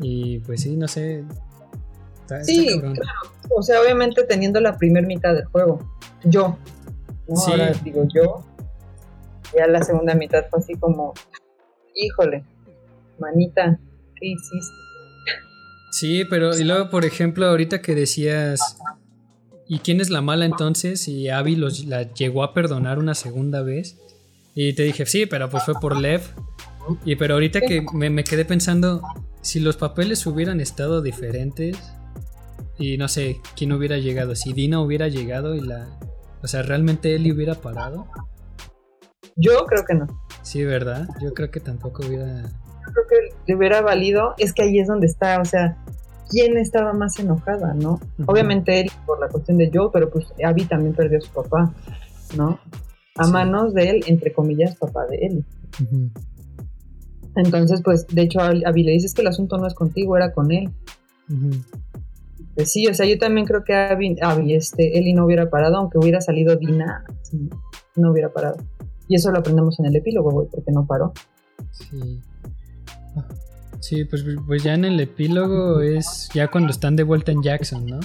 y 0.00 0.38
pues 0.40 0.62
sí, 0.62 0.76
no 0.76 0.88
sé. 0.88 1.24
está- 2.22 2.42
Sí, 2.44 2.78
claro. 2.80 2.94
O 3.50 3.62
sea, 3.62 3.80
obviamente 3.80 4.22
teniendo 4.24 4.60
la 4.60 4.76
primer 4.76 5.06
mitad 5.06 5.34
del 5.34 5.44
juego. 5.46 5.80
Yo. 6.24 6.56
¿no? 7.28 7.36
Sí. 7.36 7.50
Ahora 7.52 7.72
digo 7.84 8.04
yo. 8.14 8.44
Ya 9.56 9.66
la 9.66 9.82
segunda 9.82 10.14
mitad 10.14 10.44
fue 10.50 10.58
así 10.60 10.74
como, 10.74 11.14
híjole, 11.94 12.44
manita, 13.18 13.78
¿qué 14.16 14.26
hiciste? 14.28 14.76
Sí, 15.90 16.24
pero 16.28 16.56
y 16.58 16.64
luego, 16.64 16.90
por 16.90 17.04
ejemplo, 17.06 17.46
ahorita 17.46 17.80
que 17.80 17.94
decías, 17.94 18.76
¿y 19.66 19.78
quién 19.78 20.00
es 20.02 20.10
la 20.10 20.20
mala 20.20 20.44
entonces? 20.44 21.08
Y 21.08 21.30
Abby 21.30 21.56
los, 21.56 21.86
la 21.86 22.02
llegó 22.12 22.42
a 22.42 22.52
perdonar 22.52 22.98
una 22.98 23.14
segunda 23.14 23.62
vez. 23.62 23.98
Y 24.54 24.74
te 24.74 24.82
dije, 24.82 25.06
sí, 25.06 25.24
pero 25.24 25.48
pues 25.48 25.64
fue 25.64 25.74
por 25.80 25.96
Lev. 25.96 26.20
Y 27.04 27.16
pero 27.16 27.34
ahorita 27.34 27.60
que 27.60 27.84
me, 27.92 28.10
me 28.10 28.24
quedé 28.24 28.44
pensando, 28.44 29.02
si 29.40 29.60
los 29.60 29.76
papeles 29.76 30.26
hubieran 30.26 30.60
estado 30.60 31.02
diferentes, 31.02 31.76
y 32.78 32.96
no 32.96 33.08
sé, 33.08 33.40
quién 33.56 33.72
hubiera 33.72 33.98
llegado, 33.98 34.34
si 34.34 34.52
Dina 34.52 34.80
hubiera 34.80 35.08
llegado 35.08 35.54
y 35.54 35.60
la... 35.60 35.88
O 36.42 36.46
sea, 36.46 36.62
¿realmente 36.62 37.14
Ellie 37.14 37.32
hubiera 37.32 37.54
parado? 37.56 38.06
Yo 39.36 39.66
creo 39.66 39.84
que 39.84 39.94
no. 39.94 40.06
Sí, 40.42 40.64
¿verdad? 40.64 41.08
Yo 41.20 41.34
creo 41.34 41.50
que 41.50 41.60
tampoco 41.60 42.06
hubiera... 42.06 42.42
Yo 42.42 42.92
creo 42.92 43.06
que 43.08 43.34
le 43.46 43.56
hubiera 43.56 43.80
valido. 43.80 44.34
Es 44.38 44.52
que 44.52 44.62
ahí 44.62 44.78
es 44.78 44.86
donde 44.86 45.06
está, 45.08 45.40
o 45.40 45.44
sea, 45.44 45.76
¿quién 46.30 46.56
estaba 46.56 46.92
más 46.92 47.18
enojada, 47.18 47.74
no? 47.74 48.00
Obviamente 48.26 48.80
él 48.80 48.90
por 49.04 49.18
la 49.20 49.28
cuestión 49.28 49.58
de 49.58 49.70
Joe, 49.72 49.90
pero 49.92 50.08
pues 50.10 50.26
Abby 50.44 50.64
también 50.64 50.94
perdió 50.94 51.18
a 51.18 51.20
su 51.20 51.30
papá, 51.32 51.72
¿no? 52.36 52.60
A 53.16 53.24
Sí. 53.24 53.32
manos 53.32 53.74
de 53.74 53.90
él, 53.90 54.04
entre 54.06 54.32
comillas, 54.32 54.76
papá 54.76 55.06
de 55.06 55.16
él. 55.16 55.44
Entonces, 57.36 57.82
pues, 57.84 58.06
de 58.06 58.22
hecho, 58.22 58.40
a 58.40 58.52
le 58.52 58.72
dices 58.72 59.14
que 59.14 59.22
el 59.22 59.28
asunto 59.28 59.58
no 59.58 59.66
es 59.66 59.74
contigo, 59.74 60.16
era 60.16 60.32
con 60.32 60.50
él. 60.50 60.70
Pues 62.54 62.72
sí, 62.72 62.86
o 62.86 62.94
sea, 62.94 63.06
yo 63.06 63.18
también 63.18 63.46
creo 63.46 63.62
que 63.64 63.74
Abby, 63.74 64.16
Abby, 64.20 64.54
este, 64.54 64.98
Ellie 64.98 65.14
no 65.14 65.24
hubiera 65.24 65.48
parado, 65.48 65.76
aunque 65.76 65.98
hubiera 65.98 66.20
salido 66.20 66.56
Dina, 66.56 67.04
sí, 67.22 67.48
no 67.94 68.10
hubiera 68.10 68.32
parado. 68.32 68.56
Y 69.06 69.14
eso 69.14 69.30
lo 69.30 69.38
aprendemos 69.38 69.78
en 69.78 69.86
el 69.86 69.96
epílogo, 69.96 70.30
güey, 70.30 70.48
porque 70.50 70.72
no 70.72 70.86
paró. 70.86 71.12
Sí. 71.70 72.20
Sí, 73.80 74.04
pues, 74.04 74.24
pues 74.46 74.64
ya 74.64 74.74
en 74.74 74.84
el 74.84 74.98
epílogo 74.98 75.80
es 75.80 76.28
ya 76.34 76.50
cuando 76.50 76.70
están 76.70 76.96
de 76.96 77.04
vuelta 77.04 77.30
en 77.30 77.42
Jackson, 77.42 77.86
¿no? 77.86 78.00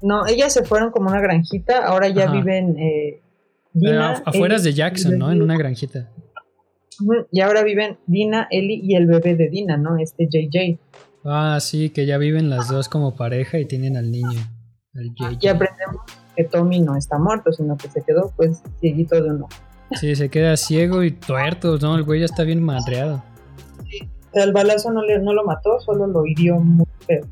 No, 0.00 0.26
ellas 0.26 0.52
se 0.52 0.64
fueron 0.64 0.90
como 0.90 1.10
una 1.10 1.20
granjita, 1.20 1.84
ahora 1.84 2.08
ya 2.08 2.24
Ajá. 2.24 2.34
viven 2.34 2.78
eh, 2.78 3.20
Dina, 3.72 4.22
afueras 4.24 4.62
de 4.62 4.72
Jackson, 4.72 5.18
¿no? 5.18 5.30
En 5.30 5.42
una 5.42 5.56
granjita. 5.56 6.10
Y 7.30 7.40
ahora 7.40 7.62
viven 7.62 7.98
Dina, 8.06 8.48
Ellie 8.50 8.80
y 8.82 8.94
el 8.94 9.06
bebé 9.06 9.36
de 9.36 9.48
Dina, 9.48 9.76
¿no? 9.76 9.98
Este 9.98 10.28
JJ. 10.30 10.78
Ah, 11.24 11.58
sí, 11.60 11.90
que 11.90 12.06
ya 12.06 12.18
viven 12.18 12.50
las 12.50 12.68
dos 12.68 12.88
como 12.88 13.14
pareja 13.14 13.58
y 13.58 13.66
tienen 13.66 13.96
al 13.96 14.10
niño, 14.10 14.40
al 14.94 15.10
JJ. 15.14 15.38
Y 15.40 15.48
aprendemos 15.48 16.02
que 16.36 16.44
Tommy 16.44 16.80
no 16.80 16.96
está 16.96 17.18
muerto, 17.18 17.52
sino 17.52 17.76
que 17.76 17.88
se 17.88 18.02
quedó, 18.02 18.32
pues, 18.36 18.62
cieguito 18.80 19.20
de 19.22 19.30
uno. 19.30 19.48
Sí, 20.00 20.14
se 20.14 20.28
queda 20.28 20.56
ciego 20.56 21.02
y 21.02 21.10
tuerto, 21.10 21.78
¿no? 21.78 21.96
El 21.96 22.04
güey 22.04 22.20
ya 22.20 22.26
está 22.26 22.44
bien 22.44 22.62
madreado. 22.62 23.22
El 24.32 24.52
balazo 24.52 24.92
no, 24.92 25.02
le, 25.02 25.18
no 25.18 25.32
lo 25.32 25.44
mató, 25.44 25.80
solo 25.80 26.06
lo 26.06 26.24
hirió 26.24 26.58
muy 26.60 26.86
feo. 27.06 27.26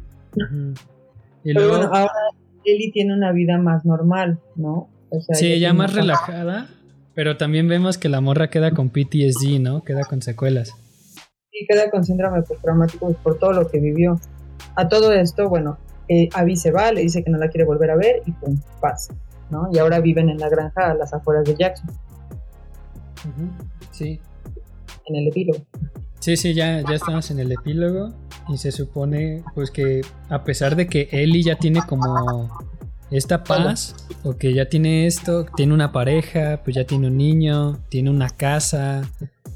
Y 1.45 1.55
Pero 1.55 1.61
luego, 1.61 1.77
bueno, 1.79 1.95
ahora 1.95 2.13
Ellie 2.65 2.91
tiene 2.93 3.15
una 3.15 3.33
vida 3.33 3.59
más 3.59 3.85
normal, 3.85 4.41
¿no? 4.57 4.91
O 5.11 5.21
sea, 5.21 5.37
sí, 5.37 5.47
ella 5.53 5.69
ya 5.69 5.73
más 5.73 5.95
relajada, 5.95 6.69
pero 7.19 7.37
también 7.37 7.67
vemos 7.67 7.99
que 7.99 8.09
la 8.09 8.21
morra 8.21 8.49
queda 8.49 8.71
con 8.71 8.91
PTSD, 8.91 9.59
¿no? 9.59 9.83
Queda 9.83 10.05
con 10.05 10.23
secuelas. 10.23 10.77
y 11.51 11.67
queda 11.67 11.91
con 11.91 12.05
síndrome 12.05 12.43
postraumático 12.43 13.07
pues, 13.07 13.17
por 13.17 13.39
todo 13.41 13.53
lo 13.55 13.69
que 13.69 13.81
vivió. 13.81 14.21
A 14.77 14.89
todo 14.89 15.13
esto, 15.13 15.49
bueno, 15.49 15.79
eh, 16.07 16.29
Abby 16.33 16.57
se 16.57 16.71
va, 16.71 16.93
le 16.93 17.01
dice 17.01 17.25
que 17.25 17.31
no 17.33 17.39
la 17.39 17.49
quiere 17.49 17.65
volver 17.65 17.91
a 17.91 17.97
ver 17.97 18.23
y 18.25 18.31
pum, 18.31 18.61
pasa, 18.81 19.17
¿no? 19.51 19.69
Y 19.73 19.79
ahora 19.79 19.99
viven 19.99 20.29
en 20.29 20.39
la 20.39 20.49
granja 20.49 20.93
a 20.93 20.95
las 20.95 21.13
afueras 21.13 21.45
de 21.45 21.57
Jackson. 21.57 21.91
Sí. 23.91 24.21
en 25.07 25.17
el 25.17 25.27
epílogo. 25.27 25.59
Sí, 26.21 26.37
sí, 26.37 26.55
ya, 26.55 26.83
ya 26.89 26.95
estamos 26.95 27.33
en 27.33 27.41
el 27.41 27.51
epílogo 27.51 28.13
y 28.49 28.59
se 28.59 28.71
supone 28.71 29.43
pues 29.57 29.73
que 29.73 30.03
a 30.29 30.45
pesar 30.45 30.77
de 30.77 30.87
que 30.87 31.09
Ellie 31.11 31.43
ya 31.43 31.57
tiene 31.57 31.81
como 31.85 32.49
esta 33.11 33.45
paz 33.45 33.95
o 34.23 34.37
que 34.37 34.53
ya 34.53 34.69
tiene 34.69 35.07
esto, 35.07 35.47
tiene 35.57 35.75
una 35.75 35.93
pareja, 35.93 36.61
pues 36.65 36.77
ya 36.77 36.85
tiene 36.85 37.09
un 37.09 37.17
niño, 37.17 37.79
tiene 37.89 38.11
una 38.11 38.31
casa, 38.31 39.11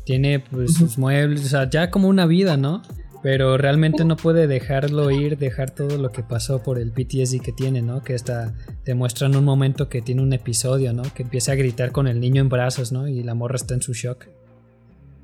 tiene 0.05 0.41
pues 0.41 0.75
sus 0.75 0.99
muebles, 0.99 1.45
o 1.45 1.49
sea, 1.49 1.69
ya 1.69 1.91
como 1.91 2.09
una 2.09 2.27
vida, 2.27 2.57
¿no? 2.57 2.83
Pero 3.23 3.57
realmente 3.57 4.05
no 4.05 4.17
puede 4.17 4.49
dejarlo 4.49 5.11
ir, 5.13 5.39
dejar 5.39 5.71
todo 5.71 5.97
lo 5.97 6.11
que 6.11 6.25
pasó 6.25 6.63
por 6.63 6.79
el 6.79 6.91
PTSD 6.91 7.41
que 7.41 7.53
tiene, 7.53 7.81
¿no? 7.81 8.03
Que 8.03 8.15
hasta 8.15 8.53
te 8.85 8.95
muestran 8.95 9.37
un 9.37 9.45
momento 9.45 9.89
que 9.89 10.03
tiene 10.03 10.23
un 10.23 10.33
episodio, 10.33 10.93
¿no? 10.93 11.05
Que 11.15 11.23
empieza 11.23 11.53
a 11.53 11.55
gritar 11.55 11.93
con 11.93 12.09
el 12.09 12.19
niño 12.19 12.43
en 12.43 12.49
brazos, 12.49 12.91
¿no? 12.91 13.07
Y 13.07 13.23
la 13.23 13.35
morra 13.35 13.57
está 13.57 13.75
en 13.75 13.83
su 13.83 13.93
shock. 13.93 14.27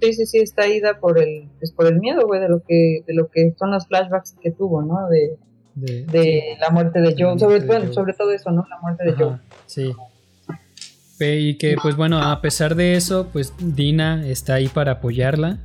Sí, 0.01 0.13
sí, 0.13 0.27
sí, 0.27 0.39
está 0.39 0.69
ida 0.69 1.01
por 1.01 1.19
el, 1.19 1.49
pues, 1.59 1.73
por 1.73 1.89
el 1.89 1.99
miedo, 1.99 2.25
güey, 2.25 2.41
de 2.41 2.49
lo 2.49 2.63
que, 2.63 3.03
de 3.05 3.15
lo 3.15 3.29
que 3.29 3.53
son 3.59 3.73
los 3.73 3.89
flashbacks 3.89 4.37
que 4.41 4.53
tuvo, 4.53 4.83
¿no? 4.83 5.09
De, 5.09 5.37
De, 5.81 6.05
de 6.07 6.57
la 6.61 6.71
muerte 6.71 7.01
de 7.01 7.15
Joe, 7.19 7.39
sobre, 7.39 7.59
muerte 7.59 7.61
de 7.61 7.67
bueno, 7.67 7.85
Joe. 7.87 7.95
sobre 7.95 8.13
todo 8.15 8.33
eso, 8.33 8.51
¿no? 8.51 8.65
La 8.69 8.79
muerte 8.81 9.05
de 9.05 9.13
Joe. 9.13 9.37
Sí. 9.67 9.93
Y 11.21 11.55
que 11.59 11.77
pues 11.81 11.97
bueno, 11.97 12.19
a 12.23 12.41
pesar 12.41 12.75
de 12.77 12.95
eso, 12.95 13.29
pues 13.33 13.53
Dina 13.59 14.27
está 14.27 14.55
ahí 14.55 14.69
para 14.69 14.93
apoyarla. 14.93 15.59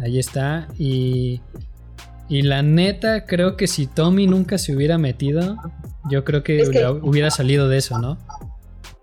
Ahí 0.00 0.18
está. 0.18 0.68
Y, 0.78 1.40
y 2.28 2.42
la 2.42 2.62
neta, 2.62 3.24
creo 3.24 3.56
que 3.56 3.66
si 3.66 3.86
Tommy 3.86 4.26
nunca 4.26 4.58
se 4.58 4.74
hubiera 4.76 4.98
metido, 4.98 5.56
yo 6.10 6.24
creo 6.24 6.42
que, 6.42 6.60
Es 6.60 6.70
que- 6.70 6.80
la- 6.80 6.92
hubiera 6.92 7.30
salido 7.30 7.68
de 7.68 7.78
eso, 7.78 7.98
¿no? 7.98 8.18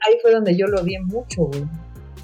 Ahí 0.07 0.17
fue 0.21 0.31
donde 0.31 0.55
yo 0.55 0.67
lo 0.67 0.81
odié 0.81 1.01
mucho, 1.01 1.45
güey. 1.45 1.63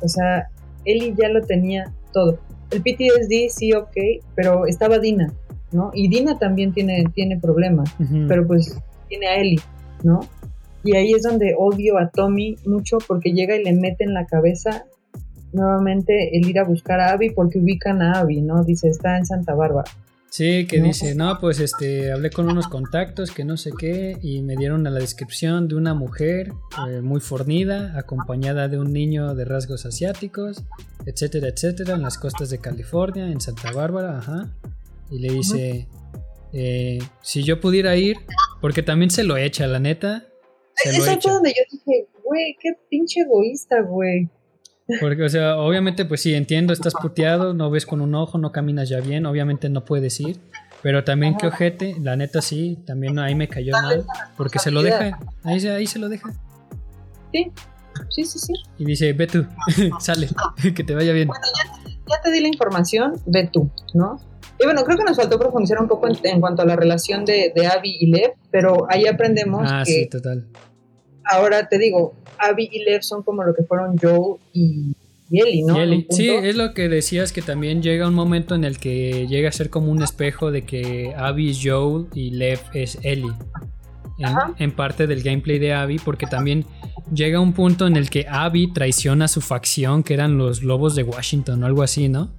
O 0.01 0.07
sea, 0.07 0.47
Ellie 0.85 1.15
ya 1.17 1.29
lo 1.29 1.41
tenía 1.41 1.91
todo. 2.13 2.39
El 2.69 2.81
PTSD 2.83 3.49
sí, 3.49 3.73
ok, 3.73 3.91
pero 4.35 4.65
estaba 4.67 4.99
Dina, 4.99 5.33
¿no? 5.71 5.91
Y 5.93 6.09
Dina 6.09 6.37
también 6.37 6.73
tiene, 6.73 7.05
tiene 7.13 7.39
problemas. 7.39 7.93
Pero 8.27 8.45
pues 8.47 8.77
tiene 9.07 9.27
a 9.27 9.35
Ellie, 9.35 9.59
¿no? 10.03 10.21
Y 10.83 10.95
ahí 10.95 11.13
es 11.13 11.23
donde 11.23 11.55
odio 11.57 11.97
a 11.97 12.09
Tommy 12.09 12.57
mucho 12.65 12.97
porque 13.07 13.33
llega 13.33 13.55
y 13.55 13.63
le 13.63 13.73
mete 13.73 14.03
en 14.03 14.13
la 14.13 14.25
cabeza 14.25 14.85
nuevamente 15.53 16.37
el 16.37 16.47
ir 16.47 16.59
a 16.59 16.63
buscar 16.63 16.99
a 16.99 17.11
Abby 17.11 17.29
porque 17.31 17.59
ubican 17.59 18.01
a 18.01 18.19
Abby, 18.19 18.41
¿no? 18.41 18.63
Dice, 18.63 18.89
está 18.89 19.17
en 19.17 19.25
Santa 19.25 19.53
Bárbara. 19.53 19.91
Sí, 20.31 20.65
que 20.65 20.79
¿no? 20.79 20.85
dice, 20.85 21.13
no, 21.13 21.39
pues 21.41 21.59
este, 21.59 22.13
hablé 22.13 22.29
con 22.29 22.49
unos 22.49 22.69
contactos 22.69 23.31
que 23.31 23.43
no 23.43 23.57
sé 23.57 23.71
qué 23.77 24.17
y 24.21 24.41
me 24.41 24.55
dieron 24.55 24.87
a 24.87 24.89
la 24.89 25.01
descripción 25.01 25.67
de 25.67 25.75
una 25.75 25.93
mujer 25.93 26.53
eh, 26.87 27.01
muy 27.01 27.19
fornida, 27.19 27.99
acompañada 27.99 28.69
de 28.69 28.79
un 28.79 28.93
niño 28.93 29.35
de 29.35 29.43
rasgos 29.43 29.85
asiáticos, 29.85 30.63
etcétera, 31.05 31.49
etcétera, 31.49 31.95
en 31.95 32.01
las 32.01 32.17
costas 32.17 32.49
de 32.49 32.59
California, 32.59 33.29
en 33.29 33.41
Santa 33.41 33.73
Bárbara, 33.73 34.19
ajá. 34.19 34.47
Y 35.11 35.19
le 35.19 35.29
dice, 35.33 35.87
eh, 36.53 36.99
si 37.21 37.43
yo 37.43 37.59
pudiera 37.59 37.95
ir, 37.97 38.17
porque 38.61 38.81
también 38.81 39.11
se 39.11 39.23
lo 39.23 39.37
echa, 39.37 39.67
la 39.67 39.79
neta, 39.79 40.25
se 40.75 40.89
lo 40.91 40.95
Eso 40.95 41.03
fue 41.05 41.13
echa. 41.13 41.33
donde 41.33 41.49
yo 41.49 41.63
dije, 41.69 42.07
güey, 42.23 42.55
qué 42.59 42.69
pinche 42.89 43.21
egoísta, 43.21 43.81
güey. 43.81 44.29
Porque, 44.99 45.23
o 45.23 45.29
sea, 45.29 45.57
obviamente, 45.57 46.03
pues 46.05 46.21
sí, 46.21 46.33
entiendo, 46.33 46.73
estás 46.73 46.93
puteado, 47.01 47.53
no 47.53 47.69
ves 47.69 47.85
con 47.85 48.01
un 48.01 48.13
ojo, 48.15 48.37
no 48.37 48.51
caminas 48.51 48.89
ya 48.89 48.99
bien, 48.99 49.25
obviamente 49.25 49.69
no 49.69 49.85
puedes 49.85 50.19
ir. 50.19 50.37
Pero 50.81 51.03
también 51.03 51.37
que 51.37 51.47
ojete, 51.47 51.95
la 52.01 52.15
neta 52.15 52.41
sí, 52.41 52.79
también 52.87 53.19
ahí 53.19 53.35
me 53.35 53.47
cayó 53.47 53.73
mal, 53.73 54.03
porque 54.35 54.57
se 54.59 54.71
lo 54.71 54.81
deja, 54.81 55.19
ahí, 55.43 55.59
se- 55.59 55.69
ahí 55.71 55.85
se 55.87 55.99
lo 55.99 56.09
deja. 56.09 56.33
Sí, 57.31 57.51
sí, 58.09 58.25
sí, 58.25 58.39
sí. 58.39 58.53
Y 58.79 58.85
dice, 58.85 59.13
ve 59.13 59.27
tú, 59.27 59.45
sale, 59.99 60.27
que 60.75 60.83
te 60.83 60.95
vaya 60.95 61.13
bien. 61.13 61.29
Ya 62.09 62.19
te 62.21 62.31
di 62.31 62.41
la 62.41 62.47
información, 62.47 63.13
ve 63.27 63.49
tú, 63.53 63.69
¿no? 63.93 64.19
Y 64.61 64.65
bueno, 64.65 64.83
creo 64.83 64.97
que 64.97 65.03
nos 65.03 65.17
faltó 65.17 65.39
profundizar 65.39 65.79
un 65.81 65.87
poco 65.87 66.07
en, 66.07 66.15
en 66.23 66.39
cuanto 66.39 66.61
a 66.61 66.65
la 66.65 66.75
relación 66.75 67.25
de, 67.25 67.51
de 67.55 67.65
Abby 67.65 67.97
y 67.99 68.07
Lev, 68.11 68.33
pero 68.51 68.85
ahí 68.89 69.07
aprendemos 69.07 69.63
Ah, 69.65 69.81
que 69.85 69.91
sí, 69.91 70.07
total. 70.07 70.45
ahora 71.25 71.67
te 71.67 71.79
digo, 71.79 72.13
Abby 72.37 72.69
y 72.71 72.83
Lev 72.83 73.01
son 73.03 73.23
como 73.23 73.43
lo 73.43 73.53
que 73.55 73.63
fueron 73.63 73.97
Joe 73.97 74.37
y, 74.53 74.95
Ellie, 75.31 75.63
¿no? 75.63 75.75
Sí, 76.09 76.29
es 76.29 76.55
lo 76.55 76.73
que 76.73 76.89
decías 76.89 77.31
que 77.31 77.41
también 77.41 77.81
llega 77.81 78.05
un 78.07 78.13
momento 78.13 78.53
en 78.53 78.65
el 78.65 78.77
que 78.79 79.27
llega 79.27 79.47
a 79.49 79.51
ser 79.53 79.69
como 79.69 79.89
un 79.89 80.03
espejo 80.03 80.51
de 80.51 80.63
que 80.63 81.13
Abby 81.15 81.51
es 81.51 81.59
Joel 81.63 82.07
y 82.13 82.31
Lev 82.31 82.59
es 82.73 82.99
Ellie. 83.03 83.31
En, 84.19 84.35
en 84.59 84.71
parte 84.75 85.07
del 85.07 85.23
gameplay 85.23 85.57
de 85.57 85.73
Abby, 85.73 85.97
porque 86.03 86.27
también 86.27 86.65
llega 87.11 87.39
un 87.39 87.53
punto 87.53 87.87
en 87.87 87.95
el 87.95 88.09
que 88.11 88.27
Abby 88.29 88.71
traiciona 88.71 89.25
a 89.25 89.27
su 89.27 89.41
facción, 89.41 90.03
que 90.03 90.13
eran 90.13 90.37
los 90.37 90.61
lobos 90.61 90.95
de 90.95 91.01
Washington 91.03 91.63
o 91.63 91.65
algo 91.65 91.81
así, 91.81 92.07
¿no? 92.09 92.29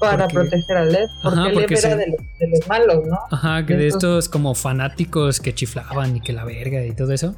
Para 0.00 0.28
porque- 0.28 0.34
proteger 0.50 0.76
a 0.76 0.84
Lev, 0.84 1.08
porque 1.22 1.38
Ajá, 1.38 1.44
Lev 1.48 1.54
porque 1.54 1.74
era 1.74 1.80
se- 1.90 1.96
de, 1.96 2.06
los, 2.08 2.16
de 2.38 2.48
los 2.48 2.68
malos, 2.68 3.06
¿no? 3.06 3.18
Ajá, 3.30 3.64
que 3.66 3.74
De 3.74 3.82
de 3.82 3.88
estos- 3.88 4.28
como 4.28 4.54
fanáticos 4.54 5.40
que 5.40 5.54
chiflaban 5.54 6.16
y 6.16 6.20
que 6.20 6.32
la 6.32 6.44
verga 6.44 6.84
y 6.84 6.92
todo 6.92 7.12
eso. 7.12 7.34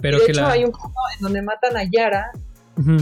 Pero 0.00 0.18
de 0.18 0.26
que 0.26 0.32
hecho 0.32 0.42
la. 0.42 0.52
hay 0.52 0.64
un 0.64 0.72
punto 0.72 0.92
en 1.16 1.22
donde 1.22 1.42
matan 1.42 1.76
a 1.76 1.84
Yara 1.84 2.30
Ujú. 2.78 2.92
y 2.92 2.96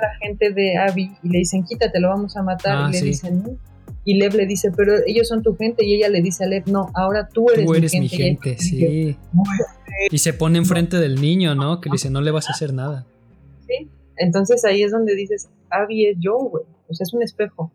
la 0.00 0.14
gente 0.20 0.50
de 0.52 0.76
Abby 0.78 1.16
y 1.22 1.28
le 1.28 1.38
dicen, 1.38 1.64
quítate, 1.64 1.98
lo 2.00 2.08
vamos 2.08 2.36
a 2.36 2.42
matar. 2.42 2.76
Ah, 2.84 2.86
y 2.88 2.92
le 2.92 2.98
sí. 2.98 3.04
dicen, 3.06 3.42
no. 3.42 3.50
Y 4.06 4.18
Lev 4.18 4.34
le 4.34 4.46
dice, 4.46 4.70
pero 4.70 4.92
ellos 5.06 5.26
son 5.28 5.42
tu 5.42 5.56
gente. 5.56 5.84
Y 5.84 5.94
ella 5.94 6.08
le 6.10 6.20
dice 6.20 6.44
a 6.44 6.46
Lev, 6.46 6.64
no, 6.68 6.90
ahora 6.94 7.26
tú 7.28 7.48
eres, 7.50 7.64
Tú 7.64 7.74
eres 7.74 7.92
mi 7.94 8.00
mi 8.00 8.08
gente. 8.10 8.50
Y 8.50 8.52
dice, 8.52 8.64
sí. 8.68 9.16
Y 10.10 10.18
se 10.18 10.32
pone 10.34 10.58
enfrente 10.58 10.98
del 10.98 11.20
niño, 11.20 11.54
¿no? 11.54 11.80
Que 11.80 11.88
le 11.88 11.94
dice, 11.94 12.10
no 12.10 12.20
le 12.20 12.30
vas 12.30 12.48
a 12.48 12.52
hacer 12.52 12.72
nada. 12.74 13.06
Entonces 14.16 14.64
ahí 14.64 14.82
es 14.82 14.92
donde 14.92 15.14
dices, 15.16 15.48
Abby 15.70 16.06
es 16.06 16.16
yo, 16.20 16.36
güey. 16.38 16.64
O 16.88 16.94
sea, 16.94 17.04
es 17.04 17.12
un 17.14 17.22
espejo. 17.22 17.72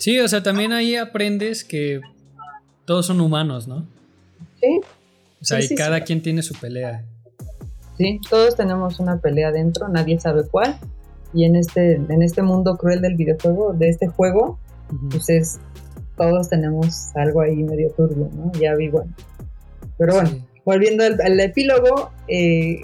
Sí, 0.00 0.18
o 0.18 0.26
sea, 0.28 0.42
también 0.42 0.72
ahí 0.72 0.96
aprendes 0.96 1.62
que 1.62 2.00
todos 2.86 3.06
son 3.06 3.20
humanos, 3.20 3.68
¿no? 3.68 3.86
Sí, 4.60 4.80
O 5.40 5.44
sea, 5.44 5.58
Sí, 5.58 5.64
y 5.64 5.68
sí, 5.68 5.74
cada 5.74 5.98
sí. 5.98 6.02
quien 6.04 6.22
tiene 6.22 6.42
su 6.42 6.54
pelea. 6.54 7.04
sí. 7.98 8.18
Todos 8.28 8.56
tenemos 8.56 8.98
una 8.98 9.18
pelea 9.20 9.52
dentro, 9.52 9.88
nadie 9.88 10.18
sabe 10.18 10.42
cuál. 10.50 10.76
Y 11.34 11.44
en 11.44 11.54
este, 11.54 11.92
en 11.94 12.22
este 12.22 12.42
mundo 12.42 12.76
cruel 12.76 13.00
del 13.02 13.14
videojuego, 13.14 13.72
de 13.74 13.88
este 13.90 14.08
juego, 14.08 14.58
Ujú. 14.92 15.08
pues 15.10 15.28
es, 15.28 15.60
todos 16.16 16.48
tenemos 16.48 17.14
algo 17.14 17.42
ahí 17.42 17.62
medio 17.62 17.90
turbio, 17.96 18.28
¿no? 18.34 18.50
Ya 18.60 18.74
vi, 18.74 18.88
bueno. 18.88 19.12
Pero 19.98 20.14
bueno, 20.14 20.30
volviendo 20.64 21.04
al, 21.04 21.20
al 21.20 21.38
epílogo, 21.40 22.10
eh, 22.26 22.80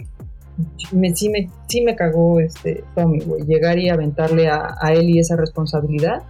me, 0.93 1.15
sí, 1.17 1.29
me, 1.31 1.51
sí 1.67 1.81
me 1.81 1.97
cagó 1.97 2.39
este 2.41 2.85
Tommy, 2.95 3.21
güey. 3.21 3.43
Llegar 3.47 3.79
y 3.79 3.89
aventarle 3.89 4.49
a, 4.49 4.77
a 4.81 4.93
Ellie 4.93 5.21
esa 5.21 5.35
responsabilidad. 5.37 6.23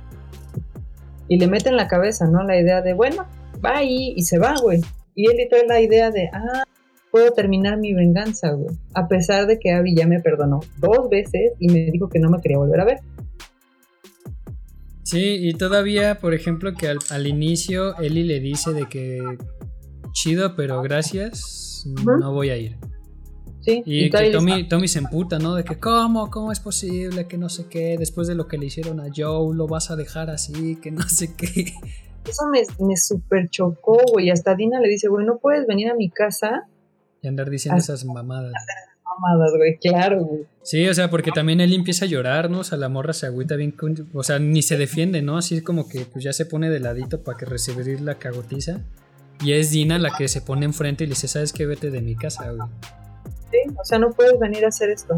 Y 1.29 1.39
le 1.39 1.47
mete 1.47 1.69
en 1.69 1.77
la 1.77 1.89
cabeza, 1.89 2.27
¿no? 2.27 2.43
La 2.45 2.61
idea 2.61 2.83
de, 2.83 2.95
bueno, 2.95 3.27
va 3.65 3.79
ahí 3.79 4.13
y 4.17 4.23
se 4.23 4.39
va, 4.39 4.55
güey. 4.61 4.81
Y 5.15 5.31
Ellie 5.31 5.49
trae 5.49 5.67
la 5.67 5.81
idea 5.81 6.11
de, 6.11 6.29
ah, 6.33 6.65
puedo 7.11 7.33
terminar 7.33 7.79
mi 7.79 7.95
venganza, 7.95 8.53
güey. 8.53 8.77
A 8.95 9.09
pesar 9.09 9.47
de 9.47 9.59
que 9.59 9.73
Abby 9.73 9.97
ya 9.97 10.07
me 10.07 10.21
perdonó 10.21 10.61
dos 10.79 11.09
veces 11.11 11.53
y 11.59 11.69
me 11.69 11.91
dijo 11.91 12.09
que 12.09 12.19
no 12.19 12.31
me 12.31 12.41
quería 12.41 12.59
volver 12.59 12.81
a 12.81 12.85
ver. 12.85 12.99
Sí, 15.03 15.39
y 15.41 15.55
todavía, 15.55 16.19
por 16.19 16.35
ejemplo, 16.35 16.75
que 16.75 16.89
al, 16.89 16.99
al 17.11 17.27
inicio 17.27 17.97
Eli 17.99 18.25
le 18.25 18.41
dice 18.41 18.73
de 18.73 18.87
que 18.87 19.23
chido, 20.13 20.57
pero 20.57 20.83
gracias, 20.83 21.87
no 21.87 22.33
voy 22.33 22.51
a 22.51 22.57
ir. 22.57 22.77
Sí, 23.67 23.83
Y, 23.85 24.11
que 24.11 24.31
Tommy, 24.31 24.69
Tommy 24.69 24.87
se 24.89 25.01
emputa, 25.01 25.39
¿no? 25.41 25.57
De 25.57 25.65
que, 25.65 25.77
¿cómo? 25.79 26.31
¿Cómo 26.31 26.53
es 26.53 26.61
posible? 26.61 27.27
Que 27.27 27.37
no 27.37 27.49
sé 27.49 27.67
qué. 27.69 27.97
Después 27.99 28.29
de 28.29 28.37
lo 28.37 28.47
que 28.47 28.59
le 28.59 28.67
hicieron 28.67 29.01
a 29.01 29.07
Joe, 29.15 29.55
lo 29.57 29.67
vas 29.67 29.91
a 29.91 29.97
dejar 29.97 30.31
así, 30.31 30.77
que 30.77 30.91
no 30.93 31.03
sé 31.09 31.35
qué. 31.37 31.75
Eso 32.25 32.45
me, 32.51 32.61
me 32.87 32.97
super 32.97 33.49
chocó, 33.51 33.99
güey. 34.13 34.31
Hasta 34.31 34.55
Dina 34.55 34.81
le 34.81 34.89
dice, 34.89 35.09
güey, 35.09 35.27
no 35.27 35.39
puedes 35.39 35.67
venir 35.67 35.89
a 35.91 35.95
mi 35.95 36.11
casa. 36.11 36.69
Y 37.23 37.29
andar 37.29 37.51
diciendo 37.51 37.79
esas 37.81 38.05
mamadas. 38.05 38.53
Mamadas, 39.21 39.53
güey, 39.57 39.79
claro, 39.79 40.25
güey. 40.25 40.43
Sí, 40.63 40.87
o 40.89 40.95
sea, 40.95 41.11
porque 41.11 41.31
también 41.33 41.61
él 41.61 41.73
empieza 41.73 42.05
a 42.05 42.09
llorar, 42.09 42.51
¿no? 42.51 42.61
O 42.61 42.65
sea, 42.65 42.79
la 42.79 42.89
morra 42.89 43.13
se 43.13 43.27
agüita 43.27 43.57
bien, 43.57 43.71
con- 43.73 44.09
o 44.13 44.23
sea, 44.23 44.39
ni 44.39 44.63
se 44.63 44.77
defiende, 44.77 45.23
¿no? 45.23 45.39
Así 45.39 45.61
como 45.63 45.89
que 45.89 46.05
pues 46.05 46.25
ya 46.25 46.33
se 46.33 46.47
pone 46.47 46.69
de 46.71 46.81
ladito 46.81 47.23
para 47.23 47.39
que 47.39 47.47
recibir 47.47 48.01
la 48.01 48.17
cagotiza. 48.17 48.81
Y 49.45 49.53
es 49.53 49.71
Dina 49.71 49.99
la 49.99 50.11
que 50.17 50.29
se 50.29 50.41
pone 50.41 50.65
enfrente 50.67 51.05
y 51.05 51.07
le 51.07 51.13
dice, 51.15 51.29
¿sabes 51.29 51.53
qué? 51.53 51.67
Vete 51.67 51.91
de 51.91 52.01
mi 52.03 52.17
casa, 52.17 52.51
güey. 52.51 52.69
Sí, 53.51 53.59
o 53.81 53.85
sea, 53.85 53.99
no 53.99 54.13
puedes 54.13 54.39
venir 54.39 54.65
a 54.65 54.69
hacer 54.69 54.91
esto. 54.91 55.17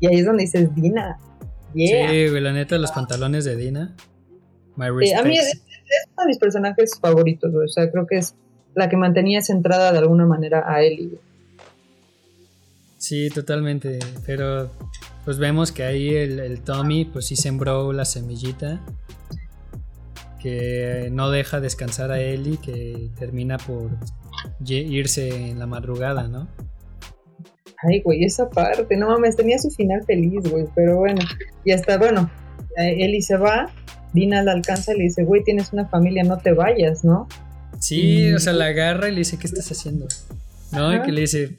Y 0.00 0.06
ahí 0.06 0.20
es 0.20 0.26
donde 0.26 0.44
dices, 0.44 0.74
Dina, 0.74 1.18
yeah. 1.74 2.10
Sí, 2.10 2.28
güey, 2.28 2.40
la 2.40 2.52
neta, 2.52 2.78
los 2.78 2.90
pantalones 2.90 3.44
de 3.44 3.56
Dina. 3.56 3.94
My 4.76 4.86
Sí, 5.06 5.12
a 5.12 5.22
mí 5.22 5.38
es, 5.38 5.62
uno 6.12 6.22
de 6.22 6.26
mis 6.26 6.38
personajes 6.38 6.98
favoritos, 7.00 7.50
güey. 7.52 7.66
O 7.66 7.68
sea, 7.68 7.90
creo 7.90 8.06
que 8.06 8.18
es 8.18 8.34
la 8.74 8.88
que 8.88 8.96
mantenía 8.96 9.40
centrada 9.40 9.92
de 9.92 9.98
alguna 9.98 10.26
manera 10.26 10.64
a 10.70 10.82
Ellie, 10.82 11.08
güey. 11.08 11.20
Sí, 12.98 13.30
totalmente. 13.30 13.98
Pero 14.24 14.70
pues 15.24 15.38
vemos 15.38 15.72
que 15.72 15.84
ahí 15.84 16.14
el, 16.14 16.40
el 16.40 16.60
Tommy 16.60 17.04
pues 17.04 17.26
sí 17.26 17.36
sembró 17.36 17.92
la 17.92 18.04
semillita. 18.04 18.80
Que 20.40 21.08
no 21.10 21.30
deja 21.30 21.60
descansar 21.60 22.10
a 22.10 22.20
Ellie, 22.20 22.58
que 22.58 23.10
termina 23.18 23.58
por 23.58 23.90
irse 24.64 25.50
en 25.50 25.58
la 25.58 25.66
madrugada, 25.66 26.28
¿no? 26.28 26.48
Ay, 27.82 28.00
güey, 28.02 28.24
esa 28.24 28.48
parte, 28.48 28.96
no 28.96 29.08
mames, 29.08 29.36
tenía 29.36 29.58
su 29.58 29.70
final 29.70 30.02
feliz, 30.06 30.48
güey. 30.50 30.64
Pero 30.74 30.96
bueno, 30.98 31.20
y 31.64 31.72
hasta, 31.72 31.98
bueno, 31.98 32.30
Ellie 32.76 33.22
se 33.22 33.36
va, 33.36 33.70
Dina 34.12 34.42
la 34.42 34.52
alcanza 34.52 34.94
y 34.94 34.98
le 34.98 35.04
dice, 35.04 35.24
güey, 35.24 35.44
tienes 35.44 35.72
una 35.72 35.86
familia, 35.86 36.22
no 36.24 36.38
te 36.38 36.52
vayas, 36.52 37.04
¿no? 37.04 37.28
Sí, 37.78 38.28
Y- 38.28 38.32
o 38.32 38.38
sea, 38.38 38.52
la 38.54 38.66
agarra 38.66 39.08
y 39.08 39.12
le 39.12 39.18
dice, 39.18 39.38
¿qué 39.38 39.46
estás 39.46 39.70
haciendo? 39.70 40.06
¿No? 40.72 40.90
Y 40.92 40.96
Ajá. 40.96 41.04
que 41.04 41.12
le 41.12 41.20
dice, 41.22 41.54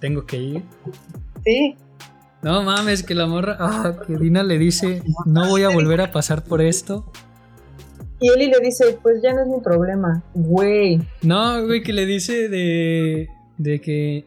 tengo 0.00 0.24
que 0.26 0.36
ir. 0.38 0.62
Sí, 1.44 1.76
No 2.42 2.62
mames, 2.62 3.02
que 3.02 3.14
la 3.14 3.26
morra, 3.26 3.56
ah, 3.60 3.96
que 4.06 4.16
Dina 4.16 4.42
le 4.42 4.56
dice, 4.56 5.02
no 5.26 5.48
voy 5.48 5.62
a 5.64 5.68
volver 5.68 6.00
a 6.00 6.10
pasar 6.10 6.42
por 6.42 6.62
esto. 6.62 7.12
y 8.18 8.28
Ellie 8.30 8.48
le 8.48 8.60
dice, 8.60 8.98
pues 9.02 9.22
ya 9.22 9.34
no 9.34 9.42
es 9.42 9.46
mi 9.48 9.60
problema, 9.62 10.22
güey. 10.34 11.00
No, 11.22 11.66
güey, 11.66 11.82
que 11.82 11.92
le 11.92 12.06
dice 12.06 12.48
de, 12.48 13.28
de 13.58 13.80
que, 13.82 14.24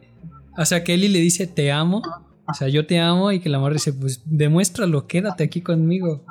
o 0.56 0.64
sea, 0.64 0.84
que 0.84 0.94
Eli 0.94 1.08
le 1.08 1.18
dice, 1.20 1.46
te 1.46 1.70
amo. 1.72 2.02
O 2.46 2.52
sea, 2.54 2.68
yo 2.68 2.86
te 2.86 3.00
amo 3.00 3.32
y 3.32 3.40
que 3.40 3.48
la 3.48 3.58
morra 3.58 3.74
dice, 3.74 3.92
pues 3.92 4.22
demuéstralo, 4.26 5.06
quédate 5.06 5.44
aquí 5.44 5.60
conmigo. 5.62 6.24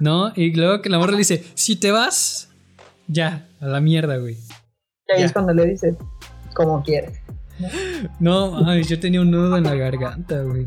¿No? 0.00 0.32
Y 0.34 0.54
luego 0.54 0.80
que 0.80 0.88
la 0.88 0.98
morra 0.98 1.12
le 1.12 1.18
dice, 1.18 1.44
si 1.54 1.76
te 1.76 1.90
vas, 1.90 2.48
ya, 3.06 3.48
a 3.60 3.66
la 3.66 3.80
mierda, 3.80 4.16
güey. 4.16 4.34
Y 4.34 5.12
ahí 5.12 5.20
Ya. 5.20 5.26
es 5.26 5.32
cuando 5.32 5.52
le 5.52 5.66
dice, 5.66 5.94
como 6.54 6.82
quieres. 6.82 7.18
No, 8.18 8.66
ay, 8.66 8.82
yo 8.84 8.98
tenía 8.98 9.20
un 9.20 9.30
nudo 9.30 9.58
en 9.58 9.64
la 9.64 9.74
garganta, 9.74 10.40
güey. 10.42 10.66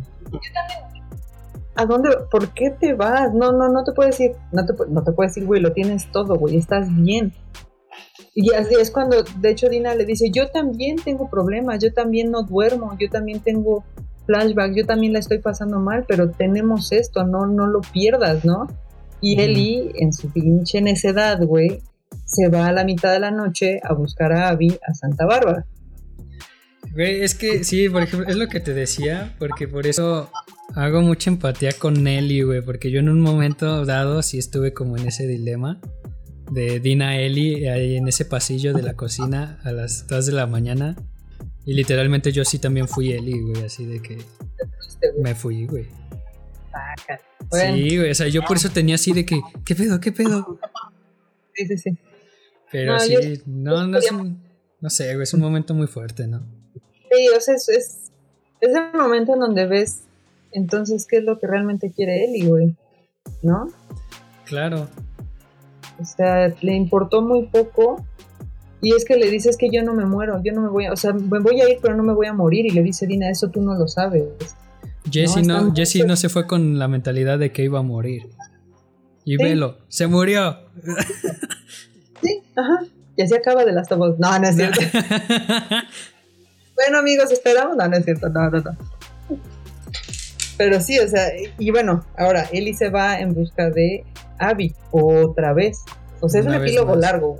¿A 1.76 1.85
dónde? 1.85 2.10
¿Por 2.30 2.49
qué 2.49 2.69
te 2.69 2.94
vas? 2.94 3.34
No, 3.34 3.52
no, 3.52 3.69
no 3.69 3.84
te 3.84 3.91
puedes 3.94 4.19
ir. 4.19 4.34
No 4.52 4.64
te, 4.64 4.73
no 4.90 5.03
te 5.03 5.11
puedes 5.11 5.35
ir, 5.38 5.45
güey. 5.45 5.60
Lo 5.60 5.73
tienes 5.73 6.11
todo, 6.11 6.35
güey. 6.35 6.57
Estás 6.57 6.88
bien. 6.95 7.34
Y 8.36 8.53
así 8.53 8.76
es 8.80 8.91
cuando, 8.91 9.24
de 9.24 9.52
hecho, 9.52 9.70
Dina 9.70 9.95
le 9.95 10.06
dice, 10.06 10.30
yo 10.32 10.49
también 10.49 10.98
tengo 10.98 11.30
problemas, 11.30 11.80
yo 11.84 11.94
también 11.94 12.32
no 12.32 12.44
duermo, 12.44 12.95
yo 12.99 13.10
también 13.10 13.40
tengo 13.41 13.84
flashback, 14.26 14.74
yo 14.76 14.86
también 14.86 15.14
la 15.14 15.20
estoy 15.20 15.40
pasando 15.40 15.80
mal, 15.80 16.06
pero 16.07 16.32
tenemos 16.32 16.91
esto, 16.91 17.26
no, 17.26 17.45
no 17.45 17.68
lo 17.68 17.82
pierdas, 17.82 18.44
¿no? 18.45 18.68
Y. 19.22 19.40
Eli, 19.40 19.91
en 19.95 20.14
su 20.14 20.32
pinche 20.32 20.82
necedad, 20.82 21.41
güey, 21.44 21.82
se 22.26 22.49
va 22.49 22.68
a 22.68 22.74
la 22.74 22.84
mitad 22.84 23.11
de 23.11 23.20
la 23.20 23.32
noche 23.32 23.80
a 23.84 23.94
buscar 23.94 24.34
a 24.34 24.49
Abby 24.49 24.78
a 24.88 24.94
Santa 24.94 25.26
Bárbara. 25.26 25.65
Güey, 26.94 27.22
es 27.22 27.34
que 27.34 27.64
sí, 27.64 27.90
por 27.90 28.03
ejemplo, 28.03 28.28
es 28.30 28.36
lo 28.36 28.48
que 28.48 28.60
te 28.60 28.74
decía, 28.74 29.34
porque 29.40 29.68
por 29.68 29.88
eso 29.88 30.30
hago 30.76 31.02
mucha 31.02 31.30
empatía 31.30 31.72
con 31.74 32.03
Nelly, 32.03 32.44
güey, 32.44 32.61
porque 32.61 32.91
yo 32.91 32.99
en 32.99 33.10
un 33.10 33.22
momento 33.22 33.86
dado 33.86 34.22
sí 34.22 34.38
estuve 34.38 34.74
como 34.74 34.98
en 34.98 35.07
ese 35.07 35.26
dilema 35.26 35.80
de 36.53 36.80
Dina 36.80 37.17
Eli 37.17 37.67
ahí 37.67 37.95
en 37.97 38.07
ese 38.07 38.25
pasillo 38.25 38.73
de 38.73 38.81
la 38.84 38.93
cocina 38.95 39.59
a 39.63 39.71
las 39.71 40.07
2 40.07 40.25
de 40.27 40.31
la 40.34 40.47
mañana. 40.47 40.95
Y 41.65 41.73
literalmente 41.73 42.31
yo 42.31 42.43
sí 42.45 42.59
también 42.59 42.88
fui 42.88 43.11
Eli, 43.11 43.39
güey, 43.41 43.63
así 43.63 43.85
de 43.85 44.01
que 44.01 44.17
me 45.21 45.34
fui, 45.35 45.65
güey. 45.65 45.88
Sí, 47.51 47.97
güey, 47.97 48.11
o 48.11 48.15
sea, 48.15 48.27
yo 48.27 48.41
por 48.43 48.57
eso 48.57 48.69
tenía 48.69 48.95
así 48.95 49.13
de 49.13 49.25
que, 49.25 49.39
¿qué 49.65 49.75
pedo, 49.75 49.99
qué 49.99 50.11
pedo? 50.11 50.59
sí, 51.53 51.67
sí, 51.67 51.77
sí. 51.77 51.97
Pero 52.71 52.93
No, 52.93 52.99
sí, 52.99 53.13
yo- 53.13 53.41
no, 53.45 53.88
no 53.88 53.97
es 53.99 54.11
un, 54.11 54.41
no 54.81 54.89
sé, 54.89 55.13
güey, 55.13 55.23
es 55.23 55.34
un 55.34 55.41
momento 55.41 55.73
muy 55.75 55.88
fuerte, 55.88 56.27
¿no? 56.27 56.43
Sí, 57.11 57.27
o 57.35 57.39
sea, 57.39 57.55
es, 57.55 57.69
es, 57.69 58.11
es 58.59 58.75
el 58.75 58.99
momento 58.99 59.34
en 59.34 59.39
donde 59.39 59.67
ves 59.67 60.01
entonces 60.51 61.05
qué 61.07 61.17
es 61.17 61.23
lo 61.23 61.39
que 61.39 61.45
realmente 61.47 61.91
quiere 61.91 62.25
Eli, 62.25 62.47
güey, 62.47 62.75
¿no? 63.43 63.71
Claro. 64.45 64.88
O 65.99 66.06
sea, 66.06 66.53
le 66.61 66.76
importó 66.76 67.22
muy 67.22 67.48
poco 67.48 68.06
y 68.82 68.94
es 68.94 69.06
que 69.06 69.15
le 69.15 69.30
dices 69.30 69.57
que 69.57 69.70
yo 69.72 69.84
no 69.84 69.94
me 69.94 70.06
muero, 70.06 70.41
yo 70.44 70.52
no 70.53 70.61
me 70.61 70.70
voy 70.70 70.86
a, 70.86 70.91
o 70.94 70.95
sea, 70.98 71.14
me 71.14 71.40
voy 71.40 71.61
a 71.61 71.70
ir 71.70 71.78
pero 71.82 71.95
no 71.95 72.03
me 72.03 72.14
voy 72.14 72.28
a 72.28 72.34
morir 72.34 72.65
y 72.65 72.72
le 72.72 72.82
dice 72.84 73.07
Dina, 73.07 73.30
eso 73.30 73.49
tú 73.49 73.61
no 73.61 73.76
lo 73.76 73.88
sabes. 73.88 74.24
Jesse 75.10 75.45
no, 75.45 75.64
muy 75.64 75.72
Jesse 75.76 76.06
no 76.06 76.15
se 76.15 76.30
fue 76.30 76.48
con 76.48 76.80
la 76.80 76.88
mentalidad 76.88 77.38
de 77.40 77.52
que 77.52 77.64
iba 77.64 77.80
a 77.80 77.84
morir. 77.84 78.30
Y 79.26 79.38
Sí. 79.38 79.44
velo, 79.44 79.78
se 79.88 80.07
murió. 80.07 80.57
Sí, 82.22 82.41
ajá. 82.56 82.80
Y 83.15 83.22
así 83.22 83.36
acaba 83.36 83.64
de 83.64 83.72
las 83.74 83.90
Us. 83.91 84.18
No, 84.18 84.40
no 84.40 84.48
es 84.48 84.56
cierto. 84.56 84.80
bueno, 86.76 86.98
amigos, 86.99 87.32
esperamos. 87.32 87.78
No, 87.78 87.88
no 87.88 87.98
es 87.98 88.06
cierto. 88.06 88.30
No, 88.30 88.49
no, 88.49 88.60
no. 88.60 88.78
Pero 90.57 90.82
sí, 90.82 90.99
o 90.99 91.07
sea, 91.07 91.30
y 91.57 91.72
bueno, 91.72 92.06
ahora 92.18 92.48
Eli 92.52 92.74
se 92.74 92.90
va 92.90 93.20
en 93.20 93.34
busca 93.34 93.70
de 93.70 94.03
Abby 94.39 94.73
otra 94.91 95.53
vez. 95.53 95.80
O 96.22 96.30
sea, 96.30 96.41
es 96.41 96.47
Una 96.47 96.57
un 96.57 96.64
epílogo 96.64 96.91
más. 96.93 96.99
largo. 96.99 97.38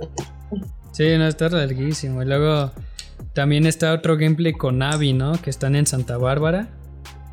sí, 0.92 1.16
no, 1.18 1.26
está 1.26 1.48
larguísimo. 1.48 2.22
Y 2.22 2.26
luego 2.26 2.72
también 3.32 3.66
está 3.66 3.92
otro 3.92 4.16
gameplay 4.16 4.52
con 4.52 4.82
Abby, 4.82 5.12
¿no? 5.12 5.32
Que 5.40 5.50
están 5.50 5.74
en 5.76 5.86
Santa 5.86 6.18
Bárbara 6.18 6.68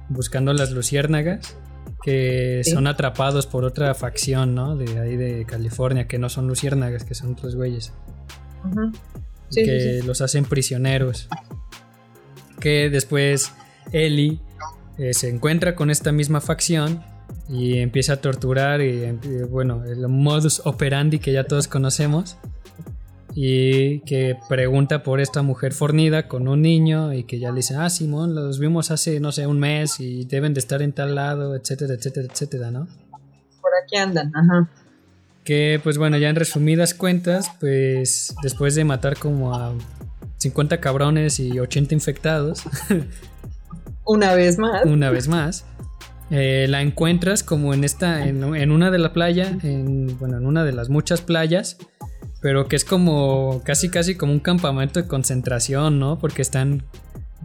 buscando 0.10 0.54
las 0.54 0.72
luciérnagas. 0.72 1.56
Que 2.04 2.62
Sí. 2.64 2.72
son 2.72 2.88
atrapados 2.88 3.46
por 3.46 3.64
otra 3.64 3.94
facción, 3.94 4.56
¿no? 4.56 4.76
De 4.76 4.98
ahí 5.00 5.18
de 5.18 5.46
California, 5.46 6.08
que 6.08 6.18
no 6.18 6.30
son 6.30 6.48
luciérnagas, 6.48 7.04
que 7.04 7.14
son 7.14 7.34
otros 7.34 7.56
güeyes. 7.56 7.94
Sí, 9.50 9.64
que 9.64 10.00
sí. 10.02 10.08
los 10.08 10.22
hacen 10.22 10.46
prisioneros. 10.46 11.28
Que 12.60 12.90
después 12.90 13.52
Ellie 13.92 14.40
eh, 14.98 15.14
se 15.14 15.30
encuentra 15.30 15.76
con 15.76 15.90
esta 15.92 16.12
misma 16.12 16.42
facción 16.42 17.04
y 17.50 17.80
empieza 17.80 18.14
a 18.14 18.18
torturar 18.18 18.82
y 18.82 19.02
empie- 19.04 19.48
bueno, 19.50 19.84
el 19.86 20.08
modus 20.08 20.62
operandi 20.66 21.20
que 21.20 21.32
ya 21.34 21.44
todos 21.44 21.68
conocemos 21.68 22.38
y 23.34 24.00
que 24.02 24.38
pregunta 24.50 25.04
por 25.04 25.22
esta 25.22 25.42
mujer 25.42 25.74
fornida 25.74 26.28
con 26.28 26.48
un 26.48 26.62
niño 26.62 27.14
y 27.14 27.24
que 27.24 27.40
ya 27.40 27.50
le 27.50 27.58
dice, 27.58 27.76
ah, 27.78 27.90
Simón, 27.90 28.36
los 28.36 28.60
vimos 28.60 28.92
hace, 28.92 29.20
no 29.22 29.32
sé, 29.32 29.48
un 29.48 29.60
mes 29.60 30.00
y 30.00 30.26
deben 30.26 30.54
de 30.54 30.60
estar 30.60 30.82
en 30.82 30.92
tal 30.92 31.16
lado, 31.16 31.56
etcétera, 31.56 31.94
etcétera, 31.94 32.28
etcétera, 32.32 32.72
¿no? 32.72 32.88
Por 33.62 33.72
aquí 33.84 33.96
andan, 33.98 34.32
ajá. 34.36 34.70
Que 35.46 35.80
pues 35.84 35.98
bueno, 35.98 36.18
ya 36.18 36.30
en 36.30 36.36
resumidas 36.36 36.94
cuentas, 36.94 37.50
pues 37.60 38.36
después 38.44 38.76
de 38.76 38.84
matar 38.84 39.18
como 39.18 39.56
a 39.56 39.74
50 40.38 40.80
cabrones 40.82 41.40
y 41.40 41.58
80 41.60 41.94
infectados, 41.96 42.64
Una 44.06 44.34
vez 44.34 44.58
más. 44.58 44.86
una 44.86 45.10
vez 45.10 45.28
más, 45.28 45.64
eh, 46.32 46.66
la 46.70 46.82
encuentras 46.82 47.44
como 47.44 47.74
en 47.74 47.84
esta, 47.84 48.26
en, 48.26 48.56
en 48.56 48.72
una 48.72 48.90
de 48.90 48.98
la 48.98 49.12
playa, 49.12 49.58
en, 49.64 50.18
bueno, 50.18 50.38
en 50.38 50.46
una 50.46 50.64
de 50.64 50.72
las 50.72 50.90
muchas 50.90 51.22
playas, 51.22 51.78
pero 52.42 52.70
que 52.70 52.78
es 52.78 52.86
como 52.86 53.62
casi 53.66 53.90
casi 53.90 54.16
como 54.16 54.32
un 54.32 54.40
campamento 54.40 55.02
de 55.02 55.08
concentración, 55.10 56.00
¿no? 56.00 56.20
Porque 56.20 56.42
están, 56.42 56.84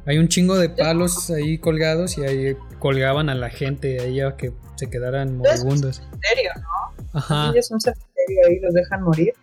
hay 0.06 0.18
un 0.18 0.28
chingo 0.28 0.56
de 0.56 0.68
palos 0.68 1.30
ahí 1.30 1.58
colgados 1.58 2.16
y 2.16 2.22
ahí 2.22 2.56
colgaban 2.78 3.28
a 3.28 3.34
la 3.34 3.50
gente 3.50 4.00
ahí 4.00 4.20
a 4.20 4.36
que 4.36 4.52
se 4.76 4.88
quedaran 4.88 5.36
moribundos. 5.36 6.00
En 6.12 6.20
serio, 6.20 6.50
¿no? 6.54 7.18
Ajá. 7.18 7.50
Ellos 7.50 7.66
son 7.66 7.80
cementerio 7.80 8.46
ahí, 8.48 8.60
los 8.60 8.72
dejan 8.72 9.02
morir. 9.02 9.34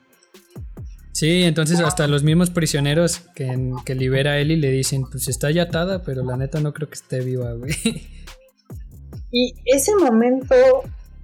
Sí, 1.11 1.43
entonces 1.43 1.81
hasta 1.81 2.07
los 2.07 2.23
mismos 2.23 2.49
prisioneros 2.49 3.19
que, 3.35 3.73
que 3.85 3.93
libera 3.93 4.39
Ellie 4.39 4.57
le 4.57 4.71
dicen, 4.71 5.03
pues 5.11 5.27
está 5.27 5.51
ya 5.51 5.63
atada, 5.63 6.01
pero 6.01 6.23
la 6.23 6.37
neta 6.37 6.61
no 6.61 6.73
creo 6.73 6.87
que 6.87 6.95
esté 6.95 7.19
viva, 7.19 7.51
güey. 7.53 7.73
Y 9.35 9.55
ese 9.65 9.95
momento, 9.95 10.55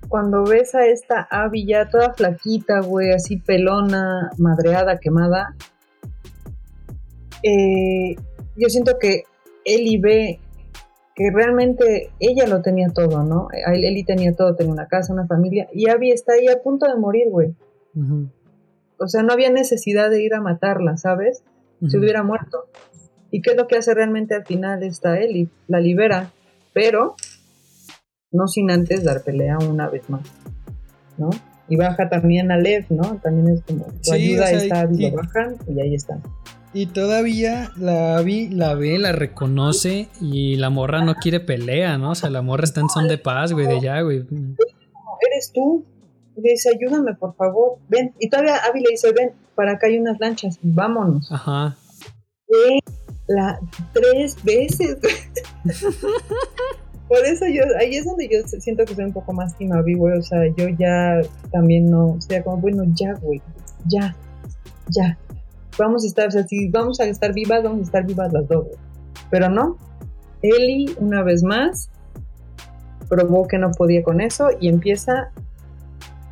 cuando 0.07 0.43
ves 0.43 0.73
a 0.73 0.87
esta 0.87 1.27
Abby 1.29 1.67
ya 1.67 1.89
toda 1.89 2.11
flaquita, 2.15 2.81
güey, 2.81 3.11
así 3.11 3.37
pelona, 3.37 4.31
madreada, 4.39 4.97
quemada, 4.97 5.55
eh, 7.43 8.15
yo 8.57 8.67
siento 8.67 8.97
que 8.99 9.25
Ellie 9.63 9.99
ve 10.01 10.39
que 11.15 11.29
realmente 11.31 12.09
ella 12.19 12.47
lo 12.47 12.63
tenía 12.63 12.89
todo, 12.89 13.23
¿no? 13.23 13.49
Ellie 13.51 14.03
tenía 14.03 14.33
todo, 14.33 14.55
tenía 14.55 14.73
una 14.73 14.87
casa, 14.87 15.13
una 15.13 15.27
familia, 15.27 15.69
y 15.71 15.87
Abby 15.87 16.09
está 16.09 16.33
ahí 16.33 16.47
a 16.47 16.63
punto 16.63 16.87
de 16.87 16.95
morir, 16.95 17.29
güey. 17.29 17.53
O 18.97 19.07
sea, 19.07 19.21
no 19.21 19.33
había 19.33 19.51
necesidad 19.51 20.09
de 20.09 20.23
ir 20.23 20.33
a 20.33 20.41
matarla, 20.41 20.97
¿sabes? 20.97 21.43
Se 21.81 21.85
ujú. 21.85 21.99
hubiera 21.99 22.23
muerto. 22.23 22.65
¿Y 23.29 23.43
qué 23.43 23.51
es 23.51 23.57
lo 23.57 23.67
que 23.67 23.77
hace 23.77 23.93
realmente 23.93 24.33
al 24.33 24.47
final 24.47 24.81
esta 24.81 25.19
Ellie? 25.19 25.49
La 25.67 25.79
libera, 25.79 26.31
pero 26.73 27.15
no 28.31 28.47
sin 28.47 28.71
antes 28.71 29.03
dar 29.03 29.23
pelea 29.23 29.57
una 29.59 29.89
vez 29.89 30.09
más, 30.09 30.21
¿no? 31.17 31.29
Y 31.67 31.75
baja 31.75 32.09
también 32.09 32.51
a 32.51 32.57
Lev, 32.57 32.85
¿no? 32.89 33.17
También 33.21 33.49
es 33.55 33.61
como 33.63 33.85
tu 33.85 33.93
Sí, 34.01 34.11
ayuda 34.11 34.45
o 34.45 34.47
sea, 34.47 34.57
está, 34.57 34.87
y- 34.91 35.09
lo 35.09 35.17
bajan 35.17 35.55
y 35.67 35.81
ahí 35.81 35.93
está. 35.95 36.19
Y 36.71 36.85
todavía 36.87 37.71
la 37.77 38.17
Abby 38.17 38.47
la 38.49 38.75
ve, 38.75 38.99
la 38.99 39.11
reconoce 39.11 40.07
y 40.21 40.55
la 40.57 40.69
morra 40.69 41.03
no 41.03 41.15
quiere 41.15 41.39
pelea, 41.39 41.97
¿no? 41.97 42.11
O 42.11 42.15
sea, 42.15 42.29
la 42.29 42.43
morra 42.43 42.63
está 42.65 42.79
en 42.81 42.89
son 42.89 43.07
de 43.07 43.17
paz, 43.17 43.53
güey, 43.53 43.65
de 43.65 43.81
ya, 43.81 44.01
güey. 44.01 44.17
¿Eres 45.31 45.51
tú? 45.53 45.83
Y 46.37 46.41
le 46.41 46.51
dice, 46.51 46.69
ayúdame, 46.69 47.15
por 47.15 47.35
favor, 47.35 47.79
ven. 47.87 48.13
Y 48.19 48.29
todavía 48.29 48.57
Abby 48.57 48.81
le 48.81 48.91
dice, 48.91 49.11
ven, 49.13 49.31
para 49.55 49.73
acá 49.73 49.87
hay 49.87 49.97
unas 49.97 50.19
lanchas, 50.19 50.59
vámonos. 50.61 51.31
Ajá. 51.31 51.75
Güey, 52.47 52.79
la 53.27 53.59
tres 53.91 54.35
veces. 54.43 54.97
Por 57.09 57.25
eso 57.25 57.45
yo, 57.47 57.63
ahí 57.79 57.95
es 57.95 58.05
donde 58.05 58.29
yo 58.31 58.47
siento 58.47 58.85
que 58.85 58.95
soy 58.95 59.05
un 59.05 59.13
poco 59.13 59.33
más 59.33 59.57
Team 59.57 59.73
Abby, 59.73 59.95
güey. 59.95 60.17
O 60.17 60.21
sea, 60.21 60.39
yo 60.55 60.69
ya 60.69 61.19
también 61.51 61.89
no, 61.89 62.11
o 62.11 62.21
sea, 62.21 62.41
como, 62.43 62.57
bueno, 62.57 62.83
ya, 62.93 63.13
güey, 63.15 63.41
ya, 63.87 64.15
ya. 64.89 65.17
Vamos 65.77 66.03
a 66.03 66.07
estar, 66.07 66.27
o 66.27 66.31
sea, 66.31 66.47
si 66.47 66.69
vamos 66.69 66.99
a 66.99 67.05
estar 67.05 67.33
vivas, 67.33 67.63
vamos 67.63 67.79
a 67.79 67.83
estar 67.83 68.05
vivas 68.05 68.31
las 68.31 68.47
dos, 68.47 68.65
güey. 68.65 68.77
Pero 69.29 69.49
no, 69.49 69.77
Ellie, 70.41 70.95
una 70.99 71.23
vez 71.23 71.43
más, 71.43 71.89
probó 73.09 73.47
que 73.47 73.57
no 73.57 73.71
podía 73.71 74.03
con 74.03 74.21
eso 74.21 74.49
y 74.59 74.69
empieza, 74.69 75.31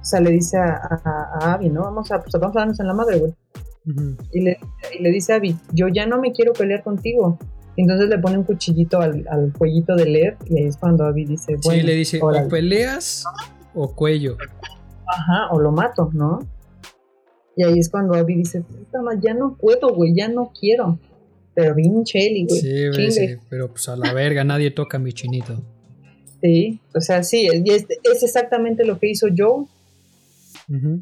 o 0.02 0.06
sea, 0.06 0.22
le 0.22 0.32
dice 0.32 0.58
a, 0.58 0.76
a, 0.76 1.40
a 1.42 1.54
Abby, 1.54 1.70
¿no? 1.70 1.82
Vamos 1.82 2.12
a, 2.12 2.22
pues, 2.22 2.32
vamos 2.40 2.56
a 2.56 2.60
darnos 2.60 2.80
en 2.80 2.88
la 2.88 2.94
madre, 2.94 3.20
güey 3.20 3.34
y 4.32 4.42
le, 4.42 4.60
y 4.98 5.02
le 5.02 5.12
dice 5.12 5.34
a 5.34 5.38
Abby, 5.38 5.58
yo 5.74 5.88
ya 5.88 6.06
no 6.06 6.20
me 6.20 6.32
quiero 6.32 6.54
pelear 6.54 6.84
contigo. 6.84 7.40
Entonces 7.78 8.10
le 8.10 8.18
pone 8.18 8.38
un 8.40 8.44
cuchillito 8.44 9.00
al, 9.00 9.26
al 9.30 9.54
cuellito 9.58 9.96
de 9.96 10.06
Lev 10.06 10.38
y 10.50 10.58
ahí 10.58 10.66
es 10.66 10.78
cuando 10.78 11.06
Abby 11.06 11.26
dice, 11.26 11.56
bueno, 11.64 11.80
Sí, 11.82 11.86
le 11.88 11.94
dice, 11.94 12.20
órale. 12.22 12.48
o 12.48 12.50
peleas 12.50 13.24
o 13.76 13.94
cuello. 13.94 14.36
ajá, 15.06 15.52
o 15.52 15.60
lo 15.60 15.72
mato, 15.72 16.10
¿no? 16.14 16.40
Y 17.56 17.64
ahí 17.64 17.80
es 17.80 17.90
cuando 17.90 18.16
Abby 18.16 18.36
dice, 18.36 18.64
ya 19.22 19.34
no 19.34 19.56
puedo, 19.56 19.94
güey, 19.94 20.14
ya 20.16 20.28
no 20.28 20.52
quiero. 20.60 21.00
Pero 21.54 21.74
pinche 21.76 22.20
Eli, 22.28 22.46
güey. 22.48 22.60
Sí, 22.62 22.88
güey, 22.90 23.12
sí, 23.12 23.36
pero 23.50 23.70
pues 23.70 23.90
a 23.90 23.96
la 23.96 24.14
verga, 24.14 24.44
nadie 24.44 24.70
toca 24.70 24.98
a 24.98 25.00
mi 25.00 25.12
chinito. 25.14 25.60
Sí, 26.42 26.80
o 26.94 27.02
sea, 27.02 27.24
sí, 27.24 27.48
es, 27.48 27.86
es, 28.04 28.24
exactamente 28.24 28.86
lo 28.86 29.00
que 29.00 29.10
hizo 29.10 29.28
Joe. 29.36 29.66
Ujú. 30.70 31.02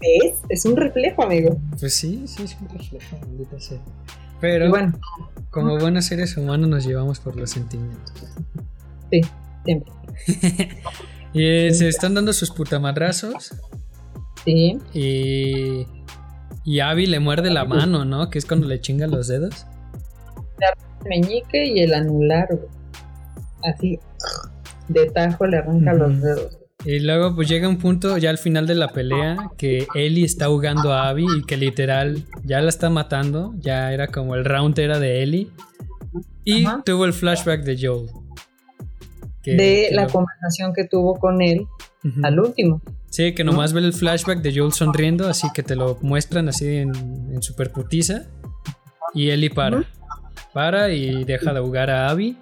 ¿Ves? 0.00 0.38
Es 0.48 0.64
un 0.64 0.76
reflejo, 0.76 1.22
amigo. 1.22 1.58
Pues 1.78 1.94
sí, 1.94 2.24
sí, 2.26 2.44
es 2.44 2.56
un 2.60 2.68
reflejo, 2.68 3.18
maldita 3.20 3.60
sea. 3.60 3.78
Pero 4.40 4.68
bueno, 4.68 4.98
como 5.50 5.78
buenos 5.78 6.04
seres 6.04 6.36
humanos 6.36 6.68
nos 6.68 6.84
llevamos 6.86 7.20
por 7.20 7.36
los 7.36 7.50
sentimientos. 7.50 8.12
sí, 9.10 9.20
siempre. 9.64 9.92
Y 11.32 11.44
eh, 11.44 11.74
se 11.74 11.88
están 11.88 12.14
dando 12.14 12.32
sus 12.32 12.50
putamadrazos 12.50 13.54
Sí, 14.46 14.78
y... 14.94 15.86
Y 16.64 16.80
Abby 16.80 17.06
le 17.06 17.20
muerde 17.20 17.50
la 17.50 17.64
mano, 17.64 18.04
¿no? 18.04 18.30
Que 18.30 18.38
es 18.38 18.46
cuando 18.46 18.66
le 18.66 18.80
chinga 18.80 19.06
los 19.06 19.28
dedos. 19.28 19.66
el 20.58 21.08
meñique 21.08 21.66
y 21.66 21.80
el 21.80 21.92
anular, 21.94 22.48
güey. 22.48 22.68
Así, 23.64 24.00
de 24.88 25.06
tajo 25.10 25.46
le 25.46 25.58
arranca 25.58 25.92
los 25.92 26.20
dedos. 26.20 26.58
Y 26.84 27.00
luego 27.00 27.34
pues 27.34 27.48
llega 27.48 27.68
un 27.68 27.78
punto 27.78 28.16
ya 28.18 28.30
al 28.30 28.38
final 28.38 28.66
de 28.66 28.74
la 28.76 28.88
pelea 28.88 29.36
que 29.58 29.86
Ellie 29.94 30.24
está 30.24 30.44
ahogando 30.44 30.92
a 30.92 31.08
Abby 31.08 31.26
y 31.38 31.42
que 31.42 31.56
literal 31.56 32.24
ya 32.44 32.60
la 32.60 32.68
está 32.68 32.90
matando. 32.90 33.54
Ya 33.58 33.92
era 33.92 34.06
como 34.08 34.34
el 34.36 34.44
round 34.44 34.78
era 34.78 34.98
de 35.00 35.22
Ellie. 35.22 35.50
Y 36.44 36.64
Ajá. 36.64 36.82
tuvo 36.84 37.04
el 37.04 37.12
flashback 37.12 37.62
de 37.64 37.76
Joel. 37.80 38.06
Que- 39.42 39.52
de 39.52 39.86
que 39.88 39.94
la 39.94 40.04
lo- 40.04 40.10
conversación 40.10 40.72
que 40.74 40.84
tuvo 40.84 41.14
con 41.18 41.42
él 41.42 41.66
al 42.22 42.38
último. 42.38 42.80
Sí, 43.10 43.34
que 43.34 43.42
nomás 43.42 43.72
ve 43.72 43.80
el 43.80 43.92
flashback 43.92 44.40
de 44.42 44.56
Joel 44.56 44.72
sonriendo, 44.72 45.28
así 45.28 45.48
que 45.54 45.62
te 45.62 45.74
lo 45.74 45.98
muestran 46.02 46.48
así 46.48 46.66
en, 46.76 46.92
en 47.32 47.42
super 47.42 47.72
putiza. 47.72 48.26
Y 49.14 49.30
Ellie 49.30 49.50
para. 49.50 49.84
Para 50.52 50.90
y 50.92 51.24
deja 51.24 51.52
de 51.52 51.58
ahogar 51.58 51.90
a 51.90 52.10
Abby. 52.10 52.36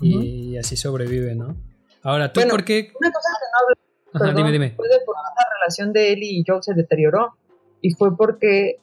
Y 0.00 0.56
así 0.56 0.76
sobrevive, 0.76 1.34
¿no? 1.34 1.56
Ahora, 2.02 2.32
¿tú 2.32 2.40
Bueno, 2.40 2.52
por 2.52 2.64
qué? 2.64 2.90
Una 3.00 3.12
cosa 3.12 3.28
que 3.38 3.46
no 3.52 4.22
hablé, 4.24 4.30
Ajá, 4.32 4.36
dime, 4.36 4.52
dime. 4.52 4.70
fue 4.76 4.88
de 4.88 4.96
por 5.04 5.14
la 5.16 5.44
relación 5.58 5.92
de 5.92 6.12
Ellie 6.12 6.38
y 6.40 6.44
Joel 6.46 6.62
se 6.62 6.74
deterioró. 6.74 7.34
Y 7.82 7.90
fue 7.92 8.16
porque 8.16 8.76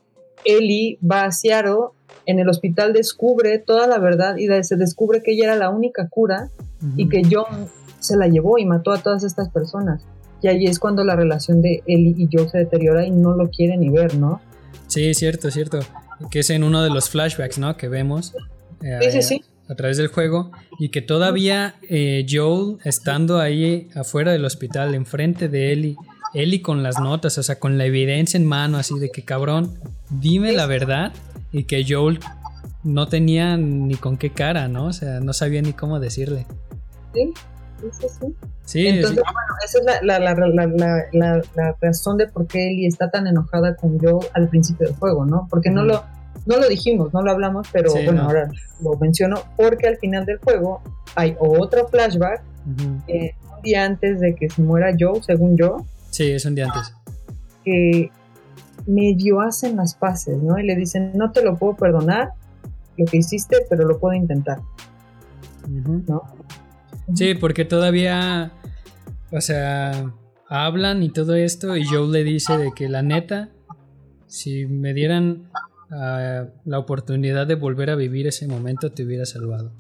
Ellie 0.45 0.98
va 1.03 1.23
a 1.26 1.31
Seattle, 1.31 1.89
en 2.26 2.39
el 2.39 2.49
hospital 2.49 2.94
descubre 2.94 3.57
toda 3.60 3.88
la 3.88 3.99
verdad 3.99 4.38
y 4.38 4.48
se 4.64 4.76
descubre 4.76 5.22
que 5.23 5.31
ella 5.34 5.45
era 5.45 5.56
la 5.56 5.69
única 5.69 6.07
cura 6.10 6.49
y 6.95 7.03
Ujú. 7.03 7.10
que 7.10 7.22
John 7.30 7.68
se 7.99 8.15
la 8.18 8.27
llevó 8.27 8.57
y 8.57 8.65
mató 8.65 8.91
a 8.91 9.02
todas 9.02 9.23
estas 9.23 9.49
personas. 9.49 10.03
Y 10.41 10.48
ahí 10.49 10.65
es 10.65 10.77
cuando 10.80 11.03
la 11.03 11.15
relación 11.15 11.61
de 11.61 11.81
Ellie 11.88 12.14
y 12.18 12.27
Joel 12.31 12.49
se 12.49 12.60
deteriora 12.60 13.06
y 13.06 13.11
no 13.11 13.34
lo 13.35 13.49
quiere 13.49 13.76
ni 13.77 13.89
ver, 13.89 14.15
¿no? 14.15 14.39
Sí, 14.88 15.14
cierto, 15.15 15.49
cierto. 15.52 15.80
Que 16.31 16.39
es 16.39 16.49
en 16.52 16.64
uno 16.64 16.84
de 16.84 16.89
los 16.91 17.10
flashbacks, 17.10 17.57
¿no? 17.60 17.76
Que 17.77 17.88
vemos. 17.88 18.34
eh, 18.84 18.99
Sí, 19.02 19.11
sí, 19.11 19.22
sí. 19.22 19.44
A 19.69 19.76
través 19.76 19.98
del 19.98 20.07
juego. 20.07 20.52
Y 20.80 20.89
que 20.89 21.02
todavía 21.02 21.76
eh, 21.89 22.26
Joel 22.30 22.77
estando 22.85 23.39
ahí 23.39 23.89
afuera 23.95 24.31
del 24.31 24.45
hospital, 24.45 24.95
enfrente 24.95 25.49
de 25.49 25.73
Ellie. 25.73 25.95
Ellie 26.34 26.61
con 26.61 26.84
las 26.84 26.99
notas, 26.99 27.38
o 27.38 27.44
sea, 27.44 27.60
con 27.60 27.77
la 27.77 27.85
evidencia 27.85 28.38
en 28.38 28.45
mano, 28.45 28.77
así 28.77 28.98
de 28.99 29.10
que 29.10 29.23
cabrón, 29.23 29.73
dime 30.10 30.52
la 30.53 30.65
verdad. 30.65 31.11
Y 31.52 31.64
que 31.64 31.85
Joel 31.88 32.19
no 32.84 33.07
tenía 33.07 33.57
ni 33.57 33.95
con 33.95 34.18
qué 34.18 34.30
cara, 34.31 34.68
¿no? 34.68 34.85
O 34.88 34.94
sea, 34.94 35.19
no 35.19 35.34
sabía 35.34 35.61
ni 35.61 35.73
cómo 35.73 35.99
decirle. 35.99 36.45
Sí, 37.14 37.34
sí, 37.81 38.07
sí, 38.10 38.26
sí. 38.65 38.88
Entonces, 38.88 39.18
sí. 39.18 39.23
bueno, 39.34 39.53
esa 39.65 39.80
es 39.80 39.85
la, 39.85 40.19
la, 40.19 40.19
la, 40.19 40.48
la, 40.48 40.68
la, 40.68 41.06
la- 41.14 41.41
la 41.56 41.76
razón 41.81 42.18
de 42.18 42.27
por 42.27 42.48
qué 42.48 42.69
Ellie 42.72 42.88
está 42.88 43.10
tan 43.10 43.27
enojada 43.27 43.76
con 43.76 43.98
Joe 43.99 44.27
al 44.34 44.49
principio 44.49 44.88
del 44.88 44.95
juego, 44.98 45.26
¿no? 45.26 45.48
Porque 45.49 45.69
no 45.72 45.84
lo, 45.84 46.03
no 46.48 46.57
lo 46.57 46.68
dijimos, 46.68 47.14
no 47.14 47.22
lo 47.22 47.32
hablamos, 47.32 47.68
pero 47.72 47.90
Sí, 47.91 47.99
bueno, 48.06 48.22
no. 48.24 48.28
ahora 48.30 48.49
lo 48.82 48.98
menciono 48.98 49.38
porque 49.56 49.88
al 49.88 49.98
final 49.98 50.26
del 50.26 50.38
juego 50.40 50.82
hay 51.15 51.36
otro 51.40 51.88
flashback 51.88 52.41
eh, 53.07 53.32
un 53.56 53.61
día 53.61 53.86
antes 53.86 54.19
de 54.19 54.36
que 54.36 54.49
se 54.49 54.61
muera 54.61 54.94
Joe, 54.99 55.22
según 55.24 55.57
yo, 55.57 55.86
Sí, 56.10 56.32
es 56.32 56.45
un 56.45 56.56
día 56.56 56.65
antes. 56.65 56.94
que 57.64 58.10
medio 58.88 59.41
hacen 59.41 59.76
las 59.76 59.95
paces, 59.95 60.38
¿no? 60.41 60.57
Y 60.57 60.64
le 60.65 60.76
dicen, 60.76 61.11
no 61.15 61.32
te 61.32 61.44
lo 61.44 61.57
puedo 61.57 61.76
perdonar 61.76 62.30
lo 62.98 63.06
que 63.06 63.18
hiciste, 63.18 63.57
pero 63.69 63.86
lo 63.86 63.99
puedo 63.99 64.14
intentar. 64.15 64.60
¿no? 65.68 66.24
Sí, 67.14 67.36
porque 67.36 67.65
todavía 67.65 68.52
o 69.32 69.41
sea, 69.41 70.14
hablan 70.48 71.03
y 71.03 71.10
todo 71.10 71.36
esto 71.36 71.76
y 71.76 71.86
Joe 71.86 72.07
le 72.07 72.24
dice 72.24 72.57
de 72.57 72.72
que 72.74 72.88
la 72.88 73.02
neta, 73.02 73.49
si 74.28 74.65
me 74.65 74.94
dieran 74.94 75.49
ah, 75.91 76.45
la 76.65 76.80
oportunidad 76.80 77.47
de 77.47 77.55
volver 77.55 77.89
a 77.89 77.95
vivir 77.95 78.27
ese 78.27 78.47
momento, 78.47 78.91
te 78.91 79.03
hubiera 79.03 79.26
salvado. 79.26 79.72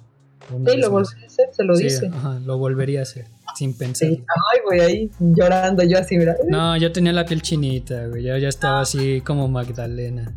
Una 0.53 0.71
Sí, 0.71 0.77
lo 0.77 0.91
volvería 0.91 1.23
a 1.23 1.27
hacer, 1.27 1.45
se 1.51 1.63
lo 1.63 1.75
Sí, 1.75 1.83
dice. 1.85 2.07
ajá, 2.07 2.39
lo 2.45 2.57
volvería 2.57 2.99
a 2.99 3.03
hacer, 3.03 3.25
sin 3.55 3.77
pensar. 3.77 4.07
Sí. 4.09 4.23
Ay, 4.53 4.59
güey, 4.65 4.79
ahí 4.81 5.11
llorando 5.19 5.83
yo 5.83 5.97
así, 5.99 6.17
mira. 6.17 6.35
No, 6.47 6.77
yo 6.77 6.91
tenía 6.91 7.11
la 7.11 7.25
piel 7.25 7.41
chinita, 7.41 8.07
güey. 8.07 8.23
Yo 8.23 8.37
ya 8.37 8.47
estaba 8.47 8.81
así 8.81 9.21
como 9.21 9.47
Magdalena. 9.49 10.33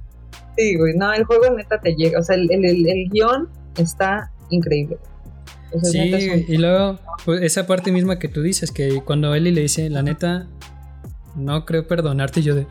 Sí, 0.57 0.77
güey, 0.77 0.95
no, 0.97 1.13
el 1.13 1.25
juego 1.25 1.55
neta 1.57 1.81
te 1.81 1.95
llega. 1.95 2.19
O 2.19 2.23
sea, 2.23 2.35
el, 2.37 2.51
el, 2.51 2.65
el- 2.65 2.89
el 2.89 3.09
guion 3.09 3.49
está 3.77 4.33
increíble. 4.51 4.99
O 5.73 5.79
sea, 5.79 5.91
Sí, 5.91 5.99
neta 6.01 6.19
es 6.19 6.49
un- 6.49 6.55
y 6.55 6.59
luego 6.59 6.99
pues, 7.25 7.43
esa 7.43 7.67
parte 7.69 7.93
misma 7.93 8.19
que 8.19 8.27
tú 8.27 8.43
dices, 8.43 8.73
que 8.73 9.01
cuando 9.05 9.33
Eli 9.35 9.53
le 9.53 9.61
dice, 9.61 9.89
la 9.91 10.03
neta, 10.03 10.49
no 11.37 11.65
creo 11.65 11.87
perdonarte, 11.87 12.41
y 12.41 12.43
yo 12.43 12.57
de, 12.57 12.67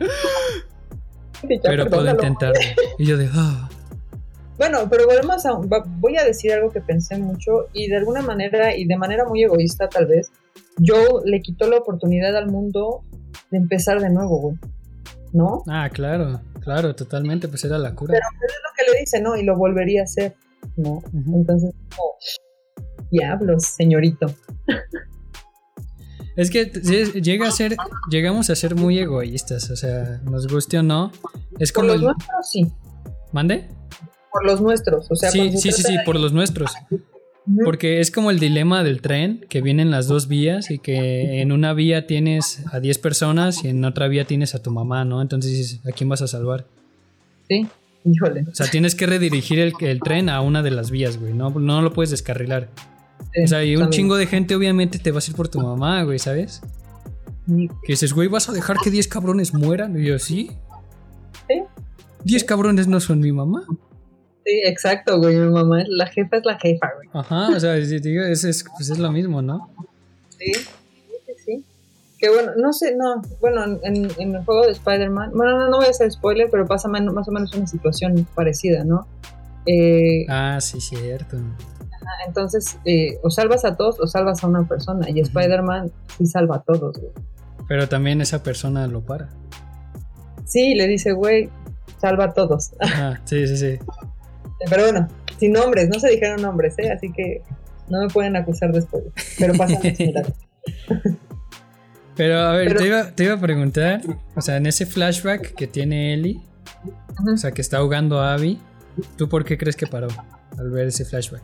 Ya, 1.42 1.58
pero 1.62 1.86
puedo 1.88 2.10
intentarlo. 2.10 2.60
Y 2.98 3.06
yo 3.06 3.16
de, 3.16 3.28
ah. 3.32 3.68
Bueno, 4.58 4.80
pero 4.90 5.06
volvemos 5.06 5.46
a. 5.46 5.52
Voy 5.54 6.18
a 6.18 6.24
decir 6.24 6.52
algo 6.52 6.70
que 6.70 6.82
pensé 6.82 7.16
mucho 7.16 7.68
y 7.72 7.88
de 7.88 7.96
alguna 7.96 8.20
manera, 8.20 8.76
y 8.76 8.84
de 8.84 8.96
manera 8.98 9.24
muy 9.24 9.42
egoísta 9.42 9.88
tal 9.88 10.04
vez, 10.04 10.30
yo 10.76 11.22
le 11.24 11.40
quitó 11.40 11.66
la 11.66 11.78
oportunidad 11.78 12.36
al 12.36 12.50
mundo 12.50 13.02
de 13.50 13.56
empezar 13.56 14.00
de 14.00 14.10
nuevo, 14.10 14.38
güey. 14.38 14.56
¿No? 15.32 15.62
Ah, 15.66 15.88
claro, 15.90 16.42
claro, 16.60 16.94
totalmente, 16.94 17.48
pues 17.48 17.64
era 17.64 17.78
la 17.78 17.94
cura. 17.94 18.12
Pero 18.12 18.26
es 18.46 18.54
lo 18.62 18.70
que 18.76 18.92
le 18.92 19.00
dice, 19.00 19.22
¿no? 19.22 19.34
Y 19.34 19.44
lo 19.44 19.56
volvería 19.56 20.02
a 20.02 20.04
hacer, 20.04 20.34
¿no? 20.76 21.02
Entonces, 21.14 21.72
como, 21.96 22.16
diablos, 23.10 23.64
señorito. 23.64 24.26
Es 26.40 26.50
que 26.50 26.64
llega 27.20 27.48
a 27.48 27.50
ser, 27.50 27.76
llegamos 28.10 28.48
a 28.48 28.56
ser 28.56 28.74
muy 28.74 28.98
egoístas, 28.98 29.68
o 29.68 29.76
sea, 29.76 30.22
nos 30.24 30.46
guste 30.46 30.78
o 30.78 30.82
no. 30.82 31.12
Es 31.58 31.70
Por 31.70 31.82
como 31.82 31.88
los 31.88 31.96
el, 31.96 32.02
nuestros, 32.06 32.50
sí. 32.50 32.66
¿mande? 33.30 33.68
Por 34.32 34.46
los 34.46 34.62
nuestros. 34.62 35.06
O 35.10 35.16
sea, 35.16 35.30
Sí, 35.30 35.52
sí, 35.58 35.70
sí, 35.70 35.82
sí, 35.82 35.96
por 36.06 36.18
los 36.18 36.32
nuestros. 36.32 36.70
Porque 37.62 38.00
es 38.00 38.10
como 38.10 38.30
el 38.30 38.38
dilema 38.38 38.82
del 38.82 39.02
tren, 39.02 39.44
que 39.50 39.60
vienen 39.60 39.90
las 39.90 40.06
dos 40.06 40.28
vías 40.28 40.70
y 40.70 40.78
que 40.78 41.42
en 41.42 41.52
una 41.52 41.74
vía 41.74 42.06
tienes 42.06 42.64
a 42.72 42.80
10 42.80 42.96
personas 43.00 43.62
y 43.62 43.68
en 43.68 43.84
otra 43.84 44.08
vía 44.08 44.24
tienes 44.24 44.54
a 44.54 44.62
tu 44.62 44.70
mamá, 44.70 45.04
¿no? 45.04 45.20
Entonces 45.20 45.52
dices, 45.52 45.80
¿a 45.86 45.92
quién 45.92 46.08
vas 46.08 46.22
a 46.22 46.26
salvar? 46.26 46.64
Sí, 47.48 47.66
híjole. 48.06 48.46
O 48.50 48.54
sea, 48.54 48.68
tienes 48.68 48.94
que 48.94 49.04
redirigir 49.04 49.58
el, 49.58 49.74
el 49.80 50.00
tren 50.00 50.30
a 50.30 50.40
una 50.40 50.62
de 50.62 50.70
las 50.70 50.90
vías, 50.90 51.18
güey. 51.18 51.34
No, 51.34 51.50
no 51.50 51.82
lo 51.82 51.92
puedes 51.92 52.10
descarrilar. 52.10 52.70
Sí, 53.34 53.42
O 53.44 53.48
sea, 53.48 53.64
y 53.64 53.76
un 53.76 53.82
también. 53.82 53.98
chingo 54.02 54.16
de 54.16 54.26
gente 54.26 54.54
obviamente 54.54 54.98
te 54.98 55.10
vas 55.10 55.26
a 55.28 55.30
ir 55.30 55.36
por 55.36 55.48
tu 55.48 55.60
mamá, 55.60 56.02
güey, 56.02 56.18
¿sabes? 56.18 56.60
Sí, 57.46 57.68
Que 57.84 57.92
dices, 57.92 58.12
güey, 58.12 58.28
¿vas 58.28 58.48
a 58.48 58.52
dejar 58.52 58.76
que 58.82 58.90
10 58.90 59.08
cabrones 59.08 59.54
mueran? 59.54 59.98
Y 60.00 60.04
yo, 60.06 60.18
sí. 60.18 60.50
Sí. 61.48 61.62
10 62.24 62.44
cabrones 62.44 62.86
no 62.88 63.00
son 63.00 63.20
mi 63.20 63.32
mamá. 63.32 63.64
Sí, 64.44 64.62
exacto, 64.64 65.18
güey. 65.18 65.36
Mi 65.36 65.50
mamá, 65.50 65.82
es- 65.82 65.88
la 65.90 66.06
jefa 66.06 66.36
es 66.38 66.44
la 66.44 66.58
jefa, 66.58 66.90
güey. 66.96 67.08
Ajá, 67.12 67.48
o 67.56 67.60
sea, 67.60 67.74
digo, 67.74 68.22
es, 68.24 68.44
es, 68.44 68.64
pues 68.76 68.90
es 68.90 68.98
lo 68.98 69.10
mismo, 69.12 69.42
¿no? 69.42 69.70
Sí, 70.38 70.52
sí, 70.54 71.32
sí. 71.44 71.64
Que 72.18 72.28
bueno, 72.30 72.52
no 72.56 72.72
sé, 72.72 72.94
no. 72.96 73.22
Bueno, 73.40 73.64
en, 73.82 74.08
en 74.18 74.34
el 74.34 74.44
juego 74.44 74.66
de 74.66 74.72
Spider-Man, 74.72 75.32
bueno, 75.34 75.58
no, 75.58 75.70
no 75.70 75.76
voy 75.78 75.86
a 75.86 75.90
hacer 75.90 76.10
spoiler, 76.10 76.48
pero 76.50 76.66
pasa 76.66 76.88
men- 76.88 77.12
más 77.14 77.28
o 77.28 77.32
menos 77.32 77.54
una 77.54 77.66
situación 77.66 78.26
parecida, 78.34 78.84
¿no? 78.84 79.06
Eh, 79.66 80.26
Ah, 80.28 80.58
sí, 80.60 80.80
cierto. 80.80 81.38
Entonces, 82.26 82.78
eh, 82.84 83.18
o 83.22 83.30
salvas 83.30 83.64
a 83.64 83.76
todos 83.76 83.98
o 84.00 84.06
salvas 84.06 84.42
a 84.42 84.46
una 84.46 84.66
persona. 84.66 85.08
Y 85.10 85.20
Spider-Man 85.20 85.90
sí 86.18 86.26
salva 86.26 86.56
a 86.56 86.62
todos, 86.62 86.98
güey. 86.98 87.12
Pero 87.68 87.88
también 87.88 88.20
esa 88.20 88.42
persona 88.42 88.86
lo 88.86 89.02
para. 89.02 89.28
Sí, 90.44 90.74
le 90.74 90.86
dice, 90.88 91.12
güey, 91.12 91.48
salva 92.00 92.24
a 92.24 92.32
todos. 92.34 92.72
Sí, 93.24 93.46
sí, 93.46 93.56
sí. 93.56 93.78
Pero 94.68 94.82
bueno, 94.84 95.08
sin 95.38 95.52
nombres, 95.52 95.88
no 95.88 95.98
se 96.00 96.10
dijeron 96.10 96.42
nombres, 96.42 96.78
¿eh? 96.78 96.90
Así 96.90 97.12
que 97.12 97.42
no 97.88 98.00
me 98.00 98.08
pueden 98.08 98.36
acusar 98.36 98.72
de 98.72 98.82
spoiler. 98.82 99.12
Pero 99.38 99.54
pasa 99.54 99.76
algo 99.76 99.96
similar. 99.96 100.26
Pero 102.16 102.38
a 102.40 102.52
ver, 102.52 102.68
Pero- 102.68 102.80
te, 102.80 102.86
iba, 102.86 103.10
te 103.12 103.24
iba 103.24 103.34
a 103.34 103.40
preguntar, 103.40 104.02
o 104.36 104.40
sea, 104.40 104.56
en 104.56 104.66
ese 104.66 104.84
flashback 104.84 105.54
que 105.54 105.66
tiene 105.66 106.12
Ellie, 106.12 106.40
o 107.32 107.36
sea, 107.36 107.52
que 107.52 107.62
está 107.62 107.78
ahogando 107.78 108.20
a 108.20 108.34
Abby, 108.34 108.60
¿tú 109.16 109.28
por 109.28 109.44
qué 109.44 109.56
crees 109.56 109.76
que 109.76 109.86
paró 109.86 110.08
al 110.58 110.70
ver 110.70 110.88
ese 110.88 111.04
flashback? 111.04 111.42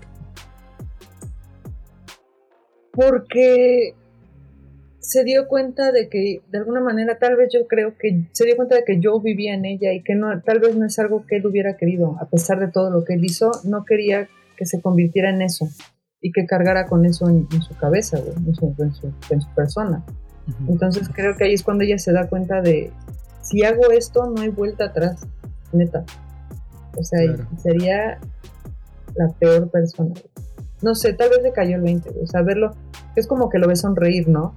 Porque 2.96 3.94
se 4.98 5.22
dio 5.22 5.46
cuenta 5.46 5.92
de 5.92 6.08
que 6.08 6.40
de 6.50 6.58
alguna 6.58 6.80
manera 6.80 7.16
tal 7.18 7.36
vez 7.36 7.50
yo 7.52 7.68
creo 7.68 7.96
que 7.96 8.24
se 8.32 8.44
dio 8.46 8.56
cuenta 8.56 8.74
de 8.74 8.82
que 8.84 8.98
yo 8.98 9.20
vivía 9.20 9.54
en 9.54 9.64
ella 9.64 9.92
y 9.92 10.02
que 10.02 10.14
no 10.16 10.40
tal 10.42 10.58
vez 10.58 10.74
no 10.74 10.84
es 10.86 10.98
algo 10.98 11.24
que 11.26 11.36
él 11.36 11.46
hubiera 11.46 11.76
querido 11.76 12.16
a 12.20 12.28
pesar 12.28 12.58
de 12.58 12.68
todo 12.72 12.90
lo 12.90 13.04
que 13.04 13.14
él 13.14 13.24
hizo 13.24 13.52
no 13.64 13.84
quería 13.84 14.28
que 14.56 14.66
se 14.66 14.80
convirtiera 14.80 15.30
en 15.30 15.42
eso 15.42 15.68
y 16.20 16.32
que 16.32 16.46
cargara 16.46 16.86
con 16.86 17.04
eso 17.04 17.28
en, 17.28 17.46
en 17.52 17.62
su 17.62 17.76
cabeza 17.76 18.18
güey, 18.18 18.32
en, 18.48 18.54
su, 18.54 18.74
en 18.78 18.92
su- 18.94 19.12
en 19.30 19.40
su 19.40 19.54
persona 19.54 20.04
entonces 20.68 21.08
creo 21.12 21.36
que 21.36 21.44
ahí 21.44 21.54
es 21.54 21.62
cuando 21.62 21.84
ella 21.84 21.98
se 21.98 22.12
da 22.12 22.28
cuenta 22.28 22.60
de 22.62 22.90
si 23.42 23.62
hago 23.64 23.92
esto 23.92 24.26
no 24.30 24.40
hay 24.42 24.48
vuelta 24.48 24.86
atrás 24.86 25.24
neta 25.72 26.04
o 26.96 27.04
sea 27.04 27.20
Claro. 27.22 27.46
sería 27.62 28.18
la 29.14 29.28
peor 29.38 29.70
persona 29.70 30.10
güey. 30.10 30.35
No 30.82 30.94
sé 30.94 31.12
tal 31.12 31.30
vez 31.30 31.42
le 31.42 31.52
cayó 31.52 31.76
el 31.76 31.82
20 31.82 32.10
güey, 32.10 32.24
o 32.24 32.26
sea 32.26 32.42
verlo 32.42 32.74
es 33.14 33.26
como 33.26 33.48
que 33.48 33.58
lo 33.58 33.68
ve 33.68 33.76
sonreír 33.76 34.28
no 34.28 34.54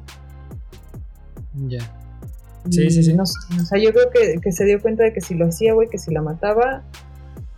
Ya. 1.68 1.80
Sí, 2.70 2.90
sí, 2.92 3.04
sí. 3.04 3.14
no 3.14 3.24
o 3.24 3.66
sea, 3.66 3.80
yo 3.82 3.92
creo 3.92 4.10
que, 4.12 4.40
que 4.42 4.52
se 4.52 4.66
dio 4.66 4.82
cuenta 4.82 5.04
de 5.04 5.14
que 5.14 5.22
si 5.22 5.34
lo 5.34 5.48
hacía, 5.48 5.74
güey, 5.74 5.90
que 5.90 5.98
si 5.98 6.14
la 6.14 6.22
mataba, 6.22 6.84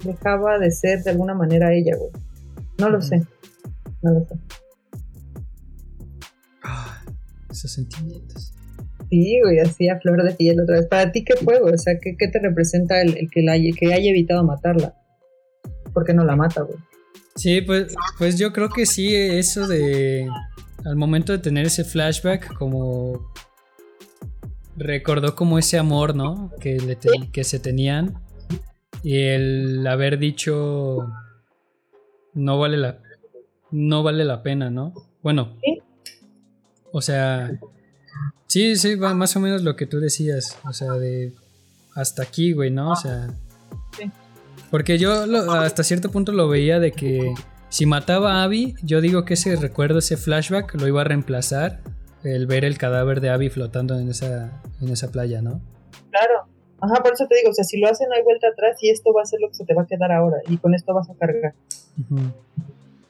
dejaba 0.03 0.59
de 0.59 0.71
ser 0.71 1.03
de 1.03 1.11
alguna 1.11 1.33
manera 1.33 1.73
ella, 1.73 1.95
güey. 1.97 2.11
No 2.79 2.89
lo 2.89 3.01
sé. 3.01 3.23
No 4.01 4.11
lo 4.11 4.25
sé. 4.25 4.35
Ah, 6.63 7.03
esos 7.49 7.71
sentimientos. 7.71 8.53
Sí, 9.09 9.39
güey, 9.43 9.59
así 9.59 9.89
a 9.89 9.99
flor 9.99 10.23
de 10.23 10.33
piel 10.33 10.61
otra 10.61 10.77
vez. 10.77 10.87
¿Para 10.87 11.11
ti 11.11 11.23
qué 11.23 11.35
fue, 11.35 11.59
güey? 11.59 11.73
O 11.73 11.77
sea, 11.77 11.99
¿qué, 11.99 12.15
qué 12.17 12.27
te 12.27 12.39
representa 12.39 13.01
el, 13.01 13.17
el 13.17 13.29
que, 13.29 13.41
la, 13.41 13.53
que 13.53 13.93
haya 13.93 14.09
evitado 14.09 14.43
matarla? 14.43 14.95
¿Por 15.93 16.05
qué 16.05 16.13
no 16.13 16.23
la 16.23 16.35
mata, 16.35 16.61
güey? 16.61 16.77
Sí, 17.35 17.61
pues, 17.61 17.93
pues 18.17 18.37
yo 18.37 18.51
creo 18.53 18.69
que 18.69 18.85
sí, 18.85 19.15
eso 19.15 19.67
de. 19.67 20.27
Al 20.85 20.95
momento 20.95 21.31
de 21.31 21.39
tener 21.39 21.65
ese 21.65 21.83
flashback, 21.83 22.53
como. 22.55 23.31
Recordó 24.77 25.35
como 25.35 25.59
ese 25.59 25.77
amor, 25.77 26.15
¿no? 26.15 26.51
Que, 26.59 26.77
le 26.79 26.95
te- 26.95 27.29
que 27.31 27.43
se 27.43 27.59
tenían. 27.59 28.15
Y 29.03 29.17
el 29.19 29.85
haber 29.87 30.17
dicho. 30.19 31.07
No 32.33 32.59
vale 32.59 32.77
la. 32.77 32.99
No 33.71 34.03
vale 34.03 34.25
la 34.25 34.43
pena, 34.43 34.69
¿no? 34.69 34.93
Bueno. 35.21 35.57
O 36.91 37.01
sea. 37.01 37.51
Sí, 38.47 38.75
sí, 38.75 38.95
va 38.95 39.13
más 39.13 39.35
o 39.35 39.39
menos 39.39 39.61
lo 39.63 39.75
que 39.75 39.85
tú 39.85 39.99
decías. 39.99 40.57
O 40.65 40.73
sea, 40.73 40.93
de. 40.93 41.33
Hasta 41.95 42.23
aquí, 42.23 42.53
güey, 42.53 42.71
¿no? 42.71 42.91
O 42.91 42.95
sea. 42.95 43.27
Porque 44.71 44.97
yo 44.97 45.25
lo- 45.27 45.51
hasta 45.51 45.83
cierto 45.83 46.09
punto 46.11 46.31
lo 46.31 46.47
veía 46.47 46.79
de 46.79 46.91
que 46.93 47.33
si 47.69 47.85
mataba 47.85 48.35
a 48.41 48.43
Abby, 48.43 48.75
yo 48.83 49.01
digo 49.01 49.25
que 49.25 49.33
ese 49.35 49.55
recuerdo, 49.57 49.99
ese 49.99 50.17
flashback, 50.17 50.73
lo 50.75 50.87
iba 50.87 51.01
a 51.01 51.03
reemplazar 51.03 51.79
el 52.23 52.47
ver 52.47 52.63
el 52.65 52.77
cadáver 52.77 53.19
de 53.21 53.29
Abby 53.29 53.49
flotando 53.49 53.97
en 53.99 54.09
esa, 54.09 54.61
en 54.81 54.89
esa 54.89 55.11
playa, 55.11 55.41
¿no? 55.41 55.59
Claro. 56.09 56.45
Ajá, 56.79 57.03
por 57.03 57.13
eso 57.13 57.27
te 57.27 57.35
digo, 57.35 57.49
o 57.51 57.53
sea, 57.53 57.63
si 57.63 57.79
lo 57.79 57.87
hacen 57.87 58.09
no 58.09 58.15
hay 58.15 58.23
vuelta 58.23 58.47
atrás 58.47 58.77
y 58.81 58.89
esto 58.89 59.11
va 59.13 59.21
a 59.21 59.25
ser 59.25 59.39
lo 59.39 59.49
que 59.49 59.53
se 59.55 59.65
te 59.65 59.73
va 59.75 59.83
a 59.83 59.85
quedar 59.87 60.11
ahora 60.11 60.37
y 60.47 60.57
con 60.57 60.73
esto 60.73 60.93
vas 60.93 61.09
a 61.09 61.13
cargar. 61.15 61.53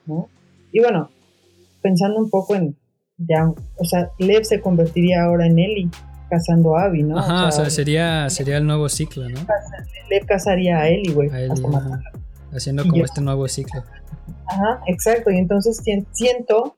¿no? 0.05 0.27
Y 0.71 0.79
bueno, 0.81 1.09
pensando 1.81 2.17
un 2.19 2.29
poco 2.29 2.55
en 2.55 2.75
ya, 3.17 3.47
o 3.77 3.85
sea, 3.85 4.09
Lev 4.17 4.43
se 4.45 4.59
convertiría 4.61 5.23
ahora 5.23 5.45
en 5.45 5.59
Ellie, 5.59 5.89
cazando 6.31 6.75
a 6.77 6.85
Abby, 6.85 7.03
¿no? 7.03 7.19
Ajá, 7.19 7.47
o 7.47 7.51
sea, 7.51 7.69
sería, 7.69 8.27
sería 8.31 8.57
el 8.57 8.65
nuevo 8.65 8.89
ciclo, 8.89 9.29
¿no? 9.29 9.39
Lev 10.09 10.25
cazaría 10.25 10.79
a 10.79 10.87
Ellie, 10.89 11.13
güey. 11.13 11.29
Haciendo 12.53 12.83
Y 12.83 12.87
como 12.87 12.97
yo- 12.99 13.05
este 13.05 13.21
nuevo 13.21 13.47
ciclo. 13.47 13.83
Ajá, 14.47 14.81
exacto. 14.87 15.29
Y 15.31 15.37
entonces 15.37 15.77
sien- 15.83 16.05
siento 16.11 16.75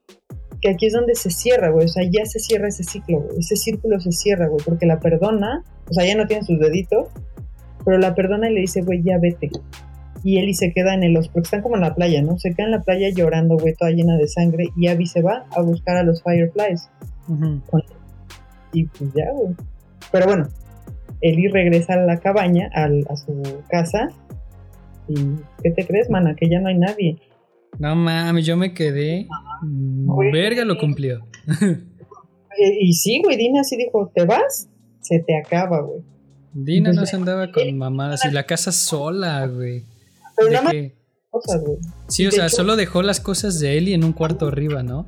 que 0.60 0.70
aquí 0.70 0.86
es 0.86 0.92
donde 0.92 1.14
se 1.14 1.30
cierra, 1.30 1.70
güey. 1.70 1.86
O 1.86 1.88
sea, 1.88 2.04
ya 2.04 2.24
se 2.26 2.38
cierra 2.38 2.68
ese 2.68 2.84
ciclo, 2.84 3.20
güey. 3.20 3.38
Ese 3.38 3.56
círculo 3.56 3.98
se 4.00 4.12
cierra, 4.12 4.48
güey, 4.48 4.62
porque 4.64 4.86
la 4.86 5.00
perdona, 5.00 5.62
o 5.90 5.94
sea, 5.94 6.04
ya 6.06 6.14
no 6.16 6.26
tiene 6.26 6.44
sus 6.44 6.58
deditos, 6.58 7.08
pero 7.84 7.98
la 7.98 8.14
perdona 8.14 8.50
y 8.50 8.54
le 8.54 8.60
dice, 8.60 8.82
güey, 8.82 9.02
ya 9.02 9.18
vete. 9.18 9.50
Y 10.22 10.38
Ellie 10.38 10.54
se 10.54 10.72
queda 10.72 10.94
en 10.94 11.02
el 11.02 11.16
os, 11.18 11.28
porque 11.28 11.44
están 11.46 11.60
como 11.62 11.74
en 11.74 11.82
la 11.82 11.94
playa, 11.94 12.22
¿no? 12.22 12.38
Se 12.38 12.54
queda 12.54 12.64
en 12.66 12.70
la 12.72 12.82
playa 12.82 13.08
llorando, 13.14 13.56
güey, 13.58 13.74
toda 13.74 13.90
llena 13.90 14.16
de 14.16 14.26
sangre, 14.26 14.68
y 14.76 14.86
Abby 14.88 15.06
se 15.06 15.20
va 15.20 15.44
a 15.54 15.60
buscar 15.60 15.96
a 15.98 16.02
los 16.02 16.22
Fireflies. 16.22 16.88
Ujú. 17.28 17.60
Y 18.74 18.84
pues 18.86 19.10
ya, 19.14 19.24
güey. 19.32 19.54
Pero 20.12 20.26
bueno, 20.26 20.48
Ellie 21.22 21.48
regresa 21.50 21.94
a 21.94 21.96
la 22.04 22.18
cabaña, 22.20 22.68
al- 22.74 23.06
a 23.08 23.16
su 23.16 23.42
casa. 23.70 24.08
¿Y 25.08 25.14
qué 25.62 25.70
te 25.70 25.86
crees, 25.86 26.10
mana? 26.10 26.34
Que 26.34 26.48
ya 26.50 26.60
no 26.60 26.68
hay 26.68 26.78
nadie. 26.78 27.18
No 27.78 27.94
mames, 27.96 28.44
yo 28.46 28.56
me 28.56 28.74
quedé. 28.74 29.26
mm. 29.62 30.32
Verga 30.32 30.64
lo 30.64 30.76
cumplió. 30.78 31.26
Y 32.80 32.92
sí, 32.94 33.20
güey, 33.24 33.36
Dina 33.36 33.62
así 33.62 33.76
dijo, 33.76 34.10
¿te 34.14 34.24
vas? 34.24 34.68
Se 35.00 35.18
te 35.20 35.36
acaba, 35.36 35.80
güey. 35.80 36.02
Dina 36.52 36.92
no 36.92 37.04
se 37.04 37.16
andaba 37.16 37.50
con 37.50 37.76
mamadas 37.76 38.24
y 38.24 38.30
la 38.30 38.44
casa 38.44 38.70
sola, 38.70 39.44
güey. 39.46 39.84
Pero 40.36 40.50
nada 40.50 40.62
más 40.64 40.74
cosas, 41.30 41.62
güey. 41.64 41.78
Sí, 42.08 42.26
o 42.26 42.30
sea, 42.30 42.46
hecho- 42.46 42.56
solo 42.56 42.76
dejó 42.76 43.02
las 43.02 43.18
cosas 43.20 43.58
de 43.58 43.76
Ellie 43.76 43.94
en 43.94 44.04
un 44.04 44.12
cuarto 44.12 44.46
arriba, 44.46 44.82
¿no? 44.84 45.04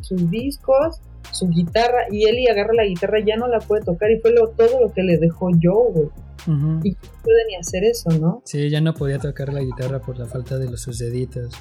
Sus 0.00 0.28
discos, 0.28 1.00
su 1.32 1.48
guitarra, 1.48 2.06
y 2.10 2.24
Eli 2.26 2.46
agarra 2.48 2.72
la 2.74 2.84
guitarra 2.84 3.20
y 3.20 3.24
ya 3.24 3.36
no 3.36 3.48
la 3.48 3.58
puede 3.60 3.82
tocar, 3.84 4.10
y 4.10 4.18
fue 4.20 4.32
lo, 4.32 4.48
todo 4.48 4.80
lo 4.80 4.92
que 4.92 5.02
le 5.02 5.18
dejó 5.18 5.48
yo, 5.58 5.74
güey. 5.92 6.08
Y 6.46 6.90
no 6.90 6.98
puede 7.22 7.46
ni 7.48 7.56
hacer 7.56 7.84
eso, 7.84 8.10
¿no? 8.20 8.42
Sí, 8.44 8.60
ella 8.62 8.80
no 8.80 8.92
podía 8.94 9.18
tocar 9.18 9.52
la 9.52 9.60
guitarra 9.60 10.00
por 10.00 10.18
la 10.18 10.26
falta 10.26 10.58
de 10.58 10.68
los 10.70 10.82
sus 10.82 10.98
deditos. 10.98 11.54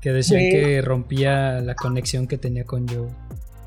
Que 0.00 0.12
decían 0.12 0.42
Sí. 0.42 0.50
que 0.50 0.82
rompía 0.82 1.60
la 1.62 1.74
conexión 1.74 2.26
que 2.26 2.36
tenía 2.36 2.64
con 2.64 2.86
Joe. 2.86 3.08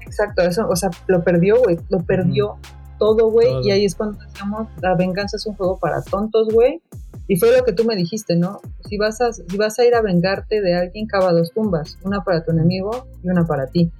Exacto, 0.05 0.41
eso, 0.43 0.67
o 0.69 0.75
sea, 0.75 0.89
lo 1.07 1.23
perdió, 1.23 1.57
güey, 1.63 1.77
lo 1.89 1.99
perdió 1.99 2.57
todo, 2.99 3.31
güey, 3.31 3.47
y 3.63 3.71
ahí 3.71 3.85
es 3.85 3.95
cuando 3.95 4.19
decíamos, 4.19 4.67
la 4.81 4.95
venganza 4.95 5.37
es 5.37 5.45
un 5.47 5.55
juego 5.55 5.79
para 5.79 6.01
tontos, 6.03 6.49
güey, 6.53 6.81
y 7.27 7.37
fue 7.37 7.55
lo 7.57 7.63
que 7.63 7.71
tú 7.73 7.85
me 7.85 7.95
dijiste, 7.95 8.35
¿no? 8.35 8.59
Si 8.87 8.97
vas 8.97 9.21
a, 9.21 9.31
si 9.31 9.57
vas 9.57 9.79
a 9.79 9.85
ir 9.85 9.95
a 9.95 10.01
vengarte 10.01 10.61
de 10.61 10.75
alguien, 10.75 11.07
cava 11.07 11.31
dos 11.31 11.51
tumbas, 11.53 11.97
una 12.03 12.23
para 12.23 12.43
tu 12.43 12.51
enemigo 12.51 13.07
y 13.23 13.29
una 13.29 13.45
para 13.47 13.67
ti, 13.67 13.91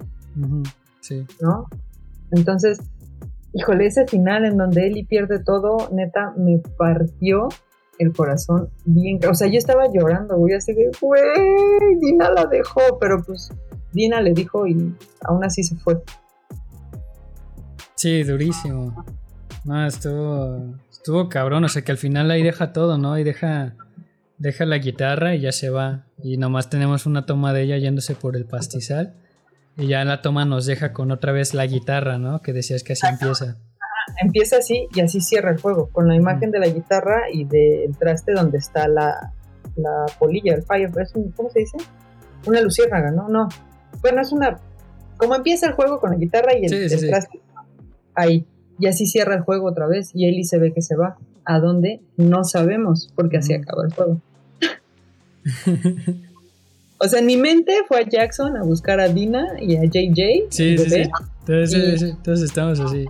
Sí. 1.00 1.26
¿no? 1.40 1.66
Entonces, 2.32 2.80
híjole, 3.52 3.86
ese 3.86 4.06
final 4.06 4.44
en 4.44 4.56
donde 4.56 4.86
Eli 4.86 5.04
pierde 5.04 5.38
todo, 5.42 5.88
neta, 5.92 6.32
me 6.36 6.58
partió 6.78 7.48
el 7.98 8.12
corazón 8.12 8.70
bien, 8.86 9.20
o 9.28 9.34
sea, 9.34 9.48
yo 9.48 9.58
estaba 9.58 9.86
llorando, 9.92 10.36
güey, 10.36 10.54
así 10.54 10.72
de, 10.72 10.90
güey, 11.00 11.20
Dina 12.00 12.30
la 12.30 12.46
dejó, 12.46 12.98
pero 12.98 13.22
pues 13.22 13.50
Dina 13.92 14.20
le 14.20 14.32
dijo 14.32 14.66
y 14.66 14.94
aún 15.22 15.44
así 15.44 15.62
se 15.62 15.76
fue. 15.76 16.02
Sí, 17.96 18.22
durísimo. 18.22 19.04
No, 19.64 19.86
estuvo, 19.86 20.74
estuvo 20.90 21.28
cabrón. 21.28 21.64
O 21.64 21.68
sea 21.68 21.82
que 21.82 21.92
al 21.92 21.98
final 21.98 22.30
ahí 22.30 22.42
deja 22.42 22.72
todo, 22.72 22.96
¿no? 22.96 23.12
Ahí 23.12 23.24
deja, 23.24 23.76
deja 24.38 24.64
la 24.64 24.78
guitarra 24.78 25.34
y 25.34 25.40
ya 25.40 25.52
se 25.52 25.70
va. 25.70 26.06
Y 26.22 26.38
nomás 26.38 26.70
tenemos 26.70 27.06
una 27.06 27.26
toma 27.26 27.52
de 27.52 27.62
ella 27.62 27.76
yéndose 27.76 28.14
por 28.14 28.36
el 28.36 28.46
pastizal. 28.46 29.14
Y 29.80 29.88
ya 29.88 30.04
la 30.04 30.20
toma 30.22 30.44
nos 30.44 30.66
deja 30.66 30.92
con 30.92 31.10
otra 31.10 31.32
vez 31.32 31.54
la 31.54 31.66
guitarra, 31.66 32.18
¿no? 32.18 32.40
Que 32.42 32.52
decías 32.52 32.82
que 32.82 32.92
así 32.92 33.06
empieza. 33.06 33.56
empieza 34.22 34.56
así 34.58 34.86
y 34.94 35.00
así 35.00 35.20
cierra 35.20 35.50
el 35.52 35.60
juego, 35.60 35.88
con 35.90 36.06
la 36.08 36.14
imagen 36.16 36.50
de 36.50 36.58
la 36.58 36.66
guitarra 36.68 37.22
y 37.32 37.44
del 37.44 37.96
traste 37.98 38.32
donde 38.32 38.58
está 38.58 38.88
la, 38.88 39.32
la 39.76 40.06
polilla, 40.18 40.54
el 40.54 40.62
fire, 40.64 40.90
es 41.00 41.14
un- 41.14 41.30
¿cómo 41.32 41.48
se 41.50 41.60
dice? 41.60 41.78
Una 42.46 42.60
luciérnaga, 42.60 43.10
¿no? 43.10 43.28
No. 43.28 43.48
Bueno, 44.02 44.20
es 44.20 44.32
una... 44.32 44.58
Como 45.16 45.34
empieza 45.34 45.66
el 45.66 45.72
juego 45.74 46.00
con 46.00 46.10
la 46.10 46.16
guitarra 46.16 46.54
y 46.58 46.64
el, 46.64 46.68
Sí, 46.70 46.88
sí, 46.88 46.94
el 46.94 47.00
sí. 47.00 47.08
traste. 47.08 47.40
Ahí. 48.14 48.46
Y 48.78 48.86
así 48.86 49.06
cierra 49.06 49.34
el 49.34 49.42
juego 49.42 49.68
otra 49.68 49.86
vez 49.86 50.10
y 50.14 50.26
Ellie 50.26 50.44
se 50.44 50.58
ve 50.58 50.72
que 50.72 50.80
se 50.82 50.96
va. 50.96 51.16
¿A 51.44 51.58
dónde? 51.58 52.00
No 52.16 52.44
sabemos, 52.44 53.12
porque 53.14 53.36
así 53.38 53.54
Ujú. 53.54 53.62
acaba 53.62 53.84
el 53.86 53.94
juego. 53.94 54.20
O 57.02 57.08
sea, 57.08 57.20
en 57.20 57.26
mi 57.26 57.36
mente 57.36 57.72
fue 57.88 58.00
a 58.00 58.08
Jackson 58.08 58.56
a 58.56 58.62
buscar 58.62 59.00
a 59.00 59.08
Dina 59.08 59.46
y 59.60 59.76
a 59.76 59.82
JJ. 59.84 60.46
Sí, 60.50 60.76
sí, 60.78 60.90
sí. 60.90 61.02
Entonces, 61.46 61.72
Y- 61.94 61.98
sí, 61.98 62.10
entonces 62.10 62.44
estamos 62.50 62.78
así. 62.80 63.06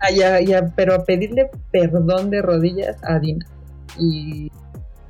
Ah, 0.00 0.10
ya, 0.14 0.40
ya, 0.40 0.72
pero 0.76 0.94
a 0.94 1.04
pedirle 1.04 1.50
perdón 1.72 2.30
de 2.30 2.42
rodillas 2.42 2.96
a 3.02 3.18
Dina. 3.18 3.44
Y 3.98 4.50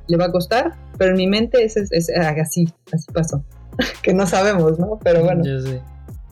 le 0.07 0.17
va 0.17 0.25
a 0.25 0.31
costar, 0.31 0.73
pero 0.97 1.11
en 1.11 1.17
mi 1.17 1.27
mente 1.27 1.63
es, 1.63 1.77
es, 1.77 1.91
es- 1.91 2.09
ah, 2.19 2.33
así, 2.41 2.67
así 2.91 3.11
pasó. 3.13 3.43
que 4.01 4.13
no 4.13 4.25
sabemos, 4.25 4.79
¿no? 4.79 4.97
Pero 5.03 5.23
bueno, 5.23 5.43
Yo 5.45 5.59
sé. 5.61 5.81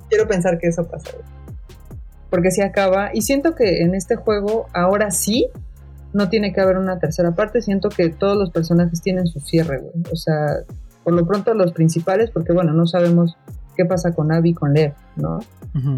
quiero 0.09 0.27
pensar 0.27 0.57
que 0.57 0.67
eso 0.67 0.83
güey. 0.83 1.25
Porque 2.31 2.49
si 2.51 2.61
acaba, 2.61 3.11
y 3.13 3.21
siento 3.21 3.53
que 3.55 3.81
en 3.83 3.93
este 3.93 4.15
juego, 4.15 4.65
ahora 4.73 5.11
sí, 5.11 5.47
no 6.13 6.29
tiene 6.29 6.51
que 6.53 6.61
haber 6.61 6.77
una 6.77 6.97
tercera 6.97 7.35
parte. 7.35 7.61
Siento 7.61 7.89
que 7.89 8.09
todos 8.09 8.35
los 8.37 8.49
personajes 8.49 9.01
tienen 9.01 9.27
su 9.27 9.39
cierre, 9.41 9.79
güey. 9.79 9.93
O 10.11 10.15
sea, 10.15 10.63
por 11.05 11.13
lo 11.13 11.25
pronto 11.25 11.53
los 11.53 11.71
principales, 11.71 12.31
porque 12.31 12.51
bueno, 12.51 12.73
no 12.73 12.87
sabemos 12.87 13.37
qué 13.77 13.85
pasa 13.85 14.13
con 14.13 14.31
Abby 14.31 14.49
y 14.49 14.53
con 14.55 14.73
Lev, 14.73 14.93
¿no? 15.15 15.39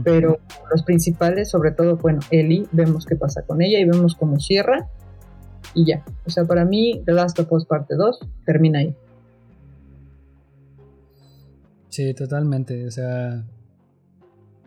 Pero 0.03 0.39
los 0.71 0.83
principales, 0.83 1.49
sobre 1.49 1.71
todo, 1.71 1.97
bueno, 1.97 2.19
Ellie, 2.31 2.65
vemos 2.71 3.05
qué 3.05 3.15
pasa 3.15 3.43
con 3.43 3.61
ella 3.61 3.79
y 3.79 3.85
vemos 3.85 4.15
cómo 4.15 4.39
cierra 4.39 4.87
y 5.73 5.85
ya. 5.85 6.03
O 6.25 6.29
sea, 6.29 6.45
para 6.45 6.65
mí, 6.65 7.03
The 7.05 7.13
Last 7.13 7.39
of 7.39 7.51
Us 7.51 7.65
parte 7.65 7.95
2 7.95 8.19
termina 8.45 8.79
ahí. 8.79 8.95
Sí, 11.89 12.13
totalmente. 12.13 12.85
O 12.87 12.91
sea. 12.91 13.43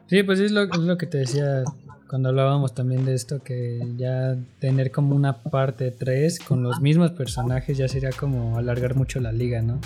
Sí, 0.07 0.23
pues 0.23 0.41
es 0.41 0.53
lo, 0.53 0.63
es 0.63 0.79
lo 0.79 0.97
que 0.97 1.07
te 1.07 1.19
decía 1.19 1.65
cuando 2.09 2.31
hablábamos 2.31 2.75
también 2.75 3.05
de 3.05 3.15
esto, 3.15 3.41
que 3.41 3.81
ya 3.97 4.37
tener 4.59 4.91
como 4.91 5.15
una 5.15 5.43
parte 5.45 5.93
3 5.93 6.41
con 6.41 6.63
los 6.63 6.81
mismos 6.81 7.13
personajes 7.13 7.79
ya 7.79 7.87
sería 7.87 8.11
como 8.11 8.59
alargar 8.59 8.97
mucho 8.97 9.21
la 9.21 9.31
liga, 9.31 9.63
¿no? 9.63 9.81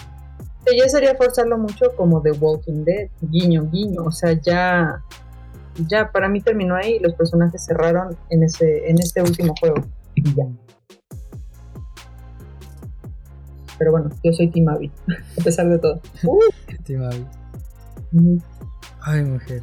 Sí, 0.66 0.76
Ya 0.78 0.88
sería 0.88 1.14
forzarlo 1.14 1.58
mucho 1.58 1.86
como 1.96 2.22
The 2.22 2.32
Walking 2.32 2.84
Dead, 2.84 3.08
guiño, 3.20 3.68
guiño. 3.70 4.02
O 4.04 4.10
sea, 4.10 4.32
ya, 4.40 5.02
ya 5.88 6.10
para 6.10 6.28
mí 6.28 6.40
terminó 6.40 6.74
ahí 6.76 6.96
y 6.96 6.98
los 7.00 7.14
personajes 7.14 7.64
cerraron 7.64 8.16
en, 8.30 8.42
ese, 8.44 8.88
en 8.88 8.98
este 8.98 9.20
último 9.22 9.54
juego. 9.60 9.76
Y 10.14 10.22
ya. 10.34 10.44
Pero 13.78 13.90
bueno, 13.90 14.10
yo 14.22 14.32
soy 14.32 14.48
Team 14.50 14.68
Abby, 14.68 14.90
a 15.40 15.42
pesar 15.44 15.68
de 15.68 15.78
todo. 15.78 16.00
Uh, 16.24 16.38
Team 16.84 17.02
Abby. 17.02 17.26
Ay, 19.00 19.22
mujer. 19.24 19.62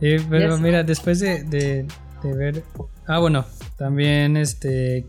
Sí, 0.00 0.16
pero 0.28 0.58
mira, 0.58 0.82
después 0.82 1.20
de, 1.20 1.44
de- 1.44 1.86
de 2.22 2.34
ver. 2.34 2.64
Ah, 3.06 3.20
bueno, 3.20 3.44
también 3.76 4.36
este. 4.36 5.06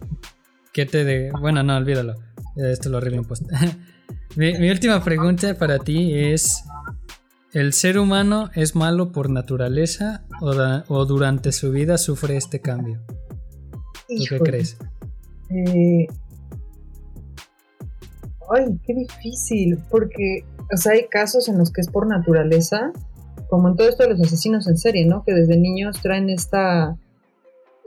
¿Qué 0.74 0.86
te 0.86 1.04
de.? 1.04 1.32
Bueno, 1.42 1.64
no, 1.64 1.76
olvídalo. 1.78 2.14
Eh, 2.56 2.72
Esto 2.72 2.90
lo 2.90 2.98
arreglo 3.00 3.20
en 3.20 3.26
post. 3.26 3.44
mi, 4.36 4.54
mi 4.58 4.70
última 4.70 5.04
pregunta 5.04 5.54
para 5.58 5.80
ti 5.80 6.14
es: 6.14 6.64
¿el 7.54 7.74
ser 7.74 7.98
humano 8.00 8.50
es 8.56 8.76
malo 8.76 9.12
por 9.12 9.30
naturaleza 9.30 10.24
o, 10.42 10.54
da- 10.54 10.86
o 10.88 11.06
durante 11.06 11.52
su 11.52 11.72
vida 11.72 11.98
sufre 11.98 12.38
este 12.38 12.62
cambio? 12.62 13.02
¿Tú 14.08 14.24
qué 14.30 14.40
crees? 14.40 14.78
Eh, 15.50 16.08
ay, 18.52 18.80
qué 18.86 18.94
difícil, 18.94 19.78
porque, 19.90 20.44
o 20.74 20.78
sea, 20.78 20.94
hay 20.94 21.08
casos 21.10 21.48
en 21.50 21.58
los 21.58 21.72
que 21.72 21.82
es 21.82 21.90
por 21.90 22.08
naturaleza, 22.08 22.92
como 23.50 23.70
en 23.70 23.76
todo 23.76 23.90
esto 23.90 24.04
de 24.04 24.10
los 24.12 24.22
asesinos 24.22 24.68
en 24.68 24.78
serie, 24.78 25.06
¿no? 25.08 25.24
Que 25.24 25.34
desde 25.34 25.58
niños 25.58 26.02
traen 26.02 26.30
esta, 26.30 26.96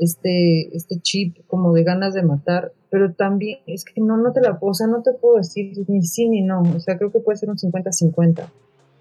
este, 0.03 0.77
este 0.77 1.01
chip 1.01 1.37
como 1.47 1.73
de 1.73 1.85
ganas 1.85 2.15
de 2.15 2.23
matar, 2.23 2.73
pero 2.91 3.13
también, 3.13 3.59
es 3.67 3.85
que 3.85 4.01
no, 4.01 4.17
no 4.17 4.33
te 4.33 4.41
la, 4.41 4.59
o 4.61 4.75
sea, 4.75 4.87
no 4.87 5.03
te 5.03 5.13
puedo 5.13 5.37
decir 5.37 5.73
ni 5.89 6.03
sí 6.03 6.29
ni 6.29 6.43
no, 6.43 6.63
o 6.63 6.81
sea, 6.81 6.99
creo 6.99 7.13
que 7.13 7.21
puede 7.21 7.39
ser 7.39 7.51
un 7.51 7.57
50-50 7.57 8.49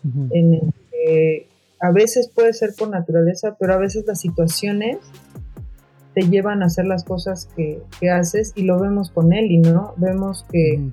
Ujú. 0.03 0.27
en 0.31 0.53
el 0.53 0.73
que 0.91 1.47
a 1.79 1.91
veces 1.91 2.29
puede 2.29 2.53
ser 2.53 2.73
por 2.77 2.89
naturaleza, 2.89 3.55
pero 3.59 3.73
a 3.73 3.77
veces 3.77 4.05
las 4.05 4.19
situaciones 4.19 4.97
te 6.13 6.21
llevan 6.21 6.61
a 6.61 6.67
hacer 6.67 6.85
las 6.85 7.03
cosas 7.03 7.47
que, 7.55 7.81
que 7.99 8.09
haces 8.09 8.53
y 8.55 8.63
lo 8.63 8.79
vemos 8.79 9.09
con 9.09 9.33
Ellie, 9.33 9.59
¿no? 9.59 9.93
Vemos 9.97 10.45
que, 10.51 10.77
Ujú. 10.77 10.91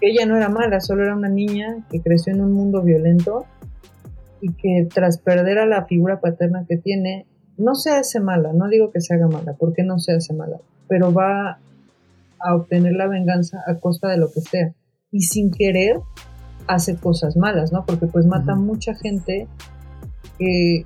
que 0.00 0.10
ella 0.10 0.26
no 0.26 0.36
era 0.36 0.48
mala, 0.48 0.80
solo 0.80 1.02
era 1.02 1.16
una 1.16 1.28
niña 1.28 1.84
que 1.90 2.00
creció 2.00 2.32
en 2.32 2.42
un 2.42 2.52
mundo 2.52 2.82
violento 2.82 3.46
y 4.40 4.52
que 4.52 4.88
tras 4.92 5.18
perder 5.18 5.58
a 5.58 5.66
la 5.66 5.86
figura 5.86 6.20
paterna 6.20 6.64
que 6.68 6.76
tiene, 6.76 7.26
no 7.62 7.74
se 7.74 7.90
hace 7.90 8.20
mala, 8.20 8.52
no 8.52 8.68
digo 8.68 8.90
que 8.90 9.00
se 9.00 9.14
haga 9.14 9.28
mala, 9.28 9.54
porque 9.58 9.82
no 9.82 9.98
se 9.98 10.12
hace 10.12 10.34
mala, 10.34 10.58
pero 10.88 11.12
va 11.12 11.58
a 12.38 12.54
obtener 12.54 12.92
la 12.94 13.06
venganza 13.06 13.62
a 13.66 13.76
costa 13.76 14.08
de 14.08 14.18
lo 14.18 14.30
que 14.30 14.40
sea. 14.40 14.74
Y 15.10 15.20
sin 15.22 15.50
querer 15.50 16.00
hace 16.66 16.96
cosas 16.96 17.36
malas, 17.36 17.72
¿no? 17.72 17.84
Porque 17.86 18.06
pues 18.06 18.26
mata 18.26 18.52
a 18.52 18.56
mucha 18.56 18.94
gente 18.94 19.46
que, 20.38 20.84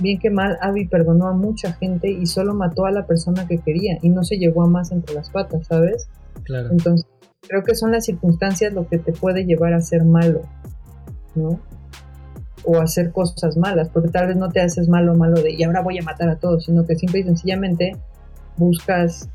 bien 0.00 0.18
que 0.18 0.30
mal, 0.30 0.56
Abby 0.60 0.86
perdonó 0.86 1.28
a 1.28 1.32
mucha 1.32 1.72
gente 1.72 2.10
y 2.10 2.26
solo 2.26 2.54
mató 2.54 2.86
a 2.86 2.90
la 2.90 3.06
persona 3.06 3.46
que 3.46 3.58
quería 3.58 3.98
y 4.00 4.08
no 4.10 4.24
se 4.24 4.36
llevó 4.36 4.62
a 4.62 4.68
más 4.68 4.92
entre 4.92 5.14
las 5.14 5.30
patas, 5.30 5.66
¿sabes? 5.66 6.08
Claro. 6.44 6.70
Entonces, 6.70 7.06
creo 7.48 7.62
que 7.62 7.74
son 7.74 7.92
las 7.92 8.04
circunstancias 8.04 8.72
lo 8.72 8.88
que 8.88 8.98
te 8.98 9.12
puede 9.12 9.44
llevar 9.44 9.74
a 9.74 9.80
ser 9.80 10.04
malo, 10.04 10.42
¿no? 11.34 11.60
O 12.66 12.80
hacer 12.80 13.12
cosas 13.12 13.56
malas, 13.56 13.88
porque 13.90 14.08
tal 14.08 14.28
vez 14.28 14.36
no 14.36 14.50
te 14.50 14.60
haces 14.60 14.88
malo, 14.88 15.14
malo 15.14 15.40
de, 15.42 15.52
y 15.52 15.62
ahora 15.64 15.82
voy 15.82 15.98
a 15.98 16.02
matar 16.02 16.30
a 16.30 16.36
todos, 16.36 16.64
sino 16.64 16.86
que 16.86 16.96
simple 16.96 17.20
y 17.20 17.24
sencillamente 17.24 17.96
buscas 18.56 19.28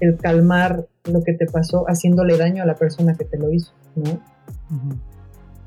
el 0.00 0.16
calmar 0.16 0.86
lo 1.04 1.22
que 1.22 1.32
te 1.32 1.46
pasó 1.46 1.84
haciéndole 1.86 2.36
daño 2.36 2.62
a 2.62 2.66
la 2.66 2.74
persona 2.74 3.14
que 3.14 3.24
te 3.24 3.38
lo 3.38 3.50
hizo, 3.50 3.72
¿no? 3.94 4.20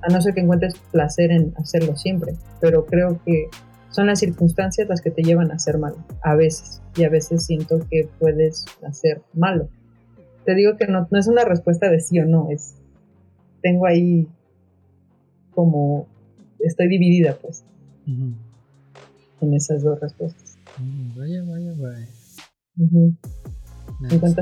A 0.02 0.12
no 0.12 0.22
ser 0.22 0.34
que 0.34 0.42
encuentres 0.42 0.76
placer 0.92 1.32
en 1.32 1.54
hacerlo 1.58 1.96
siempre, 1.96 2.36
pero 2.62 2.86
creo 2.86 3.20
que 3.26 3.50
son 3.90 4.08
las 4.08 4.20
circunstancias 4.20 4.88
las 4.88 5.02
que 5.02 5.12
te 5.12 5.24
llevan 5.24 5.52
a 5.52 5.60
ser 5.60 5.78
malo, 5.78 5.98
a 6.22 6.36
veces, 6.36 6.82
y 6.96 7.04
a 7.04 7.10
veces 7.10 7.46
siento 7.46 7.80
que 7.90 8.08
puedes 8.20 8.66
hacer 8.86 9.22
malo. 9.34 9.70
Te 10.46 10.54
digo 10.56 10.78
que 10.78 10.88
no, 10.88 11.08
no 11.10 11.20
es 11.20 11.28
una 11.28 11.44
respuesta 11.44 11.90
de 11.90 12.00
sí 12.00 12.20
o 12.20 12.26
no, 12.26 12.50
es, 12.50 12.76
tengo 13.62 13.88
ahí 13.88 14.28
como, 15.52 16.08
estoy 16.60 16.88
dividida 16.88 17.38
pues. 17.42 17.64
En 18.06 19.54
esas 19.54 19.84
dos 19.84 20.00
respuestas. 20.00 20.58
Mm, 20.78 21.18
Vaya, 21.18 21.44
vaya, 21.44 21.74
vaya. 21.78 22.08
Ujú. 22.78 23.16
Nice. 24.00 24.20
50 24.20 24.42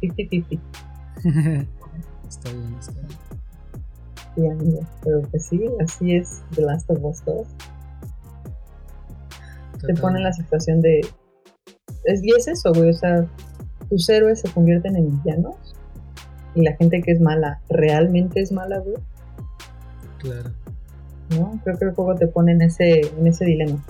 50-50. 0.00 0.58
está 2.28 2.52
bien, 2.52 2.74
está 2.78 2.92
bien. 2.92 3.08
Sí, 4.34 4.46
amigo. 4.46 4.80
Pero 5.04 5.22
pues 5.22 5.46
sí, 5.46 5.60
así 5.80 6.14
es 6.14 6.42
The 6.54 6.62
Last 6.62 6.90
of 6.90 7.04
Us 7.04 7.24
2. 7.24 7.46
Te 9.86 9.94
pone 9.94 10.18
en 10.18 10.24
la 10.24 10.32
situación 10.32 10.80
de. 10.80 11.00
Es, 12.04 12.22
y 12.22 12.30
es 12.36 12.48
eso, 12.48 12.72
güey. 12.72 12.90
O 12.90 12.94
sea, 12.94 13.26
tus 13.90 14.08
héroes 14.08 14.40
se 14.40 14.50
convierten 14.50 14.96
en 14.96 15.22
villanos. 15.22 15.74
Y 16.54 16.62
la 16.62 16.76
gente 16.76 17.00
que 17.02 17.12
es 17.12 17.20
mala, 17.20 17.60
realmente 17.68 18.40
es 18.40 18.52
mala, 18.52 18.78
güey. 18.78 18.96
Claro. 20.18 20.50
¿No? 21.36 21.60
Creo 21.64 21.78
que 21.78 21.84
el 21.86 21.92
juego 21.92 22.14
te 22.14 22.26
pone 22.26 22.52
en 22.52 22.62
ese, 22.62 23.00
en 23.00 23.26
ese 23.26 23.44
dilema. 23.44 23.84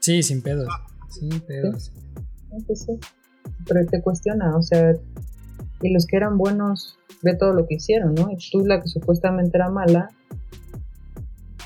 Sí, 0.00 0.22
sin 0.22 0.42
pedos. 0.42 0.68
Sin 1.08 1.40
pedos. 1.40 1.92
No, 2.50 2.58
pues 2.66 2.82
sí. 2.82 2.98
Pero 3.66 3.86
te 3.86 4.00
cuestiona, 4.00 4.56
o 4.56 4.62
sea, 4.62 4.94
y 5.82 5.92
los 5.92 6.06
que 6.06 6.16
eran 6.16 6.38
buenos, 6.38 6.98
ve 7.22 7.34
todo 7.34 7.52
lo 7.52 7.66
que 7.66 7.74
hicieron, 7.74 8.14
¿no? 8.14 8.30
Y 8.30 8.36
tú, 8.50 8.64
la 8.64 8.80
que 8.80 8.88
supuestamente 8.88 9.56
era 9.56 9.68
mala, 9.70 10.10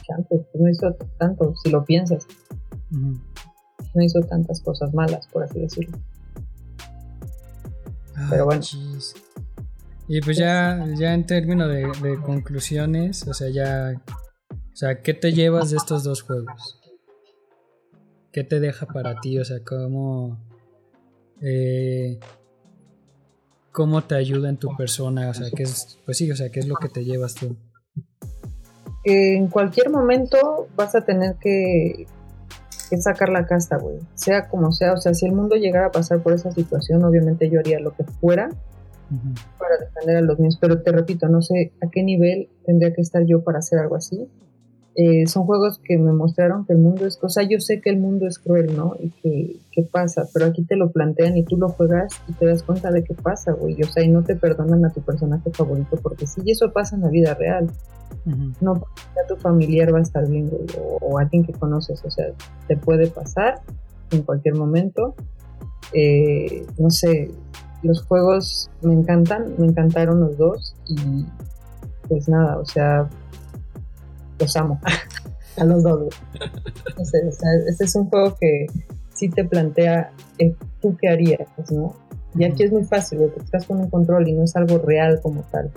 chance, 0.02 0.28
pues 0.28 0.62
no 0.62 0.68
hizo 0.68 0.94
tanto, 1.18 1.54
si 1.62 1.70
lo 1.70 1.84
piensas, 1.84 2.26
no 2.90 4.02
hizo 4.02 4.20
tantas 4.20 4.60
cosas 4.60 4.92
malas, 4.94 5.26
por 5.28 5.44
así 5.44 5.60
decirlo. 5.60 5.98
Pero 8.28 8.44
bueno. 8.44 8.62
Y 10.12 10.20
pues 10.22 10.36
ya, 10.36 10.84
ya 10.98 11.14
en 11.14 11.24
términos 11.24 11.68
de, 11.68 12.18
conclusiones, 12.20 13.28
o 13.28 13.32
sea, 13.32 13.48
ya. 13.48 13.92
O 14.50 14.76
sea, 14.76 15.02
¿qué 15.02 15.14
te 15.14 15.32
llevas 15.32 15.70
de 15.70 15.76
estos 15.76 16.02
dos 16.02 16.22
juegos? 16.22 16.80
¿Qué 18.32 18.42
te 18.42 18.58
deja 18.58 18.86
para 18.86 19.20
ti? 19.20 19.38
O 19.38 19.44
sea, 19.44 19.58
¿cómo. 19.64 20.36
eh, 21.40 22.18
¿Cómo 23.70 24.02
te 24.02 24.16
ayuda 24.16 24.48
en 24.48 24.56
tu 24.56 24.76
persona? 24.76 25.28
O 25.28 25.34
sea, 25.34 25.46
¿qué 25.54 25.62
es. 25.62 26.00
Pues 26.04 26.16
sí, 26.16 26.28
o 26.28 26.34
sea, 26.34 26.50
¿qué 26.50 26.58
es 26.58 26.66
lo 26.66 26.74
que 26.74 26.88
te 26.88 27.04
llevas 27.04 27.36
tú? 27.36 27.56
En 29.04 29.46
cualquier 29.46 29.90
momento 29.90 30.66
vas 30.74 30.96
a 30.96 31.04
tener 31.04 31.36
que, 31.36 32.08
que 32.90 32.96
sacar 32.96 33.28
la 33.28 33.46
casta, 33.46 33.76
güey. 33.76 34.00
Sea 34.14 34.48
como 34.48 34.72
sea, 34.72 34.94
o 34.94 34.96
sea, 34.96 35.14
si 35.14 35.26
el 35.26 35.32
mundo 35.34 35.54
llegara 35.54 35.86
a 35.86 35.92
pasar 35.92 36.20
por 36.20 36.32
esa 36.32 36.50
situación, 36.50 37.04
obviamente 37.04 37.48
yo 37.48 37.60
haría 37.60 37.78
lo 37.78 37.94
que 37.94 38.02
fuera 38.02 38.50
Para 39.58 39.78
defender 39.78 40.16
a 40.16 40.20
los 40.20 40.38
míos, 40.38 40.58
pero 40.60 40.82
te 40.82 40.92
repito, 40.92 41.28
no 41.28 41.42
sé 41.42 41.72
a 41.82 41.88
qué 41.90 42.02
nivel 42.02 42.48
tendría 42.64 42.92
que 42.92 43.00
estar 43.00 43.24
yo 43.26 43.42
para 43.42 43.58
hacer 43.58 43.78
algo 43.78 43.96
así. 43.96 44.28
Eh, 44.96 45.26
son 45.26 45.44
juegos 45.44 45.80
que 45.82 45.96
me 45.98 46.12
mostraron 46.12 46.66
que 46.66 46.72
el 46.72 46.80
mundo 46.80 47.06
es, 47.06 47.18
o 47.22 47.28
sea, 47.28 47.44
yo 47.44 47.60
sé 47.60 47.80
que 47.80 47.90
el 47.90 47.98
mundo 47.98 48.26
es 48.26 48.38
cruel, 48.38 48.76
¿no? 48.76 48.96
Y 48.98 49.10
que, 49.10 49.56
que 49.72 49.82
pasa, 49.82 50.28
pero 50.34 50.46
aquí 50.46 50.62
te 50.64 50.76
lo 50.76 50.90
plantean 50.90 51.36
y 51.36 51.44
tú 51.44 51.56
lo 51.56 51.68
juegas 51.68 52.12
y 52.28 52.32
te 52.32 52.46
das 52.46 52.62
cuenta 52.64 52.90
de 52.90 53.04
que 53.04 53.14
pasa, 53.14 53.52
güey. 53.52 53.80
O 53.82 53.86
sea, 53.86 54.02
y 54.02 54.08
no 54.08 54.24
te 54.24 54.36
perdonan 54.36 54.84
a 54.84 54.90
tu 54.90 55.00
personaje 55.00 55.50
favorito 55.52 55.96
porque 56.02 56.26
sí, 56.26 56.40
y 56.44 56.52
eso 56.52 56.72
pasa 56.72 56.96
en 56.96 57.02
la 57.02 57.08
vida 57.08 57.34
real. 57.34 57.70
Ujú. 58.26 58.52
No 58.60 58.74
porque 58.74 59.02
ya 59.16 59.26
tu 59.28 59.36
familiar 59.40 59.94
va 59.94 59.98
a 59.98 60.02
estar 60.02 60.28
bien, 60.28 60.48
güey, 60.48 60.66
o, 60.78 60.98
o 61.00 61.18
alguien 61.18 61.44
que 61.44 61.52
conoces, 61.52 62.04
o 62.04 62.10
sea, 62.10 62.26
te 62.66 62.76
puede 62.76 63.06
pasar 63.06 63.60
en 64.10 64.22
cualquier 64.22 64.56
momento. 64.56 65.14
Eh, 65.92 66.66
no 66.78 66.90
sé, 66.90 67.30
los 67.82 68.02
juegos 68.02 68.70
me 68.82 68.92
encantan, 68.92 69.54
me 69.58 69.66
encantaron 69.66 70.20
los 70.20 70.36
dos 70.36 70.74
y 70.88 71.26
pues 72.08 72.28
nada, 72.28 72.58
o 72.58 72.64
sea, 72.64 73.08
los 74.38 74.56
amo 74.56 74.80
a 75.56 75.64
los 75.64 75.82
dos. 75.82 75.98
güey. 75.98 76.10
No 76.98 77.04
sé, 77.04 77.26
o 77.26 77.32
sea, 77.32 77.50
este 77.68 77.84
es 77.84 77.94
un 77.94 78.06
juego 78.06 78.36
que 78.38 78.66
sí 79.14 79.28
te 79.28 79.44
plantea 79.44 80.12
eh, 80.38 80.54
tú 80.80 80.96
qué 80.96 81.08
harías, 81.08 81.48
¿no? 81.70 81.94
Y 82.34 82.44
aquí 82.44 82.62
es 82.62 82.72
muy 82.72 82.84
fácil, 82.84 83.18
porque 83.18 83.40
estás 83.40 83.66
con 83.66 83.78
un 83.78 83.90
control 83.90 84.28
y 84.28 84.32
no 84.32 84.44
es 84.44 84.54
algo 84.56 84.78
real 84.78 85.20
como 85.22 85.42
tal. 85.50 85.70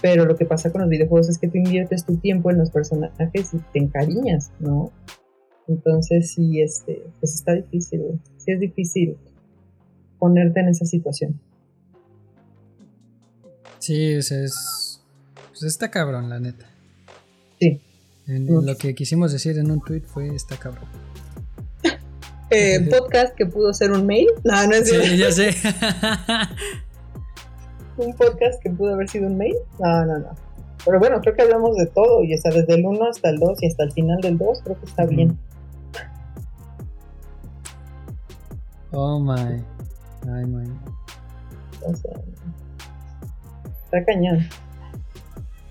Pero 0.00 0.24
lo 0.24 0.36
que 0.36 0.44
pasa 0.44 0.70
con 0.70 0.82
los 0.82 0.90
videojuegos 0.90 1.28
es 1.28 1.38
que 1.38 1.48
tú 1.48 1.58
inviertes 1.58 2.04
tu 2.04 2.16
tiempo 2.16 2.50
en 2.50 2.58
los 2.58 2.70
personajes 2.70 3.54
y 3.54 3.58
te 3.72 3.78
encariñas, 3.78 4.52
¿no? 4.60 4.92
Entonces 5.66 6.32
sí, 6.32 6.60
este, 6.60 7.06
pues 7.20 7.34
está 7.34 7.54
difícil. 7.54 8.20
Sí 8.36 8.52
es 8.52 8.60
difícil 8.60 9.16
ponerte 10.24 10.60
en 10.60 10.68
esa 10.68 10.86
situación. 10.86 11.38
Sí, 13.78 14.22
sea, 14.22 14.42
es. 14.42 15.02
Pues 15.50 15.64
está 15.64 15.90
cabrón, 15.90 16.30
la 16.30 16.40
neta. 16.40 16.66
Sí. 17.60 17.78
En- 18.26 18.48
en 18.48 18.64
lo 18.66 18.76
que 18.78 18.94
quisimos 18.94 19.32
decir 19.32 19.58
en 19.58 19.70
un 19.70 19.82
tweet 19.82 20.00
fue 20.00 20.34
está 20.34 20.56
cabrón. 20.56 20.86
Eh, 22.50 22.88
podcast 22.90 23.34
que 23.34 23.44
pudo 23.46 23.74
ser 23.74 23.90
un 23.92 24.06
mail. 24.06 24.28
No, 24.44 24.66
no 24.66 24.74
es 24.74 24.88
cierto. 24.88 25.06
Sí, 25.08 25.16
ya 25.18 25.30
sé. 25.32 25.50
Un 27.96 28.14
podcast 28.16 28.62
que 28.62 28.70
pudo 28.70 28.94
haber 28.94 29.08
sido 29.08 29.26
un 29.28 29.36
mail. 29.36 29.54
No, 29.78 30.04
no, 30.06 30.18
no. 30.18 30.30
Pero 30.84 30.98
bueno, 30.98 31.20
creo 31.20 31.34
que 31.36 31.42
hablamos 31.42 31.76
de 31.76 31.86
todo. 31.86 32.22
Y 32.24 32.36
sea, 32.38 32.50
desde 32.52 32.74
el 32.74 32.84
1 32.86 33.04
hasta 33.08 33.28
el 33.30 33.38
2 33.38 33.62
y 33.62 33.66
hasta 33.68 33.84
el 33.84 33.92
final 33.92 34.20
del 34.20 34.36
2, 34.38 34.62
creo 34.64 34.78
que 34.80 34.86
está 34.86 35.04
bien. 35.06 35.38
Oh 38.92 39.18
my. 39.20 39.62
Ay, 40.28 40.44
my. 40.46 40.64
O 41.86 41.94
sea, 41.94 42.12
está 43.84 44.04
cañón. 44.04 44.38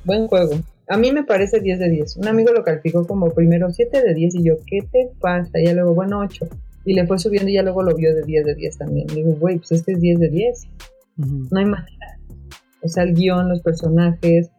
Buen 0.05 0.27
juego. 0.27 0.55
A 0.89 0.97
mí 0.97 1.11
me 1.11 1.23
parece 1.23 1.59
10 1.59 1.79
de 1.79 1.89
10. 1.89 2.17
Un 2.17 2.27
amigo 2.27 2.51
lo 2.51 2.63
calificó 2.63 3.07
como 3.07 3.31
primero 3.31 3.71
7 3.71 4.01
de 4.01 4.13
10 4.13 4.35
y 4.35 4.43
yo, 4.43 4.55
¿qué 4.67 4.79
te 4.91 5.09
pasa? 5.19 5.59
Y 5.59 5.65
ya 5.65 5.73
luego, 5.73 5.93
bueno, 5.93 6.19
8. 6.19 6.47
Y 6.85 6.93
le 6.93 7.07
fue 7.07 7.17
subiendo 7.17 7.49
y 7.49 7.53
ya 7.53 7.63
luego 7.63 7.83
lo 7.83 7.95
vio 7.95 8.13
de 8.13 8.23
10 8.23 8.45
de 8.45 8.55
10 8.55 8.77
también. 8.77 9.07
Y 9.11 9.15
digo, 9.15 9.31
güey, 9.39 9.57
pues 9.57 9.71
este 9.71 9.93
es 9.93 10.01
10 10.01 10.19
de 10.19 10.29
10. 10.29 10.67
Ujú. 11.19 11.47
No 11.51 11.59
hay 11.59 11.65
manera. 11.65 12.19
O 12.81 12.89
sea, 12.89 13.03
el 13.03 13.13
guion, 13.13 13.47
los 13.47 13.61
personajes, 13.61 14.51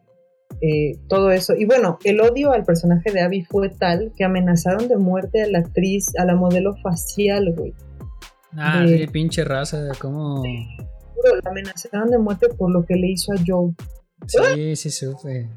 eh, 0.61 0.97
todo 1.07 1.31
eso. 1.31 1.55
Y 1.55 1.65
bueno, 1.65 1.99
el 2.03 2.19
odio 2.21 2.51
al 2.51 2.65
personaje 2.65 3.11
de 3.11 3.21
Abby 3.21 3.43
fue 3.43 3.69
tal 3.69 4.11
que 4.15 4.23
amenazaron 4.23 4.87
de 4.87 4.97
muerte 4.97 5.43
a 5.43 5.47
la 5.47 5.59
actriz, 5.59 6.11
a 6.17 6.25
la 6.25 6.35
modelo 6.35 6.75
facial, 6.77 7.53
güey. 7.53 7.73
Ah, 8.57 8.83
de- 8.85 8.99
sí, 8.99 9.07
pinche 9.07 9.43
raza, 9.43 9.89
como. 9.99 10.43
La 11.43 11.49
amenazaron 11.49 12.09
de 12.11 12.17
muerte 12.19 12.49
por 12.49 12.71
lo 12.71 12.85
que 12.85 12.95
le 12.95 13.07
hizo 13.11 13.31
a 13.33 13.35
Joe. 13.45 13.71
Sí, 14.27 14.75
sí, 14.75 14.89
supe. 14.91 15.49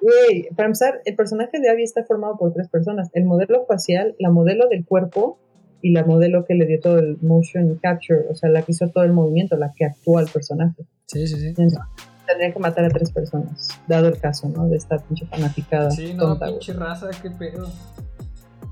Güey, 0.00 0.48
para 0.54 0.66
empezar, 0.66 1.00
el 1.04 1.16
personaje 1.16 1.60
de 1.60 1.70
Abby 1.70 1.82
está 1.82 2.04
formado 2.04 2.36
por 2.36 2.52
tres 2.52 2.68
personas: 2.68 3.08
el 3.14 3.24
modelo 3.24 3.64
facial, 3.66 4.14
la 4.18 4.30
modelo 4.30 4.68
del 4.68 4.84
cuerpo 4.84 5.38
y 5.80 5.92
la 5.92 6.04
modelo 6.04 6.44
que 6.44 6.54
le 6.54 6.66
dio 6.66 6.80
todo 6.80 6.98
el 6.98 7.18
motion 7.22 7.78
capture, 7.82 8.26
o 8.30 8.34
sea, 8.34 8.50
la 8.50 8.62
que 8.62 8.72
hizo 8.72 8.88
todo 8.88 9.04
el 9.04 9.12
movimiento, 9.12 9.56
la 9.56 9.72
que 9.74 9.84
actúa 9.86 10.20
el 10.22 10.28
personaje. 10.28 10.84
Sí, 11.06 11.26
sí, 11.26 11.38
sí. 11.38 11.48
Entonces, 11.48 11.78
tendría 12.26 12.52
que 12.52 12.58
matar 12.58 12.84
a 12.84 12.88
tres 12.90 13.10
personas, 13.10 13.68
dado 13.88 14.08
el 14.08 14.18
caso, 14.18 14.48
¿no? 14.48 14.66
De 14.68 14.76
esta 14.76 14.98
pinche 14.98 15.26
fanaticada. 15.26 15.90
Sí, 15.90 16.12
no, 16.14 16.24
tonta, 16.28 16.46
güey. 16.46 16.58
pinche 16.58 16.72
raza, 16.74 17.08
qué 17.22 17.30
pedo. 17.30 17.66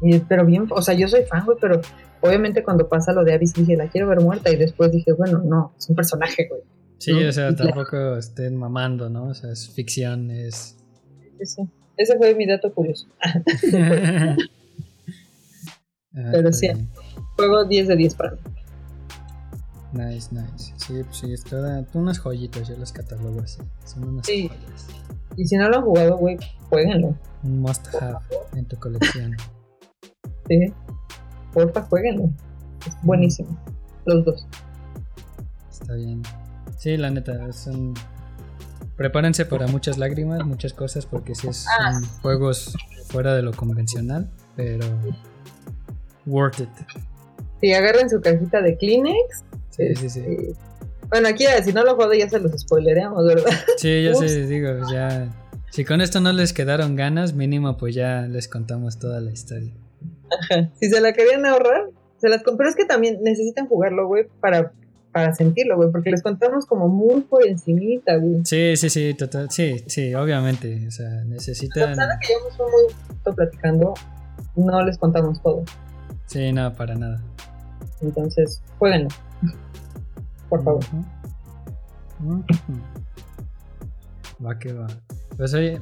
Y- 0.02 0.18
pero 0.20 0.44
bien, 0.44 0.66
o 0.70 0.82
sea, 0.82 0.94
yo 0.94 1.06
soy 1.08 1.22
fan, 1.24 1.44
güey, 1.46 1.56
pero 1.60 1.80
obviamente 2.22 2.62
cuando 2.62 2.88
pasa 2.88 3.12
lo 3.12 3.24
de 3.24 3.38
sí 3.46 3.60
dije, 3.60 3.76
la 3.76 3.88
quiero 3.88 4.08
ver 4.08 4.20
muerta. 4.20 4.50
Y 4.50 4.56
después 4.56 4.90
dije, 4.90 5.12
bueno, 5.12 5.38
no, 5.44 5.74
es 5.78 5.88
un 5.88 5.96
personaje, 5.96 6.48
güey. 6.48 6.62
Sí, 6.98 7.12
¿no? 7.12 7.28
o 7.28 7.32
sea, 7.32 7.50
Y 7.50 7.56
tampoco 7.56 8.16
estén 8.16 8.56
mamando, 8.56 9.10
¿no? 9.10 9.26
O 9.28 9.34
sea, 9.34 9.50
es 9.52 9.68
ficción, 9.68 10.30
es. 10.30 10.76
Sí, 11.38 11.46
sí. 11.46 11.62
Ese 11.96 12.16
fue 12.16 12.34
mi 12.34 12.46
dato 12.46 12.72
curioso. 12.72 13.06
Ah, 16.14 16.28
Pero 16.30 16.50
está 16.50 16.74
sí. 16.74 16.88
Juego 17.36 17.64
10 17.64 17.88
de 17.88 17.96
10 17.96 18.14
para 18.16 18.32
mí. 18.32 18.38
Nice, 19.94 20.28
nice. 20.30 20.72
Sí, 20.76 21.02
pues 21.04 21.16
sí, 21.16 21.32
es 21.32 21.42
toda, 21.42 21.86
unas 21.94 22.18
joyitas, 22.18 22.68
yo 22.68 22.76
las 22.76 22.92
catalogo 22.92 23.40
así. 23.40 23.62
Son 23.86 24.04
unas 24.04 24.26
Sí. 24.26 24.48
joyas. 24.48 24.86
Y 25.36 25.46
si 25.46 25.56
no 25.56 25.70
lo 25.70 25.76
han 25.78 25.82
jugado, 25.84 26.18
güey, 26.18 26.36
jueguenlo. 26.68 27.16
Un 27.42 27.60
must 27.60 27.88
have 27.94 28.18
en 28.54 28.66
tu 28.66 28.76
colección. 28.76 29.34
Sí. 30.48 30.58
Porfa, 31.52 31.82
jueguenlo. 31.82 32.30
Es 32.86 32.94
buenísimo. 33.02 33.56
Los 34.06 34.24
dos. 34.24 34.46
Está 35.70 35.94
bien. 35.94 36.22
Sí, 36.78 36.96
la 36.96 37.10
neta, 37.10 37.52
son. 37.52 37.94
Prepárense 38.96 39.46
para 39.46 39.66
muchas 39.68 39.98
lágrimas, 39.98 40.44
muchas 40.44 40.72
cosas, 40.72 41.06
porque 41.06 41.34
sí 41.34 41.48
es- 41.48 41.66
Ah. 41.78 41.92
son 41.94 42.04
juegos 42.20 42.74
fuera 43.08 43.34
de 43.34 43.42
lo 43.42 43.52
convencional, 43.52 44.28
pero. 44.56 44.86
Worth 46.26 46.60
it. 46.60 46.68
Sí, 47.60 47.72
agarren 47.72 48.08
su 48.10 48.20
cajita 48.20 48.60
de 48.60 48.76
Kleenex. 48.76 49.44
Sí, 49.70 49.94
sí, 49.96 50.10
sí. 50.10 50.20
este, 50.20 50.54
Bueno, 51.08 51.28
aquí 51.28 51.44
si 51.62 51.72
no 51.72 51.84
lo 51.84 51.94
juego 51.96 52.12
ya 52.14 52.28
se 52.28 52.38
los 52.38 52.52
spoilereamos, 52.60 53.24
¿verdad? 53.26 53.50
Sí, 53.76 54.02
yo 54.02 54.14
sí 54.14 54.28
digo, 54.46 54.68
ya. 54.90 55.28
Si 55.70 55.84
con 55.84 56.00
esto 56.00 56.20
no 56.20 56.32
les 56.32 56.52
quedaron 56.52 56.96
ganas, 56.96 57.32
mínimo 57.34 57.76
pues 57.76 57.94
ya 57.94 58.22
les 58.22 58.48
contamos 58.48 58.98
toda 58.98 59.20
la 59.20 59.30
historia. 59.30 59.72
si 60.80 60.88
se 60.88 61.00
la 61.00 61.12
querían 61.12 61.44
ahorrar, 61.46 61.88
se 62.18 62.28
las 62.28 62.42
comp- 62.42 62.56
Pero 62.56 62.68
es 62.70 62.76
que 62.76 62.84
también 62.84 63.18
necesitan 63.22 63.66
jugarlo, 63.68 64.06
güey, 64.06 64.26
para 64.40 64.72
para 65.12 65.34
sentirlo, 65.34 65.76
güey, 65.76 65.90
porque 65.92 66.10
les 66.10 66.22
contamos 66.22 66.64
como 66.64 66.88
muy 66.88 67.20
por 67.20 67.46
encimita, 67.46 68.16
güey. 68.16 68.40
Sí, 68.46 68.78
sí, 68.78 68.88
sí, 68.88 69.12
total, 69.12 69.50
sí, 69.50 69.84
sí, 69.86 70.14
obviamente, 70.14 70.86
o 70.88 70.90
sea, 70.90 71.06
necesitan... 71.26 72.00
A 72.00 72.18
que 72.18 72.28
llevamos 72.28 72.58
muy 72.58 73.34
platicando, 73.34 73.92
no 74.56 74.82
les 74.86 74.96
contamos 74.96 75.42
todo. 75.42 75.64
Sí, 76.24 76.50
no, 76.52 76.72
para 76.74 76.94
nada. 76.94 77.20
Entonces, 78.00 78.62
jueguenlo, 78.78 79.08
por 80.48 80.64
favor. 80.64 80.82
Va 84.44 84.58
que 84.58 84.72
va. 84.72 84.86
Pues 85.36 85.52
oye, 85.52 85.78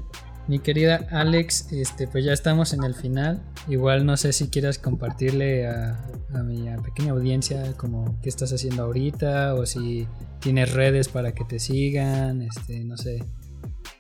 mi 0.48 0.58
querida 0.58 1.06
Alex, 1.10 1.72
este, 1.72 2.06
pues 2.06 2.24
ya 2.24 2.32
estamos 2.32 2.72
en 2.72 2.84
el 2.84 2.94
final. 2.94 3.40
Igual 3.68 4.04
no 4.04 4.16
sé 4.16 4.32
si 4.32 4.48
quieras 4.48 4.78
compartirle 4.78 5.66
a, 5.66 6.06
mi 6.44 6.68
pequeña 6.84 7.12
audiencia 7.12 7.72
como 7.76 8.16
qué 8.22 8.28
estás 8.28 8.52
haciendo 8.52 8.84
ahorita 8.84 9.54
o 9.54 9.66
si 9.66 10.06
tienes 10.40 10.72
redes 10.72 11.08
para 11.08 11.32
que 11.32 11.44
te 11.44 11.58
sigan, 11.58 12.42
este, 12.42 12.84
no 12.84 12.96
sé. 12.96 13.22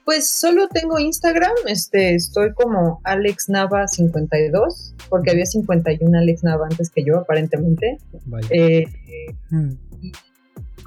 Pues 0.04 0.28
solo 0.28 0.68
tengo 0.68 0.98
Instagram, 0.98 1.52
este, 1.66 2.14
estoy 2.14 2.52
como 2.54 3.00
Alex 3.04 3.48
Nava 3.48 3.86
52, 3.86 4.94
porque 5.08 5.30
había 5.30 5.46
51 5.46 6.18
Alex 6.18 6.42
Nava 6.42 6.66
antes 6.68 6.90
que 6.90 7.04
yo, 7.04 7.18
aparentemente. 7.18 7.98
Eh, 8.50 8.86
mm 9.50 9.74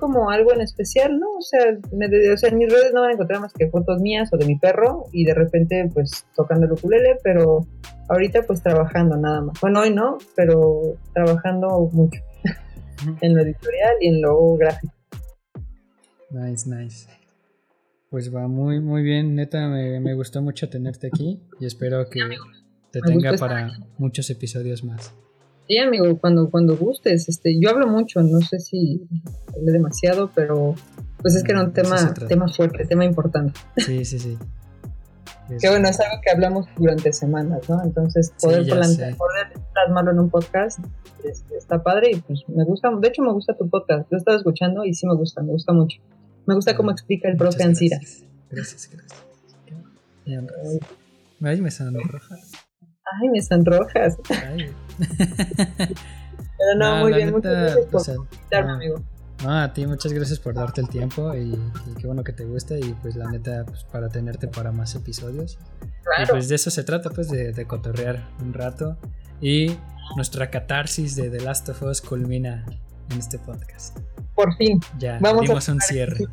como 0.03 0.29
algo 0.29 0.51
en 0.51 0.59
especial, 0.59 1.17
¿no? 1.17 1.37
O 1.37 1.41
sea, 1.41 1.61
me, 1.93 2.07
o 2.33 2.37
sea, 2.37 2.49
en 2.49 2.57
mis 2.57 2.69
redes 2.69 2.91
no 2.93 2.99
van 2.99 3.11
a 3.11 3.13
encontrar 3.13 3.39
más 3.39 3.53
que 3.53 3.69
fotos 3.69 4.01
mías 4.01 4.29
o 4.33 4.37
de 4.37 4.45
mi 4.45 4.59
perro 4.59 5.05
y 5.13 5.23
de 5.23 5.33
repente 5.33 5.89
pues 5.93 6.25
tocando 6.35 6.65
el 6.65 6.73
ukulele, 6.73 7.15
pero 7.23 7.65
ahorita 8.09 8.41
pues 8.41 8.61
trabajando 8.61 9.15
nada 9.15 9.39
más. 9.39 9.61
Bueno, 9.61 9.79
hoy 9.79 9.95
no, 9.95 10.17
pero 10.35 10.97
trabajando 11.13 11.89
mucho 11.93 12.19
en 13.21 13.33
lo 13.33 13.43
editorial 13.43 13.95
y 14.01 14.07
en 14.09 14.21
lo 14.21 14.57
gráfico. 14.57 14.93
Nice, 16.31 16.69
nice. 16.69 17.07
Pues 18.09 18.35
va 18.35 18.49
muy, 18.49 18.81
muy 18.81 19.03
bien, 19.03 19.35
neta, 19.35 19.69
me, 19.69 20.01
me 20.01 20.13
gustó 20.15 20.41
mucho 20.41 20.69
tenerte 20.69 21.07
aquí 21.07 21.39
y 21.61 21.65
espero 21.65 22.09
que 22.09 22.19
te 22.91 22.99
tenga 22.99 23.37
para 23.37 23.71
muchos 23.97 24.29
episodios 24.29 24.83
más. 24.83 25.13
Sí, 25.67 25.77
amigo, 25.77 26.17
cuando, 26.19 26.49
cuando 26.49 26.75
gustes. 26.75 27.29
Este, 27.29 27.59
yo 27.59 27.69
hablo 27.69 27.87
mucho, 27.87 28.21
no 28.21 28.39
sé 28.41 28.59
si 28.59 29.01
hablé 29.55 29.71
demasiado, 29.71 30.29
pero 30.33 30.75
pues 31.21 31.35
es 31.35 31.43
que 31.43 31.53
era 31.53 31.63
un 31.63 31.73
tema, 31.73 32.13
tema 32.27 32.47
fuerte, 32.47 32.85
tema 32.85 33.05
importante. 33.05 33.59
Sí, 33.77 34.03
sí, 34.05 34.19
sí. 34.19 34.37
que 35.61 35.69
bueno, 35.69 35.87
es 35.87 35.99
algo 35.99 36.21
que 36.23 36.31
hablamos 36.31 36.67
durante 36.77 37.13
semanas, 37.13 37.69
¿no? 37.69 37.81
Entonces, 37.83 38.33
poder, 38.41 38.65
poder 38.67 39.47
plasmarlo 39.73 40.11
en 40.11 40.19
un 40.19 40.29
podcast 40.29 40.79
está 41.57 41.81
padre 41.81 42.11
y 42.11 42.15
pues 42.17 42.43
me 42.47 42.63
gusta, 42.63 42.89
de 42.99 43.07
hecho 43.07 43.21
me 43.21 43.31
gusta 43.31 43.55
tu 43.55 43.69
podcast, 43.69 44.11
lo 44.11 44.17
he 44.17 44.19
estado 44.19 44.37
escuchando 44.37 44.83
y 44.83 44.93
sí 44.93 45.07
me 45.07 45.15
gusta, 45.15 45.41
me 45.41 45.51
gusta 45.51 45.73
mucho. 45.73 45.99
Me 46.45 46.55
gusta 46.55 46.75
cómo 46.75 46.91
explica 46.91 47.29
el 47.29 47.37
profe 47.37 47.63
Ansira. 47.63 47.97
Gracias, 48.49 48.89
gracias. 48.91 49.23
Ay, 51.41 51.61
me 51.61 51.71
sonroja. 51.71 52.37
Ay, 53.21 53.29
me 53.29 53.41
sonrojas. 53.41 54.17
Ay. 54.29 54.71
Pero 55.77 56.77
no, 56.77 56.97
muy 56.97 57.13
bien, 57.13 57.31
muchas 57.31 57.53
gracias 57.53 57.85
por 58.49 58.69
amigo. 58.69 59.03
No, 59.43 59.59
a 59.59 59.73
ti 59.73 59.85
muchas 59.85 60.13
gracias 60.13 60.39
por 60.39 60.53
darte 60.53 60.79
el 60.79 60.87
tiempo 60.87 61.35
y, 61.35 61.59
qué 61.99 62.07
bueno 62.07 62.23
que 62.23 62.31
te 62.31 62.45
guste 62.45 62.79
y 62.79 62.93
pues 63.01 63.15
la 63.15 63.29
neta 63.29 63.65
pues 63.65 63.83
para 63.83 64.07
tenerte 64.07 64.47
para 64.47 64.71
más 64.71 64.95
episodios. 64.95 65.57
Claro. 66.03 66.23
Y 66.23 66.27
pues 66.27 66.47
de 66.47 66.55
eso 66.55 66.69
se 66.69 66.83
trata 66.83 67.09
pues 67.09 67.29
de, 67.29 67.65
cotorrear 67.65 68.29
un 68.41 68.53
rato 68.53 68.97
y 69.41 69.75
nuestra 70.15 70.49
catarsis 70.49 71.15
de 71.15 71.29
The 71.29 71.41
Last 71.41 71.67
of 71.69 71.81
Us 71.83 72.01
culmina 72.01 72.65
en 73.11 73.19
este 73.19 73.37
podcast. 73.37 73.99
Por 74.33 74.55
fin. 74.55 74.79
Ya, 74.97 75.19
Vamos 75.19 75.41
dimos 75.41 75.67
un 75.67 75.81
cierre. 75.81 76.25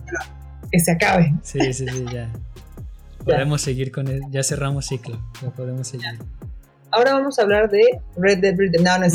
Que 0.71 0.79
se 0.79 0.93
acabe. 0.93 1.35
Sí, 1.43 1.73
sí, 1.73 1.87
sí, 1.89 2.05
ya. 2.13 2.31
Podemos 3.25 3.61
seguir 3.61 3.91
con 3.91 4.07
él, 4.09 4.23
ya 4.31 4.43
cerramos 4.43 4.87
ciclo, 4.87 5.21
ya 5.43 5.51
podemos 5.51 5.89
seguir. 5.89 6.19
Ahora 6.93 7.15
vamos 7.15 7.39
a 7.39 7.43
hablar 7.43 7.71
de 7.71 8.01
Red 8.17 8.39
Dead 8.39 8.55
Redemption. 8.57 8.85
No, 8.85 8.99
no 8.99 9.05
es 9.05 9.15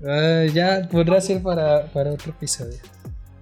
no. 0.00 0.46
ya 0.52 0.88
podrá 0.90 1.20
ser 1.20 1.42
para, 1.42 1.86
para, 1.92 2.12
otro 2.12 2.30
episodio. 2.32 2.78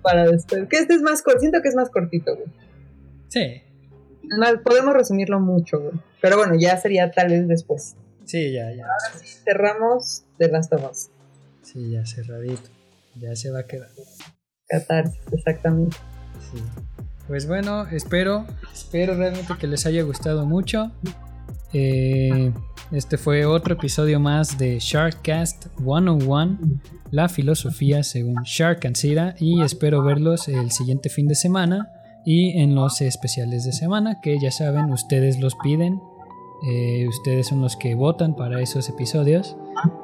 Para 0.03 0.27
después. 0.27 0.69
Que 0.69 0.79
este 0.79 0.95
es 0.95 1.03
más 1.03 1.23
cortito. 1.23 1.41
Siento 1.41 1.63
que 1.63 1.69
es 1.69 1.75
más 1.75 1.91
cortito, 1.91 2.37
güey. 2.37 2.49
Sí. 3.29 3.63
podemos 4.63 4.95
resumirlo 4.95 5.41
mucho, 5.41 5.81
güey. 5.81 5.95
Pero 6.21 6.37
bueno, 6.37 6.55
ya 6.59 6.77
sería 6.77 7.11
tal 7.11 7.29
vez 7.29 7.49
después. 7.49 7.97
Sí, 8.25 8.53
ya, 8.53 8.73
ya. 8.73 8.85
Ahora 8.85 9.19
sí 9.19 9.39
cerramos 9.45 10.25
de 10.39 10.49
Last 10.49 10.73
of 10.73 10.91
Us. 10.91 11.11
Sí, 11.63 11.91
ya 11.91 12.05
cerradito. 12.07 12.71
Ya 13.17 13.37
se 13.37 13.51
va 13.51 13.61
a 13.61 13.67
quedar. 13.67 13.91
Catarsis, 14.69 15.21
exactamente. 15.33 15.97
Sí. 16.51 16.63
Pues 17.27 17.49
bueno, 17.49 17.87
espero, 17.89 18.45
espero 18.73 19.15
realmente 19.15 19.55
que 19.59 19.67
les 19.67 19.87
haya 19.87 20.03
gustado 20.03 20.45
mucho. 20.45 20.91
Eh, 21.73 22.53
este 22.93 23.17
fue 23.17 23.47
otro 23.47 23.75
episodio 23.75 24.21
más 24.21 24.59
de 24.59 24.79
Sharkcast 24.79 25.67
101, 25.79 26.59
la 27.11 27.29
filosofía 27.29 28.03
según 28.03 28.43
Shark 28.45 28.87
and 28.87 28.97
Sira, 28.97 29.35
y 29.39 29.63
espero 29.63 30.03
verlos 30.03 30.49
el 30.49 30.71
siguiente 30.71 31.09
fin 31.09 31.27
de 31.27 31.35
semana 31.35 31.89
y 32.25 32.59
en 32.61 32.75
los 32.75 33.01
especiales 33.01 33.65
de 33.65 33.73
semana, 33.73 34.21
que 34.21 34.39
ya 34.39 34.51
saben, 34.51 34.93
ustedes 34.93 35.41
los 35.41 35.55
piden, 35.57 36.01
eh, 36.71 37.07
ustedes 37.09 37.49
son 37.49 37.61
los 37.61 37.77
que 37.77 37.95
votan 37.95 38.37
para 38.37 38.61
esos 38.61 38.89
episodios, 38.89 39.57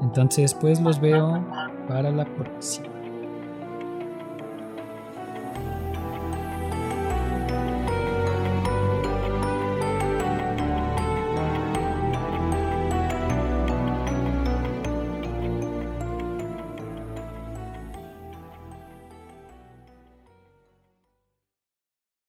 entonces 0.02 0.54
pues 0.54 0.80
los 0.80 1.00
veo 1.00 1.46
para 1.86 2.10
la 2.10 2.24
próxima. 2.24 2.89